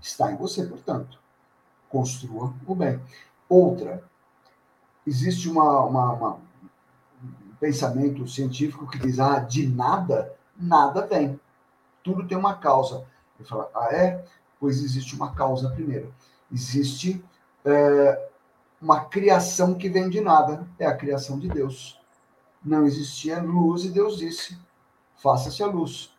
Está 0.00 0.30
em 0.30 0.36
você, 0.36 0.64
portanto. 0.64 1.18
Construa 1.88 2.52
o 2.66 2.74
bem. 2.74 3.00
Outra, 3.48 4.04
existe 5.06 5.48
uma, 5.48 5.84
uma, 5.84 6.12
uma, 6.12 6.34
um 6.34 7.54
pensamento 7.58 8.28
científico 8.28 8.86
que 8.86 8.98
diz: 8.98 9.18
ah, 9.18 9.38
de 9.38 9.66
nada, 9.66 10.34
nada 10.54 11.06
vem. 11.06 11.40
Tudo 12.02 12.28
tem 12.28 12.36
uma 12.36 12.56
causa. 12.56 13.04
Ele 13.38 13.48
fala: 13.48 13.70
ah, 13.74 13.88
é? 13.90 14.24
Pois 14.60 14.82
existe 14.82 15.14
uma 15.14 15.34
causa 15.34 15.70
primeiro. 15.70 16.12
Existe 16.52 17.24
é, 17.64 18.27
uma 18.80 19.04
criação 19.04 19.74
que 19.74 19.88
vem 19.88 20.08
de 20.08 20.20
nada, 20.20 20.66
é 20.78 20.86
a 20.86 20.96
criação 20.96 21.38
de 21.38 21.48
Deus. 21.48 22.00
Não 22.64 22.86
existia 22.86 23.42
luz 23.42 23.84
e 23.84 23.90
Deus 23.90 24.18
disse: 24.18 24.58
faça-se 25.16 25.62
a 25.62 25.66
luz. 25.66 26.14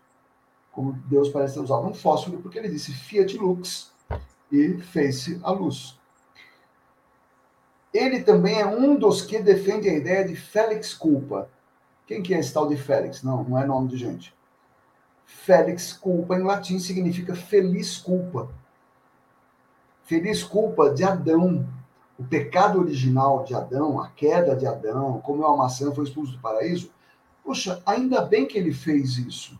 Como 0.71 0.93
Deus 1.07 1.29
parece 1.29 1.55
ter 1.55 1.61
usado 1.61 1.87
um 1.87 1.93
fósforo, 1.93 2.39
porque 2.39 2.57
ele 2.57 2.69
disse 2.69 2.93
fiat 2.93 3.37
lux 3.37 3.91
e 4.51 4.77
fez-se 4.77 5.39
a 5.43 5.51
luz. 5.51 5.99
Ele 7.93 8.21
também 8.21 8.59
é 8.59 8.65
um 8.65 8.95
dos 8.95 9.21
que 9.21 9.39
defende 9.39 9.89
a 9.89 9.93
ideia 9.93 10.25
de 10.25 10.35
Félix 10.35 10.93
culpa. 10.93 11.49
Quem 12.05 12.21
que 12.21 12.33
é 12.33 12.39
esse 12.39 12.53
tal 12.53 12.67
de 12.67 12.77
Félix? 12.77 13.23
Não, 13.23 13.43
não 13.43 13.57
é 13.57 13.65
nome 13.65 13.87
de 13.87 13.97
gente. 13.97 14.33
Félix 15.25 15.93
culpa 15.93 16.35
em 16.35 16.43
latim 16.43 16.79
significa 16.79 17.35
feliz 17.35 17.97
culpa. 17.97 18.49
Feliz 20.03 20.43
culpa 20.43 20.91
de 20.91 21.03
Adão, 21.03 21.67
o 22.19 22.23
pecado 22.25 22.81
original 22.81 23.45
de 23.45 23.55
Adão, 23.55 24.01
a 24.01 24.09
queda 24.09 24.53
de 24.53 24.67
Adão, 24.67 25.21
como 25.21 25.45
a 25.45 25.55
maçã 25.55 25.89
foi 25.93 26.03
expulso 26.03 26.33
do 26.33 26.39
paraíso, 26.39 26.91
poxa, 27.41 27.81
ainda 27.85 28.21
bem 28.21 28.45
que 28.45 28.57
ele 28.57 28.73
fez 28.73 29.17
isso. 29.17 29.57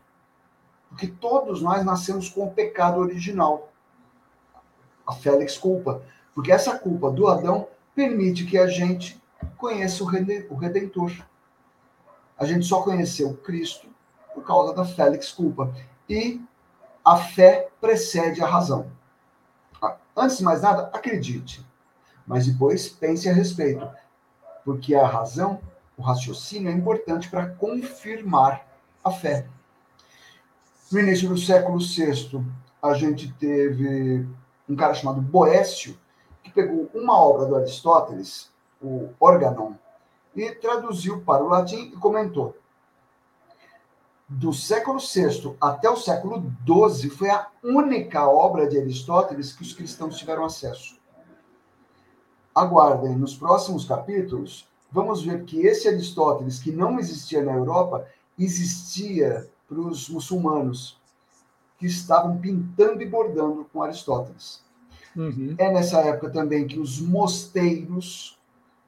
Porque 0.89 1.07
todos 1.07 1.61
nós 1.61 1.85
nascemos 1.85 2.27
com 2.27 2.45
o 2.45 2.51
pecado 2.51 2.99
original. 2.99 3.71
A 5.07 5.13
Félix 5.13 5.57
culpa. 5.57 6.03
Porque 6.35 6.51
essa 6.51 6.77
culpa 6.77 7.09
do 7.09 7.27
Adão 7.27 7.65
permite 7.95 8.45
que 8.45 8.57
a 8.57 8.67
gente 8.67 9.21
conheça 9.57 10.03
o 10.03 10.55
Redentor. 10.57 11.13
A 12.37 12.45
gente 12.45 12.65
só 12.65 12.81
conheceu 12.81 13.35
Cristo 13.37 13.87
por 14.33 14.43
causa 14.43 14.73
da 14.73 14.83
Félix 14.83 15.31
culpa. 15.31 15.73
E 16.09 16.41
a 17.05 17.15
fé 17.15 17.69
precede 17.79 18.43
a 18.43 18.47
razão. 18.47 18.91
Antes 20.13 20.39
de 20.39 20.43
mais 20.43 20.61
nada, 20.61 20.89
acredite 20.91 21.68
mas 22.29 22.45
depois 22.45 22.87
pense 22.87 23.27
a 23.27 23.33
respeito, 23.33 23.89
porque 24.63 24.93
a 24.93 25.07
razão, 25.07 25.59
o 25.97 26.03
raciocínio 26.03 26.69
é 26.69 26.71
importante 26.71 27.27
para 27.27 27.49
confirmar 27.49 28.67
a 29.03 29.09
fé. 29.09 29.47
No 30.91 30.99
início 30.99 31.27
do 31.27 31.35
século 31.39 31.79
VI, 31.79 32.45
a 32.83 32.93
gente 32.93 33.33
teve 33.33 34.27
um 34.69 34.75
cara 34.75 34.93
chamado 34.93 35.19
Boécio, 35.19 35.99
que 36.43 36.51
pegou 36.51 36.87
uma 36.93 37.19
obra 37.19 37.47
do 37.47 37.55
Aristóteles, 37.55 38.51
o 38.79 39.09
Organon, 39.19 39.73
e 40.35 40.51
traduziu 40.51 41.21
para 41.21 41.43
o 41.43 41.47
latim 41.47 41.91
e 41.91 41.97
comentou. 41.97 42.55
Do 44.27 44.53
século 44.53 44.99
VI 44.99 45.57
até 45.59 45.89
o 45.89 45.97
século 45.97 46.43
XII 46.63 47.09
foi 47.09 47.31
a 47.31 47.47
única 47.63 48.29
obra 48.29 48.67
de 48.67 48.77
Aristóteles 48.77 49.51
que 49.51 49.63
os 49.63 49.73
cristãos 49.73 50.15
tiveram 50.15 50.45
acesso 50.45 50.98
aguardem, 52.59 53.15
nos 53.15 53.35
próximos 53.35 53.85
capítulos, 53.85 54.67
vamos 54.91 55.23
ver 55.23 55.43
que 55.45 55.65
esse 55.65 55.87
Aristóteles, 55.87 56.59
que 56.59 56.71
não 56.71 56.99
existia 56.99 57.43
na 57.43 57.53
Europa, 57.53 58.05
existia 58.37 59.47
para 59.67 59.79
os 59.79 60.09
muçulmanos, 60.09 60.97
que 61.77 61.85
estavam 61.85 62.37
pintando 62.37 63.01
e 63.01 63.05
bordando 63.05 63.65
com 63.71 63.81
Aristóteles. 63.81 64.61
Uhum. 65.15 65.55
É 65.57 65.71
nessa 65.71 66.01
época 66.01 66.29
também 66.29 66.67
que 66.67 66.79
os 66.79 66.99
mosteiros 66.99 68.37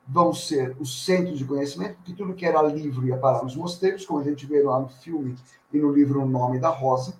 vão 0.07 0.33
ser 0.33 0.75
os 0.79 1.05
centros 1.05 1.37
de 1.37 1.45
conhecimento, 1.45 1.95
porque 1.95 2.13
tudo 2.13 2.33
que 2.33 2.45
era 2.45 2.61
livro 2.61 3.07
ia 3.07 3.17
parar 3.17 3.43
nos 3.43 3.55
mosteiros, 3.55 4.05
como 4.05 4.19
a 4.19 4.23
gente 4.23 4.45
vê 4.45 4.61
lá 4.61 4.79
no 4.79 4.89
filme 4.89 5.35
e 5.71 5.77
no 5.77 5.91
livro 5.91 6.21
O 6.21 6.27
Nome 6.27 6.59
da 6.59 6.69
Rosa. 6.69 7.13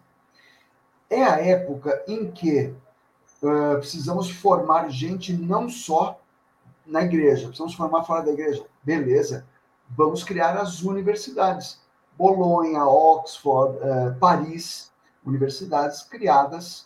É 1.10 1.23
a 1.23 1.40
época 1.40 2.03
em 2.07 2.30
que 2.32 2.73
uh, 3.41 3.78
precisamos 3.78 4.30
formar 4.30 4.90
gente 4.90 5.34
não 5.34 5.69
só 5.69 6.20
na 6.91 7.03
igreja, 7.03 7.47
precisamos 7.47 7.73
formar 7.73 8.03
fora 8.03 8.22
da 8.22 8.31
igreja. 8.31 8.65
Beleza, 8.84 9.47
vamos 9.89 10.23
criar 10.23 10.57
as 10.57 10.84
universidades. 10.84 11.80
Bolonha, 12.18 12.85
Oxford, 12.85 13.77
uh, 13.77 14.19
Paris, 14.19 14.91
universidades 15.26 16.03
criadas 16.03 16.85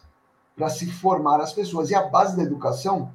para 0.55 0.69
se 0.69 0.89
formar 0.91 1.41
as 1.41 1.51
pessoas. 1.51 1.89
E 1.89 1.95
a 1.95 2.03
base 2.03 2.37
da 2.37 2.43
educação 2.43 3.11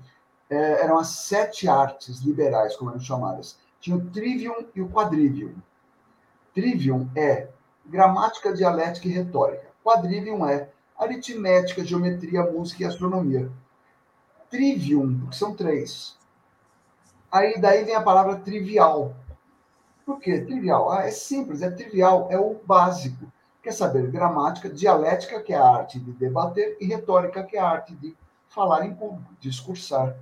é, 0.50 0.82
eram 0.82 0.98
as 0.98 1.08
sete 1.08 1.68
artes 1.68 2.20
liberais, 2.20 2.76
como 2.76 2.90
eram 2.90 3.00
chamadas. 3.00 3.56
Tinha 3.80 3.96
o 3.96 4.10
trivium 4.10 4.66
e 4.74 4.82
o 4.82 4.88
quadrivium. 4.88 5.54
Trivium 6.52 7.08
é 7.14 7.48
gramática, 7.86 8.52
dialética 8.52 9.08
e 9.08 9.12
retórica. 9.12 9.68
Quadrivium 9.84 10.44
é 10.44 10.68
aritmética, 10.98 11.84
geometria, 11.84 12.42
música 12.42 12.82
e 12.82 12.86
astronomia. 12.86 13.50
Trivium, 14.50 15.20
porque 15.20 15.36
são 15.36 15.54
três. 15.54 16.18
Aí 17.30 17.60
daí 17.60 17.84
vem 17.84 17.94
a 17.94 18.02
palavra 18.02 18.36
trivial. 18.36 19.14
Por 20.04 20.18
quê? 20.18 20.40
Trivial. 20.40 20.90
Ah, 20.90 21.06
é 21.06 21.10
simples, 21.10 21.62
é 21.62 21.70
trivial, 21.70 22.28
é 22.30 22.38
o 22.38 22.60
básico. 22.64 23.30
Quer 23.62 23.72
saber 23.72 24.10
gramática, 24.10 24.68
dialética, 24.68 25.40
que 25.40 25.52
é 25.52 25.56
a 25.56 25.68
arte 25.68 26.00
de 26.00 26.12
debater, 26.12 26.76
e 26.80 26.86
retórica, 26.86 27.44
que 27.44 27.56
é 27.56 27.60
a 27.60 27.68
arte 27.68 27.94
de 27.94 28.16
falar 28.48 28.84
em 28.84 28.94
público, 28.94 29.32
discursar. 29.38 30.16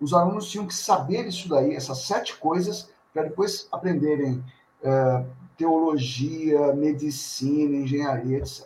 Os 0.00 0.14
alunos 0.14 0.48
tinham 0.48 0.66
que 0.66 0.74
saber 0.74 1.26
isso 1.26 1.48
daí, 1.48 1.74
essas 1.74 2.02
sete 2.02 2.36
coisas, 2.36 2.90
para 3.12 3.24
depois 3.24 3.66
aprenderem 3.72 4.44
uh, 4.82 5.26
teologia, 5.56 6.72
medicina, 6.74 7.78
engenharia, 7.78 8.38
etc. 8.38 8.64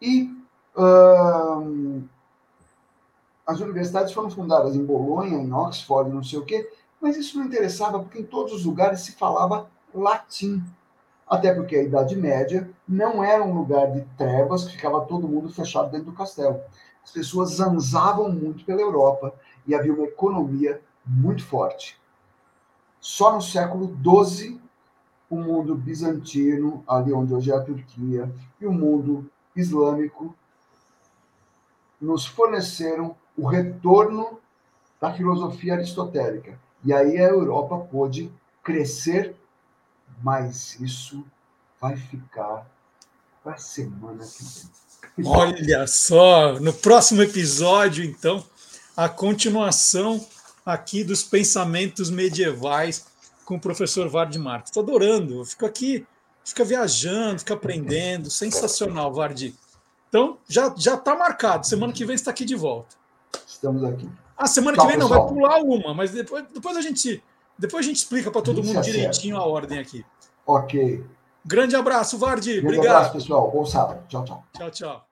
E 0.00 0.34
as 3.50 3.58
universidades 3.58 4.12
foram 4.12 4.30
fundadas 4.30 4.76
em 4.76 4.84
Bolonha, 4.84 5.36
em 5.36 5.52
Oxford, 5.52 6.08
não 6.08 6.22
sei 6.22 6.38
o 6.38 6.44
quê, 6.44 6.70
mas 7.00 7.16
isso 7.16 7.36
não 7.36 7.46
interessava 7.46 7.98
porque 7.98 8.20
em 8.20 8.24
todos 8.24 8.52
os 8.52 8.64
lugares 8.64 9.00
se 9.00 9.12
falava 9.12 9.68
latim. 9.92 10.62
Até 11.26 11.52
porque 11.52 11.74
a 11.74 11.82
Idade 11.82 12.14
Média 12.14 12.70
não 12.86 13.24
era 13.24 13.42
um 13.42 13.52
lugar 13.52 13.90
de 13.90 14.02
trevas 14.16 14.70
ficava 14.70 15.04
todo 15.04 15.28
mundo 15.28 15.48
fechado 15.48 15.90
dentro 15.90 16.06
do 16.06 16.16
castelo. 16.16 16.60
As 17.02 17.10
pessoas 17.10 17.50
zanzavam 17.50 18.30
muito 18.30 18.64
pela 18.64 18.80
Europa 18.80 19.34
e 19.66 19.74
havia 19.74 19.92
uma 19.92 20.04
economia 20.04 20.80
muito 21.04 21.44
forte. 21.44 22.00
Só 23.00 23.32
no 23.32 23.42
século 23.42 23.96
XII, 24.00 24.60
o 25.28 25.36
mundo 25.36 25.74
bizantino, 25.74 26.84
ali 26.86 27.12
onde 27.12 27.34
hoje 27.34 27.50
é 27.50 27.56
a 27.56 27.60
Turquia, 27.60 28.32
e 28.60 28.66
o 28.66 28.72
mundo 28.72 29.28
islâmico 29.56 30.34
nos 32.00 32.26
forneceram 32.26 33.16
o 33.40 33.46
retorno 33.46 34.38
da 35.00 35.12
filosofia 35.14 35.74
aristotélica. 35.74 36.58
E 36.84 36.92
aí 36.92 37.16
a 37.18 37.28
Europa 37.28 37.78
pôde 37.90 38.30
crescer, 38.62 39.34
mas 40.22 40.78
isso 40.78 41.24
vai 41.80 41.96
ficar 41.96 42.66
para 43.42 43.54
a 43.54 43.58
semana 43.58 44.22
que 44.22 45.22
vem. 45.22 45.26
Olha 45.26 45.86
só, 45.86 46.60
no 46.60 46.72
próximo 46.72 47.22
episódio, 47.22 48.04
então, 48.04 48.44
a 48.94 49.08
continuação 49.08 50.24
aqui 50.64 51.02
dos 51.02 51.22
pensamentos 51.22 52.10
medievais 52.10 53.06
com 53.46 53.56
o 53.56 53.60
professor 53.60 54.08
Vard 54.08 54.36
Marques. 54.36 54.70
Estou 54.70 54.82
adorando, 54.82 55.40
eu 55.40 55.44
fico 55.46 55.64
aqui, 55.64 56.06
fica 56.44 56.62
viajando, 56.62 57.38
fica 57.38 57.54
aprendendo, 57.54 58.30
sensacional, 58.30 59.12
Vardi. 59.12 59.54
Então, 60.08 60.38
já 60.46 60.74
já 60.76 60.94
está 60.94 61.16
marcado, 61.16 61.66
semana 61.66 61.92
que 61.92 62.04
vem 62.04 62.14
está 62.14 62.30
aqui 62.30 62.44
de 62.44 62.54
volta. 62.54 62.99
Estamos 63.46 63.84
aqui. 63.84 64.08
A 64.36 64.46
semana 64.46 64.76
Tchau, 64.76 64.86
que 64.86 64.92
vem 64.92 65.00
não, 65.00 65.08
pessoal. 65.08 65.26
vai 65.26 65.34
pular 65.34 65.62
uma, 65.62 65.94
mas 65.94 66.12
depois, 66.12 66.44
depois 66.52 66.76
a 66.76 66.80
gente 66.80 67.22
depois 67.60 67.84
a 67.84 67.88
gente 67.88 67.98
explica 67.98 68.30
para 68.30 68.40
todo 68.40 68.64
mundo 68.64 68.80
direitinho 68.80 69.36
a 69.36 69.44
ordem 69.44 69.78
aqui. 69.78 70.04
Ok. 70.46 71.04
Grande 71.44 71.76
abraço, 71.76 72.16
Vardi. 72.16 72.54
Grande 72.54 72.66
Obrigado. 72.78 72.96
abraço, 72.96 73.12
pessoal. 73.12 73.50
Bom 73.50 73.66
sábado. 73.66 74.06
Tchau, 74.08 74.24
tchau. 74.24 74.44
Tchau, 74.56 74.70
tchau. 74.70 75.06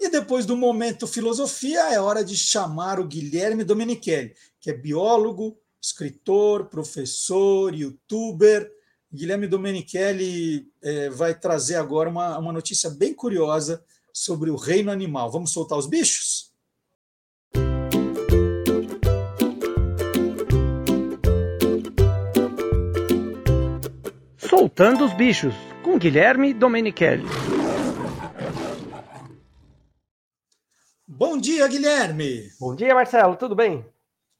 E 0.00 0.08
depois 0.08 0.46
do 0.46 0.56
momento 0.56 1.06
filosofia, 1.06 1.92
é 1.92 2.00
hora 2.00 2.24
de 2.24 2.36
chamar 2.36 2.98
o 2.98 3.06
Guilherme 3.06 3.62
Domenichelli, 3.62 4.34
que 4.58 4.70
é 4.70 4.74
biólogo, 4.74 5.56
escritor, 5.80 6.66
professor, 6.66 7.72
youtuber. 7.72 8.68
Guilherme 9.12 9.46
Domenichelli 9.46 10.68
é, 10.82 11.08
vai 11.10 11.38
trazer 11.38 11.76
agora 11.76 12.08
uma, 12.08 12.38
uma 12.38 12.52
notícia 12.52 12.90
bem 12.90 13.14
curiosa 13.14 13.84
sobre 14.20 14.50
o 14.50 14.56
reino 14.56 14.90
animal. 14.90 15.30
Vamos 15.30 15.50
soltar 15.50 15.78
os 15.78 15.86
bichos? 15.86 16.52
Soltando 24.36 25.06
os 25.06 25.14
bichos, 25.14 25.54
com 25.82 25.98
Guilherme 25.98 26.52
Domenichelli. 26.52 27.24
Bom 31.08 31.38
dia, 31.38 31.66
Guilherme. 31.66 32.50
Bom 32.60 32.74
dia, 32.76 32.94
Marcelo. 32.94 33.36
Tudo 33.36 33.54
bem? 33.54 33.86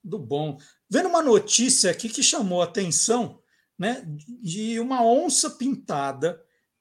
Tudo 0.02 0.18
bom. 0.18 0.58
Vendo 0.90 1.08
uma 1.08 1.22
notícia 1.22 1.90
aqui 1.90 2.10
que 2.10 2.22
chamou 2.22 2.60
a 2.60 2.66
atenção, 2.66 3.40
né, 3.78 4.04
de 4.42 4.78
uma 4.78 5.02
onça 5.02 5.48
pintada 5.48 6.38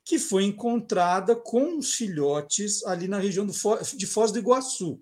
que 0.10 0.18
foi 0.18 0.44
encontrada 0.44 1.36
com 1.36 1.77
os 1.77 1.94
filhotes 1.94 2.84
ali 2.84 3.07
na 3.07 3.19
região 3.19 3.45
de 3.45 4.07
Foz 4.07 4.31
do 4.31 4.40
Iguaçu. 4.40 4.99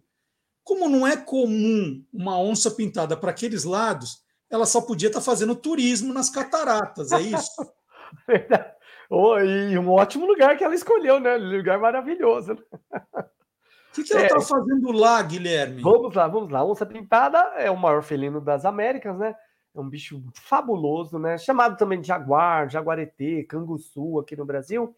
Como 0.65 0.89
não 0.89 1.07
é 1.07 1.15
comum 1.15 2.03
uma 2.11 2.37
onça 2.37 2.69
pintada 2.69 3.15
para 3.15 3.31
aqueles 3.31 3.63
lados, 3.63 4.21
ela 4.49 4.65
só 4.65 4.81
podia 4.81 5.07
estar 5.07 5.21
tá 5.21 5.25
fazendo 5.25 5.55
turismo 5.55 6.13
nas 6.13 6.29
cataratas, 6.29 7.13
é 7.13 7.21
isso? 7.21 7.53
Verdade. 8.27 8.73
Oh, 9.09 9.39
e 9.39 9.77
um 9.77 9.89
ótimo 9.89 10.25
lugar 10.25 10.57
que 10.57 10.63
ela 10.65 10.75
escolheu, 10.75 11.21
né? 11.21 11.37
Lugar 11.37 11.79
maravilhoso. 11.79 12.51
O 12.51 13.93
que, 13.93 14.03
que 14.03 14.11
ela 14.11 14.25
está 14.25 14.39
é, 14.39 14.41
fazendo 14.41 14.91
lá, 14.91 15.21
Guilherme? 15.23 15.81
Vamos 15.81 16.13
lá, 16.13 16.27
vamos 16.27 16.51
lá. 16.51 16.59
A 16.59 16.65
onça 16.65 16.85
pintada 16.85 17.37
é 17.55 17.71
o 17.71 17.77
maior 17.77 18.03
felino 18.03 18.41
das 18.41 18.65
Américas, 18.65 19.17
né? 19.17 19.33
É 19.77 19.81
um 19.81 19.89
bicho 19.89 20.23
fabuloso, 20.33 21.19
né? 21.19 21.37
Chamado 21.37 21.77
também 21.77 22.01
de 22.01 22.07
jaguar, 22.07 22.69
jaguaretê, 22.69 23.43
canguçu 23.43 24.19
aqui 24.19 24.35
no 24.35 24.45
Brasil. 24.45 24.95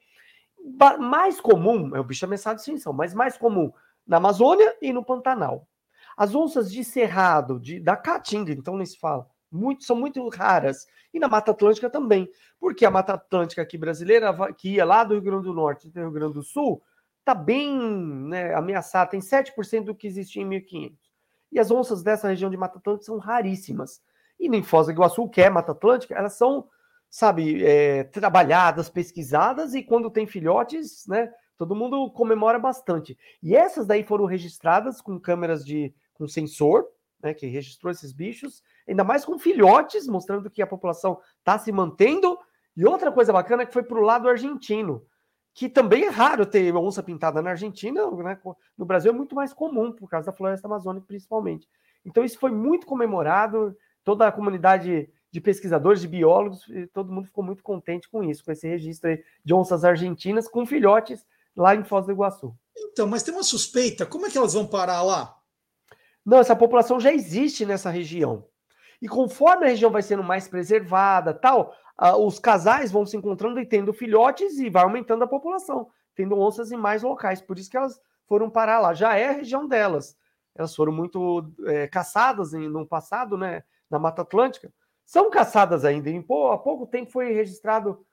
Mais 0.99 1.39
comum, 1.39 1.95
é 1.95 1.99
o 1.99 2.03
bicho 2.03 2.25
ameaçado 2.25 2.55
de 2.55 2.61
extinção, 2.61 2.93
mas 2.93 3.13
mais 3.13 3.37
comum 3.37 3.71
na 4.05 4.17
Amazônia 4.17 4.75
e 4.81 4.91
no 4.91 5.03
Pantanal. 5.03 5.67
As 6.17 6.35
onças 6.35 6.71
de 6.71 6.83
cerrado, 6.83 7.59
de, 7.59 7.79
da 7.79 7.95
caatinga, 7.95 8.51
então 8.51 8.75
nem 8.75 8.85
se 8.85 8.97
fala, 8.97 9.29
muito, 9.51 9.83
são 9.83 9.95
muito 9.95 10.27
raras. 10.29 10.87
E 11.13 11.19
na 11.19 11.27
Mata 11.27 11.51
Atlântica 11.51 11.89
também, 11.89 12.29
porque 12.59 12.85
a 12.85 12.91
Mata 12.91 13.13
Atlântica 13.13 13.61
aqui 13.61 13.77
brasileira, 13.77 14.35
que 14.53 14.75
ia 14.75 14.85
lá 14.85 15.03
do 15.03 15.13
Rio 15.13 15.23
Grande 15.23 15.43
do 15.43 15.53
Norte 15.53 15.87
e 15.87 15.91
do 15.91 15.99
Rio 15.99 16.11
Grande 16.11 16.33
do 16.33 16.43
Sul, 16.43 16.81
está 17.19 17.33
bem 17.33 17.77
né, 18.27 18.53
ameaçada, 18.53 19.11
tem 19.11 19.19
7% 19.19 19.85
do 19.85 19.95
que 19.95 20.07
existia 20.07 20.41
em 20.41 20.45
1500. 20.45 20.97
E 21.51 21.59
as 21.59 21.71
onças 21.71 22.03
dessa 22.03 22.27
região 22.27 22.49
de 22.49 22.57
Mata 22.57 22.77
Atlântica 22.77 23.05
são 23.05 23.17
raríssimas. 23.17 24.01
E 24.39 24.47
nem 24.47 24.63
Foz 24.63 24.87
do 24.87 24.93
Iguaçu, 24.93 25.27
que 25.27 25.41
é 25.41 25.49
Mata 25.49 25.73
Atlântica, 25.73 26.15
elas 26.15 26.33
são, 26.33 26.67
sabe, 27.09 27.63
é, 27.63 28.05
trabalhadas, 28.05 28.89
pesquisadas, 28.89 29.73
e 29.73 29.83
quando 29.83 30.09
tem 30.09 30.25
filhotes, 30.25 31.05
né, 31.07 31.31
todo 31.57 31.75
mundo 31.75 32.09
comemora 32.11 32.57
bastante. 32.57 33.17
E 33.43 33.55
essas 33.55 33.85
daí 33.85 34.03
foram 34.03 34.25
registradas 34.25 35.01
com 35.01 35.19
câmeras 35.19 35.65
de 35.65 35.93
com 36.13 36.27
sensor, 36.27 36.85
né, 37.21 37.33
que 37.33 37.47
registrou 37.47 37.91
esses 37.91 38.11
bichos, 38.11 38.63
ainda 38.87 39.03
mais 39.03 39.25
com 39.25 39.37
filhotes, 39.37 40.07
mostrando 40.07 40.49
que 40.49 40.61
a 40.61 40.67
população 40.67 41.19
está 41.39 41.57
se 41.59 41.71
mantendo. 41.71 42.37
E 42.75 42.85
outra 42.85 43.11
coisa 43.11 43.33
bacana 43.33 43.63
é 43.63 43.65
que 43.65 43.73
foi 43.73 43.83
para 43.83 43.97
o 43.97 44.03
lado 44.03 44.29
argentino, 44.29 45.05
que 45.53 45.67
também 45.67 46.05
é 46.05 46.09
raro 46.09 46.45
ter 46.45 46.73
onça 46.75 47.03
pintada 47.03 47.41
na 47.41 47.51
Argentina, 47.51 48.09
né? 48.11 48.39
no 48.77 48.85
Brasil 48.85 49.11
é 49.11 49.15
muito 49.15 49.35
mais 49.35 49.53
comum, 49.53 49.91
por 49.91 50.09
causa 50.09 50.27
da 50.27 50.37
floresta 50.37 50.67
amazônica 50.67 51.05
principalmente. 51.05 51.67
Então 52.05 52.23
isso 52.23 52.39
foi 52.39 52.51
muito 52.51 52.87
comemorado, 52.87 53.75
toda 54.09 54.27
a 54.27 54.31
comunidade 54.31 55.07
de 55.31 55.39
pesquisadores, 55.39 56.01
de 56.01 56.07
biólogos, 56.07 56.65
todo 56.91 57.11
mundo 57.11 57.27
ficou 57.27 57.43
muito 57.43 57.61
contente 57.61 58.09
com 58.09 58.23
isso, 58.23 58.43
com 58.43 58.51
esse 58.51 58.67
registro 58.67 59.15
de 59.45 59.53
onças 59.53 59.85
argentinas 59.85 60.47
com 60.47 60.65
filhotes 60.65 61.23
lá 61.55 61.75
em 61.75 61.83
Foz 61.83 62.07
do 62.07 62.11
Iguaçu. 62.11 62.51
Então, 62.75 63.05
mas 63.05 63.21
tem 63.21 63.31
uma 63.31 63.43
suspeita, 63.43 64.07
como 64.07 64.25
é 64.25 64.31
que 64.31 64.37
elas 64.39 64.55
vão 64.55 64.65
parar 64.65 65.03
lá? 65.03 65.37
Não, 66.25 66.39
essa 66.39 66.55
população 66.55 66.99
já 66.99 67.13
existe 67.13 67.67
nessa 67.67 67.91
região. 67.91 68.47
E 68.99 69.07
conforme 69.07 69.67
a 69.67 69.69
região 69.69 69.91
vai 69.91 70.01
sendo 70.01 70.23
mais 70.23 70.47
preservada, 70.47 71.31
tal, 71.31 71.75
os 72.17 72.39
casais 72.39 72.91
vão 72.91 73.05
se 73.05 73.15
encontrando 73.15 73.59
e 73.59 73.65
tendo 73.67 73.93
filhotes 73.93 74.57
e 74.57 74.71
vai 74.71 74.81
aumentando 74.81 75.23
a 75.23 75.27
população, 75.27 75.91
tendo 76.15 76.35
onças 76.35 76.71
em 76.71 76.77
mais 76.77 77.03
locais. 77.03 77.43
Por 77.43 77.59
isso 77.59 77.69
que 77.69 77.77
elas 77.77 78.01
foram 78.25 78.49
parar 78.49 78.79
lá. 78.79 78.95
Já 78.95 79.15
é 79.15 79.29
a 79.29 79.33
região 79.33 79.67
delas. 79.67 80.17
Elas 80.55 80.75
foram 80.75 80.91
muito 80.91 81.47
é, 81.67 81.87
caçadas 81.87 82.53
no 82.53 82.87
passado, 82.87 83.37
né? 83.37 83.63
Na 83.89 83.99
Mata 83.99 84.21
Atlântica, 84.21 84.71
são 85.05 85.29
caçadas 85.29 85.83
ainda. 85.85 86.09
Em, 86.09 86.21
pô, 86.21 86.51
há 86.51 86.57
pouco 86.57 86.85
tempo 86.85 87.11
foi 87.11 87.31
registrado, 87.33 88.05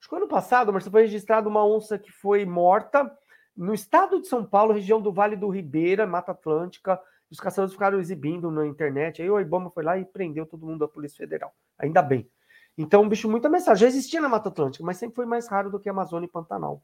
acho 0.00 0.08
que 0.08 0.16
ano 0.16 0.28
passado, 0.28 0.72
mas 0.72 0.86
foi 0.86 1.02
registrado 1.02 1.48
uma 1.48 1.66
onça 1.66 1.98
que 1.98 2.10
foi 2.10 2.44
morta 2.44 3.10
no 3.56 3.74
estado 3.74 4.20
de 4.20 4.28
São 4.28 4.44
Paulo, 4.44 4.72
região 4.72 5.00
do 5.00 5.12
Vale 5.12 5.36
do 5.36 5.48
Ribeira, 5.48 6.06
Mata 6.06 6.32
Atlântica. 6.32 7.00
Os 7.30 7.40
caçadores 7.40 7.72
ficaram 7.72 7.98
exibindo 7.98 8.50
na 8.50 8.66
internet. 8.66 9.20
Aí 9.20 9.28
o 9.28 9.38
Ibama 9.40 9.70
foi 9.70 9.82
lá 9.82 9.98
e 9.98 10.04
prendeu 10.04 10.46
todo 10.46 10.64
mundo 10.64 10.78
da 10.78 10.88
Polícia 10.88 11.18
Federal. 11.18 11.52
Ainda 11.78 12.00
bem. 12.00 12.30
Então, 12.78 13.02
um 13.02 13.08
bicho 13.08 13.28
muito 13.28 13.46
ameaçado. 13.46 13.76
Já 13.76 13.88
existia 13.88 14.20
na 14.20 14.28
Mata 14.28 14.48
Atlântica, 14.48 14.84
mas 14.84 14.96
sempre 14.96 15.16
foi 15.16 15.26
mais 15.26 15.48
raro 15.48 15.70
do 15.70 15.80
que 15.80 15.88
Amazônia 15.88 16.26
e 16.26 16.30
Pantanal. 16.30 16.82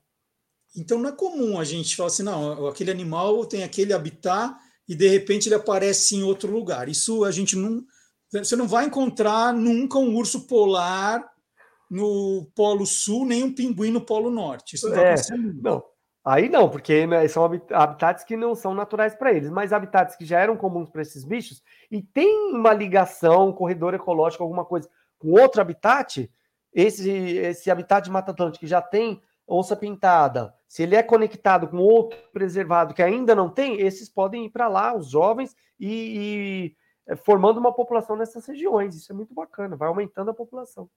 Então 0.76 0.98
não 0.98 1.08
é 1.08 1.12
comum 1.12 1.58
a 1.58 1.64
gente 1.64 1.94
falar 1.94 2.08
assim, 2.08 2.24
não, 2.24 2.66
aquele 2.66 2.90
animal 2.90 3.46
tem 3.46 3.62
aquele 3.62 3.92
habitat 3.92 4.56
e 4.88 4.94
de 4.94 5.08
repente 5.08 5.48
ele 5.48 5.54
aparece 5.54 6.16
em 6.16 6.24
outro 6.24 6.50
lugar. 6.50 6.88
Isso 6.88 7.24
a 7.24 7.30
gente 7.30 7.56
não. 7.56 7.84
Você 8.42 8.56
não 8.56 8.66
vai 8.66 8.86
encontrar 8.86 9.52
nunca 9.52 9.98
um 9.98 10.14
urso 10.14 10.46
polar 10.46 11.24
no 11.90 12.50
Polo 12.54 12.86
Sul, 12.86 13.26
nem 13.26 13.44
um 13.44 13.54
pinguim 13.54 13.90
no 13.90 14.00
Polo 14.00 14.30
Norte. 14.30 14.76
Isso 14.76 14.88
não 14.88 14.96
é, 14.96 15.14
não. 15.62 15.84
Aí 16.24 16.48
não, 16.48 16.70
porque 16.70 17.06
são 17.28 17.44
habitats 17.44 18.24
que 18.24 18.34
não 18.34 18.54
são 18.54 18.74
naturais 18.74 19.14
para 19.14 19.30
eles, 19.30 19.50
mas 19.50 19.74
habitats 19.74 20.16
que 20.16 20.24
já 20.24 20.40
eram 20.40 20.56
comuns 20.56 20.88
para 20.88 21.02
esses 21.02 21.22
bichos 21.22 21.62
e 21.90 22.00
tem 22.02 22.54
uma 22.54 22.72
ligação, 22.72 23.48
um 23.48 23.52
corredor 23.52 23.92
ecológico, 23.92 24.42
alguma 24.42 24.64
coisa 24.64 24.88
com 25.18 25.32
outro 25.32 25.60
habitat, 25.60 26.30
esse, 26.72 27.10
esse 27.10 27.70
habitat 27.70 28.06
de 28.06 28.10
Mata 28.10 28.30
Atlântica 28.30 28.60
que 28.60 28.66
já 28.66 28.80
tem 28.80 29.20
onça 29.46 29.76
pintada, 29.76 30.54
se 30.66 30.82
ele 30.82 30.96
é 30.96 31.02
conectado 31.02 31.68
com 31.68 31.76
outro 31.76 32.18
preservado 32.32 32.94
que 32.94 33.02
ainda 33.02 33.34
não 33.34 33.50
tem, 33.50 33.80
esses 33.82 34.08
podem 34.08 34.46
ir 34.46 34.50
para 34.50 34.66
lá, 34.66 34.96
os 34.96 35.10
jovens, 35.10 35.54
e, 35.78 35.88
e, 36.72 36.76
formando 37.24 37.58
uma 37.58 37.72
população 37.72 38.16
nessas 38.16 38.46
regiões. 38.46 38.96
Isso 38.96 39.12
é 39.12 39.14
muito 39.14 39.34
bacana, 39.34 39.76
vai 39.76 39.88
aumentando 39.88 40.30
a 40.30 40.34
população. 40.34 40.88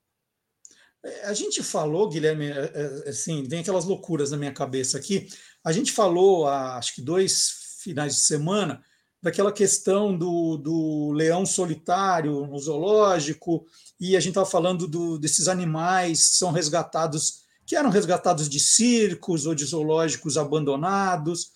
É, 1.03 1.25
a 1.25 1.33
gente 1.33 1.61
falou, 1.63 2.09
Guilherme, 2.09 2.49
é, 2.49 3.09
assim, 3.09 3.43
vem 3.43 3.59
aquelas 3.59 3.85
loucuras 3.85 4.31
na 4.31 4.37
minha 4.37 4.53
cabeça 4.53 4.97
aqui. 4.97 5.27
A 5.63 5.71
gente 5.71 5.91
falou 5.91 6.47
acho 6.47 6.95
que 6.95 7.01
dois 7.01 7.77
finais 7.81 8.15
de 8.15 8.21
semana 8.21 8.83
daquela 9.21 9.51
questão 9.51 10.15
do, 10.15 10.57
do 10.57 11.11
leão 11.11 11.45
solitário 11.45 12.45
no 12.45 12.57
zoológico, 12.59 13.65
e 13.99 14.15
a 14.15 14.19
gente 14.19 14.29
estava 14.29 14.45
falando 14.45 14.87
do, 14.87 15.17
desses 15.17 15.47
animais 15.47 16.29
que 16.29 16.35
são 16.35 16.51
resgatados 16.51 17.47
que 17.65 17.75
eram 17.75 17.89
resgatados 17.89 18.47
de 18.47 18.61
circos 18.61 19.45
ou 19.45 19.53
de 19.53 19.65
zoológicos 19.65 20.37
abandonados. 20.37 21.51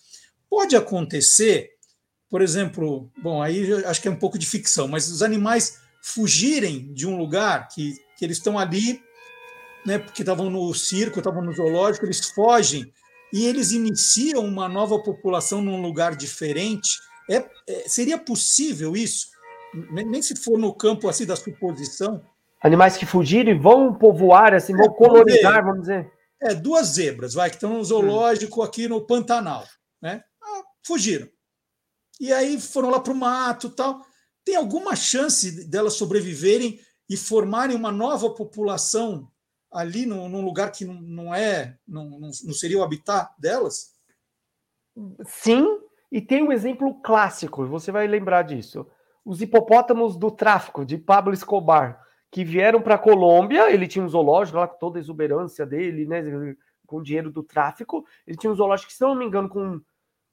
Pode 0.48 0.76
acontecer, 0.76 1.70
por 2.32 2.40
exemplo, 2.40 3.10
bom, 3.22 3.42
aí 3.42 3.84
acho 3.84 4.00
que 4.00 4.08
é 4.08 4.10
um 4.10 4.16
pouco 4.16 4.38
de 4.38 4.46
ficção, 4.46 4.88
mas 4.88 5.06
os 5.10 5.20
animais 5.20 5.82
fugirem 6.00 6.90
de 6.94 7.06
um 7.06 7.18
lugar 7.18 7.68
que, 7.68 7.92
que 8.16 8.24
eles 8.24 8.38
estão 8.38 8.58
ali, 8.58 9.02
né, 9.84 9.98
porque 9.98 10.22
estavam 10.22 10.48
no 10.48 10.72
circo, 10.72 11.18
estavam 11.18 11.44
no 11.44 11.52
zoológico, 11.52 12.06
eles 12.06 12.30
fogem 12.30 12.90
e 13.34 13.44
eles 13.44 13.72
iniciam 13.72 14.46
uma 14.46 14.66
nova 14.66 14.98
população 14.98 15.60
num 15.60 15.82
lugar 15.82 16.16
diferente. 16.16 16.98
É, 17.30 17.44
é 17.68 17.84
seria 17.86 18.16
possível 18.16 18.96
isso? 18.96 19.26
Nem 19.90 20.22
se 20.22 20.34
for 20.34 20.58
no 20.58 20.72
campo 20.72 21.10
assim 21.10 21.26
da 21.26 21.36
suposição, 21.36 22.24
animais 22.62 22.96
que 22.96 23.04
fugiram 23.04 23.50
e 23.50 23.58
vão 23.58 23.92
povoar, 23.92 24.54
assim, 24.54 24.74
vão 24.74 24.86
é, 24.86 24.96
colonizar, 24.96 25.62
vamos 25.62 25.82
dizer. 25.82 26.10
É, 26.40 26.54
duas 26.54 26.86
zebras, 26.94 27.34
vai, 27.34 27.50
que 27.50 27.56
estão 27.56 27.74
no 27.74 27.84
zoológico 27.84 28.62
aqui 28.62 28.88
no 28.88 29.06
Pantanal, 29.06 29.66
né? 30.00 30.22
Ah, 30.42 30.62
fugiram. 30.82 31.28
E 32.22 32.32
aí 32.32 32.60
foram 32.60 32.88
lá 32.88 33.00
para 33.00 33.12
o 33.12 33.16
mato 33.16 33.68
tal. 33.68 34.06
Tem 34.44 34.54
alguma 34.54 34.94
chance 34.94 35.68
delas 35.68 35.94
sobreviverem 35.94 36.78
e 37.10 37.16
formarem 37.16 37.74
uma 37.74 37.90
nova 37.90 38.30
população 38.30 39.28
ali 39.72 40.06
num, 40.06 40.28
num 40.28 40.44
lugar 40.44 40.70
que 40.70 40.84
não, 40.84 41.34
é, 41.34 41.76
não, 41.84 42.20
não 42.20 42.54
seria 42.54 42.78
o 42.78 42.84
habitat 42.84 43.28
delas? 43.40 43.94
Sim, 45.26 45.66
e 46.12 46.20
tem 46.20 46.44
um 46.44 46.52
exemplo 46.52 47.02
clássico, 47.02 47.66
você 47.66 47.90
vai 47.90 48.06
lembrar 48.06 48.42
disso. 48.42 48.86
Os 49.24 49.42
hipopótamos 49.42 50.16
do 50.16 50.30
tráfico, 50.30 50.84
de 50.84 50.96
Pablo 50.98 51.34
Escobar 51.34 52.06
que 52.30 52.44
vieram 52.44 52.80
para 52.80 52.94
a 52.94 52.98
Colômbia, 52.98 53.68
ele 53.68 53.88
tinha 53.88 54.04
um 54.04 54.08
zoológico 54.08 54.58
lá 54.58 54.68
com 54.68 54.78
toda 54.78 54.98
a 54.98 55.00
exuberância 55.00 55.66
dele, 55.66 56.06
né, 56.06 56.22
com 56.86 57.02
dinheiro 57.02 57.32
do 57.32 57.42
tráfico, 57.42 58.06
ele 58.24 58.36
tinha 58.36 58.52
um 58.52 58.54
zoológico, 58.54 58.92
se 58.92 59.00
não 59.02 59.16
me 59.16 59.24
engano, 59.24 59.48
com 59.48 59.82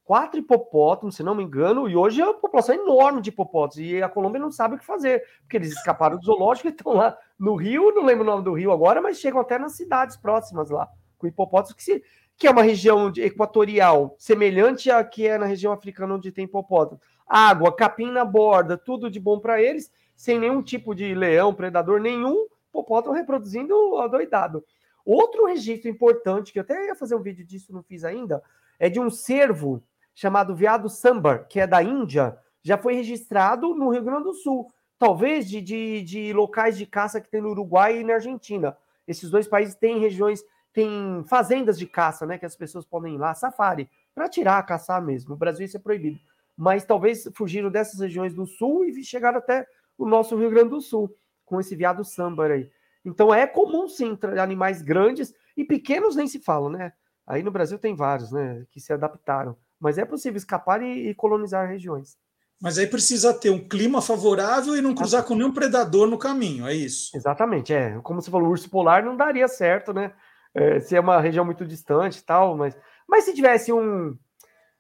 quatro 0.10 0.40
hipopótamos, 0.40 1.16
se 1.16 1.22
não 1.22 1.36
me 1.36 1.44
engano, 1.44 1.88
e 1.88 1.96
hoje 1.96 2.20
a 2.20 2.34
população 2.34 2.74
é 2.74 2.80
enorme 2.80 3.22
de 3.22 3.30
hipopótamos, 3.30 3.78
e 3.78 4.02
a 4.02 4.10
Colômbia 4.10 4.42
não 4.42 4.50
sabe 4.50 4.74
o 4.74 4.80
que 4.80 4.84
fazer, 4.84 5.24
porque 5.42 5.56
eles 5.56 5.72
escaparam 5.72 6.18
do 6.18 6.26
zoológico 6.26 6.68
e 6.68 6.72
estão 6.72 6.94
lá 6.94 7.16
no 7.38 7.54
Rio, 7.54 7.94
não 7.94 8.04
lembro 8.04 8.24
o 8.24 8.26
nome 8.26 8.44
do 8.44 8.54
Rio 8.54 8.72
agora, 8.72 9.04
mas 9.04 9.20
chegam 9.20 9.40
até 9.40 9.60
nas 9.60 9.74
cidades 9.74 10.18
próximas 10.18 10.72
lá, 10.72 10.90
com 11.16 11.28
hipopótamos, 11.28 11.74
que, 11.74 11.84
se, 11.84 12.04
que 12.36 12.48
é 12.48 12.50
uma 12.50 12.64
região 12.64 13.14
equatorial 13.18 14.16
semelhante 14.18 14.90
à 14.90 15.04
que 15.04 15.28
é 15.28 15.38
na 15.38 15.46
região 15.46 15.72
africana 15.72 16.16
onde 16.16 16.32
tem 16.32 16.46
hipopótamo. 16.46 17.00
Água, 17.28 17.72
capim 17.72 18.10
na 18.10 18.26
borda, 18.26 18.76
tudo 18.80 19.12
de 19.12 19.20
bom 19.20 19.40
para 19.40 19.62
eles, 19.62 19.92
sem 20.16 20.40
nenhum 20.40 20.64
tipo 20.64 20.96
de 20.96 21.14
leão, 21.14 21.54
predador 21.54 22.00
nenhum, 22.00 22.48
hipopótamo 22.70 23.14
reproduzindo 23.14 24.00
adoidado. 24.00 24.66
Outro 25.06 25.46
registro 25.46 25.88
importante, 25.88 26.52
que 26.52 26.58
eu 26.58 26.64
até 26.64 26.88
ia 26.88 26.96
fazer 26.96 27.14
um 27.14 27.22
vídeo 27.22 27.46
disso, 27.46 27.72
não 27.72 27.84
fiz 27.84 28.04
ainda, 28.04 28.42
é 28.80 28.90
de 28.90 29.00
um 29.00 29.12
cervo 29.12 29.84
chamado 30.20 30.54
veado 30.54 30.90
sambar, 30.90 31.48
que 31.48 31.62
é 31.62 31.66
da 31.66 31.82
Índia, 31.82 32.38
já 32.62 32.78
foi 32.78 32.94
registrado 32.94 33.74
no 33.74 33.90
Rio 33.90 34.04
Grande 34.04 34.26
do 34.26 34.34
Sul, 34.34 34.70
talvez 34.98 35.50
de, 35.50 35.62
de, 35.62 36.02
de 36.02 36.34
locais 36.34 36.78
de 36.78 36.86
caça 36.86 37.22
que 37.22 37.32
tem 37.32 37.40
no 37.40 37.52
Uruguai 37.52 38.02
e 38.02 38.04
na 38.04 38.16
Argentina. 38.16 38.76
Esses 39.08 39.30
dois 39.30 39.48
países 39.48 39.76
têm 39.76 39.98
regiões, 39.98 40.44
têm 40.74 41.24
fazendas 41.26 41.80
de 41.80 41.88
caça, 41.88 42.26
né, 42.26 42.38
que 42.38 42.46
as 42.46 42.54
pessoas 42.54 42.86
podem 42.86 43.16
ir 43.16 43.18
lá, 43.18 43.34
safari, 43.34 43.90
para 44.14 44.28
tirar, 44.28 44.62
caçar 44.64 45.02
mesmo. 45.02 45.30
No 45.30 45.38
Brasil 45.38 45.66
isso 45.66 45.78
é 45.78 45.80
proibido. 45.80 46.20
Mas 46.58 46.84
talvez 46.84 47.26
fugiram 47.34 47.72
dessas 47.72 48.02
regiões 48.02 48.34
do 48.34 48.46
sul 48.46 48.84
e 48.84 49.02
chegaram 49.02 49.38
até 49.38 49.66
o 49.98 50.06
nosso 50.06 50.36
Rio 50.36 50.50
Grande 50.50 50.72
do 50.72 50.82
Sul, 50.82 51.16
com 51.46 51.62
esse 51.62 51.78
viado 51.78 52.04
samba 52.04 52.48
aí. 52.48 52.70
Então 53.06 53.34
é 53.34 53.48
comum 53.48 53.88
sim 53.88 54.20
animais 54.38 54.82
grandes 54.82 55.34
e 55.56 55.64
pequenos 55.64 56.18
nem 56.18 56.28
se 56.28 56.40
falam, 56.40 56.70
né? 56.70 56.92
Aí 57.26 57.42
no 57.42 57.52
Brasil 57.52 57.80
tem 57.80 57.96
vários, 57.96 58.34
né, 58.34 58.66
que 58.70 58.82
se 58.82 58.92
adaptaram, 58.92 59.56
mas 59.80 59.98
é 59.98 60.06
possível 60.06 60.38
escapar 60.38 60.82
e, 60.82 61.10
e 61.10 61.16
colonizar 61.16 61.68
regiões. 61.68 62.18
Mas 62.62 62.78
aí 62.78 62.88
precisa 62.88 63.34
ter 63.34 63.50
um 63.50 63.68
clima 63.68 64.02
favorável 64.02 64.76
e 64.76 64.82
não 64.82 64.94
cruzar 64.94 65.24
com 65.24 65.34
nenhum 65.34 65.54
predador 65.54 66.08
no 66.08 66.18
caminho, 66.18 66.68
é 66.68 66.74
isso? 66.74 67.16
Exatamente, 67.16 67.74
é. 67.74 67.98
Como 68.04 68.22
você 68.22 68.30
falou, 68.30 68.48
o 68.48 68.52
urso 68.52 68.70
polar 68.70 69.04
não 69.04 69.16
daria 69.16 69.48
certo, 69.48 69.94
né? 69.94 70.12
É, 70.54 70.80
se 70.80 70.96
é 70.96 71.00
uma 71.00 71.22
região 71.22 71.46
muito 71.46 71.66
distante 71.66 72.20
e 72.20 72.24
tal, 72.24 72.58
mas, 72.58 72.78
mas 73.08 73.24
se 73.24 73.34
tivesse 73.34 73.72
um, 73.72 74.18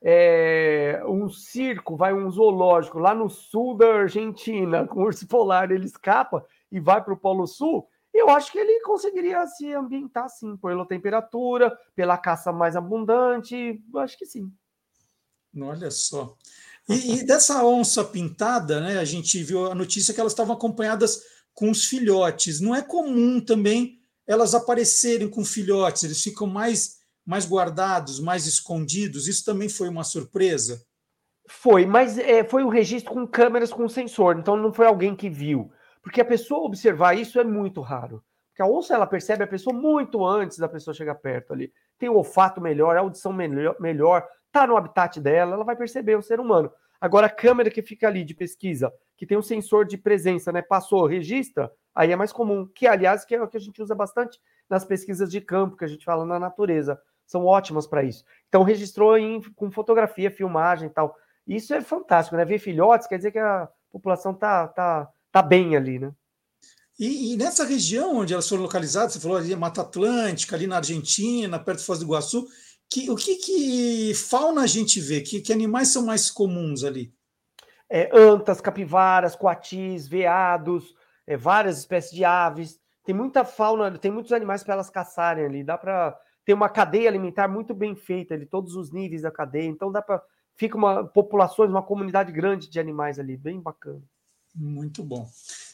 é, 0.01 1.01
um 1.07 1.29
circo, 1.29 1.95
vai 1.95 2.13
um 2.13 2.29
zoológico 2.29 2.99
lá 2.99 3.13
no 3.13 3.29
sul 3.29 3.77
da 3.77 3.87
Argentina, 3.87 4.85
com 4.87 5.01
urso 5.01 5.25
polar, 5.27 5.71
ele 5.71 5.85
escapa 5.85 6.45
e 6.71 6.79
vai 6.79 7.01
para 7.01 7.13
o 7.13 7.17
Polo 7.17 7.47
Sul, 7.47 7.87
eu 8.13 8.29
acho 8.29 8.51
que 8.51 8.57
ele 8.57 8.81
conseguiria 8.81 9.45
se 9.47 9.71
ambientar 9.73 10.27
sim, 10.29 10.57
pela 10.57 10.85
temperatura, 10.85 11.77
pela 11.95 12.17
caça 12.17 12.51
mais 12.51 12.75
abundante, 12.75 13.81
eu 13.93 13.99
acho 13.99 14.17
que 14.17 14.25
sim. 14.25 14.51
Olha 15.57 15.89
só. 15.91 16.35
E, 16.87 17.19
e, 17.19 17.23
dessa 17.23 17.63
onça 17.63 18.03
pintada, 18.03 18.79
né? 18.81 18.97
A 18.97 19.05
gente 19.05 19.41
viu 19.43 19.71
a 19.71 19.75
notícia 19.75 20.13
que 20.13 20.19
elas 20.19 20.33
estavam 20.33 20.55
acompanhadas 20.55 21.21
com 21.53 21.69
os 21.69 21.85
filhotes. 21.85 22.59
Não 22.59 22.75
é 22.75 22.81
comum 22.81 23.39
também 23.39 23.99
elas 24.25 24.53
aparecerem 24.53 25.27
com 25.27 25.43
filhotes, 25.43 26.03
eles 26.03 26.21
ficam 26.21 26.45
mais 26.45 26.99
mais 27.25 27.45
guardados, 27.45 28.19
mais 28.19 28.47
escondidos? 28.47 29.27
Isso 29.27 29.45
também 29.45 29.69
foi 29.69 29.87
uma 29.87 30.03
surpresa? 30.03 30.83
Foi, 31.47 31.85
mas 31.85 32.17
é, 32.17 32.43
foi 32.43 32.63
um 32.63 32.69
registro 32.69 33.13
com 33.13 33.27
câmeras 33.27 33.71
com 33.71 33.87
sensor, 33.87 34.39
então 34.39 34.57
não 34.57 34.73
foi 34.73 34.87
alguém 34.87 35.15
que 35.15 35.29
viu. 35.29 35.71
Porque 36.01 36.21
a 36.21 36.25
pessoa 36.25 36.65
observar 36.65 37.15
isso 37.15 37.39
é 37.39 37.43
muito 37.43 37.81
raro. 37.81 38.23
Porque 38.49 38.63
a 38.63 38.65
onça 38.65 38.95
ela 38.95 39.05
percebe 39.05 39.43
a 39.43 39.47
pessoa 39.47 39.75
muito 39.75 40.25
antes 40.25 40.57
da 40.57 40.67
pessoa 40.67 40.93
chegar 40.93 41.15
perto 41.15 41.53
ali. 41.53 41.71
Tem 41.99 42.09
o 42.09 42.15
olfato 42.15 42.59
melhor, 42.59 42.97
a 42.97 43.01
audição 43.01 43.31
melhor, 43.31 43.75
melhor 43.79 44.27
tá 44.51 44.67
no 44.67 44.77
habitat 44.77 45.19
dela, 45.19 45.53
ela 45.53 45.63
vai 45.63 45.75
perceber 45.75 46.17
o 46.17 46.21
ser 46.21 46.39
humano. 46.39 46.71
Agora, 46.99 47.27
a 47.27 47.29
câmera 47.29 47.69
que 47.69 47.81
fica 47.81 48.07
ali 48.07 48.23
de 48.23 48.33
pesquisa, 48.33 48.91
que 49.17 49.25
tem 49.25 49.37
um 49.37 49.41
sensor 49.41 49.85
de 49.85 49.97
presença, 49.97 50.51
né? 50.51 50.61
Passou, 50.61 51.05
registra, 51.05 51.71
aí 51.95 52.11
é 52.11 52.15
mais 52.15 52.33
comum. 52.33 52.67
Que, 52.73 52.87
aliás, 52.87 53.23
que 53.23 53.35
é 53.35 53.41
o 53.41 53.47
que 53.47 53.57
a 53.57 53.61
gente 53.61 53.81
usa 53.81 53.95
bastante 53.95 54.39
nas 54.69 54.83
pesquisas 54.83 55.31
de 55.31 55.39
campo, 55.39 55.77
que 55.77 55.85
a 55.85 55.87
gente 55.87 56.03
fala 56.03 56.25
na 56.25 56.39
natureza 56.39 56.99
são 57.29 57.45
ótimas 57.45 57.85
para 57.85 58.03
isso. 58.03 58.25
Então 58.47 58.63
registrou 58.63 59.15
em, 59.15 59.39
com 59.55 59.69
fotografia, 59.69 60.31
filmagem 60.31 60.87
e 60.87 60.91
tal. 60.91 61.15
Isso 61.47 61.73
é 61.75 61.81
fantástico, 61.81 62.35
né? 62.35 62.43
Ver 62.43 62.57
filhotes 62.57 63.07
quer 63.07 63.17
dizer 63.17 63.31
que 63.31 63.37
a 63.37 63.69
população 63.91 64.33
tá, 64.33 64.67
tá, 64.67 65.07
tá 65.31 65.41
bem 65.41 65.75
ali, 65.75 65.99
né? 65.99 66.11
E, 66.97 67.33
e, 67.33 67.37
nessa 67.37 67.63
região 67.63 68.17
onde 68.17 68.33
elas 68.33 68.49
foram 68.49 68.63
localizadas, 68.63 69.13
você 69.13 69.19
falou 69.21 69.37
ali 69.37 69.55
Mata 69.55 69.81
Atlântica, 69.81 70.55
ali 70.55 70.67
na 70.67 70.77
Argentina, 70.77 71.57
perto 71.57 71.79
de 71.79 71.85
Foz 71.85 71.99
do 71.99 72.05
Iguaçu, 72.05 72.45
que, 72.89 73.09
o 73.09 73.15
que, 73.15 73.35
que 73.35 74.13
fauna 74.15 74.61
a 74.61 74.67
gente 74.67 74.99
vê? 74.99 75.21
Que, 75.21 75.41
que 75.41 75.53
animais 75.53 75.89
são 75.89 76.05
mais 76.05 76.31
comuns 76.31 76.83
ali? 76.83 77.13
É, 77.89 78.09
antas, 78.13 78.59
capivaras, 78.59 79.35
coatis, 79.35 80.07
veados, 80.07 80.95
é, 81.25 81.37
várias 81.37 81.77
espécies 81.79 82.11
de 82.11 82.25
aves. 82.25 82.79
Tem 83.03 83.13
muita 83.13 83.45
fauna, 83.45 83.97
tem 83.97 84.11
muitos 84.11 84.31
animais 84.31 84.63
para 84.63 84.73
elas 84.73 84.89
caçarem 84.89 85.45
ali. 85.45 85.63
Dá 85.63 85.77
para 85.77 86.19
tem 86.45 86.55
uma 86.55 86.69
cadeia 86.69 87.07
alimentar 87.07 87.47
muito 87.47 87.75
bem 87.75 87.95
feita 87.95 88.35
de 88.35 88.45
todos 88.45 88.75
os 88.75 88.91
níveis 88.91 89.21
da 89.21 89.29
cadeia, 89.29 89.67
então 89.67 89.91
dá 89.91 90.01
para 90.01 90.19
fica 90.55 90.75
uma 90.75 91.05
populações, 91.05 91.69
uma 91.69 91.83
comunidade 91.83 92.31
grande 92.31 92.67
de 92.67 92.79
animais 92.79 93.19
ali, 93.19 93.37
bem 93.37 93.61
bacana. 93.61 94.01
Muito 94.55 95.03
bom. 95.03 95.29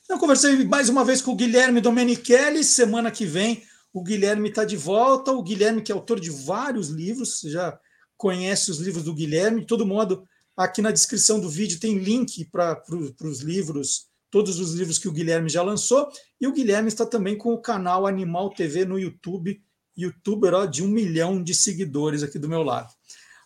Eu 0.09 0.19
conversei 0.19 0.65
mais 0.65 0.89
uma 0.89 1.05
vez 1.05 1.21
com 1.21 1.31
o 1.31 1.35
Guilherme 1.35 1.79
Domenichelli. 1.79 2.63
Semana 2.63 3.09
que 3.09 3.25
vem 3.25 3.63
O 3.95 4.03
Guilherme 4.03 4.49
está 4.49 4.65
de 4.65 4.75
volta. 4.75 5.31
O 5.31 5.41
Guilherme, 5.41 5.81
que 5.81 5.89
é 5.89 5.95
autor 5.95 6.19
de 6.19 6.29
vários 6.29 6.89
livros, 6.89 7.39
você 7.39 7.49
já 7.49 7.79
conhece 8.17 8.69
os 8.69 8.79
livros 8.79 9.05
do 9.05 9.13
Guilherme. 9.13 9.61
De 9.61 9.67
todo 9.67 9.85
modo, 9.85 10.27
aqui 10.53 10.81
na 10.81 10.91
descrição 10.91 11.39
do 11.39 11.49
vídeo 11.49 11.79
tem 11.79 11.97
link 11.97 12.43
para 12.51 12.83
os 12.91 13.39
livros, 13.39 14.09
todos 14.29 14.59
os 14.59 14.73
livros 14.73 14.99
que 14.99 15.07
o 15.07 15.13
Guilherme 15.13 15.47
já 15.47 15.63
lançou. 15.63 16.09
E 16.41 16.45
o 16.45 16.51
Guilherme 16.51 16.89
está 16.89 17.05
também 17.05 17.37
com 17.37 17.53
o 17.53 17.61
canal 17.61 18.05
Animal 18.05 18.49
TV 18.49 18.83
no 18.83 18.99
YouTube, 18.99 19.63
youtuber 19.95 20.53
ó, 20.53 20.65
de 20.65 20.83
um 20.83 20.89
milhão 20.89 21.41
de 21.41 21.55
seguidores 21.55 22.21
aqui 22.21 22.37
do 22.37 22.49
meu 22.49 22.63
lado. 22.63 22.93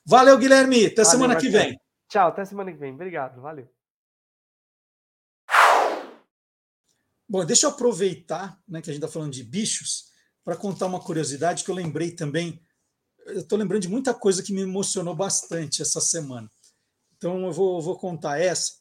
Valeu, 0.03 0.35
Guilherme. 0.35 0.87
Até 0.87 1.03
Valeu, 1.03 1.11
semana 1.11 1.35
que 1.35 1.47
vem. 1.47 1.79
Tchau, 2.09 2.29
até 2.29 2.43
semana 2.43 2.71
que 2.71 2.77
vem. 2.79 2.95
Obrigado, 2.95 3.39
valeu. 3.39 3.69
Bom, 7.29 7.45
deixa 7.45 7.67
eu 7.67 7.69
aproveitar 7.69 8.59
né, 8.67 8.81
que 8.81 8.89
a 8.89 8.93
gente 8.93 9.03
está 9.03 9.13
falando 9.13 9.31
de 9.31 9.43
bichos 9.43 10.09
para 10.43 10.55
contar 10.55 10.87
uma 10.87 10.99
curiosidade 10.99 11.63
que 11.63 11.71
eu 11.71 11.75
lembrei 11.75 12.11
também. 12.11 12.61
Eu 13.27 13.41
estou 13.41 13.57
lembrando 13.57 13.83
de 13.83 13.89
muita 13.89 14.13
coisa 14.13 14.41
que 14.41 14.53
me 14.53 14.61
emocionou 14.61 15.15
bastante 15.15 15.81
essa 15.81 16.01
semana. 16.01 16.49
Então 17.17 17.45
eu 17.45 17.51
vou, 17.51 17.81
vou 17.81 17.97
contar 17.97 18.39
essa, 18.39 18.73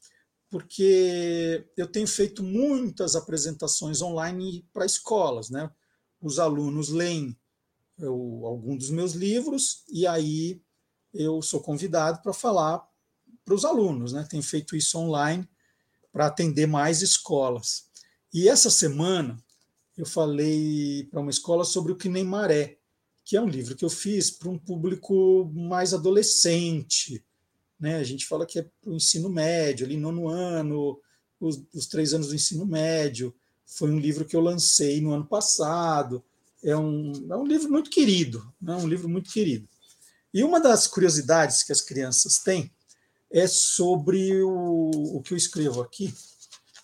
porque 0.49 1.67
eu 1.77 1.87
tenho 1.87 2.07
feito 2.07 2.43
muitas 2.43 3.17
apresentações 3.17 4.01
online 4.01 4.67
para 4.73 4.87
escolas. 4.87 5.51
Né? 5.51 5.71
Os 6.21 6.39
alunos 6.39 6.89
leem 6.89 7.37
eu, 7.99 8.43
algum 8.45 8.77
dos 8.77 8.91
meus 8.91 9.13
livros 9.13 9.83
e 9.89 10.07
aí 10.07 10.63
eu 11.13 11.43
sou 11.43 11.61
convidado 11.61 12.23
para 12.23 12.33
falar 12.33 12.87
para 13.45 13.55
os 13.55 13.65
alunos. 13.65 14.13
Né? 14.13 14.27
Tenho 14.31 14.43
feito 14.43 14.77
isso 14.77 14.99
online 14.99 15.49
para 16.13 16.27
atender 16.27 16.67
mais 16.67 17.03
escolas. 17.03 17.89
E 18.33 18.49
essa 18.49 18.71
semana 18.71 19.43
eu 19.99 20.07
falei 20.07 21.09
para 21.11 21.21
uma 21.21 21.31
escola 21.31 21.65
sobre 21.65 21.91
o 21.91 21.97
Que 21.97 22.09
Nem 22.09 22.23
Maré, 22.23 22.79
que 23.25 23.37
é 23.37 23.43
um 23.43 23.49
livro 23.49 23.75
que 23.75 23.85
eu 23.85 23.91
fiz 23.91 24.31
para 24.31 24.49
um 24.49 24.57
público 24.57 25.51
mais 25.53 25.93
adolescente. 25.93 27.25
Né? 27.79 27.97
A 27.97 28.05
gente 28.05 28.25
fala 28.25 28.47
que 28.47 28.61
é 28.61 28.63
para 28.63 28.91
o 28.91 28.95
ensino 28.95 29.29
médio, 29.29 29.85
ali 29.85 29.97
nono 29.97 30.29
ano, 30.29 31.01
os, 31.41 31.61
os, 31.75 31.87
três 31.89 32.15
anos 32.15 32.29
do 32.29 32.35
ensino 32.37 32.65
médio. 32.65 33.35
Foi 33.67 33.91
um 33.91 33.99
livro 33.99 34.25
que 34.25 34.37
eu 34.37 34.41
lancei 34.41 35.01
no 35.01 35.13
ano 35.13 35.27
passado. 35.27 36.25
É 36.63 36.77
um, 36.77 37.13
é 37.31 37.37
um 37.37 37.47
livro 37.47 37.69
muito 37.69 37.91
querido, 37.91 38.55
né? 38.61 38.77
um 38.77 38.87
livro 38.87 39.09
muito 39.09 39.31
querido. 39.31 39.69
E 40.33 40.45
uma 40.45 40.61
das 40.61 40.87
curiosidades 40.87 41.65
que 41.65 41.73
as 41.73 41.81
crianças 41.81 42.39
têm 42.39 42.71
é 43.31 43.49
sobre 43.49 44.43
o, 44.43 45.17
o 45.17 45.23
que 45.23 45.33
eu 45.33 45.37
escrevo 45.37 45.83
aqui, 45.83 46.15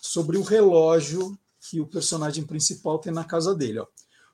sobre 0.01 0.37
o 0.37 0.43
relógio 0.43 1.37
que 1.69 1.81
o 1.81 1.87
personagem 1.87 2.43
principal 2.45 2.99
tem 2.99 3.11
na 3.11 3.23
casa 3.23 3.55
dele. 3.55 3.79
Ó. 3.79 3.87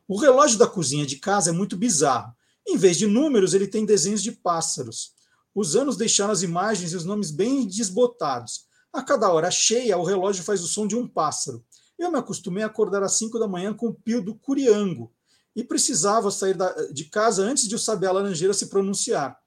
O 0.08 0.18
relógio 0.18 0.58
da 0.58 0.68
cozinha 0.68 1.06
de 1.06 1.18
casa 1.18 1.50
é 1.50 1.54
muito 1.54 1.78
bizarro. 1.78 2.34
Em 2.68 2.78
vez 2.78 2.98
de 2.98 3.08
números, 3.08 3.54
ele 3.54 3.68
tem 3.68 3.86
desenhos 3.86 4.22
de 4.22 4.32
pássaros. 4.32 5.14
Os 5.54 5.76
anos 5.76 5.98
deixaram 5.98 6.32
as 6.32 6.44
imagens 6.44 6.94
e 6.94 6.96
os 6.96 7.06
nomes 7.06 7.32
bem 7.32 7.66
desbotados. 7.66 8.66
A 8.94 9.02
cada 9.02 9.32
hora 9.32 9.50
cheia, 9.50 9.98
o 9.98 10.04
relógio 10.04 10.44
faz 10.44 10.62
o 10.62 10.68
som 10.68 10.86
de 10.86 10.96
um 10.96 11.08
pássaro. 11.08 11.64
Eu 11.98 12.12
me 12.12 12.18
acostumei 12.18 12.64
a 12.64 12.68
acordar 12.68 13.04
às 13.04 13.18
5 13.18 13.40
da 13.40 13.48
manhã 13.48 13.74
com 13.74 13.88
o 13.88 13.94
pio 13.94 14.22
do 14.22 14.36
curiango 14.36 15.12
e 15.56 15.64
precisava 15.64 16.32
sair 16.32 16.58
de 16.92 17.06
casa 17.06 17.44
antes 17.44 17.68
de 17.68 17.76
o 17.76 17.80
saber 17.80 18.12
laranjeira 18.12 18.54
se 18.54 18.68
pronunciar. 18.68 19.38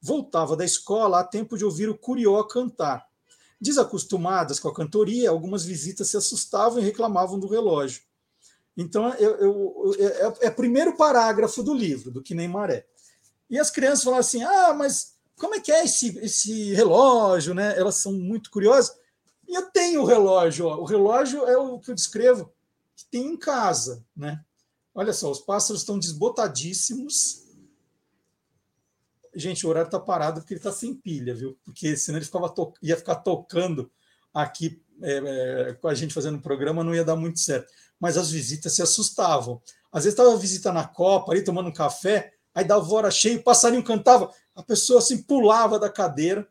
Voltava 0.00 0.56
da 0.56 0.64
escola 0.64 1.20
a 1.20 1.24
tempo 1.24 1.56
de 1.56 1.64
ouvir 1.64 1.88
o 1.88 1.98
curió 1.98 2.42
cantar. 2.44 3.04
Desacostumadas 3.64 4.60
com 4.60 4.68
a 4.68 4.74
cantoria, 4.74 5.30
algumas 5.30 5.64
visitas 5.64 6.08
se 6.08 6.18
assustavam 6.18 6.78
e 6.78 6.84
reclamavam 6.84 7.38
do 7.38 7.48
relógio. 7.48 8.02
Então, 8.76 9.08
eu, 9.14 9.30
eu, 9.36 9.94
eu, 9.98 10.34
é, 10.40 10.46
é 10.46 10.48
o 10.50 10.54
primeiro 10.54 10.96
parágrafo 10.96 11.62
do 11.62 11.72
livro, 11.72 12.10
do 12.10 12.22
Que 12.22 12.34
Nem 12.34 12.46
Maré. 12.46 12.86
E 13.48 13.58
as 13.58 13.70
crianças 13.70 14.04
falam 14.04 14.18
assim: 14.18 14.42
ah, 14.42 14.74
mas 14.74 15.14
como 15.36 15.54
é 15.54 15.60
que 15.60 15.72
é 15.72 15.82
esse, 15.82 16.18
esse 16.18 16.74
relógio? 16.74 17.54
Né? 17.54 17.78
Elas 17.78 17.96
são 17.96 18.12
muito 18.12 18.50
curiosas. 18.50 18.94
E 19.48 19.54
eu 19.54 19.70
tenho 19.70 20.02
o 20.02 20.04
relógio. 20.04 20.66
Ó. 20.66 20.76
O 20.76 20.84
relógio 20.84 21.46
é 21.46 21.56
o 21.56 21.78
que 21.78 21.90
eu 21.90 21.94
descrevo 21.94 22.52
que 22.94 23.06
tem 23.06 23.28
em 23.28 23.36
casa. 23.36 24.04
Né? 24.14 24.44
Olha 24.94 25.12
só, 25.14 25.30
os 25.30 25.40
pássaros 25.40 25.80
estão 25.80 25.98
desbotadíssimos 25.98 27.43
Gente, 29.34 29.66
o 29.66 29.68
horário 29.68 29.88
está 29.88 29.98
parado 29.98 30.40
porque 30.40 30.54
ele 30.54 30.60
está 30.60 30.72
sem 30.72 30.94
pilha, 30.94 31.34
viu? 31.34 31.58
Porque 31.64 31.96
senão 31.96 32.18
ele 32.18 32.24
ficava 32.24 32.48
to... 32.48 32.72
ia 32.82 32.96
ficar 32.96 33.16
tocando 33.16 33.90
aqui 34.32 34.82
é, 35.02 35.16
é, 35.68 35.72
com 35.74 35.88
a 35.88 35.94
gente 35.94 36.14
fazendo 36.14 36.36
o 36.36 36.42
programa, 36.42 36.84
não 36.84 36.94
ia 36.94 37.04
dar 37.04 37.16
muito 37.16 37.40
certo. 37.40 37.72
Mas 37.98 38.16
as 38.16 38.30
visitas 38.30 38.72
se 38.72 38.82
assustavam. 38.82 39.60
Às 39.92 40.04
vezes 40.04 40.18
estava 40.18 40.36
visita 40.36 40.72
na 40.72 40.86
Copa, 40.86 41.32
ali 41.32 41.42
tomando 41.42 41.68
um 41.68 41.72
café, 41.72 42.32
aí 42.54 42.64
dava 42.64 42.92
hora 42.94 43.10
cheia, 43.10 43.38
o 43.38 43.42
passarinho 43.42 43.84
cantava, 43.84 44.32
a 44.54 44.62
pessoa 44.62 44.98
assim 44.98 45.22
pulava 45.22 45.78
da 45.78 45.90
cadeira. 45.90 46.46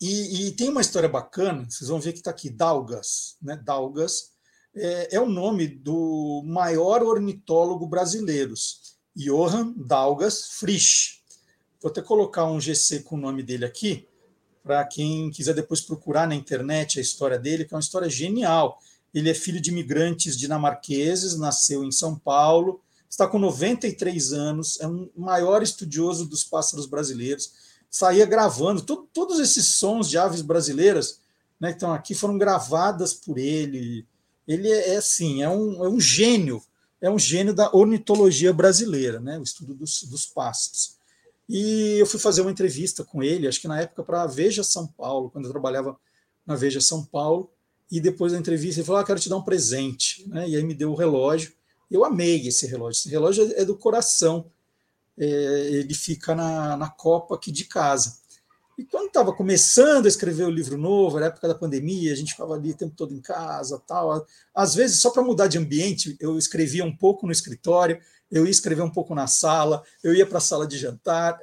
E, 0.00 0.48
e 0.48 0.52
tem 0.52 0.68
uma 0.68 0.80
história 0.80 1.08
bacana, 1.08 1.66
vocês 1.68 1.88
vão 1.88 2.00
ver 2.00 2.12
que 2.12 2.18
está 2.18 2.30
aqui, 2.30 2.50
Dalgas, 2.50 3.36
né? 3.40 3.56
Dalgas 3.56 4.36
é, 4.74 5.16
é 5.16 5.20
o 5.20 5.26
nome 5.26 5.66
do 5.66 6.42
maior 6.44 7.02
ornitólogo 7.02 7.86
brasileiro, 7.86 8.52
Johann 9.16 9.72
Dalgas 9.76 10.48
Frisch. 10.58 11.15
Vou 11.80 11.90
até 11.90 12.00
colocar 12.00 12.46
um 12.46 12.60
GC 12.60 13.00
com 13.00 13.16
o 13.16 13.20
nome 13.20 13.42
dele 13.42 13.64
aqui, 13.64 14.06
para 14.62 14.84
quem 14.84 15.30
quiser 15.30 15.54
depois 15.54 15.80
procurar 15.80 16.26
na 16.26 16.34
internet 16.34 16.98
a 16.98 17.02
história 17.02 17.38
dele, 17.38 17.64
que 17.64 17.74
é 17.74 17.76
uma 17.76 17.80
história 17.80 18.08
genial. 18.08 18.80
Ele 19.14 19.30
é 19.30 19.34
filho 19.34 19.60
de 19.60 19.70
imigrantes 19.70 20.36
dinamarqueses, 20.36 21.38
nasceu 21.38 21.84
em 21.84 21.92
São 21.92 22.18
Paulo, 22.18 22.80
está 23.08 23.26
com 23.26 23.38
93 23.38 24.32
anos, 24.32 24.80
é 24.80 24.86
um 24.86 25.08
maior 25.16 25.62
estudioso 25.62 26.26
dos 26.26 26.44
pássaros 26.44 26.86
brasileiros, 26.86 27.52
saía 27.88 28.26
gravando, 28.26 28.82
to 28.82 29.08
todos 29.12 29.38
esses 29.38 29.66
sons 29.66 30.10
de 30.10 30.18
aves 30.18 30.42
brasileiras 30.42 31.20
né, 31.60 31.68
que 31.68 31.76
estão 31.76 31.92
aqui 31.92 32.14
foram 32.14 32.36
gravadas 32.36 33.14
por 33.14 33.38
ele. 33.38 34.06
Ele 34.46 34.70
é, 34.70 34.94
é 34.94 34.96
assim, 34.96 35.42
é 35.42 35.48
um, 35.48 35.84
é 35.84 35.88
um 35.88 36.00
gênio, 36.00 36.62
é 37.00 37.10
um 37.10 37.18
gênio 37.18 37.54
da 37.54 37.70
ornitologia 37.74 38.52
brasileira, 38.52 39.20
né, 39.20 39.38
o 39.38 39.42
estudo 39.42 39.74
dos, 39.74 40.02
dos 40.04 40.26
pássaros. 40.26 40.95
E 41.48 41.96
eu 41.98 42.06
fui 42.06 42.18
fazer 42.18 42.40
uma 42.40 42.50
entrevista 42.50 43.04
com 43.04 43.22
ele, 43.22 43.46
acho 43.46 43.60
que 43.60 43.68
na 43.68 43.80
época 43.80 44.02
para 44.02 44.22
a 44.22 44.26
Veja 44.26 44.64
São 44.64 44.86
Paulo, 44.86 45.30
quando 45.30 45.44
eu 45.44 45.52
trabalhava 45.52 45.96
na 46.46 46.54
Veja 46.54 46.80
São 46.80 47.04
Paulo. 47.04 47.50
E 47.90 48.00
depois 48.00 48.32
da 48.32 48.38
entrevista, 48.38 48.80
ele 48.80 48.86
falou: 48.86 49.00
ah, 49.00 49.04
quero 49.04 49.20
te 49.20 49.28
dar 49.28 49.36
um 49.36 49.42
presente. 49.42 50.28
Né? 50.28 50.48
E 50.48 50.56
aí 50.56 50.62
me 50.62 50.74
deu 50.74 50.92
o 50.92 50.96
relógio. 50.96 51.52
Eu 51.90 52.04
amei 52.04 52.46
esse 52.46 52.66
relógio. 52.66 53.00
Esse 53.00 53.08
relógio 53.08 53.52
é 53.54 53.64
do 53.64 53.76
coração. 53.76 54.50
É, 55.18 55.26
ele 55.70 55.94
fica 55.94 56.34
na, 56.34 56.76
na 56.76 56.90
copa 56.90 57.34
aqui 57.34 57.50
de 57.50 57.64
casa. 57.64 58.18
E 58.76 58.84
quando 58.84 59.06
estava 59.06 59.32
começando 59.32 60.04
a 60.04 60.08
escrever 60.08 60.44
o 60.44 60.50
livro 60.50 60.76
novo, 60.76 61.16
era 61.16 61.26
época 61.26 61.48
da 61.48 61.54
pandemia, 61.54 62.12
a 62.12 62.16
gente 62.16 62.32
ficava 62.32 62.54
ali 62.54 62.72
o 62.72 62.76
tempo 62.76 62.94
todo 62.94 63.14
em 63.14 63.20
casa, 63.22 63.82
tal. 63.86 64.26
Às 64.54 64.74
vezes, 64.74 65.00
só 65.00 65.10
para 65.10 65.22
mudar 65.22 65.46
de 65.46 65.56
ambiente, 65.56 66.14
eu 66.20 66.36
escrevia 66.36 66.84
um 66.84 66.94
pouco 66.94 67.24
no 67.24 67.32
escritório, 67.32 67.98
eu 68.30 68.44
ia 68.44 68.50
escrever 68.50 68.82
um 68.82 68.90
pouco 68.90 69.14
na 69.14 69.26
sala, 69.26 69.82
eu 70.02 70.14
ia 70.14 70.26
para 70.26 70.38
a 70.38 70.40
sala 70.40 70.66
de 70.66 70.76
jantar, 70.78 71.38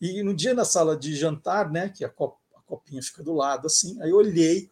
e 0.00 0.22
no 0.22 0.34
dia 0.34 0.54
na 0.54 0.64
sala 0.64 0.96
de 0.96 1.14
jantar, 1.14 1.70
né, 1.70 1.88
que 1.88 2.04
a, 2.04 2.08
cop, 2.08 2.36
a 2.56 2.60
copinha 2.62 3.02
fica 3.02 3.22
do 3.22 3.32
lado, 3.32 3.66
assim, 3.66 4.00
aí 4.02 4.10
eu 4.10 4.16
olhei 4.16 4.68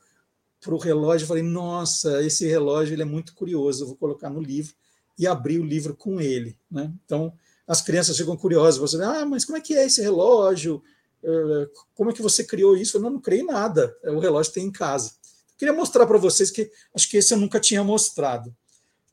para 0.60 0.74
o 0.74 0.78
relógio 0.78 1.24
e 1.24 1.28
falei, 1.28 1.42
nossa, 1.42 2.22
esse 2.22 2.46
relógio 2.46 2.94
ele 2.94 3.02
é 3.02 3.06
muito 3.06 3.34
curioso, 3.34 3.84
eu 3.84 3.88
vou 3.88 3.96
colocar 3.96 4.28
no 4.28 4.40
livro, 4.40 4.74
e 5.18 5.26
abri 5.26 5.58
o 5.58 5.64
livro 5.64 5.94
com 5.94 6.20
ele. 6.20 6.56
Né? 6.70 6.92
Então, 7.04 7.32
as 7.66 7.82
crianças 7.82 8.16
ficam 8.16 8.36
curiosas, 8.36 8.78
você 8.78 9.02
ah, 9.02 9.24
mas 9.24 9.44
como 9.44 9.58
é 9.58 9.60
que 9.60 9.74
é 9.74 9.86
esse 9.86 10.02
relógio? 10.02 10.82
Eh, 11.22 11.68
como 11.94 12.10
é 12.10 12.12
que 12.12 12.22
você 12.22 12.42
criou 12.42 12.76
isso? 12.76 12.96
Eu 12.96 13.02
não, 13.02 13.10
não 13.10 13.20
criei 13.20 13.42
nada, 13.42 13.94
é 14.02 14.10
o 14.10 14.18
relógio 14.18 14.52
tem 14.52 14.64
em 14.64 14.72
casa. 14.72 15.10
Eu 15.52 15.58
queria 15.58 15.74
mostrar 15.74 16.06
para 16.06 16.18
vocês 16.18 16.50
que 16.50 16.70
acho 16.94 17.08
que 17.08 17.18
esse 17.18 17.32
eu 17.32 17.38
nunca 17.38 17.60
tinha 17.60 17.84
mostrado. 17.84 18.54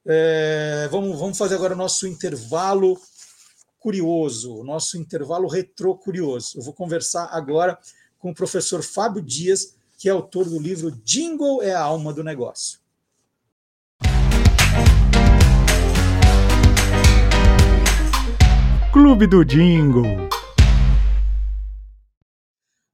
É, 0.10 0.88
vamos, 0.90 1.20
vamos 1.20 1.38
fazer 1.38 1.56
agora 1.56 1.74
o 1.74 1.78
nosso 1.78 2.08
intervalo 2.08 2.98
curioso, 3.78 4.56
o 4.56 4.64
nosso 4.64 4.98
intervalo 4.98 5.50
retrô 5.50 5.98
curioso. 5.98 6.58
Eu 6.58 6.64
vou 6.64 6.74
conversar 6.74 7.26
agora 7.26 7.78
com 8.18 8.32
o 8.32 8.34
professor 8.34 8.82
Fábio 8.82 9.22
Dias, 9.22 9.76
que 9.98 10.08
é 10.08 10.12
autor 10.14 10.46
do 10.46 10.62
livro 10.62 10.92
Jingle 11.04 11.62
é 11.62 11.74
a 11.74 11.82
alma 11.82 12.14
do 12.14 12.24
negócio. 12.24 12.80
Clube 18.94 19.28
do 19.28 19.44
Jingle. 19.44 20.30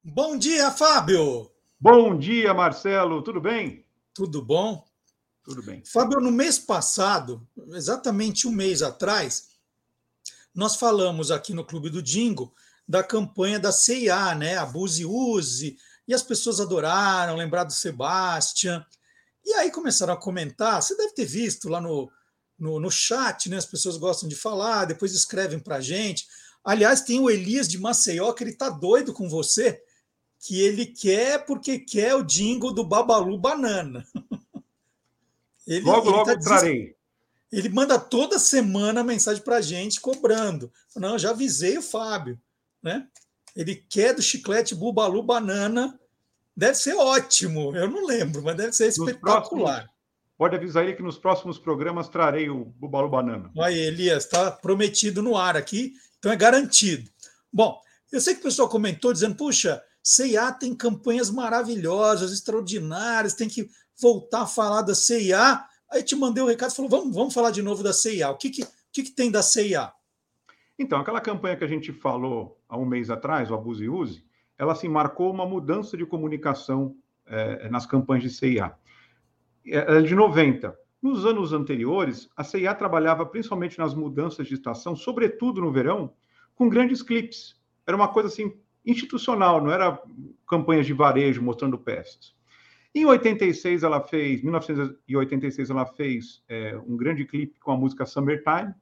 Bom 0.03 0.35
dia, 0.35 0.72
Fábio. 0.72 1.52
Bom 1.80 2.18
dia, 2.18 2.56
Marcelo. 2.56 3.22
Tudo 3.22 3.40
bem? 3.40 3.85
Tudo 4.15 4.41
bom? 4.41 4.84
Tudo 5.44 5.61
bem. 5.61 5.84
Fábio, 5.86 6.20
no 6.20 6.32
mês 6.32 6.57
passado, 6.57 7.45
exatamente 7.74 8.48
um 8.48 8.52
mês 8.52 8.82
atrás, 8.82 9.49
nós 10.56 10.76
falamos 10.76 11.32
aqui 11.32 11.53
no 11.53 11.65
Clube 11.65 11.90
do 11.90 12.02
Dingo 12.02 12.53
da 12.88 13.03
campanha 13.03 13.60
da 13.60 13.72
CIA, 13.72 14.36
né? 14.36 14.57
Abuse 14.57 15.06
Use, 15.06 15.78
e 16.07 16.14
as 16.14 16.22
pessoas 16.22 16.60
adoraram, 16.60 17.36
lembrar 17.36 17.64
do 17.64 17.74
Sebastian. 17.74 18.86
E 19.44 19.53
aí 19.53 19.72
começaram 19.72 20.14
a 20.14 20.20
comentar, 20.20 20.82
você 20.82 20.95
deve 20.95 21.14
ter 21.14 21.26
visto 21.26 21.68
lá 21.68 21.82
no, 21.82 22.10
no, 22.57 22.80
no 22.80 22.91
chat, 22.91 23.49
né? 23.49 23.57
As 23.57 23.65
pessoas 23.65 23.98
gostam 23.98 24.30
de 24.30 24.36
falar, 24.36 24.86
depois 24.86 25.14
escrevem 25.14 25.60
para 25.60 25.82
gente. 25.82 26.28
Aliás, 26.64 27.02
tem 27.02 27.20
o 27.20 27.30
Elias 27.30 27.68
de 27.68 27.78
Maceió, 27.78 28.32
que 28.34 28.44
ele 28.44 28.53
tá 28.53 28.70
doido 28.70 29.14
com 29.14 29.28
você, 29.28 29.82
que 30.40 30.61
ele 30.61 30.86
quer 30.86 31.45
porque 31.45 31.80
quer 31.80 32.15
o 32.15 32.24
jingle 32.24 32.74
do 32.74 32.86
Babalu 32.86 33.38
Banana. 33.38 34.06
Ele, 35.68 35.85
logo, 35.85 36.07
ele 36.07 36.18
logo 36.18 36.26
tá 36.26 36.40
trarei. 36.40 36.95
Ele 37.52 37.69
manda 37.69 37.99
toda 37.99 38.40
semana 38.40 39.03
mensagem 39.03 39.44
para 39.44 39.57
a 39.57 39.61
gente 39.61 40.02
cobrando. 40.02 40.72
Não, 40.95 41.19
já 41.19 41.30
avisei 41.30 41.77
o 41.77 41.84
Fábio, 41.84 42.40
né? 42.81 43.07
Ele 43.56 43.76
quer 43.76 44.14
do 44.15 44.22
chiclete 44.22 44.73
Bubalu 44.73 45.22
Banana. 45.22 45.99
Deve 46.57 46.76
ser 46.76 46.95
ótimo. 46.95 47.76
Eu 47.76 47.90
não 47.90 48.06
lembro, 48.06 48.41
mas 48.41 48.57
deve 48.57 48.73
ser 48.73 48.88
espetacular. 48.88 49.88
Pode 50.35 50.56
avisar 50.56 50.84
ele 50.84 50.95
que 50.95 51.03
nos 51.03 51.18
próximos 51.18 51.60
programas 51.60 52.10
trarei 52.10 52.49
o 52.49 52.65
Bubalu 52.65 53.10
Banana. 53.10 53.52
Aí, 53.60 53.77
Elias, 53.77 54.26
está 54.26 54.52
prometido 54.52 55.22
no 55.22 55.38
ar 55.38 55.56
aqui, 55.56 55.94
então 56.18 56.31
é 56.31 56.35
garantido. 56.35 57.10
Bom, 57.52 57.80
eu 58.11 58.19
sei 58.19 58.34
que 58.34 58.40
o 58.40 58.44
pessoal 58.44 58.68
comentou 58.68 59.14
dizendo, 59.14 59.35
puxa, 59.35 59.81
CIA 60.03 60.52
tem 60.52 60.76
campanhas 60.76 61.30
maravilhosas, 61.30 62.31
extraordinárias, 62.31 63.35
tem 63.35 63.48
que 63.48 63.69
voltar 63.99 64.41
a 64.41 64.48
falar 64.48 64.82
da 64.82 64.95
CIA. 64.95 65.64
Aí 65.91 66.03
te 66.03 66.15
mandei 66.15 66.41
o 66.41 66.45
um 66.45 66.49
recado 66.49 66.74
falou, 66.74 66.90
vamos, 66.90 67.15
vamos 67.15 67.34
falar 67.34 67.52
de 67.52 67.61
novo 67.61 67.84
da 67.84 67.94
CIA. 67.94 68.30
O 68.30 68.38
que, 68.38 68.49
que, 68.49 68.65
que, 68.91 69.03
que 69.03 69.11
tem 69.11 69.30
da 69.30 69.41
CIA? 69.41 69.91
Então, 70.78 70.99
aquela 70.99 71.22
campanha 71.22 71.56
que 71.56 71.64
a 71.64 71.68
gente 71.68 71.91
falou 71.91 72.60
há 72.68 72.78
um 72.78 72.86
mês 72.86 73.10
atrás, 73.10 73.52
o 73.52 73.53
Abuse 73.53 73.84
e 73.84 73.90
Use, 73.90 74.24
ela 74.57 74.74
assim, 74.74 74.88
marcou 74.88 75.32
uma 75.32 75.45
mudança 75.45 75.95
de 75.95 76.06
comunicação 76.06 76.95
é, 77.26 77.70
nas 77.70 77.86
campanhas 77.86 78.24
de 78.24 78.30
CIA. 78.30 78.74
É, 79.65 79.98
é 79.98 80.02
de 80.02 80.15
90. 80.15 80.78
Nos 81.02 81.26
anos 81.26 81.53
anteriores, 81.53 82.30
a 82.36 82.44
CIA 82.44 82.74
trabalhava 82.74 83.26
principalmente 83.26 83.78
nas 83.78 83.94
mudanças 83.94 84.48
de 84.48 84.53
estação, 84.53 84.95
sobretudo 84.95 85.61
no 85.61 85.72
verão, 85.72 86.14
com 86.56 86.70
grandes 86.70 87.02
clipes. 87.02 87.60
Era 87.86 87.95
uma 87.95 88.07
coisa 88.07 88.30
assim 88.30 88.57
institucional, 88.86 89.61
não 89.61 89.72
era 89.72 90.02
campanhas 90.48 90.86
de 90.86 90.94
varejo 90.94 91.41
mostrando 91.41 91.78
peças. 91.78 92.34
Em 92.95 93.06
86 93.06 93.82
ela 93.82 94.02
fez, 94.02 94.44
1986 94.44 95.70
ela 95.72 95.86
fez 95.86 96.44
é, 96.48 96.78
um 96.88 96.95
grande 96.95 97.26
clipe 97.26 97.60
com 97.60 97.72
a 97.72 97.78
música 97.78 98.06
Summertime, 98.06 98.74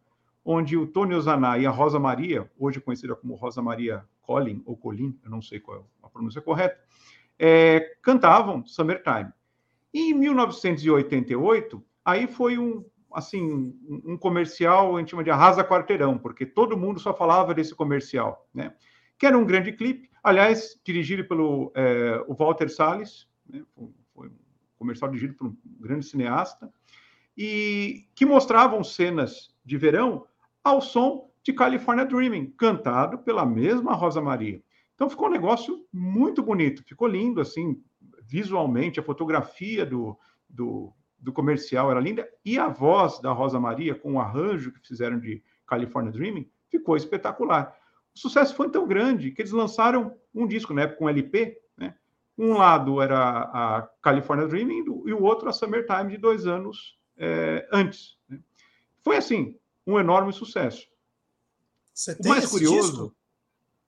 onde 0.43 0.75
o 0.75 0.85
Tony 0.85 1.15
Ozaná 1.15 1.57
e 1.57 1.65
a 1.65 1.69
Rosa 1.69 1.97
Maria, 1.97 2.49
hoje 2.59 2.81
conhecida 2.81 3.15
como 3.15 3.35
Rosa 3.35 3.61
Maria 3.61 4.03
Collin 4.21 4.61
ou 4.65 4.75
Colin, 4.75 5.17
eu 5.23 5.31
não 5.31 5.41
sei 5.41 5.61
qual 5.61 5.77
é 5.77 5.81
a 6.03 6.09
pronúncia 6.09 6.41
correta, 6.41 6.77
é, 7.39 7.95
cantavam 8.01 8.65
Summertime. 8.65 9.31
E 9.93 10.11
em 10.11 10.13
1988, 10.13 11.81
aí 12.03 12.27
foi 12.27 12.57
um, 12.57 12.83
assim, 13.13 13.73
um 14.05 14.17
comercial, 14.17 14.95
a 14.95 14.99
gente 14.99 15.11
chama 15.11 15.23
de 15.23 15.31
arrasa 15.31 15.63
quarteirão, 15.63 16.17
porque 16.17 16.45
todo 16.45 16.77
mundo 16.77 16.99
só 16.99 17.13
falava 17.13 17.53
desse 17.53 17.73
comercial, 17.73 18.45
né? 18.53 18.73
Que 19.17 19.25
era 19.25 19.38
um 19.38 19.45
grande 19.45 19.71
clipe, 19.71 20.09
aliás, 20.21 20.79
dirigido 20.83 21.25
pelo 21.25 21.71
é, 21.75 22.23
o 22.27 22.33
Walter 22.33 22.69
Salles, 22.69 23.27
né? 23.47 23.63
um 23.77 24.00
comercial 24.81 25.11
dirigido 25.11 25.35
por 25.35 25.47
um 25.47 25.57
grande 25.79 26.05
cineasta, 26.05 26.71
e 27.37 28.07
que 28.15 28.25
mostravam 28.25 28.83
cenas 28.83 29.53
de 29.63 29.77
verão 29.77 30.25
ao 30.63 30.81
som 30.81 31.29
de 31.43 31.53
California 31.53 32.05
Dreaming, 32.05 32.51
cantado 32.57 33.19
pela 33.19 33.45
mesma 33.45 33.93
Rosa 33.93 34.21
Maria. 34.21 34.61
Então 34.95 35.09
ficou 35.09 35.27
um 35.27 35.31
negócio 35.31 35.85
muito 35.91 36.43
bonito, 36.43 36.83
ficou 36.83 37.07
lindo, 37.07 37.39
assim, 37.39 37.81
visualmente, 38.23 38.99
a 38.99 39.03
fotografia 39.03 39.85
do, 39.85 40.17
do, 40.49 40.93
do, 41.19 41.31
comercial 41.31 41.89
era 41.89 41.99
linda, 41.99 42.27
e 42.43 42.57
a 42.57 42.67
voz 42.67 43.19
da 43.19 43.31
Rosa 43.31 43.59
Maria, 43.59 43.95
com 43.95 44.13
o 44.13 44.19
arranjo 44.19 44.71
que 44.71 44.87
fizeram 44.87 45.19
de 45.19 45.43
California 45.65 46.11
Dreaming, 46.11 46.49
ficou 46.69 46.95
espetacular. 46.95 47.75
O 48.15 48.19
sucesso 48.19 48.55
foi 48.55 48.69
tão 48.69 48.87
grande 48.87 49.31
que 49.31 49.41
eles 49.41 49.51
lançaram 49.51 50.15
um 50.33 50.45
disco, 50.45 50.73
na 50.73 50.83
época, 50.83 51.03
um 51.03 51.09
LP? 51.09 51.57
Um 52.43 52.57
lado 52.57 52.99
era 52.99 53.19
a 53.19 53.88
California 54.01 54.47
Dreaming 54.47 54.84
e 55.05 55.13
o 55.13 55.22
outro 55.22 55.47
a 55.47 55.53
Summertime, 55.53 56.09
de 56.09 56.18
dois 56.18 56.47
anos 56.47 56.97
é, 57.15 57.68
antes. 57.72 58.18
Né? 58.27 58.39
Foi, 59.03 59.15
assim, 59.15 59.55
um 59.85 59.99
enorme 59.99 60.34
sucesso. 60.34 60.88
Você 61.93 62.15
tem 62.15 62.31
o 62.31 62.34
mais 62.34 62.49
curioso... 62.49 62.91
Disco? 62.91 63.15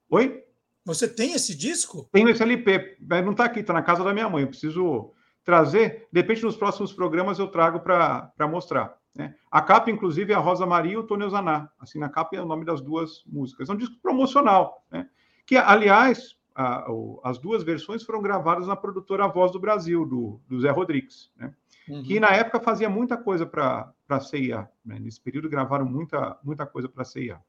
Oi? 0.08 0.44
Você 0.84 1.08
tem 1.08 1.32
esse 1.32 1.52
disco? 1.56 2.08
Tenho 2.12 2.28
esse 2.28 2.44
LP, 2.44 2.98
mas 3.00 3.24
não 3.24 3.32
está 3.32 3.46
aqui, 3.46 3.58
está 3.58 3.72
na 3.72 3.82
casa 3.82 4.04
da 4.04 4.12
minha 4.12 4.28
mãe. 4.28 4.42
Eu 4.42 4.48
preciso 4.48 5.12
trazer. 5.42 6.06
De 6.12 6.20
repente, 6.20 6.44
nos 6.44 6.56
próximos 6.56 6.92
programas 6.92 7.40
eu 7.40 7.48
trago 7.48 7.80
para 7.80 8.32
mostrar. 8.48 8.96
Né? 9.12 9.34
A 9.50 9.62
capa, 9.62 9.90
inclusive, 9.90 10.32
é 10.32 10.36
a 10.36 10.40
Rosa 10.40 10.64
Maria 10.64 10.92
e 10.92 10.96
o 10.96 11.02
Tony 11.02 11.28
Zaná. 11.28 11.68
Assim, 11.80 11.98
na 11.98 12.08
capa 12.08 12.36
é 12.36 12.40
o 12.40 12.46
nome 12.46 12.64
das 12.64 12.80
duas 12.80 13.24
músicas. 13.26 13.68
É 13.68 13.72
um 13.72 13.76
disco 13.76 13.96
promocional, 14.00 14.86
né? 14.88 15.08
que, 15.44 15.56
aliás, 15.56 16.36
a, 16.54 16.86
as 17.24 17.38
duas 17.38 17.62
versões 17.62 18.02
foram 18.02 18.22
gravadas 18.22 18.66
na 18.66 18.76
produtora 18.76 19.26
Voz 19.26 19.50
do 19.50 19.58
Brasil, 19.58 20.04
do, 20.04 20.40
do 20.48 20.60
Zé 20.60 20.70
Rodrigues, 20.70 21.30
né? 21.36 21.52
uhum. 21.88 22.02
que 22.02 22.20
na 22.20 22.30
época 22.30 22.60
fazia 22.60 22.88
muita 22.88 23.16
coisa 23.16 23.46
para 23.46 23.92
a 24.08 24.20
CIA. 24.20 24.68
Né? 24.84 24.98
Nesse 24.98 25.20
período 25.20 25.48
gravaram 25.48 25.84
muita, 25.84 26.38
muita 26.42 26.66
coisa 26.66 26.88
para 26.88 27.02
a 27.02 27.06
CIA. 27.06 27.40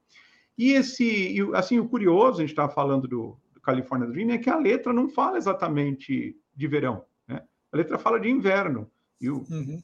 E 0.58 0.72
esse, 0.72 1.38
assim, 1.54 1.80
o 1.80 1.88
curioso, 1.88 2.38
a 2.38 2.42
gente 2.42 2.52
estava 2.52 2.72
falando 2.72 3.08
do, 3.08 3.38
do, 3.54 3.62
California 3.62 4.08
Dream, 4.08 4.32
é 4.32 4.38
que 4.38 4.50
a 4.50 4.58
letra 4.58 4.94
não 4.94 5.10
fala 5.10 5.38
exatamente 5.38 6.38
de 6.56 6.68
verão, 6.68 7.04
né? 7.28 7.44
A 7.72 7.78
letra 7.78 8.00
fala 8.00 8.20
de 8.20 8.30
inverno. 8.30 8.90
E 9.20 9.30
o, 9.30 9.46
uhum. 9.50 9.84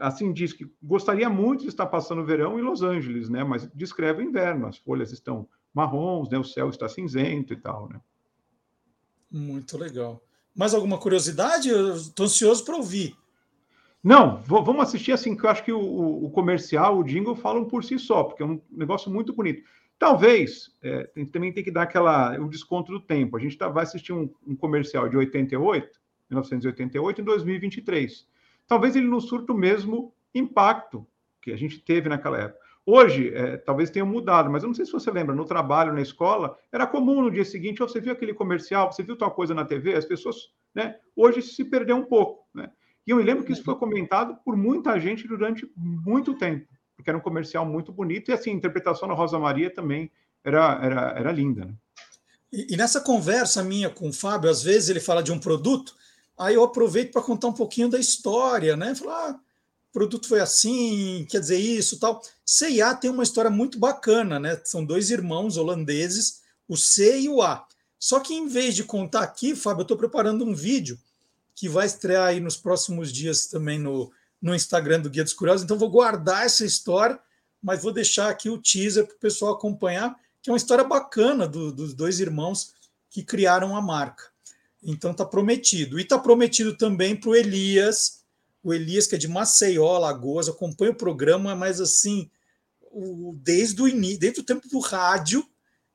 assim 0.00 0.32
diz 0.32 0.52
que 0.52 0.70
gostaria 0.82 1.30
muito 1.30 1.62
de 1.62 1.68
estar 1.68 1.86
passando 1.86 2.20
o 2.20 2.26
verão 2.26 2.58
em 2.58 2.62
Los 2.62 2.82
Angeles, 2.82 3.30
né? 3.30 3.42
Mas 3.42 3.66
descreve 3.74 4.22
o 4.22 4.28
inverno. 4.28 4.66
As 4.66 4.76
folhas 4.76 5.12
estão 5.12 5.48
marrons, 5.74 6.28
né? 6.28 6.38
O 6.38 6.44
céu 6.44 6.70
está 6.70 6.88
cinzento 6.88 7.52
e 7.52 7.56
tal, 7.56 7.88
né? 7.88 8.00
Muito 9.30 9.78
legal. 9.78 10.22
Mais 10.54 10.74
alguma 10.74 10.98
curiosidade? 10.98 11.70
Estou 11.70 12.26
ansioso 12.26 12.64
para 12.64 12.76
ouvir. 12.76 13.16
Não, 14.02 14.42
vamos 14.42 14.82
assistir 14.82 15.12
assim, 15.12 15.36
que 15.36 15.46
eu 15.46 15.50
acho 15.50 15.64
que 15.64 15.72
o, 15.72 16.24
o, 16.24 16.30
comercial, 16.30 16.98
o 16.98 17.04
jingle 17.04 17.36
falam 17.36 17.64
por 17.64 17.84
si 17.84 17.98
só, 18.00 18.24
porque 18.24 18.42
é 18.42 18.46
um 18.46 18.60
negócio 18.70 19.10
muito 19.10 19.32
bonito. 19.32 19.62
Talvez, 19.96 20.76
é, 20.82 21.04
tem, 21.04 21.24
também 21.24 21.52
tem 21.52 21.62
que 21.62 21.70
dar 21.70 21.82
aquela, 21.82 22.36
o 22.40 22.48
desconto 22.48 22.90
do 22.90 22.98
tempo. 22.98 23.36
A 23.36 23.40
gente 23.40 23.56
tá, 23.56 23.68
vai 23.68 23.84
assistir 23.84 24.12
um, 24.12 24.28
um, 24.44 24.56
comercial 24.56 25.08
de 25.08 25.16
88, 25.16 25.88
1988, 26.28 27.20
em 27.20 27.24
2023. 27.24 28.26
Talvez 28.66 28.96
ele 28.96 29.06
não 29.06 29.20
surta 29.20 29.52
o 29.52 29.56
mesmo 29.56 30.12
impacto 30.34 31.06
que 31.40 31.52
a 31.52 31.56
gente 31.56 31.78
teve 31.78 32.08
naquela 32.08 32.38
época. 32.38 32.61
Hoje, 32.84 33.32
é, 33.34 33.56
talvez 33.58 33.90
tenha 33.90 34.04
mudado, 34.04 34.50
mas 34.50 34.62
eu 34.62 34.66
não 34.66 34.74
sei 34.74 34.84
se 34.84 34.92
você 34.92 35.10
lembra, 35.10 35.34
no 35.34 35.44
trabalho, 35.44 35.92
na 35.92 36.00
escola, 36.00 36.58
era 36.72 36.86
comum 36.86 37.22
no 37.22 37.30
dia 37.30 37.44
seguinte, 37.44 37.82
oh, 37.82 37.88
você 37.88 38.00
viu 38.00 38.12
aquele 38.12 38.34
comercial, 38.34 38.90
você 38.90 39.02
viu 39.02 39.16
tal 39.16 39.30
coisa 39.30 39.54
na 39.54 39.64
TV, 39.64 39.94
as 39.94 40.04
pessoas, 40.04 40.36
né? 40.74 40.96
Hoje 41.14 41.42
se 41.42 41.64
perdeu 41.64 41.96
um 41.96 42.04
pouco, 42.04 42.44
né? 42.52 42.70
E 43.06 43.10
eu 43.10 43.16
me 43.16 43.22
lembro 43.22 43.44
que 43.44 43.52
isso 43.52 43.64
foi 43.64 43.76
comentado 43.76 44.36
por 44.44 44.56
muita 44.56 44.98
gente 44.98 45.26
durante 45.26 45.70
muito 45.76 46.34
tempo, 46.34 46.66
porque 46.96 47.10
era 47.10 47.18
um 47.18 47.22
comercial 47.22 47.64
muito 47.64 47.92
bonito 47.92 48.30
e 48.30 48.34
assim, 48.34 48.50
a 48.50 48.54
interpretação 48.54 49.08
da 49.08 49.14
Rosa 49.14 49.38
Maria 49.38 49.72
também 49.72 50.10
era, 50.44 50.78
era, 50.82 51.00
era 51.18 51.32
linda. 51.32 51.64
Né? 51.64 51.74
E, 52.52 52.74
e, 52.74 52.76
nessa 52.76 53.00
conversa 53.00 53.62
minha 53.62 53.90
com 53.90 54.08
o 54.08 54.12
Fábio, 54.12 54.50
às 54.50 54.62
vezes 54.62 54.88
ele 54.88 55.00
fala 55.00 55.22
de 55.22 55.32
um 55.32 55.38
produto, 55.38 55.94
aí 56.38 56.54
eu 56.54 56.62
aproveito 56.62 57.12
para 57.12 57.22
contar 57.22 57.48
um 57.48 57.52
pouquinho 57.52 57.88
da 57.88 57.98
história, 57.98 58.76
né? 58.76 58.94
Falar, 58.94 59.30
ah, 59.30 59.40
produto 59.92 60.26
foi 60.26 60.40
assim, 60.40 61.26
quer 61.28 61.40
dizer 61.40 61.58
isso, 61.58 61.98
tal. 61.98 62.22
C&A 62.44 62.94
tem 62.94 63.10
uma 63.10 63.22
história 63.22 63.50
muito 63.50 63.78
bacana, 63.78 64.40
né? 64.40 64.60
São 64.64 64.84
dois 64.84 65.10
irmãos 65.10 65.56
holandeses, 65.56 66.40
o 66.66 66.76
C 66.76 67.20
e 67.20 67.28
o 67.28 67.42
A. 67.42 67.66
Só 67.98 68.18
que 68.18 68.34
em 68.34 68.48
vez 68.48 68.74
de 68.74 68.82
contar 68.82 69.22
aqui, 69.22 69.54
Fábio, 69.54 69.80
eu 69.80 69.82
estou 69.82 69.96
preparando 69.96 70.44
um 70.44 70.54
vídeo 70.54 70.98
que 71.54 71.68
vai 71.68 71.86
estrear 71.86 72.28
aí 72.28 72.40
nos 72.40 72.56
próximos 72.56 73.12
dias 73.12 73.46
também 73.46 73.78
no, 73.78 74.10
no 74.40 74.54
Instagram 74.54 75.00
do 75.00 75.10
Guia 75.10 75.22
dos 75.22 75.34
Curiosos. 75.34 75.62
Então, 75.62 75.78
vou 75.78 75.90
guardar 75.90 76.44
essa 76.44 76.64
história, 76.64 77.20
mas 77.62 77.82
vou 77.82 77.92
deixar 77.92 78.28
aqui 78.28 78.48
o 78.48 78.58
teaser 78.58 79.06
para 79.06 79.14
o 79.14 79.20
pessoal 79.20 79.54
acompanhar, 79.54 80.16
que 80.42 80.50
é 80.50 80.52
uma 80.52 80.56
história 80.56 80.82
bacana 80.82 81.46
do, 81.46 81.70
dos 81.70 81.94
dois 81.94 82.18
irmãos 82.18 82.72
que 83.08 83.22
criaram 83.22 83.76
a 83.76 83.82
marca. 83.82 84.24
Então, 84.82 85.12
está 85.12 85.24
prometido. 85.24 86.00
E 86.00 86.02
está 86.02 86.18
prometido 86.18 86.76
também 86.76 87.14
para 87.14 87.30
o 87.30 87.36
Elias, 87.36 88.21
o 88.62 88.72
Elias, 88.72 89.06
que 89.06 89.14
é 89.14 89.18
de 89.18 89.28
Maceió, 89.28 89.98
Lagoas, 89.98 90.48
acompanha 90.48 90.92
o 90.92 90.96
programa, 90.96 91.54
mas 91.54 91.80
assim, 91.80 92.30
o, 92.80 93.34
desde 93.42 93.82
o 93.82 93.88
início, 93.88 94.20
desde 94.20 94.40
o 94.40 94.44
tempo 94.44 94.68
do 94.68 94.78
rádio, 94.78 95.44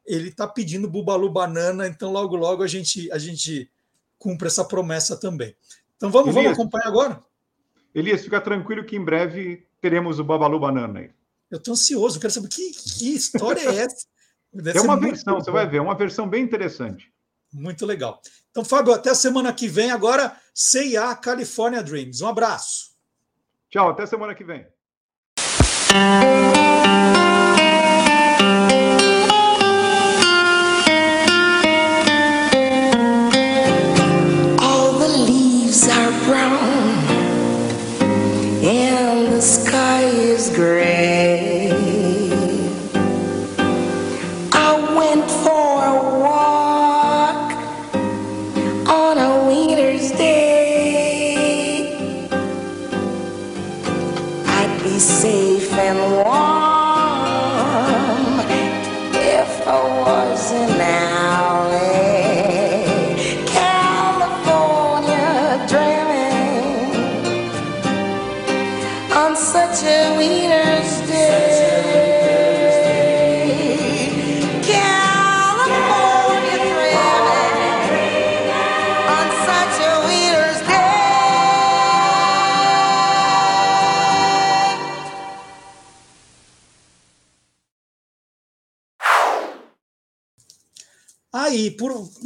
ele 0.05 0.29
está 0.29 0.47
pedindo 0.47 0.89
Bubalu 0.89 1.29
Banana, 1.29 1.87
então 1.87 2.11
logo, 2.11 2.35
logo 2.35 2.63
a 2.63 2.67
gente, 2.67 3.11
a 3.11 3.17
gente 3.17 3.69
cumpra 4.17 4.47
essa 4.47 4.65
promessa 4.65 5.15
também. 5.15 5.55
Então 5.95 6.09
vamos, 6.09 6.29
Elias, 6.29 6.43
vamos 6.43 6.59
acompanhar 6.59 6.87
agora? 6.87 7.23
Elias, 7.93 8.21
fica 8.21 8.41
tranquilo 8.41 8.85
que 8.85 8.95
em 8.95 9.03
breve 9.03 9.65
teremos 9.81 10.19
o 10.19 10.23
Babalu 10.23 10.59
Banana 10.59 10.99
aí. 10.99 11.09
Eu 11.49 11.57
estou 11.57 11.73
ansioso, 11.73 12.19
quero 12.19 12.33
saber 12.33 12.49
que, 12.49 12.71
que 12.71 13.15
história 13.15 13.61
é 13.61 13.75
essa. 13.79 14.05
Deve 14.53 14.79
é 14.79 14.81
uma 14.81 14.99
versão, 14.99 15.35
você 15.35 15.51
vai 15.51 15.67
ver, 15.67 15.77
é 15.77 15.81
uma 15.81 15.95
versão 15.95 16.27
bem 16.27 16.43
interessante. 16.43 17.11
Muito 17.53 17.85
legal. 17.85 18.21
Então, 18.51 18.65
Fábio, 18.65 18.93
até 18.93 19.13
semana 19.13 19.53
que 19.53 19.67
vem. 19.67 19.91
Agora, 19.91 20.35
CIA 20.59 21.15
California 21.17 21.83
Dreams. 21.83 22.19
Um 22.19 22.29
abraço. 22.29 22.95
Tchau, 23.69 23.89
até 23.89 24.07
semana 24.07 24.33
que 24.33 24.43
vem. 24.43 24.65
Safe 54.99 55.71
and 55.73 55.99
warm. 56.11 56.27
If 59.13 59.67
I 59.67 59.83
was 60.01 60.51
in 60.51 60.77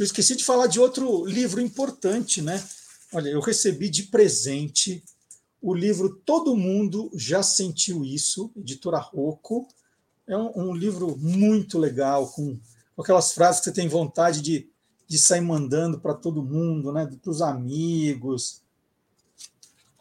eu 0.02 0.04
esqueci 0.04 0.34
de 0.34 0.44
falar 0.44 0.66
de 0.66 0.80
outro 0.80 1.24
livro 1.24 1.60
importante, 1.60 2.42
né? 2.42 2.62
Olha, 3.12 3.28
eu 3.28 3.40
recebi 3.40 3.88
de 3.88 4.04
presente 4.04 5.04
o 5.60 5.72
livro 5.72 6.20
Todo 6.26 6.56
Mundo 6.56 7.08
Já 7.14 7.40
Sentiu 7.40 8.04
Isso, 8.04 8.50
editora 8.56 8.98
Rocco. 8.98 9.68
É 10.26 10.36
um, 10.36 10.70
um 10.70 10.74
livro 10.74 11.16
muito 11.16 11.78
legal, 11.78 12.26
com, 12.32 12.58
aquelas 12.98 13.30
frases 13.32 13.60
que 13.60 13.66
você 13.66 13.72
tem 13.72 13.86
vontade 13.86 14.40
de, 14.40 14.68
de 15.06 15.16
sair 15.16 15.40
mandando 15.40 16.00
para 16.00 16.14
todo 16.14 16.42
mundo, 16.42 16.90
né? 16.92 17.06
para 17.06 17.30
os 17.30 17.40
amigos, 17.40 18.60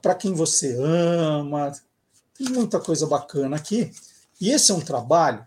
para 0.02 0.16
quem 0.16 0.34
você 0.34 0.76
ama. 0.80 1.72
Tem 2.34 2.50
muita 2.50 2.80
coisa 2.80 3.06
bacana 3.06 3.56
aqui. 3.56 3.92
E 4.40 4.50
esse 4.50 4.72
é 4.72 4.74
um 4.74 4.82
trabalho, 4.82 5.46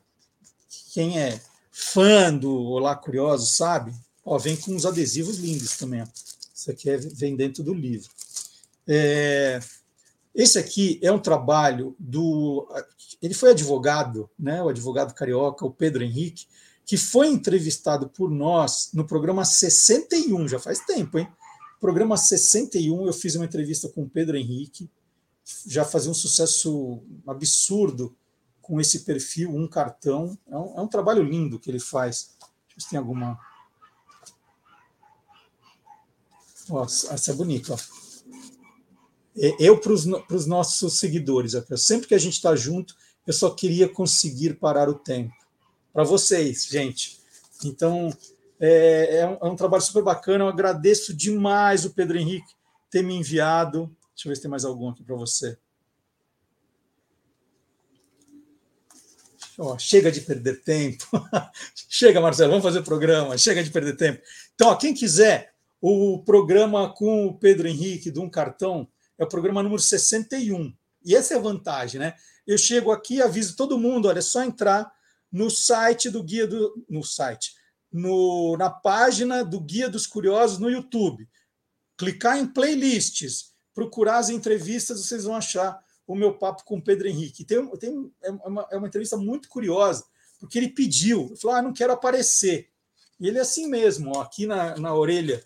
quem 0.93 1.18
é 1.18 1.40
fã 1.72 2.32
do 2.32 2.55
Olá 2.56 2.94
Curioso 2.94 3.47
sabe, 3.47 3.93
ó, 4.24 4.38
vem 4.38 4.56
com 4.56 4.72
uns 4.72 4.86
adesivos 4.86 5.38
lindos 5.38 5.76
também. 5.76 6.02
Ó. 6.02 6.06
Isso 6.55 6.70
aqui 6.70 6.90
é, 6.90 6.96
vem 6.96 7.36
dentro 7.36 7.62
do 7.62 7.74
livro. 7.74 8.10
É, 8.86 9.60
esse 10.34 10.59
aqui 10.59 10.98
é 11.02 11.12
um 11.12 11.18
trabalho 11.18 11.94
do. 11.98 12.68
Ele 13.22 13.34
foi 13.34 13.51
advogado, 13.51 14.28
né, 14.38 14.62
o 14.62 14.68
advogado 14.68 15.14
carioca, 15.14 15.64
o 15.64 15.70
Pedro 15.70 16.02
Henrique, 16.02 16.46
que 16.84 16.96
foi 16.96 17.28
entrevistado 17.28 18.09
por 18.09 18.30
nós 18.30 18.90
no 18.92 19.06
programa 19.06 19.44
61, 19.44 20.48
já 20.48 20.59
faz 20.59 20.80
tempo, 20.80 21.18
hein? 21.18 21.28
Programa 21.80 22.16
61, 22.16 23.06
eu 23.06 23.12
fiz 23.12 23.34
uma 23.34 23.44
entrevista 23.44 23.88
com 23.88 24.02
o 24.02 24.09
Pedro 24.09 24.36
Henrique, 24.36 24.90
já 25.66 25.84
fazia 25.84 26.10
um 26.10 26.14
sucesso 26.14 27.02
absurdo 27.26 28.16
com 28.60 28.80
esse 28.80 29.01
perfil, 29.01 29.55
um 29.55 29.68
cartão. 29.68 30.36
É 30.48 30.56
um, 30.56 30.78
é 30.78 30.80
um 30.80 30.88
trabalho 30.88 31.22
lindo 31.22 31.59
que 31.59 31.70
ele 31.70 31.78
faz. 31.78 32.30
Deixa 32.40 32.44
eu 32.44 32.76
ver 32.76 32.80
se 32.82 32.90
tem 32.90 32.98
alguma. 32.98 33.38
Nossa, 36.69 37.12
essa 37.12 37.31
é 37.31 37.35
bonita. 37.35 37.74
Ó. 37.74 37.78
Eu, 39.59 39.78
para 39.78 39.93
os 39.93 40.47
nossos 40.47 40.99
seguidores, 40.99 41.55
aqui, 41.55 41.77
sempre 41.77 42.07
que 42.07 42.15
a 42.15 42.19
gente 42.19 42.35
está 42.35 42.55
junto, 42.55 42.95
eu 43.27 43.32
só 43.32 43.51
queria 43.51 43.89
conseguir 43.89 44.55
parar 44.55 44.89
o 44.89 44.95
tempo. 44.95 45.35
Para 45.93 46.05
vocês, 46.05 46.66
gente. 46.66 47.20
Então, 47.65 48.11
é, 48.61 49.19
é, 49.19 49.27
um, 49.27 49.39
é 49.49 49.51
um 49.51 49.57
trabalho 49.57 49.82
super 49.82 50.03
bacana. 50.03 50.45
Eu 50.45 50.49
agradeço 50.49 51.15
demais 51.15 51.85
o 51.85 51.91
Pedro 51.91 52.19
Henrique 52.19 52.55
ter 52.91 53.03
me 53.03 53.15
enviado. 53.15 53.95
Deixa 54.15 54.28
eu 54.28 54.31
ver 54.31 54.36
se 54.36 54.43
tem 54.43 54.51
mais 54.51 54.65
algum 54.65 54.91
aqui 54.91 55.03
para 55.03 55.16
você. 55.16 55.59
Ó, 59.59 59.78
chega 59.78 60.11
de 60.11 60.20
perder 60.20 60.62
tempo. 60.62 61.07
chega, 61.89 62.20
Marcelo, 62.20 62.51
vamos 62.51 62.65
fazer 62.65 62.82
programa. 62.82 63.39
Chega 63.39 63.62
de 63.62 63.70
perder 63.70 63.97
tempo. 63.97 64.23
Então, 64.55 64.69
ó, 64.69 64.74
quem 64.74 64.93
quiser 64.93 65.53
o 65.86 66.19
programa 66.24 66.90
com 66.94 67.27
o 67.27 67.39
Pedro 67.39 67.69
Henrique 67.69 68.11
de 68.11 68.19
um 68.19 68.31
cartão 68.31 68.89
é 69.19 69.24
o 69.24 69.28
programa 69.28 69.62
número 69.62 69.82
61. 69.82 70.74
E 71.05 71.15
essa 71.15 71.35
é 71.35 71.36
a 71.36 71.40
vantagem, 71.40 72.01
né? 72.01 72.15
Eu 72.47 72.56
chego 72.56 72.90
aqui, 72.90 73.20
aviso 73.20 73.55
todo 73.55 73.78
mundo, 73.78 74.09
olha, 74.09 74.20
é 74.20 74.23
só 74.23 74.43
entrar 74.43 74.90
no 75.31 75.51
site 75.51 76.09
do 76.09 76.23
Guia 76.23 76.47
do 76.47 76.86
no 76.89 77.05
site, 77.05 77.52
no, 77.93 78.56
na 78.56 78.70
página 78.70 79.44
do 79.44 79.61
Guia 79.61 79.86
dos 79.86 80.06
Curiosos 80.06 80.59
no 80.59 80.70
YouTube. 80.70 81.28
Clicar 81.98 82.39
em 82.39 82.47
playlists, 82.47 83.52
procurar 83.74 84.16
as 84.16 84.31
entrevistas, 84.31 85.05
vocês 85.05 85.24
vão 85.24 85.36
achar 85.36 85.78
o 86.06 86.15
meu 86.15 86.32
papo 86.32 86.65
com 86.65 86.78
o 86.78 86.82
Pedro 86.82 87.09
Henrique. 87.09 87.44
Tem, 87.44 87.69
tem, 87.77 88.11
é, 88.23 88.31
uma, 88.31 88.66
é 88.70 88.78
uma 88.78 88.89
entrevista 88.89 89.19
muito 89.19 89.51
curiosa, 89.51 90.02
porque 90.40 90.56
ele 90.56 90.70
pediu, 90.70 91.36
falou: 91.36 91.59
ah, 91.59 91.62
não 91.62 91.74
quero 91.74 91.93
aparecer. 91.93 92.70
E 93.20 93.28
ele 93.28 93.36
é 93.36 93.43
assim 93.43 93.69
mesmo, 93.69 94.16
ó, 94.16 94.23
aqui 94.23 94.47
na, 94.47 94.77
na 94.77 94.94
orelha. 94.94 95.44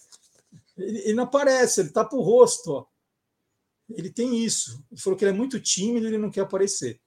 Ele, 0.79 0.99
ele 0.99 1.15
não 1.15 1.25
aparece, 1.25 1.81
ele 1.81 1.91
tapa 1.91 2.17
o 2.17 2.23
rosto. 2.23 2.71
Ó. 2.73 2.87
Ele 3.91 4.11
tem 4.11 4.45
isso. 4.45 4.83
Ele 4.91 5.01
falou 5.01 5.19
que 5.19 5.25
ele 5.25 5.33
é 5.33 5.35
muito 5.35 5.61
tímido 5.61 6.07
e 6.07 6.11
ele 6.11 6.19
não 6.19 6.31
quer 6.31 6.43
aparecer. 6.43 7.01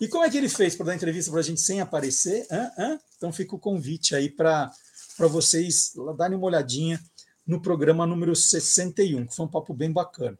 E 0.00 0.06
como 0.06 0.24
é 0.24 0.30
que 0.30 0.36
ele 0.36 0.48
fez 0.48 0.76
para 0.76 0.86
dar 0.86 0.94
entrevista 0.94 1.30
para 1.30 1.40
a 1.40 1.44
gente 1.44 1.60
sem 1.60 1.80
aparecer? 1.80 2.46
Hã? 2.50 2.70
Hã? 2.78 3.00
Então 3.16 3.32
fica 3.32 3.56
o 3.56 3.58
convite 3.58 4.14
aí 4.14 4.30
para 4.30 4.72
vocês 5.18 5.92
darem 6.16 6.36
uma 6.36 6.46
olhadinha 6.46 7.02
no 7.44 7.60
programa 7.60 8.06
número 8.06 8.36
61, 8.36 9.26
que 9.26 9.34
foi 9.34 9.46
um 9.46 9.50
papo 9.50 9.74
bem 9.74 9.90
bacana. 9.90 10.38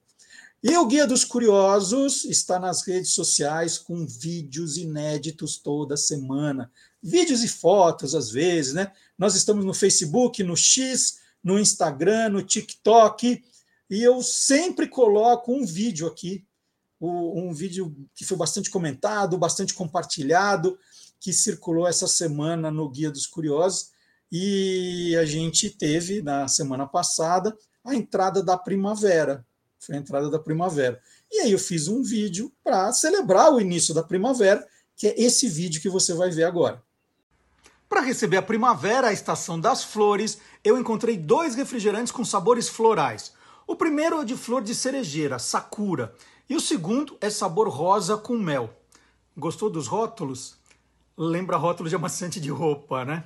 E 0.63 0.77
o 0.77 0.87
Guia 0.87 1.07
dos 1.07 1.25
Curiosos 1.25 2.25
está 2.25 2.59
nas 2.59 2.87
redes 2.87 3.13
sociais 3.13 3.79
com 3.79 4.05
vídeos 4.07 4.77
inéditos 4.77 5.57
toda 5.57 5.97
semana. 5.97 6.71
Vídeos 7.01 7.45
e 7.45 7.49
fotos, 7.49 8.15
às 8.15 8.31
vezes, 8.31 8.75
né? 8.75 8.93
Nós 9.17 9.37
estamos 9.37 9.65
no 9.65 9.73
Facebook, 9.73 10.43
no 10.43 10.57
X, 10.57 11.21
no 11.43 11.59
Instagram, 11.59 12.31
no 12.31 12.43
TikTok, 12.43 13.43
e 13.91 14.03
eu 14.03 14.23
sempre 14.23 14.87
coloco 14.87 15.53
um 15.53 15.65
vídeo 15.65 16.07
aqui, 16.07 16.45
um 17.01 17.53
vídeo 17.55 17.95
que 18.15 18.25
foi 18.25 18.37
bastante 18.37 18.71
comentado, 18.71 19.39
bastante 19.39 19.73
compartilhado, 19.73 20.79
que 21.21 21.33
circulou 21.33 21.87
essa 21.87 22.07
semana 22.07 22.71
no 22.71 22.89
Guia 22.89 23.11
dos 23.11 23.27
Curiosos, 23.27 23.91
e 24.31 25.17
a 25.17 25.25
gente 25.25 25.71
teve, 25.71 26.21
na 26.21 26.47
semana 26.49 26.87
passada, 26.87 27.57
a 27.85 27.95
entrada 27.95 28.43
da 28.43 28.59
primavera, 28.59 29.47
foi 29.79 29.95
a 29.95 29.99
entrada 29.99 30.29
da 30.29 30.39
primavera. 30.39 31.01
E 31.31 31.41
aí 31.41 31.53
eu 31.53 31.59
fiz 31.59 31.89
um 31.89 32.03
vídeo 32.03 32.53
para 32.63 32.93
celebrar 32.93 33.53
o 33.53 33.61
início 33.61 33.95
da 33.95 34.03
primavera, 34.03 34.67
que 34.97 35.07
é 35.07 35.21
esse 35.21 35.49
vídeo 35.49 35.81
que 35.81 35.89
você 35.89 36.13
vai 36.13 36.31
ver 36.31 36.45
agora. 36.45 36.83
Para 37.89 38.03
receber 38.03 38.37
a 38.37 38.43
primavera, 38.43 39.09
a 39.09 39.13
estação 39.13 39.59
das 39.59 39.83
flores, 39.83 40.39
eu 40.65 40.79
encontrei 40.79 41.17
dois 41.17 41.55
refrigerantes 41.55 42.13
com 42.13 42.25
sabores 42.25 42.69
florais. 42.69 43.33
O 43.67 43.77
primeiro 43.77 44.21
é 44.21 44.25
de 44.25 44.37
flor 44.37 44.63
de 44.63 44.75
cerejeira, 44.75 45.39
sakura, 45.39 46.15
e 46.49 46.57
o 46.57 46.61
segundo 46.61 47.17
é 47.21 47.29
sabor 47.29 47.69
rosa 47.69 48.17
com 48.17 48.37
mel. 48.39 48.75
Gostou 49.37 49.69
dos 49.69 49.87
rótulos? 49.87 50.57
Lembra 51.17 51.57
rótulo 51.57 51.89
de 51.89 51.95
amaciante 51.95 52.41
de 52.41 52.51
roupa, 52.51 53.05
né? 53.05 53.25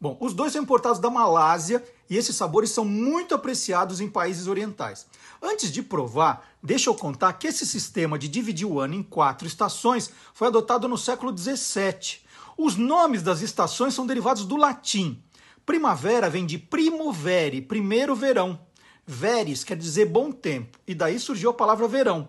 Bom, 0.00 0.16
os 0.20 0.32
dois 0.32 0.52
são 0.52 0.62
importados 0.62 1.00
da 1.00 1.10
Malásia 1.10 1.84
e 2.08 2.16
esses 2.16 2.36
sabores 2.36 2.70
são 2.70 2.84
muito 2.84 3.34
apreciados 3.34 4.00
em 4.00 4.08
países 4.08 4.46
orientais. 4.46 5.06
Antes 5.42 5.72
de 5.72 5.82
provar, 5.82 6.48
deixa 6.62 6.88
eu 6.88 6.94
contar 6.94 7.32
que 7.32 7.48
esse 7.48 7.66
sistema 7.66 8.16
de 8.16 8.28
dividir 8.28 8.66
o 8.66 8.78
ano 8.78 8.94
em 8.94 9.02
quatro 9.02 9.46
estações 9.46 10.10
foi 10.32 10.46
adotado 10.46 10.86
no 10.86 10.96
século 10.96 11.36
XVII. 11.36 12.20
Os 12.56 12.76
nomes 12.76 13.22
das 13.22 13.40
estações 13.40 13.94
são 13.94 14.06
derivados 14.06 14.44
do 14.44 14.56
latim. 14.56 15.20
Primavera 15.68 16.30
vem 16.30 16.46
de 16.46 16.56
primovere, 16.56 17.60
primeiro 17.60 18.16
verão. 18.16 18.58
Veres 19.06 19.62
quer 19.62 19.76
dizer 19.76 20.06
bom 20.06 20.32
tempo, 20.32 20.78
e 20.86 20.94
daí 20.94 21.18
surgiu 21.18 21.50
a 21.50 21.52
palavra 21.52 21.86
verão. 21.86 22.26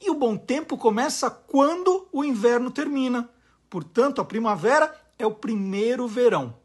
E 0.00 0.08
o 0.08 0.14
bom 0.14 0.38
tempo 0.38 0.74
começa 0.78 1.28
quando 1.30 2.08
o 2.10 2.24
inverno 2.24 2.70
termina. 2.70 3.28
Portanto, 3.68 4.22
a 4.22 4.24
primavera 4.24 4.90
é 5.18 5.26
o 5.26 5.34
primeiro 5.34 6.08
verão. 6.08 6.56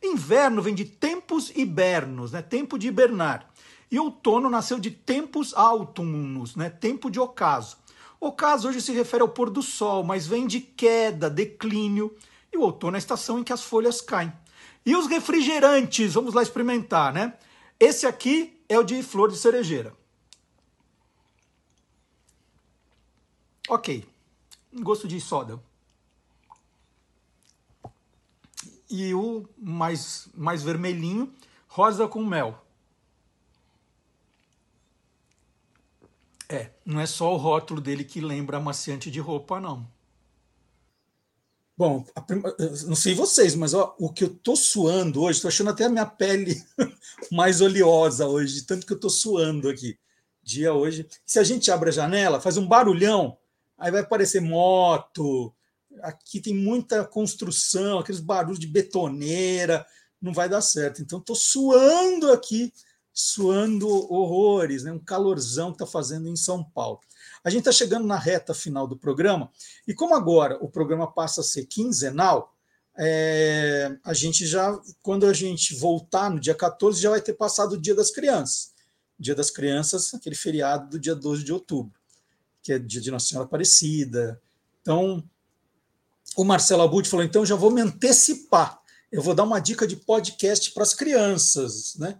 Inverno 0.00 0.62
vem 0.62 0.76
de 0.76 0.84
tempus 0.84 1.50
hibernos, 1.56 2.30
né? 2.30 2.40
tempo 2.40 2.78
de 2.78 2.86
hibernar. 2.86 3.50
E 3.90 3.98
outono 3.98 4.48
nasceu 4.48 4.78
de 4.78 4.92
tempus 4.92 5.52
autumnus, 5.54 6.54
né? 6.54 6.70
tempo 6.70 7.10
de 7.10 7.18
ocaso. 7.18 7.78
Ocaso 8.20 8.68
hoje 8.68 8.80
se 8.80 8.92
refere 8.92 9.22
ao 9.22 9.28
pôr 9.28 9.50
do 9.50 9.60
sol, 9.60 10.04
mas 10.04 10.24
vem 10.24 10.46
de 10.46 10.60
queda, 10.60 11.28
declínio, 11.28 12.14
e 12.52 12.56
o 12.56 12.62
outono 12.62 12.96
é 12.96 12.98
a 12.98 13.02
estação 13.02 13.40
em 13.40 13.42
que 13.42 13.52
as 13.52 13.64
folhas 13.64 14.00
caem. 14.00 14.32
E 14.84 14.94
os 14.94 15.06
refrigerantes, 15.06 16.14
vamos 16.14 16.34
lá 16.34 16.42
experimentar, 16.42 17.12
né? 17.12 17.38
Esse 17.80 18.06
aqui 18.06 18.60
é 18.68 18.78
o 18.78 18.82
de 18.82 19.02
flor 19.02 19.30
de 19.30 19.38
cerejeira. 19.38 19.94
Ok, 23.68 24.06
gosto 24.74 25.08
de 25.08 25.20
soda. 25.20 25.58
E 28.90 29.14
o 29.14 29.48
mais, 29.56 30.28
mais 30.34 30.62
vermelhinho, 30.62 31.32
rosa 31.66 32.06
com 32.06 32.22
mel. 32.22 32.62
É, 36.48 36.70
não 36.84 37.00
é 37.00 37.06
só 37.06 37.32
o 37.32 37.38
rótulo 37.38 37.80
dele 37.80 38.04
que 38.04 38.20
lembra 38.20 38.58
amaciante 38.58 39.10
de 39.10 39.18
roupa, 39.18 39.58
não. 39.58 39.88
Bom, 41.76 42.04
não 42.86 42.94
sei 42.94 43.14
vocês, 43.14 43.56
mas 43.56 43.74
ó, 43.74 43.96
o 43.98 44.12
que 44.12 44.22
eu 44.22 44.30
tô 44.32 44.54
suando 44.54 45.22
hoje, 45.22 45.42
tô 45.42 45.48
achando 45.48 45.70
até 45.70 45.84
a 45.84 45.88
minha 45.88 46.06
pele 46.06 46.62
mais 47.32 47.60
oleosa 47.60 48.28
hoje, 48.28 48.62
tanto 48.62 48.86
que 48.86 48.92
eu 48.92 49.00
tô 49.00 49.10
suando 49.10 49.68
aqui. 49.68 49.98
Dia 50.42 50.72
hoje. 50.72 51.08
Se 51.26 51.38
a 51.38 51.42
gente 51.42 51.70
abre 51.70 51.88
a 51.88 51.92
janela, 51.92 52.40
faz 52.40 52.56
um 52.56 52.66
barulhão, 52.66 53.36
aí 53.76 53.90
vai 53.90 54.02
aparecer 54.02 54.40
moto. 54.40 55.52
Aqui 56.02 56.40
tem 56.40 56.54
muita 56.54 57.04
construção, 57.04 57.98
aqueles 57.98 58.20
barulhos 58.20 58.60
de 58.60 58.66
betoneira, 58.66 59.84
não 60.20 60.32
vai 60.32 60.48
dar 60.48 60.60
certo. 60.60 61.02
Então, 61.02 61.20
tô 61.20 61.34
suando 61.34 62.30
aqui 62.30 62.72
suando 63.12 63.88
horrores, 63.88 64.82
né? 64.82 64.90
um 64.90 64.98
calorzão 64.98 65.68
que 65.68 65.76
está 65.76 65.86
fazendo 65.86 66.28
em 66.28 66.34
São 66.34 66.64
Paulo. 66.64 66.98
A 67.44 67.50
gente 67.50 67.60
está 67.60 67.72
chegando 67.72 68.06
na 68.06 68.18
reta 68.18 68.54
final 68.54 68.86
do 68.86 68.96
programa, 68.96 69.50
e 69.86 69.92
como 69.92 70.14
agora 70.14 70.56
o 70.62 70.68
programa 70.68 71.12
passa 71.12 71.42
a 71.42 71.44
ser 71.44 71.66
quinzenal, 71.66 72.54
é, 72.96 73.96
a 74.02 74.14
gente 74.14 74.46
já, 74.46 74.80
quando 75.02 75.26
a 75.26 75.32
gente 75.32 75.74
voltar 75.74 76.30
no 76.30 76.40
dia 76.40 76.54
14, 76.54 77.00
já 77.00 77.10
vai 77.10 77.20
ter 77.20 77.34
passado 77.34 77.72
o 77.72 77.80
Dia 77.80 77.94
das 77.94 78.10
Crianças. 78.10 78.72
Dia 79.18 79.34
das 79.34 79.50
Crianças, 79.50 80.14
aquele 80.14 80.34
feriado 80.34 80.90
do 80.90 80.98
dia 80.98 81.14
12 81.14 81.44
de 81.44 81.52
outubro, 81.52 81.92
que 82.62 82.72
é 82.72 82.78
dia 82.78 83.00
de 83.00 83.10
Nossa 83.10 83.26
Senhora 83.26 83.46
Aparecida. 83.46 84.40
Então, 84.80 85.22
o 86.36 86.44
Marcelo 86.44 86.82
Abud 86.82 87.08
falou: 87.08 87.24
então 87.24 87.44
já 87.44 87.54
vou 87.54 87.70
me 87.70 87.80
antecipar. 87.80 88.80
Eu 89.12 89.22
vou 89.22 89.34
dar 89.34 89.44
uma 89.44 89.60
dica 89.60 89.86
de 89.86 89.96
podcast 89.96 90.72
para 90.72 90.82
as 90.82 90.94
crianças, 90.94 91.94
né? 91.96 92.18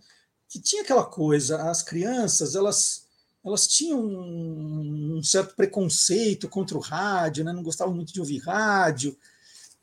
que 0.54 0.60
tinha 0.60 0.82
aquela 0.82 1.04
coisa, 1.04 1.68
as 1.68 1.82
crianças, 1.82 2.54
elas 2.54 3.03
elas 3.44 3.66
tinham 3.66 4.00
um 4.00 5.22
certo 5.22 5.54
preconceito 5.54 6.48
contra 6.48 6.76
o 6.76 6.80
rádio, 6.80 7.44
né? 7.44 7.52
não 7.52 7.62
gostavam 7.62 7.94
muito 7.94 8.12
de 8.12 8.20
ouvir 8.20 8.38
rádio. 8.38 9.16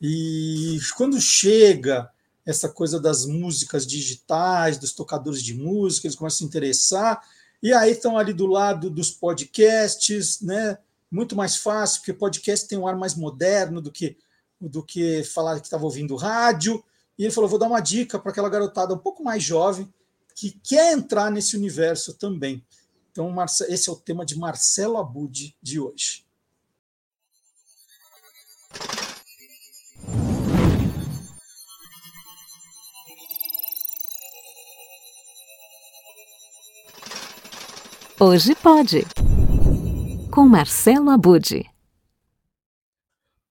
E 0.00 0.80
quando 0.96 1.20
chega 1.20 2.10
essa 2.44 2.68
coisa 2.68 2.98
das 2.98 3.24
músicas 3.24 3.86
digitais, 3.86 4.78
dos 4.78 4.92
tocadores 4.92 5.42
de 5.42 5.54
música, 5.54 6.06
eles 6.06 6.16
começam 6.16 6.36
a 6.36 6.38
se 6.38 6.44
interessar, 6.44 7.22
e 7.62 7.72
aí 7.72 7.92
estão 7.92 8.18
ali 8.18 8.32
do 8.32 8.46
lado 8.46 8.90
dos 8.90 9.12
podcasts, 9.12 10.40
né? 10.40 10.76
Muito 11.08 11.36
mais 11.36 11.56
fácil, 11.56 12.00
porque 12.00 12.12
podcast 12.12 12.66
tem 12.66 12.76
um 12.76 12.86
ar 12.86 12.96
mais 12.96 13.14
moderno 13.14 13.80
do 13.80 13.92
que 13.92 14.16
do 14.60 14.82
que 14.82 15.24
falar 15.24 15.58
que 15.58 15.66
estava 15.66 15.84
ouvindo 15.84 16.16
rádio. 16.16 16.82
E 17.18 17.24
ele 17.24 17.32
falou: 17.32 17.50
vou 17.50 17.58
dar 17.58 17.66
uma 17.66 17.80
dica 17.80 18.18
para 18.18 18.32
aquela 18.32 18.48
garotada 18.48 18.94
um 18.94 18.98
pouco 18.98 19.22
mais 19.22 19.42
jovem, 19.42 19.92
que 20.34 20.50
quer 20.50 20.92
entrar 20.92 21.30
nesse 21.30 21.56
universo 21.56 22.14
também. 22.14 22.64
Então, 23.12 23.34
esse 23.68 23.90
é 23.90 23.92
o 23.92 23.96
tema 23.96 24.24
de 24.24 24.38
Marcelo 24.38 24.96
Abud 24.96 25.54
de 25.62 25.78
hoje. 25.78 26.24
Hoje 38.18 38.54
pode. 38.54 39.02
Com 40.30 40.48
Marcelo 40.48 41.10
Abud. 41.10 41.70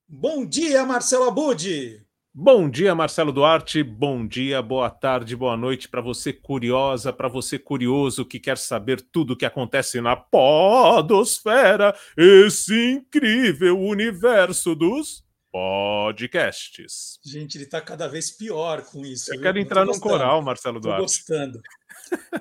Bom 0.08 0.44
dia, 0.44 0.84
Marcelo 0.86 1.26
Abud. 1.26 2.01
Bom 2.44 2.68
dia, 2.68 2.96
Marcelo 2.96 3.32
Duarte. 3.32 3.84
Bom 3.84 4.26
dia, 4.26 4.64
boa 4.64 4.90
tarde, 4.90 5.36
boa 5.36 5.56
noite 5.56 5.88
para 5.88 6.02
você 6.02 6.34
curiosa, 6.34 7.14
para 7.14 7.28
você 7.28 7.60
curioso 7.60 8.26
que 8.26 8.40
quer 8.40 8.58
saber 8.58 9.00
tudo 9.00 9.34
o 9.34 9.38
que 9.38 9.46
acontece 9.46 10.02
na 10.02 10.16
podosfera, 10.16 11.96
esse 12.18 12.94
incrível 12.94 13.80
universo 13.80 14.74
dos 14.74 15.24
podcasts. 15.52 17.20
Gente, 17.24 17.60
ele 17.60 17.66
está 17.66 17.80
cada 17.80 18.08
vez 18.08 18.32
pior 18.32 18.82
com 18.86 19.06
isso. 19.06 19.30
Eu 19.30 19.36
viu? 19.36 19.44
quero 19.44 19.60
entrar 19.60 19.86
num 19.86 20.00
coral, 20.00 20.42
Marcelo 20.42 20.80
Duarte. 20.80 21.12
Estou 21.12 21.38
gostando. 21.38 21.62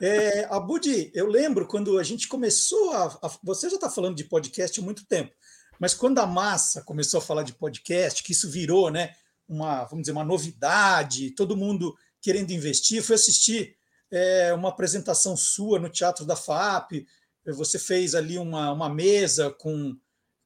É, 0.01 0.47
Abudi, 0.51 1.13
eu 1.15 1.27
lembro 1.27 1.67
quando 1.67 1.99
a 1.99 2.03
gente 2.03 2.27
começou 2.27 2.95
a, 2.95 3.05
a 3.23 3.31
você 3.45 3.69
já 3.69 3.75
está 3.75 3.91
falando 3.91 4.17
de 4.17 4.25
podcast 4.25 4.81
há 4.81 4.83
muito 4.83 5.05
tempo, 5.05 5.35
mas 5.79 5.93
quando 5.93 6.21
a 6.21 6.27
massa 6.27 6.83
começou 6.85 7.19
a 7.19 7.23
falar 7.23 7.43
de 7.43 7.53
podcast, 7.53 8.23
que 8.23 8.33
isso 8.33 8.51
virou, 8.51 8.91
né? 8.91 9.13
Uma, 9.51 9.85
vamos 9.85 10.03
dizer, 10.03 10.13
uma 10.13 10.25
novidade, 10.25 11.33
todo 11.33 11.57
mundo 11.57 11.97
querendo 12.23 12.53
investir. 12.53 13.03
Fui 13.03 13.17
assistir 13.17 13.77
é, 14.11 14.55
uma 14.55 14.69
apresentação 14.69 15.37
sua 15.37 15.79
no 15.79 15.91
Teatro 15.91 16.25
da 16.25 16.37
FAP, 16.37 17.07
você 17.47 17.79
fez 17.79 18.15
ali 18.15 18.39
uma, 18.39 18.73
uma 18.73 18.89
mesa 18.89 19.51
com, 19.51 19.97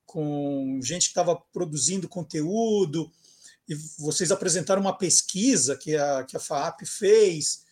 com 0.07 0.81
gente 0.83 1.05
que 1.05 1.11
estava 1.11 1.37
produzindo 1.53 2.09
conteúdo, 2.09 3.13
e 3.69 3.75
vocês 3.99 4.31
apresentaram 4.31 4.81
uma 4.81 4.97
pesquisa 4.97 5.77
que 5.77 5.97
a, 5.97 6.25
que 6.25 6.37
a 6.37 6.41
FAP 6.41 6.85
fez. 6.87 7.65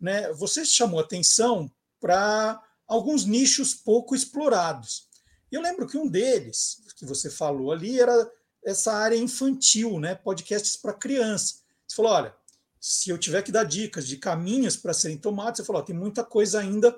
Né? 0.00 0.32
Você 0.32 0.64
chamou 0.64 0.98
atenção 0.98 1.70
para 2.00 2.60
alguns 2.86 3.24
nichos 3.24 3.74
pouco 3.74 4.14
explorados. 4.14 5.08
Eu 5.50 5.60
lembro 5.60 5.86
que 5.86 5.98
um 5.98 6.08
deles, 6.08 6.82
que 6.96 7.04
você 7.04 7.28
falou 7.28 7.72
ali, 7.72 8.00
era 8.00 8.30
essa 8.64 8.92
área 8.92 9.16
infantil, 9.16 9.98
né? 9.98 10.14
podcasts 10.14 10.76
para 10.76 10.92
criança. 10.92 11.56
Você 11.86 11.96
falou, 11.96 12.12
olha, 12.12 12.34
se 12.78 13.10
eu 13.10 13.18
tiver 13.18 13.42
que 13.42 13.52
dar 13.52 13.64
dicas 13.64 14.06
de 14.06 14.16
caminhos 14.16 14.76
para 14.76 14.94
serem 14.94 15.18
tomados, 15.18 15.58
você 15.58 15.64
falou, 15.64 15.82
tem 15.82 15.94
muita 15.94 16.24
coisa 16.24 16.60
ainda. 16.60 16.96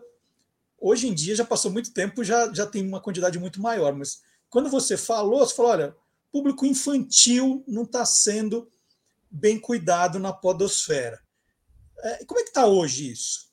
Hoje 0.78 1.09
em 1.09 1.14
dia 1.14 1.34
já 1.34 1.44
passou 1.44 1.70
muito 1.70 1.93
tempo, 1.93 2.24
já, 2.24 2.52
já 2.52 2.66
tem 2.66 2.86
uma 2.86 3.01
quantidade 3.01 3.39
muito 3.39 3.60
maior, 3.60 3.94
mas 3.94 4.22
quando 4.48 4.68
você 4.68 4.97
falou, 4.97 5.39
você 5.39 5.55
falou, 5.55 5.72
olha, 5.72 5.97
público 6.32 6.64
infantil 6.64 7.62
não 7.68 7.82
está 7.82 8.05
sendo 8.05 8.70
bem 9.30 9.59
cuidado 9.59 10.18
na 10.18 10.32
podosfera. 10.32 11.20
É, 11.98 12.24
como 12.24 12.40
é 12.40 12.43
que 12.43 12.51
está 12.51 12.66
hoje 12.66 13.12
isso? 13.12 13.52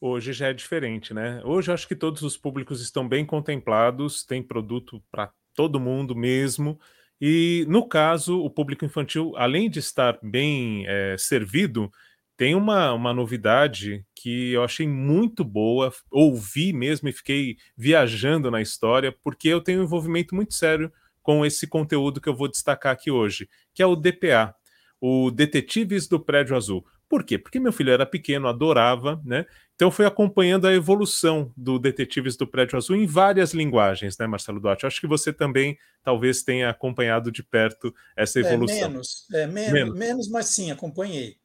Hoje 0.00 0.32
já 0.32 0.48
é 0.48 0.52
diferente, 0.52 1.12
né? 1.12 1.42
Hoje 1.44 1.70
eu 1.70 1.74
acho 1.74 1.86
que 1.86 1.94
todos 1.94 2.22
os 2.22 2.36
públicos 2.36 2.80
estão 2.80 3.08
bem 3.08 3.24
contemplados, 3.24 4.24
tem 4.24 4.42
produto 4.42 5.02
para 5.10 5.32
todo 5.54 5.80
mundo 5.80 6.14
mesmo. 6.16 6.80
E, 7.20 7.66
no 7.68 7.86
caso, 7.86 8.40
o 8.40 8.48
público 8.48 8.84
infantil, 8.84 9.34
além 9.36 9.68
de 9.68 9.78
estar 9.78 10.18
bem 10.22 10.84
é, 10.86 11.16
servido, 11.18 11.90
tem 12.36 12.54
uma, 12.54 12.92
uma 12.94 13.12
novidade 13.12 14.02
que 14.14 14.52
eu 14.52 14.64
achei 14.64 14.88
muito 14.88 15.44
boa, 15.44 15.92
ouvi 16.10 16.72
mesmo 16.72 17.08
e 17.08 17.12
fiquei 17.12 17.58
viajando 17.76 18.50
na 18.50 18.62
história, 18.62 19.14
porque 19.22 19.48
eu 19.48 19.60
tenho 19.60 19.80
um 19.80 19.84
envolvimento 19.84 20.34
muito 20.34 20.54
sério 20.54 20.90
com 21.22 21.44
esse 21.44 21.66
conteúdo 21.66 22.20
que 22.20 22.28
eu 22.28 22.34
vou 22.34 22.48
destacar 22.48 22.92
aqui 22.92 23.10
hoje, 23.10 23.46
que 23.74 23.82
é 23.82 23.86
o 23.86 23.94
DPA, 23.94 24.54
o 24.98 25.30
Detetives 25.30 26.08
do 26.08 26.18
Prédio 26.18 26.56
Azul. 26.56 26.82
Por 27.10 27.24
quê? 27.24 27.36
Porque 27.36 27.58
meu 27.58 27.72
filho 27.72 27.90
era 27.90 28.06
pequeno, 28.06 28.46
adorava, 28.46 29.20
né? 29.24 29.44
Então 29.74 29.90
foi 29.90 30.06
acompanhando 30.06 30.68
a 30.68 30.72
evolução 30.72 31.52
do 31.56 31.76
Detetives 31.76 32.36
do 32.36 32.46
Prédio 32.46 32.76
Azul 32.76 32.94
em 32.94 33.04
várias 33.04 33.52
linguagens, 33.52 34.16
né, 34.16 34.28
Marcelo 34.28 34.60
Duarte? 34.60 34.86
Acho 34.86 35.00
que 35.00 35.08
você 35.08 35.32
também 35.32 35.76
talvez 36.04 36.44
tenha 36.44 36.70
acompanhado 36.70 37.32
de 37.32 37.42
perto 37.42 37.92
essa 38.16 38.38
é, 38.38 38.42
evolução. 38.42 38.78
É, 38.78 38.88
menos, 38.88 39.26
é, 39.32 39.46
menos, 39.48 39.72
menos. 39.72 39.98
menos, 39.98 40.28
mas 40.28 40.46
sim, 40.46 40.70
acompanhei. 40.70 41.36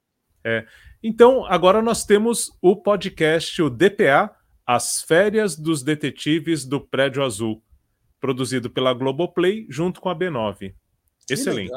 É. 0.44 0.68
Então, 1.02 1.44
agora 1.46 1.82
nós 1.82 2.06
temos 2.06 2.52
o 2.62 2.76
podcast, 2.76 3.60
o 3.60 3.68
DPA, 3.68 4.36
As 4.68 5.02
Férias 5.02 5.56
dos 5.56 5.82
Detetives 5.82 6.64
do 6.64 6.80
Prédio 6.80 7.24
Azul, 7.24 7.64
produzido 8.20 8.70
pela 8.70 8.94
Globoplay 8.94 9.66
junto 9.68 10.00
com 10.00 10.10
a 10.10 10.16
B9. 10.16 10.76
Excelente. 11.28 11.74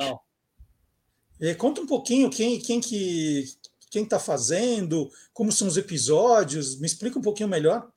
É, 1.40 1.54
conta 1.54 1.80
um 1.80 1.86
pouquinho 1.86 2.28
quem, 2.28 2.60
quem 2.60 2.80
que 2.80 3.44
quem 3.90 4.04
está 4.04 4.18
fazendo, 4.18 5.10
como 5.32 5.52
são 5.52 5.68
os 5.68 5.76
episódios, 5.76 6.78
me 6.80 6.86
explica 6.86 7.18
um 7.18 7.22
pouquinho 7.22 7.48
melhor. 7.48 7.88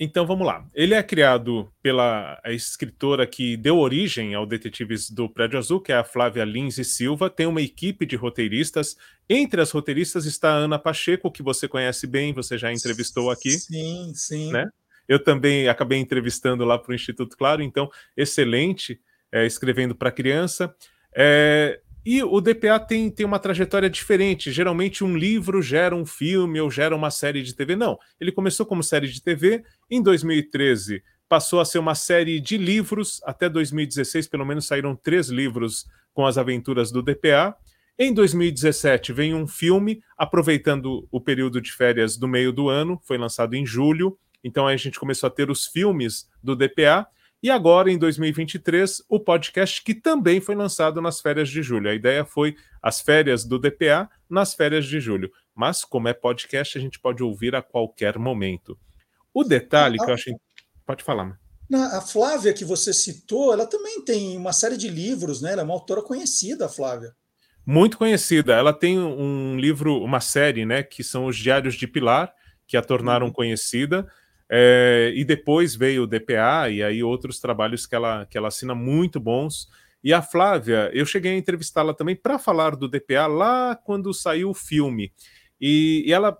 Então 0.00 0.26
vamos 0.26 0.46
lá. 0.46 0.66
Ele 0.74 0.94
é 0.94 1.02
criado 1.02 1.70
pela 1.82 2.40
escritora 2.46 3.26
que 3.26 3.56
deu 3.56 3.78
origem 3.78 4.34
ao 4.34 4.46
Detetives 4.46 5.10
do 5.10 5.28
Prédio 5.28 5.58
Azul, 5.58 5.80
que 5.80 5.92
é 5.92 5.96
a 5.96 6.04
Flávia 6.04 6.44
Lins 6.44 6.78
e 6.78 6.84
Silva. 6.84 7.30
Tem 7.30 7.46
uma 7.46 7.60
equipe 7.60 8.04
de 8.06 8.16
roteiristas. 8.16 8.96
Entre 9.28 9.60
as 9.60 9.70
roteiristas 9.70 10.24
está 10.24 10.54
a 10.54 10.56
Ana 10.56 10.78
Pacheco, 10.78 11.30
que 11.30 11.42
você 11.42 11.68
conhece 11.68 12.06
bem, 12.06 12.32
você 12.32 12.58
já 12.58 12.72
entrevistou 12.72 13.30
aqui. 13.30 13.50
Sim, 13.50 14.12
sim. 14.14 14.50
Né? 14.50 14.66
eu 15.08 15.22
também 15.22 15.68
acabei 15.68 15.98
entrevistando 15.98 16.64
lá 16.64 16.78
para 16.78 16.92
o 16.92 16.94
Instituto 16.94 17.36
Claro, 17.36 17.62
então, 17.62 17.90
excelente, 18.16 19.00
é, 19.30 19.46
escrevendo 19.46 19.94
para 19.94 20.10
criança. 20.10 20.74
É, 21.14 21.80
e 22.04 22.22
o 22.22 22.40
DPA 22.40 22.80
tem, 22.80 23.10
tem 23.10 23.24
uma 23.24 23.38
trajetória 23.38 23.88
diferente. 23.88 24.50
Geralmente, 24.50 25.04
um 25.04 25.16
livro 25.16 25.62
gera 25.62 25.94
um 25.94 26.04
filme 26.04 26.60
ou 26.60 26.70
gera 26.70 26.96
uma 26.96 27.10
série 27.10 27.42
de 27.42 27.54
TV. 27.54 27.76
Não, 27.76 27.98
ele 28.20 28.32
começou 28.32 28.66
como 28.66 28.82
série 28.82 29.08
de 29.08 29.22
TV. 29.22 29.62
Em 29.90 30.02
2013, 30.02 31.02
passou 31.28 31.60
a 31.60 31.64
ser 31.64 31.78
uma 31.78 31.94
série 31.94 32.40
de 32.40 32.58
livros. 32.58 33.20
Até 33.24 33.48
2016, 33.48 34.26
pelo 34.28 34.44
menos, 34.44 34.66
saíram 34.66 34.96
três 34.96 35.28
livros 35.28 35.86
com 36.12 36.26
as 36.26 36.36
aventuras 36.36 36.90
do 36.90 37.02
DPA. 37.02 37.56
Em 37.98 38.12
2017, 38.12 39.12
vem 39.12 39.34
um 39.34 39.46
filme, 39.46 40.02
aproveitando 40.18 41.06
o 41.10 41.20
período 41.20 41.60
de 41.60 41.72
férias 41.72 42.16
do 42.16 42.26
meio 42.26 42.52
do 42.52 42.68
ano, 42.68 43.00
foi 43.04 43.16
lançado 43.16 43.54
em 43.54 43.64
julho. 43.64 44.18
Então, 44.42 44.66
aí 44.66 44.74
a 44.74 44.78
gente 44.78 44.98
começou 44.98 45.28
a 45.28 45.30
ter 45.30 45.50
os 45.50 45.66
filmes 45.66 46.28
do 46.42 46.56
DPA. 46.56 47.06
E 47.42 47.50
agora, 47.50 47.90
em 47.90 47.98
2023, 47.98 49.02
o 49.08 49.18
podcast 49.18 49.82
que 49.82 49.94
também 49.94 50.40
foi 50.40 50.54
lançado 50.54 51.02
nas 51.02 51.20
férias 51.20 51.48
de 51.48 51.60
julho. 51.60 51.90
A 51.90 51.94
ideia 51.94 52.24
foi 52.24 52.54
as 52.80 53.00
férias 53.00 53.44
do 53.44 53.58
DPA 53.58 54.08
nas 54.30 54.54
férias 54.54 54.86
de 54.86 55.00
julho. 55.00 55.28
Mas, 55.52 55.84
como 55.84 56.06
é 56.06 56.14
podcast, 56.14 56.78
a 56.78 56.80
gente 56.80 57.00
pode 57.00 57.20
ouvir 57.20 57.56
a 57.56 57.60
qualquer 57.60 58.16
momento. 58.16 58.78
O 59.34 59.42
detalhe 59.42 59.98
que 59.98 60.08
eu 60.08 60.14
achei. 60.14 60.34
Pode 60.86 61.02
falar. 61.02 61.36
A 61.72 62.00
Flávia, 62.00 62.52
que 62.52 62.64
você 62.64 62.92
citou, 62.92 63.52
ela 63.52 63.66
também 63.66 64.04
tem 64.04 64.36
uma 64.36 64.52
série 64.52 64.76
de 64.76 64.88
livros, 64.88 65.42
né? 65.42 65.52
Ela 65.52 65.62
é 65.62 65.64
uma 65.64 65.74
autora 65.74 66.02
conhecida, 66.02 66.66
a 66.66 66.68
Flávia. 66.68 67.12
Muito 67.66 67.98
conhecida. 67.98 68.54
Ela 68.54 68.72
tem 68.72 69.00
um 69.00 69.58
livro, 69.58 70.00
uma 70.02 70.20
série, 70.20 70.64
né? 70.64 70.82
Que 70.82 71.02
são 71.02 71.26
os 71.26 71.36
Diários 71.36 71.74
de 71.74 71.88
Pilar, 71.88 72.32
que 72.68 72.76
a 72.76 72.82
tornaram 72.82 73.26
uhum. 73.26 73.32
conhecida. 73.32 74.06
É, 74.54 75.10
e 75.16 75.24
depois 75.24 75.74
veio 75.74 76.02
o 76.02 76.06
DPA 76.06 76.68
e 76.68 76.82
aí 76.82 77.02
outros 77.02 77.40
trabalhos 77.40 77.86
que 77.86 77.94
ela, 77.94 78.26
que 78.26 78.36
ela 78.36 78.48
assina 78.48 78.74
muito 78.74 79.18
bons. 79.18 79.66
E 80.04 80.12
a 80.12 80.20
Flávia, 80.20 80.90
eu 80.92 81.06
cheguei 81.06 81.32
a 81.32 81.38
entrevistá-la 81.38 81.94
também 81.94 82.14
para 82.14 82.38
falar 82.38 82.76
do 82.76 82.86
DPA 82.86 83.26
lá 83.26 83.74
quando 83.74 84.12
saiu 84.12 84.50
o 84.50 84.54
filme. 84.54 85.10
E, 85.58 86.04
e, 86.06 86.12
ela 86.12 86.36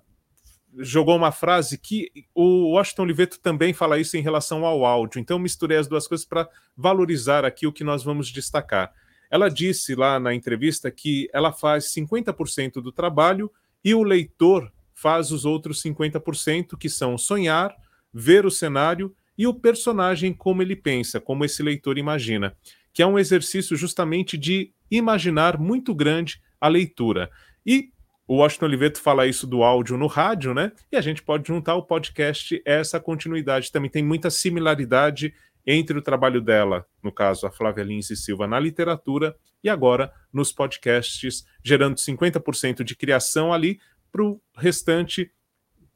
jogou 0.76 1.16
uma 1.16 1.32
frase 1.32 1.78
que 1.78 2.10
o 2.34 2.72
Washington 2.72 3.02
Oliveto 3.05 3.40
também 3.40 3.72
fala 3.72 3.98
isso 3.98 4.14
em 4.14 4.20
relação 4.20 4.66
ao 4.66 4.84
áudio. 4.84 5.18
Então 5.18 5.39
misturei 5.39 5.78
as 5.78 5.86
duas 5.86 6.06
coisas 6.06 6.26
para 6.26 6.47
valorizar 6.76 7.47
aqui 7.47 7.66
o 7.66 7.72
que 7.72 7.82
nós 7.82 8.05
vamos 8.05 8.28
destacar. 8.28 8.93
Ela 9.30 9.48
disse 9.48 9.94
lá 9.94 10.20
na 10.20 10.34
entrevista 10.34 10.90
que 10.90 11.30
ela 11.32 11.51
faz 11.51 11.94
50% 11.94 12.74
do 12.74 12.93
trabalho 12.93 13.51
e 13.82 13.94
o 13.94 14.02
leitor 14.02 14.70
faz 14.93 15.32
os 15.32 15.47
outros 15.47 15.82
50%, 15.82 16.76
que 16.76 16.90
são 16.90 17.16
sonhar, 17.16 17.74
ver 18.12 18.44
o 18.44 18.51
cenário 18.51 19.14
e 19.36 19.47
o 19.47 19.55
personagem 19.55 20.32
como 20.32 20.62
ele 20.62 20.76
pensa, 20.76 21.20
como 21.20 21.44
esse 21.44 21.62
leitor 21.62 21.98
imagina, 21.98 22.56
que 22.93 23.02
é 23.02 23.06
um 23.06 23.18
exercício 23.18 23.76
justamente 23.76 24.36
de 24.36 24.72
imaginar 24.90 25.59
muito 25.59 25.94
grande 25.94 26.40
a 26.60 26.68
leitura. 26.68 27.30
E 27.64 27.90
o 28.26 28.36
Washington 28.36 28.66
Oliveto 28.66 29.01
fala 29.01 29.26
isso 29.26 29.47
do 29.47 29.62
áudio 29.62 29.97
no 29.97 30.06
rádio, 30.06 30.55
né? 30.55 30.72
E 30.90 30.97
a 30.97 31.01
gente 31.01 31.22
pode 31.22 31.48
juntar 31.48 31.74
o 31.74 31.82
podcast 31.82 32.62
essa 32.64 33.01
continuidade. 33.01 33.72
Também 33.72 33.90
tem 33.90 34.05
muita 34.05 34.30
similaridade 34.30 35.34
entre 35.66 35.97
o 35.97 36.02
trabalho 36.02 36.40
dela, 36.40 36.86
no 37.02 37.12
caso 37.12 37.47
a 37.47 37.51
Flávia 37.51 37.84
Lins 37.84 38.10
e 38.10 38.16
Silva, 38.16 38.47
na 38.47 38.59
literatura, 38.59 39.36
e 39.62 39.68
agora 39.68 40.12
nos 40.32 40.52
podcasts, 40.52 41.44
gerando 41.62 41.97
50% 41.97 42.82
de 42.82 42.97
criação 42.97 43.52
ali 43.52 43.78
para 44.10 44.24
o 44.24 44.40
restante 44.56 45.30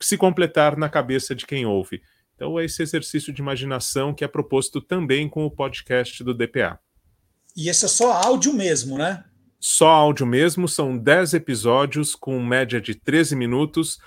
se 0.00 0.16
completar 0.16 0.76
na 0.76 0.88
cabeça 0.88 1.34
de 1.34 1.46
quem 1.46 1.66
ouve. 1.66 2.02
Então, 2.34 2.58
é 2.58 2.64
esse 2.64 2.82
exercício 2.82 3.32
de 3.32 3.40
imaginação 3.40 4.12
que 4.12 4.22
é 4.24 4.28
proposto 4.28 4.80
também 4.80 5.28
com 5.28 5.44
o 5.46 5.50
podcast 5.50 6.22
do 6.22 6.34
DPA. 6.34 6.78
E 7.56 7.70
esse 7.70 7.86
é 7.86 7.88
só 7.88 8.12
áudio 8.12 8.52
mesmo, 8.52 8.98
né? 8.98 9.24
Só 9.58 9.88
áudio 9.88 10.26
mesmo, 10.26 10.68
são 10.68 10.98
10 10.98 11.32
episódios 11.32 12.14
com 12.14 12.44
média 12.44 12.78
de 12.78 12.94
13 12.94 13.34
minutos. 13.34 13.98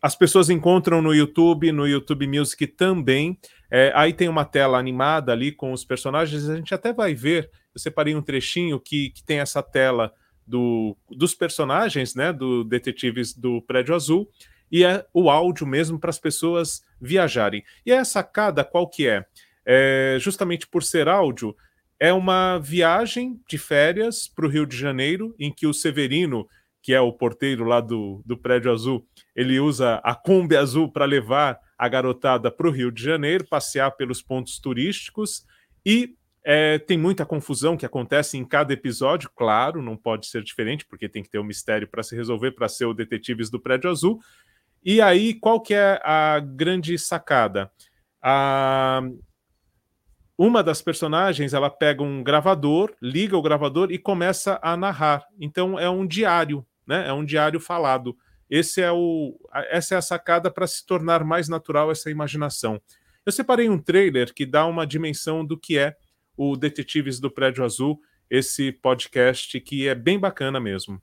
As 0.00 0.14
pessoas 0.14 0.48
encontram 0.48 1.02
no 1.02 1.12
YouTube, 1.12 1.72
no 1.72 1.86
YouTube 1.86 2.26
Music 2.26 2.66
também. 2.68 3.36
É, 3.68 3.92
aí 3.96 4.12
tem 4.12 4.28
uma 4.28 4.44
tela 4.44 4.78
animada 4.78 5.32
ali 5.32 5.50
com 5.50 5.72
os 5.72 5.84
personagens. 5.84 6.48
A 6.48 6.56
gente 6.56 6.72
até 6.72 6.92
vai 6.92 7.14
ver. 7.14 7.50
Eu 7.74 7.80
separei 7.80 8.14
um 8.14 8.22
trechinho 8.22 8.78
que, 8.78 9.10
que 9.10 9.24
tem 9.24 9.40
essa 9.40 9.62
tela 9.62 10.12
do, 10.46 10.96
dos 11.10 11.34
personagens, 11.34 12.14
né? 12.14 12.32
Do 12.32 12.62
Detetives 12.62 13.34
do 13.34 13.60
Prédio 13.62 13.94
Azul 13.94 14.28
e 14.72 14.84
é 14.84 15.04
o 15.12 15.28
áudio 15.28 15.66
mesmo 15.66 16.00
para 16.00 16.08
as 16.08 16.18
pessoas 16.18 16.82
viajarem. 16.98 17.62
E 17.84 17.92
a 17.92 18.04
sacada 18.04 18.64
qual 18.64 18.88
que 18.88 19.06
é? 19.06 19.24
é? 19.66 20.16
Justamente 20.18 20.66
por 20.66 20.82
ser 20.82 21.08
áudio, 21.08 21.54
é 22.00 22.12
uma 22.12 22.58
viagem 22.58 23.38
de 23.46 23.58
férias 23.58 24.26
para 24.26 24.46
o 24.46 24.48
Rio 24.48 24.66
de 24.66 24.76
Janeiro, 24.76 25.34
em 25.38 25.52
que 25.52 25.66
o 25.66 25.74
Severino, 25.74 26.48
que 26.82 26.94
é 26.94 27.00
o 27.00 27.12
porteiro 27.12 27.64
lá 27.64 27.80
do, 27.80 28.22
do 28.24 28.36
prédio 28.36 28.72
azul, 28.72 29.06
ele 29.36 29.60
usa 29.60 30.00
a 30.02 30.14
Kombi 30.14 30.56
azul 30.56 30.90
para 30.90 31.04
levar 31.04 31.60
a 31.78 31.88
garotada 31.88 32.50
para 32.50 32.66
o 32.66 32.72
Rio 32.72 32.90
de 32.90 33.02
Janeiro, 33.02 33.46
passear 33.48 33.90
pelos 33.92 34.22
pontos 34.22 34.58
turísticos 34.58 35.44
e 35.84 36.16
é, 36.44 36.78
tem 36.78 36.98
muita 36.98 37.24
confusão 37.24 37.76
que 37.76 37.86
acontece 37.86 38.36
em 38.36 38.44
cada 38.44 38.72
episódio, 38.72 39.30
claro, 39.34 39.80
não 39.80 39.96
pode 39.96 40.26
ser 40.26 40.42
diferente, 40.42 40.84
porque 40.84 41.08
tem 41.08 41.22
que 41.22 41.30
ter 41.30 41.38
um 41.38 41.44
mistério 41.44 41.86
para 41.86 42.02
se 42.02 42.16
resolver 42.16 42.52
para 42.52 42.68
ser 42.68 42.86
o 42.86 42.94
Detetives 42.94 43.48
do 43.48 43.60
Prédio 43.60 43.90
Azul. 43.90 44.20
E 44.84 45.00
aí, 45.00 45.34
qual 45.34 45.60
que 45.60 45.74
é 45.74 46.00
a 46.02 46.40
grande 46.40 46.98
sacada? 46.98 47.70
A... 48.20 49.02
Uma 50.36 50.62
das 50.62 50.82
personagens, 50.82 51.54
ela 51.54 51.70
pega 51.70 52.02
um 52.02 52.22
gravador, 52.22 52.94
liga 53.00 53.36
o 53.36 53.42
gravador 53.42 53.92
e 53.92 53.98
começa 53.98 54.58
a 54.62 54.76
narrar. 54.76 55.24
Então, 55.38 55.78
é 55.78 55.88
um 55.88 56.06
diário, 56.06 56.66
né? 56.86 57.06
É 57.06 57.12
um 57.12 57.24
diário 57.24 57.60
falado. 57.60 58.16
Esse 58.50 58.80
é 58.82 58.90
o, 58.90 59.38
essa 59.70 59.94
é 59.94 59.98
a 59.98 60.02
sacada 60.02 60.50
para 60.50 60.66
se 60.66 60.84
tornar 60.84 61.24
mais 61.24 61.48
natural 61.48 61.90
essa 61.90 62.10
imaginação. 62.10 62.80
Eu 63.24 63.30
separei 63.30 63.68
um 63.68 63.78
trailer 63.78 64.34
que 64.34 64.44
dá 64.44 64.66
uma 64.66 64.86
dimensão 64.86 65.44
do 65.44 65.56
que 65.56 65.78
é 65.78 65.96
o 66.36 66.56
Detetives 66.56 67.20
do 67.20 67.30
Prédio 67.30 67.64
Azul, 67.64 68.00
esse 68.28 68.72
podcast 68.72 69.60
que 69.60 69.86
é 69.86 69.94
bem 69.94 70.18
bacana 70.18 70.58
mesmo. 70.58 71.00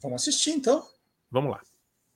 Vamos 0.00 0.22
assistir 0.22 0.50
então. 0.50 0.82
Vamos 1.30 1.52
lá. 1.52 1.60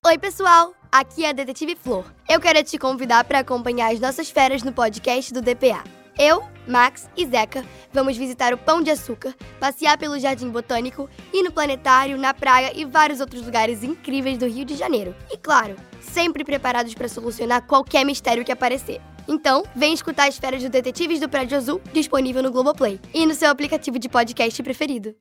Oi, 0.07 0.19
pessoal! 0.19 0.73
Aqui 0.93 1.25
é 1.25 1.31
a 1.31 1.33
Detetive 1.33 1.75
Flor. 1.75 2.05
Eu 2.29 2.41
quero 2.41 2.63
te 2.63 2.79
convidar 2.79 3.25
para 3.25 3.41
acompanhar 3.41 3.93
as 3.93 3.99
nossas 3.99 4.31
férias 4.31 4.63
no 4.63 4.73
podcast 4.73 5.35
do 5.35 5.43
DPA. 5.43 5.83
Eu, 6.17 6.45
Max 6.65 7.11
e 7.17 7.27
Zeca 7.27 7.65
vamos 7.93 8.17
visitar 8.17 8.55
o 8.55 8.57
Pão 8.57 8.81
de 8.81 8.89
Açúcar, 8.89 9.35
passear 9.59 9.99
pelo 9.99 10.17
Jardim 10.17 10.49
Botânico, 10.49 11.11
ir 11.33 11.43
no 11.43 11.51
planetário, 11.51 12.17
na 12.17 12.33
praia 12.33 12.71
e 12.73 12.85
vários 12.85 13.19
outros 13.19 13.45
lugares 13.45 13.83
incríveis 13.83 14.39
do 14.39 14.47
Rio 14.47 14.65
de 14.65 14.77
Janeiro. 14.77 15.13
E 15.29 15.37
claro, 15.37 15.75
sempre 16.01 16.45
preparados 16.45 16.95
para 16.95 17.09
solucionar 17.09 17.67
qualquer 17.67 18.05
mistério 18.05 18.45
que 18.45 18.53
aparecer. 18.53 19.01
Então, 19.27 19.65
vem 19.75 19.93
escutar 19.93 20.29
as 20.29 20.39
férias 20.39 20.63
do 20.63 20.69
Detetives 20.69 21.19
do 21.19 21.29
Prédio 21.29 21.59
Azul, 21.59 21.83
disponível 21.93 22.45
no 22.45 22.53
Globoplay 22.53 23.01
e 23.13 23.27
no 23.27 23.35
seu 23.35 23.51
aplicativo 23.51 23.99
de 23.99 24.09
podcast 24.09 24.63
preferido. 24.63 25.17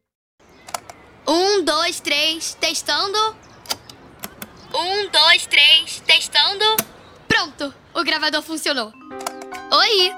Um, 1.27 1.63
dois, 1.63 1.99
três, 1.99 2.53
testando. 2.53 3.44
Um, 4.85 5.09
dois, 5.09 5.47
três, 5.47 5.99
testando. 6.05 6.63
Pronto, 7.27 7.73
o 7.91 8.03
gravador 8.03 8.43
funcionou. 8.43 8.93
Oi, 9.71 10.13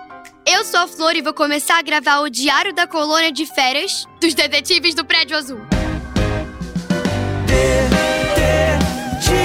eu 0.46 0.66
sou 0.66 0.82
a 0.82 0.88
Flor 0.88 1.16
e 1.16 1.22
vou 1.22 1.34
começar 1.34 1.80
a 1.80 1.82
gravar 1.82 2.20
o 2.20 2.30
Diário 2.30 2.76
da 2.76 2.86
Colônia 2.86 3.32
de 3.32 3.46
Férias 3.46 4.06
dos 4.20 4.34
Detetives 4.34 4.94
do 4.94 5.06
Prédio 5.06 5.38
Azul. 5.38 5.62
Detetives 7.46 9.38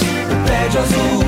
do 0.00 0.44
Prédio 0.44 0.80
Azul. 0.80 1.20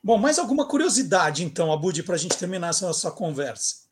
Bom, 0.00 0.16
mais 0.16 0.38
alguma 0.38 0.64
curiosidade, 0.68 1.42
então, 1.42 1.72
Abud, 1.72 2.04
para 2.04 2.14
a 2.14 2.18
gente 2.18 2.38
terminar 2.38 2.70
essa 2.70 2.86
nossa 2.86 3.10
conversa? 3.10 3.82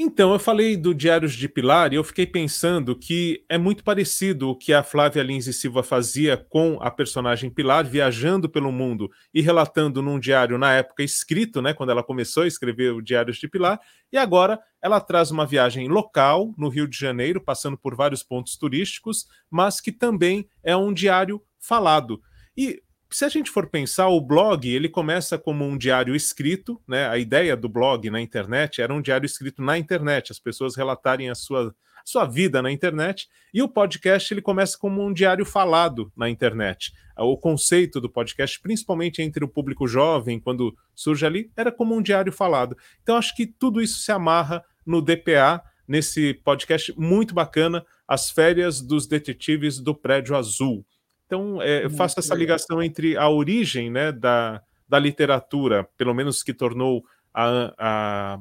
Então, 0.00 0.32
eu 0.32 0.38
falei 0.38 0.76
do 0.76 0.94
Diários 0.94 1.34
de 1.34 1.48
Pilar 1.48 1.92
e 1.92 1.96
eu 1.96 2.04
fiquei 2.04 2.24
pensando 2.24 2.94
que 2.94 3.44
é 3.48 3.58
muito 3.58 3.82
parecido 3.82 4.50
o 4.50 4.56
que 4.56 4.72
a 4.72 4.84
Flávia 4.84 5.24
Lins 5.24 5.48
e 5.48 5.52
Silva 5.52 5.82
fazia 5.82 6.36
com 6.36 6.78
a 6.80 6.88
personagem 6.88 7.50
Pilar, 7.50 7.84
viajando 7.84 8.48
pelo 8.48 8.70
mundo 8.70 9.10
e 9.34 9.40
relatando 9.40 10.00
num 10.00 10.20
diário 10.20 10.56
na 10.56 10.72
época 10.72 11.02
escrito, 11.02 11.60
né, 11.60 11.74
quando 11.74 11.90
ela 11.90 12.04
começou 12.04 12.44
a 12.44 12.46
escrever 12.46 12.92
o 12.92 13.02
Diários 13.02 13.38
de 13.38 13.48
Pilar, 13.48 13.80
e 14.12 14.16
agora 14.16 14.60
ela 14.80 15.00
traz 15.00 15.32
uma 15.32 15.44
viagem 15.44 15.88
local 15.88 16.54
no 16.56 16.68
Rio 16.68 16.86
de 16.86 16.96
Janeiro, 16.96 17.42
passando 17.42 17.76
por 17.76 17.96
vários 17.96 18.22
pontos 18.22 18.56
turísticos, 18.56 19.26
mas 19.50 19.80
que 19.80 19.90
também 19.90 20.48
é 20.62 20.76
um 20.76 20.94
diário 20.94 21.42
falado. 21.58 22.20
E 22.56 22.80
se 23.10 23.24
a 23.24 23.28
gente 23.28 23.50
for 23.50 23.68
pensar, 23.68 24.08
o 24.08 24.20
blog 24.20 24.68
ele 24.68 24.88
começa 24.88 25.38
como 25.38 25.64
um 25.64 25.78
diário 25.78 26.14
escrito, 26.14 26.80
né? 26.86 27.08
A 27.08 27.16
ideia 27.16 27.56
do 27.56 27.68
blog 27.68 28.10
na 28.10 28.20
internet 28.20 28.82
era 28.82 28.92
um 28.92 29.00
diário 29.00 29.24
escrito 29.24 29.62
na 29.62 29.78
internet, 29.78 30.30
as 30.30 30.38
pessoas 30.38 30.76
relatarem 30.76 31.30
as 31.30 31.38
suas, 31.38 31.72
sua 32.04 32.26
vida 32.26 32.60
na 32.60 32.70
internet. 32.70 33.26
E 33.52 33.62
o 33.62 33.68
podcast 33.68 34.32
ele 34.32 34.42
começa 34.42 34.76
como 34.76 35.02
um 35.02 35.12
diário 35.12 35.46
falado 35.46 36.12
na 36.16 36.28
internet. 36.28 36.92
O 37.16 37.36
conceito 37.36 38.00
do 38.00 38.10
podcast, 38.10 38.60
principalmente 38.60 39.22
entre 39.22 39.42
o 39.42 39.48
público 39.48 39.86
jovem, 39.88 40.38
quando 40.38 40.76
surge 40.94 41.24
ali, 41.24 41.50
era 41.56 41.72
como 41.72 41.96
um 41.96 42.02
diário 42.02 42.32
falado. 42.32 42.76
Então 43.02 43.16
acho 43.16 43.34
que 43.34 43.46
tudo 43.46 43.80
isso 43.80 44.00
se 44.00 44.12
amarra 44.12 44.62
no 44.84 45.00
DPA, 45.00 45.62
nesse 45.86 46.34
podcast 46.34 46.94
muito 46.98 47.34
bacana, 47.34 47.84
As 48.06 48.30
Férias 48.30 48.82
dos 48.82 49.06
Detetives 49.06 49.80
do 49.80 49.94
Prédio 49.94 50.36
Azul. 50.36 50.84
Então, 51.28 51.60
é, 51.60 51.84
eu 51.84 51.90
faço 51.90 52.18
essa 52.18 52.34
ligação 52.34 52.82
entre 52.82 53.14
a 53.14 53.28
origem 53.28 53.90
né, 53.90 54.10
da, 54.10 54.62
da 54.88 54.98
literatura, 54.98 55.86
pelo 55.98 56.14
menos 56.14 56.42
que 56.42 56.54
tornou 56.54 57.04
a, 57.34 57.74
a, 57.78 58.40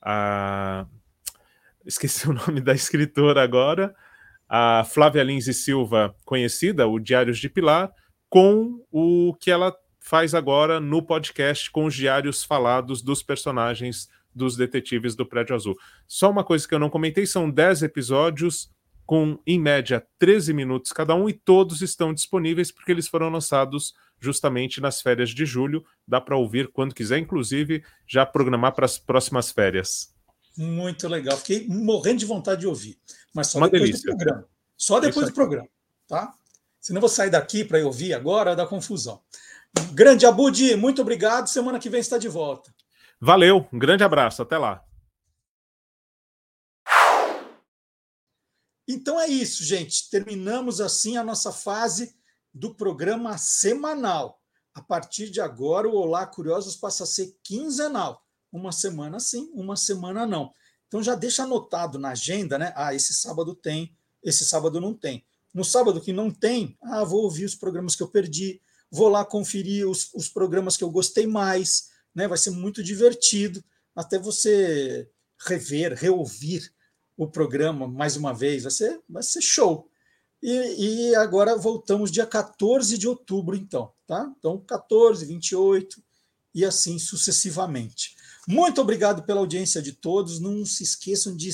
a, 0.00 0.86
Esqueci 1.84 2.28
o 2.30 2.32
nome 2.32 2.60
da 2.60 2.72
escritora 2.72 3.42
agora, 3.42 3.92
a 4.48 4.84
Flávia 4.84 5.24
Lins 5.24 5.48
e 5.48 5.52
Silva, 5.52 6.14
conhecida, 6.24 6.86
o 6.86 7.00
Diários 7.00 7.40
de 7.40 7.48
Pilar, 7.48 7.90
com 8.30 8.80
o 8.92 9.34
que 9.34 9.50
ela 9.50 9.74
faz 9.98 10.36
agora 10.36 10.78
no 10.78 11.02
podcast 11.02 11.68
com 11.68 11.84
os 11.84 11.94
diários 11.94 12.44
falados 12.44 13.02
dos 13.02 13.24
personagens 13.24 14.08
dos 14.32 14.56
detetives 14.56 15.16
do 15.16 15.26
Prédio 15.26 15.56
Azul. 15.56 15.74
Só 16.06 16.30
uma 16.30 16.44
coisa 16.44 16.68
que 16.68 16.74
eu 16.74 16.78
não 16.78 16.88
comentei: 16.88 17.26
são 17.26 17.50
10 17.50 17.82
episódios 17.82 18.70
com, 19.08 19.38
em 19.46 19.58
média, 19.58 20.06
13 20.18 20.52
minutos 20.52 20.92
cada 20.92 21.14
um, 21.14 21.30
e 21.30 21.32
todos 21.32 21.80
estão 21.80 22.12
disponíveis 22.12 22.70
porque 22.70 22.92
eles 22.92 23.08
foram 23.08 23.30
lançados 23.30 23.94
justamente 24.20 24.82
nas 24.82 25.00
férias 25.00 25.30
de 25.30 25.46
julho. 25.46 25.82
Dá 26.06 26.20
para 26.20 26.36
ouvir 26.36 26.68
quando 26.68 26.94
quiser, 26.94 27.16
inclusive 27.16 27.82
já 28.06 28.26
programar 28.26 28.74
para 28.74 28.84
as 28.84 28.98
próximas 28.98 29.50
férias. 29.50 30.14
Muito 30.58 31.08
legal. 31.08 31.38
Fiquei 31.38 31.66
morrendo 31.66 32.18
de 32.18 32.26
vontade 32.26 32.60
de 32.60 32.66
ouvir. 32.66 32.98
Mas 33.34 33.46
só 33.46 33.56
Uma 33.56 33.70
depois 33.70 33.88
delícia. 33.92 34.12
do 34.12 34.16
programa. 34.18 34.44
Só 34.76 35.00
depois 35.00 35.26
do 35.26 35.32
programa, 35.32 35.68
tá? 36.06 36.34
Senão 36.78 36.98
eu 36.98 37.00
vou 37.00 37.08
sair 37.08 37.30
daqui 37.30 37.64
para 37.64 37.82
ouvir 37.86 38.12
agora, 38.12 38.54
dá 38.54 38.66
confusão. 38.66 39.22
Grande 39.94 40.26
Abudi, 40.26 40.76
muito 40.76 41.00
obrigado. 41.00 41.46
Semana 41.46 41.78
que 41.78 41.88
vem 41.88 42.00
está 42.00 42.18
de 42.18 42.28
volta. 42.28 42.74
Valeu, 43.18 43.66
um 43.72 43.78
grande 43.78 44.04
abraço, 44.04 44.42
até 44.42 44.58
lá. 44.58 44.84
Então 48.88 49.20
é 49.20 49.28
isso, 49.28 49.62
gente. 49.62 50.08
Terminamos 50.08 50.80
assim 50.80 51.18
a 51.18 51.22
nossa 51.22 51.52
fase 51.52 52.16
do 52.54 52.74
programa 52.74 53.36
semanal. 53.36 54.40
A 54.74 54.80
partir 54.80 55.28
de 55.28 55.42
agora, 55.42 55.86
o 55.86 55.94
Olá 55.94 56.26
Curiosos 56.26 56.74
passa 56.74 57.04
a 57.04 57.06
ser 57.06 57.36
quinzenal. 57.42 58.24
Uma 58.50 58.72
semana 58.72 59.20
sim, 59.20 59.50
uma 59.52 59.76
semana 59.76 60.26
não. 60.26 60.54
Então 60.86 61.02
já 61.02 61.14
deixa 61.14 61.42
anotado 61.42 61.98
na 61.98 62.10
agenda, 62.12 62.56
né? 62.56 62.72
Ah, 62.74 62.94
esse 62.94 63.12
sábado 63.12 63.54
tem, 63.54 63.94
esse 64.22 64.46
sábado 64.46 64.80
não 64.80 64.94
tem. 64.94 65.22
No 65.52 65.64
sábado 65.64 66.00
que 66.00 66.12
não 66.12 66.30
tem, 66.30 66.78
ah, 66.80 67.04
vou 67.04 67.24
ouvir 67.24 67.44
os 67.44 67.54
programas 67.54 67.94
que 67.94 68.02
eu 68.02 68.08
perdi, 68.08 68.62
vou 68.90 69.10
lá 69.10 69.22
conferir 69.22 69.86
os, 69.86 70.08
os 70.14 70.30
programas 70.30 70.78
que 70.78 70.84
eu 70.84 70.90
gostei 70.90 71.26
mais, 71.26 71.90
né? 72.14 72.26
Vai 72.26 72.38
ser 72.38 72.50
muito 72.50 72.82
divertido 72.82 73.62
até 73.94 74.18
você 74.18 75.10
rever, 75.46 75.92
reouvir 75.92 76.72
o 77.18 77.26
programa 77.26 77.88
mais 77.88 78.16
uma 78.16 78.32
vez, 78.32 78.62
vai 78.62 78.70
ser, 78.70 79.00
vai 79.08 79.22
ser 79.24 79.42
show. 79.42 79.90
E, 80.40 81.10
e 81.10 81.14
agora 81.16 81.56
voltamos 81.56 82.12
dia 82.12 82.24
14 82.24 82.96
de 82.96 83.08
outubro, 83.08 83.56
então, 83.56 83.90
tá? 84.06 84.32
Então, 84.38 84.62
14, 84.64 85.26
28 85.26 86.00
e 86.54 86.64
assim 86.64 86.96
sucessivamente. 86.96 88.14
Muito 88.46 88.80
obrigado 88.80 89.24
pela 89.24 89.40
audiência 89.40 89.82
de 89.82 89.92
todos. 89.92 90.38
Não 90.38 90.64
se 90.64 90.84
esqueçam 90.84 91.36
de, 91.36 91.50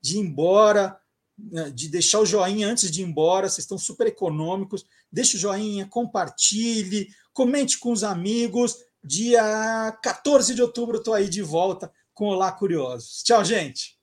de 0.00 0.16
ir 0.16 0.20
embora, 0.20 0.96
né, 1.36 1.68
de 1.70 1.88
deixar 1.88 2.20
o 2.20 2.26
joinha 2.26 2.68
antes 2.68 2.88
de 2.88 3.02
ir 3.02 3.04
embora. 3.04 3.48
Vocês 3.48 3.64
estão 3.64 3.76
super 3.76 4.06
econômicos. 4.06 4.86
Deixe 5.10 5.36
o 5.36 5.40
joinha, 5.40 5.84
compartilhe, 5.86 7.08
comente 7.32 7.76
com 7.76 7.90
os 7.90 8.04
amigos. 8.04 8.76
Dia 9.02 9.98
14 10.00 10.54
de 10.54 10.62
outubro 10.62 10.98
estou 10.98 11.12
aí 11.12 11.28
de 11.28 11.42
volta 11.42 11.92
com 12.14 12.26
Olá 12.26 12.52
Curiosos. 12.52 13.22
Tchau, 13.24 13.44
gente! 13.44 13.97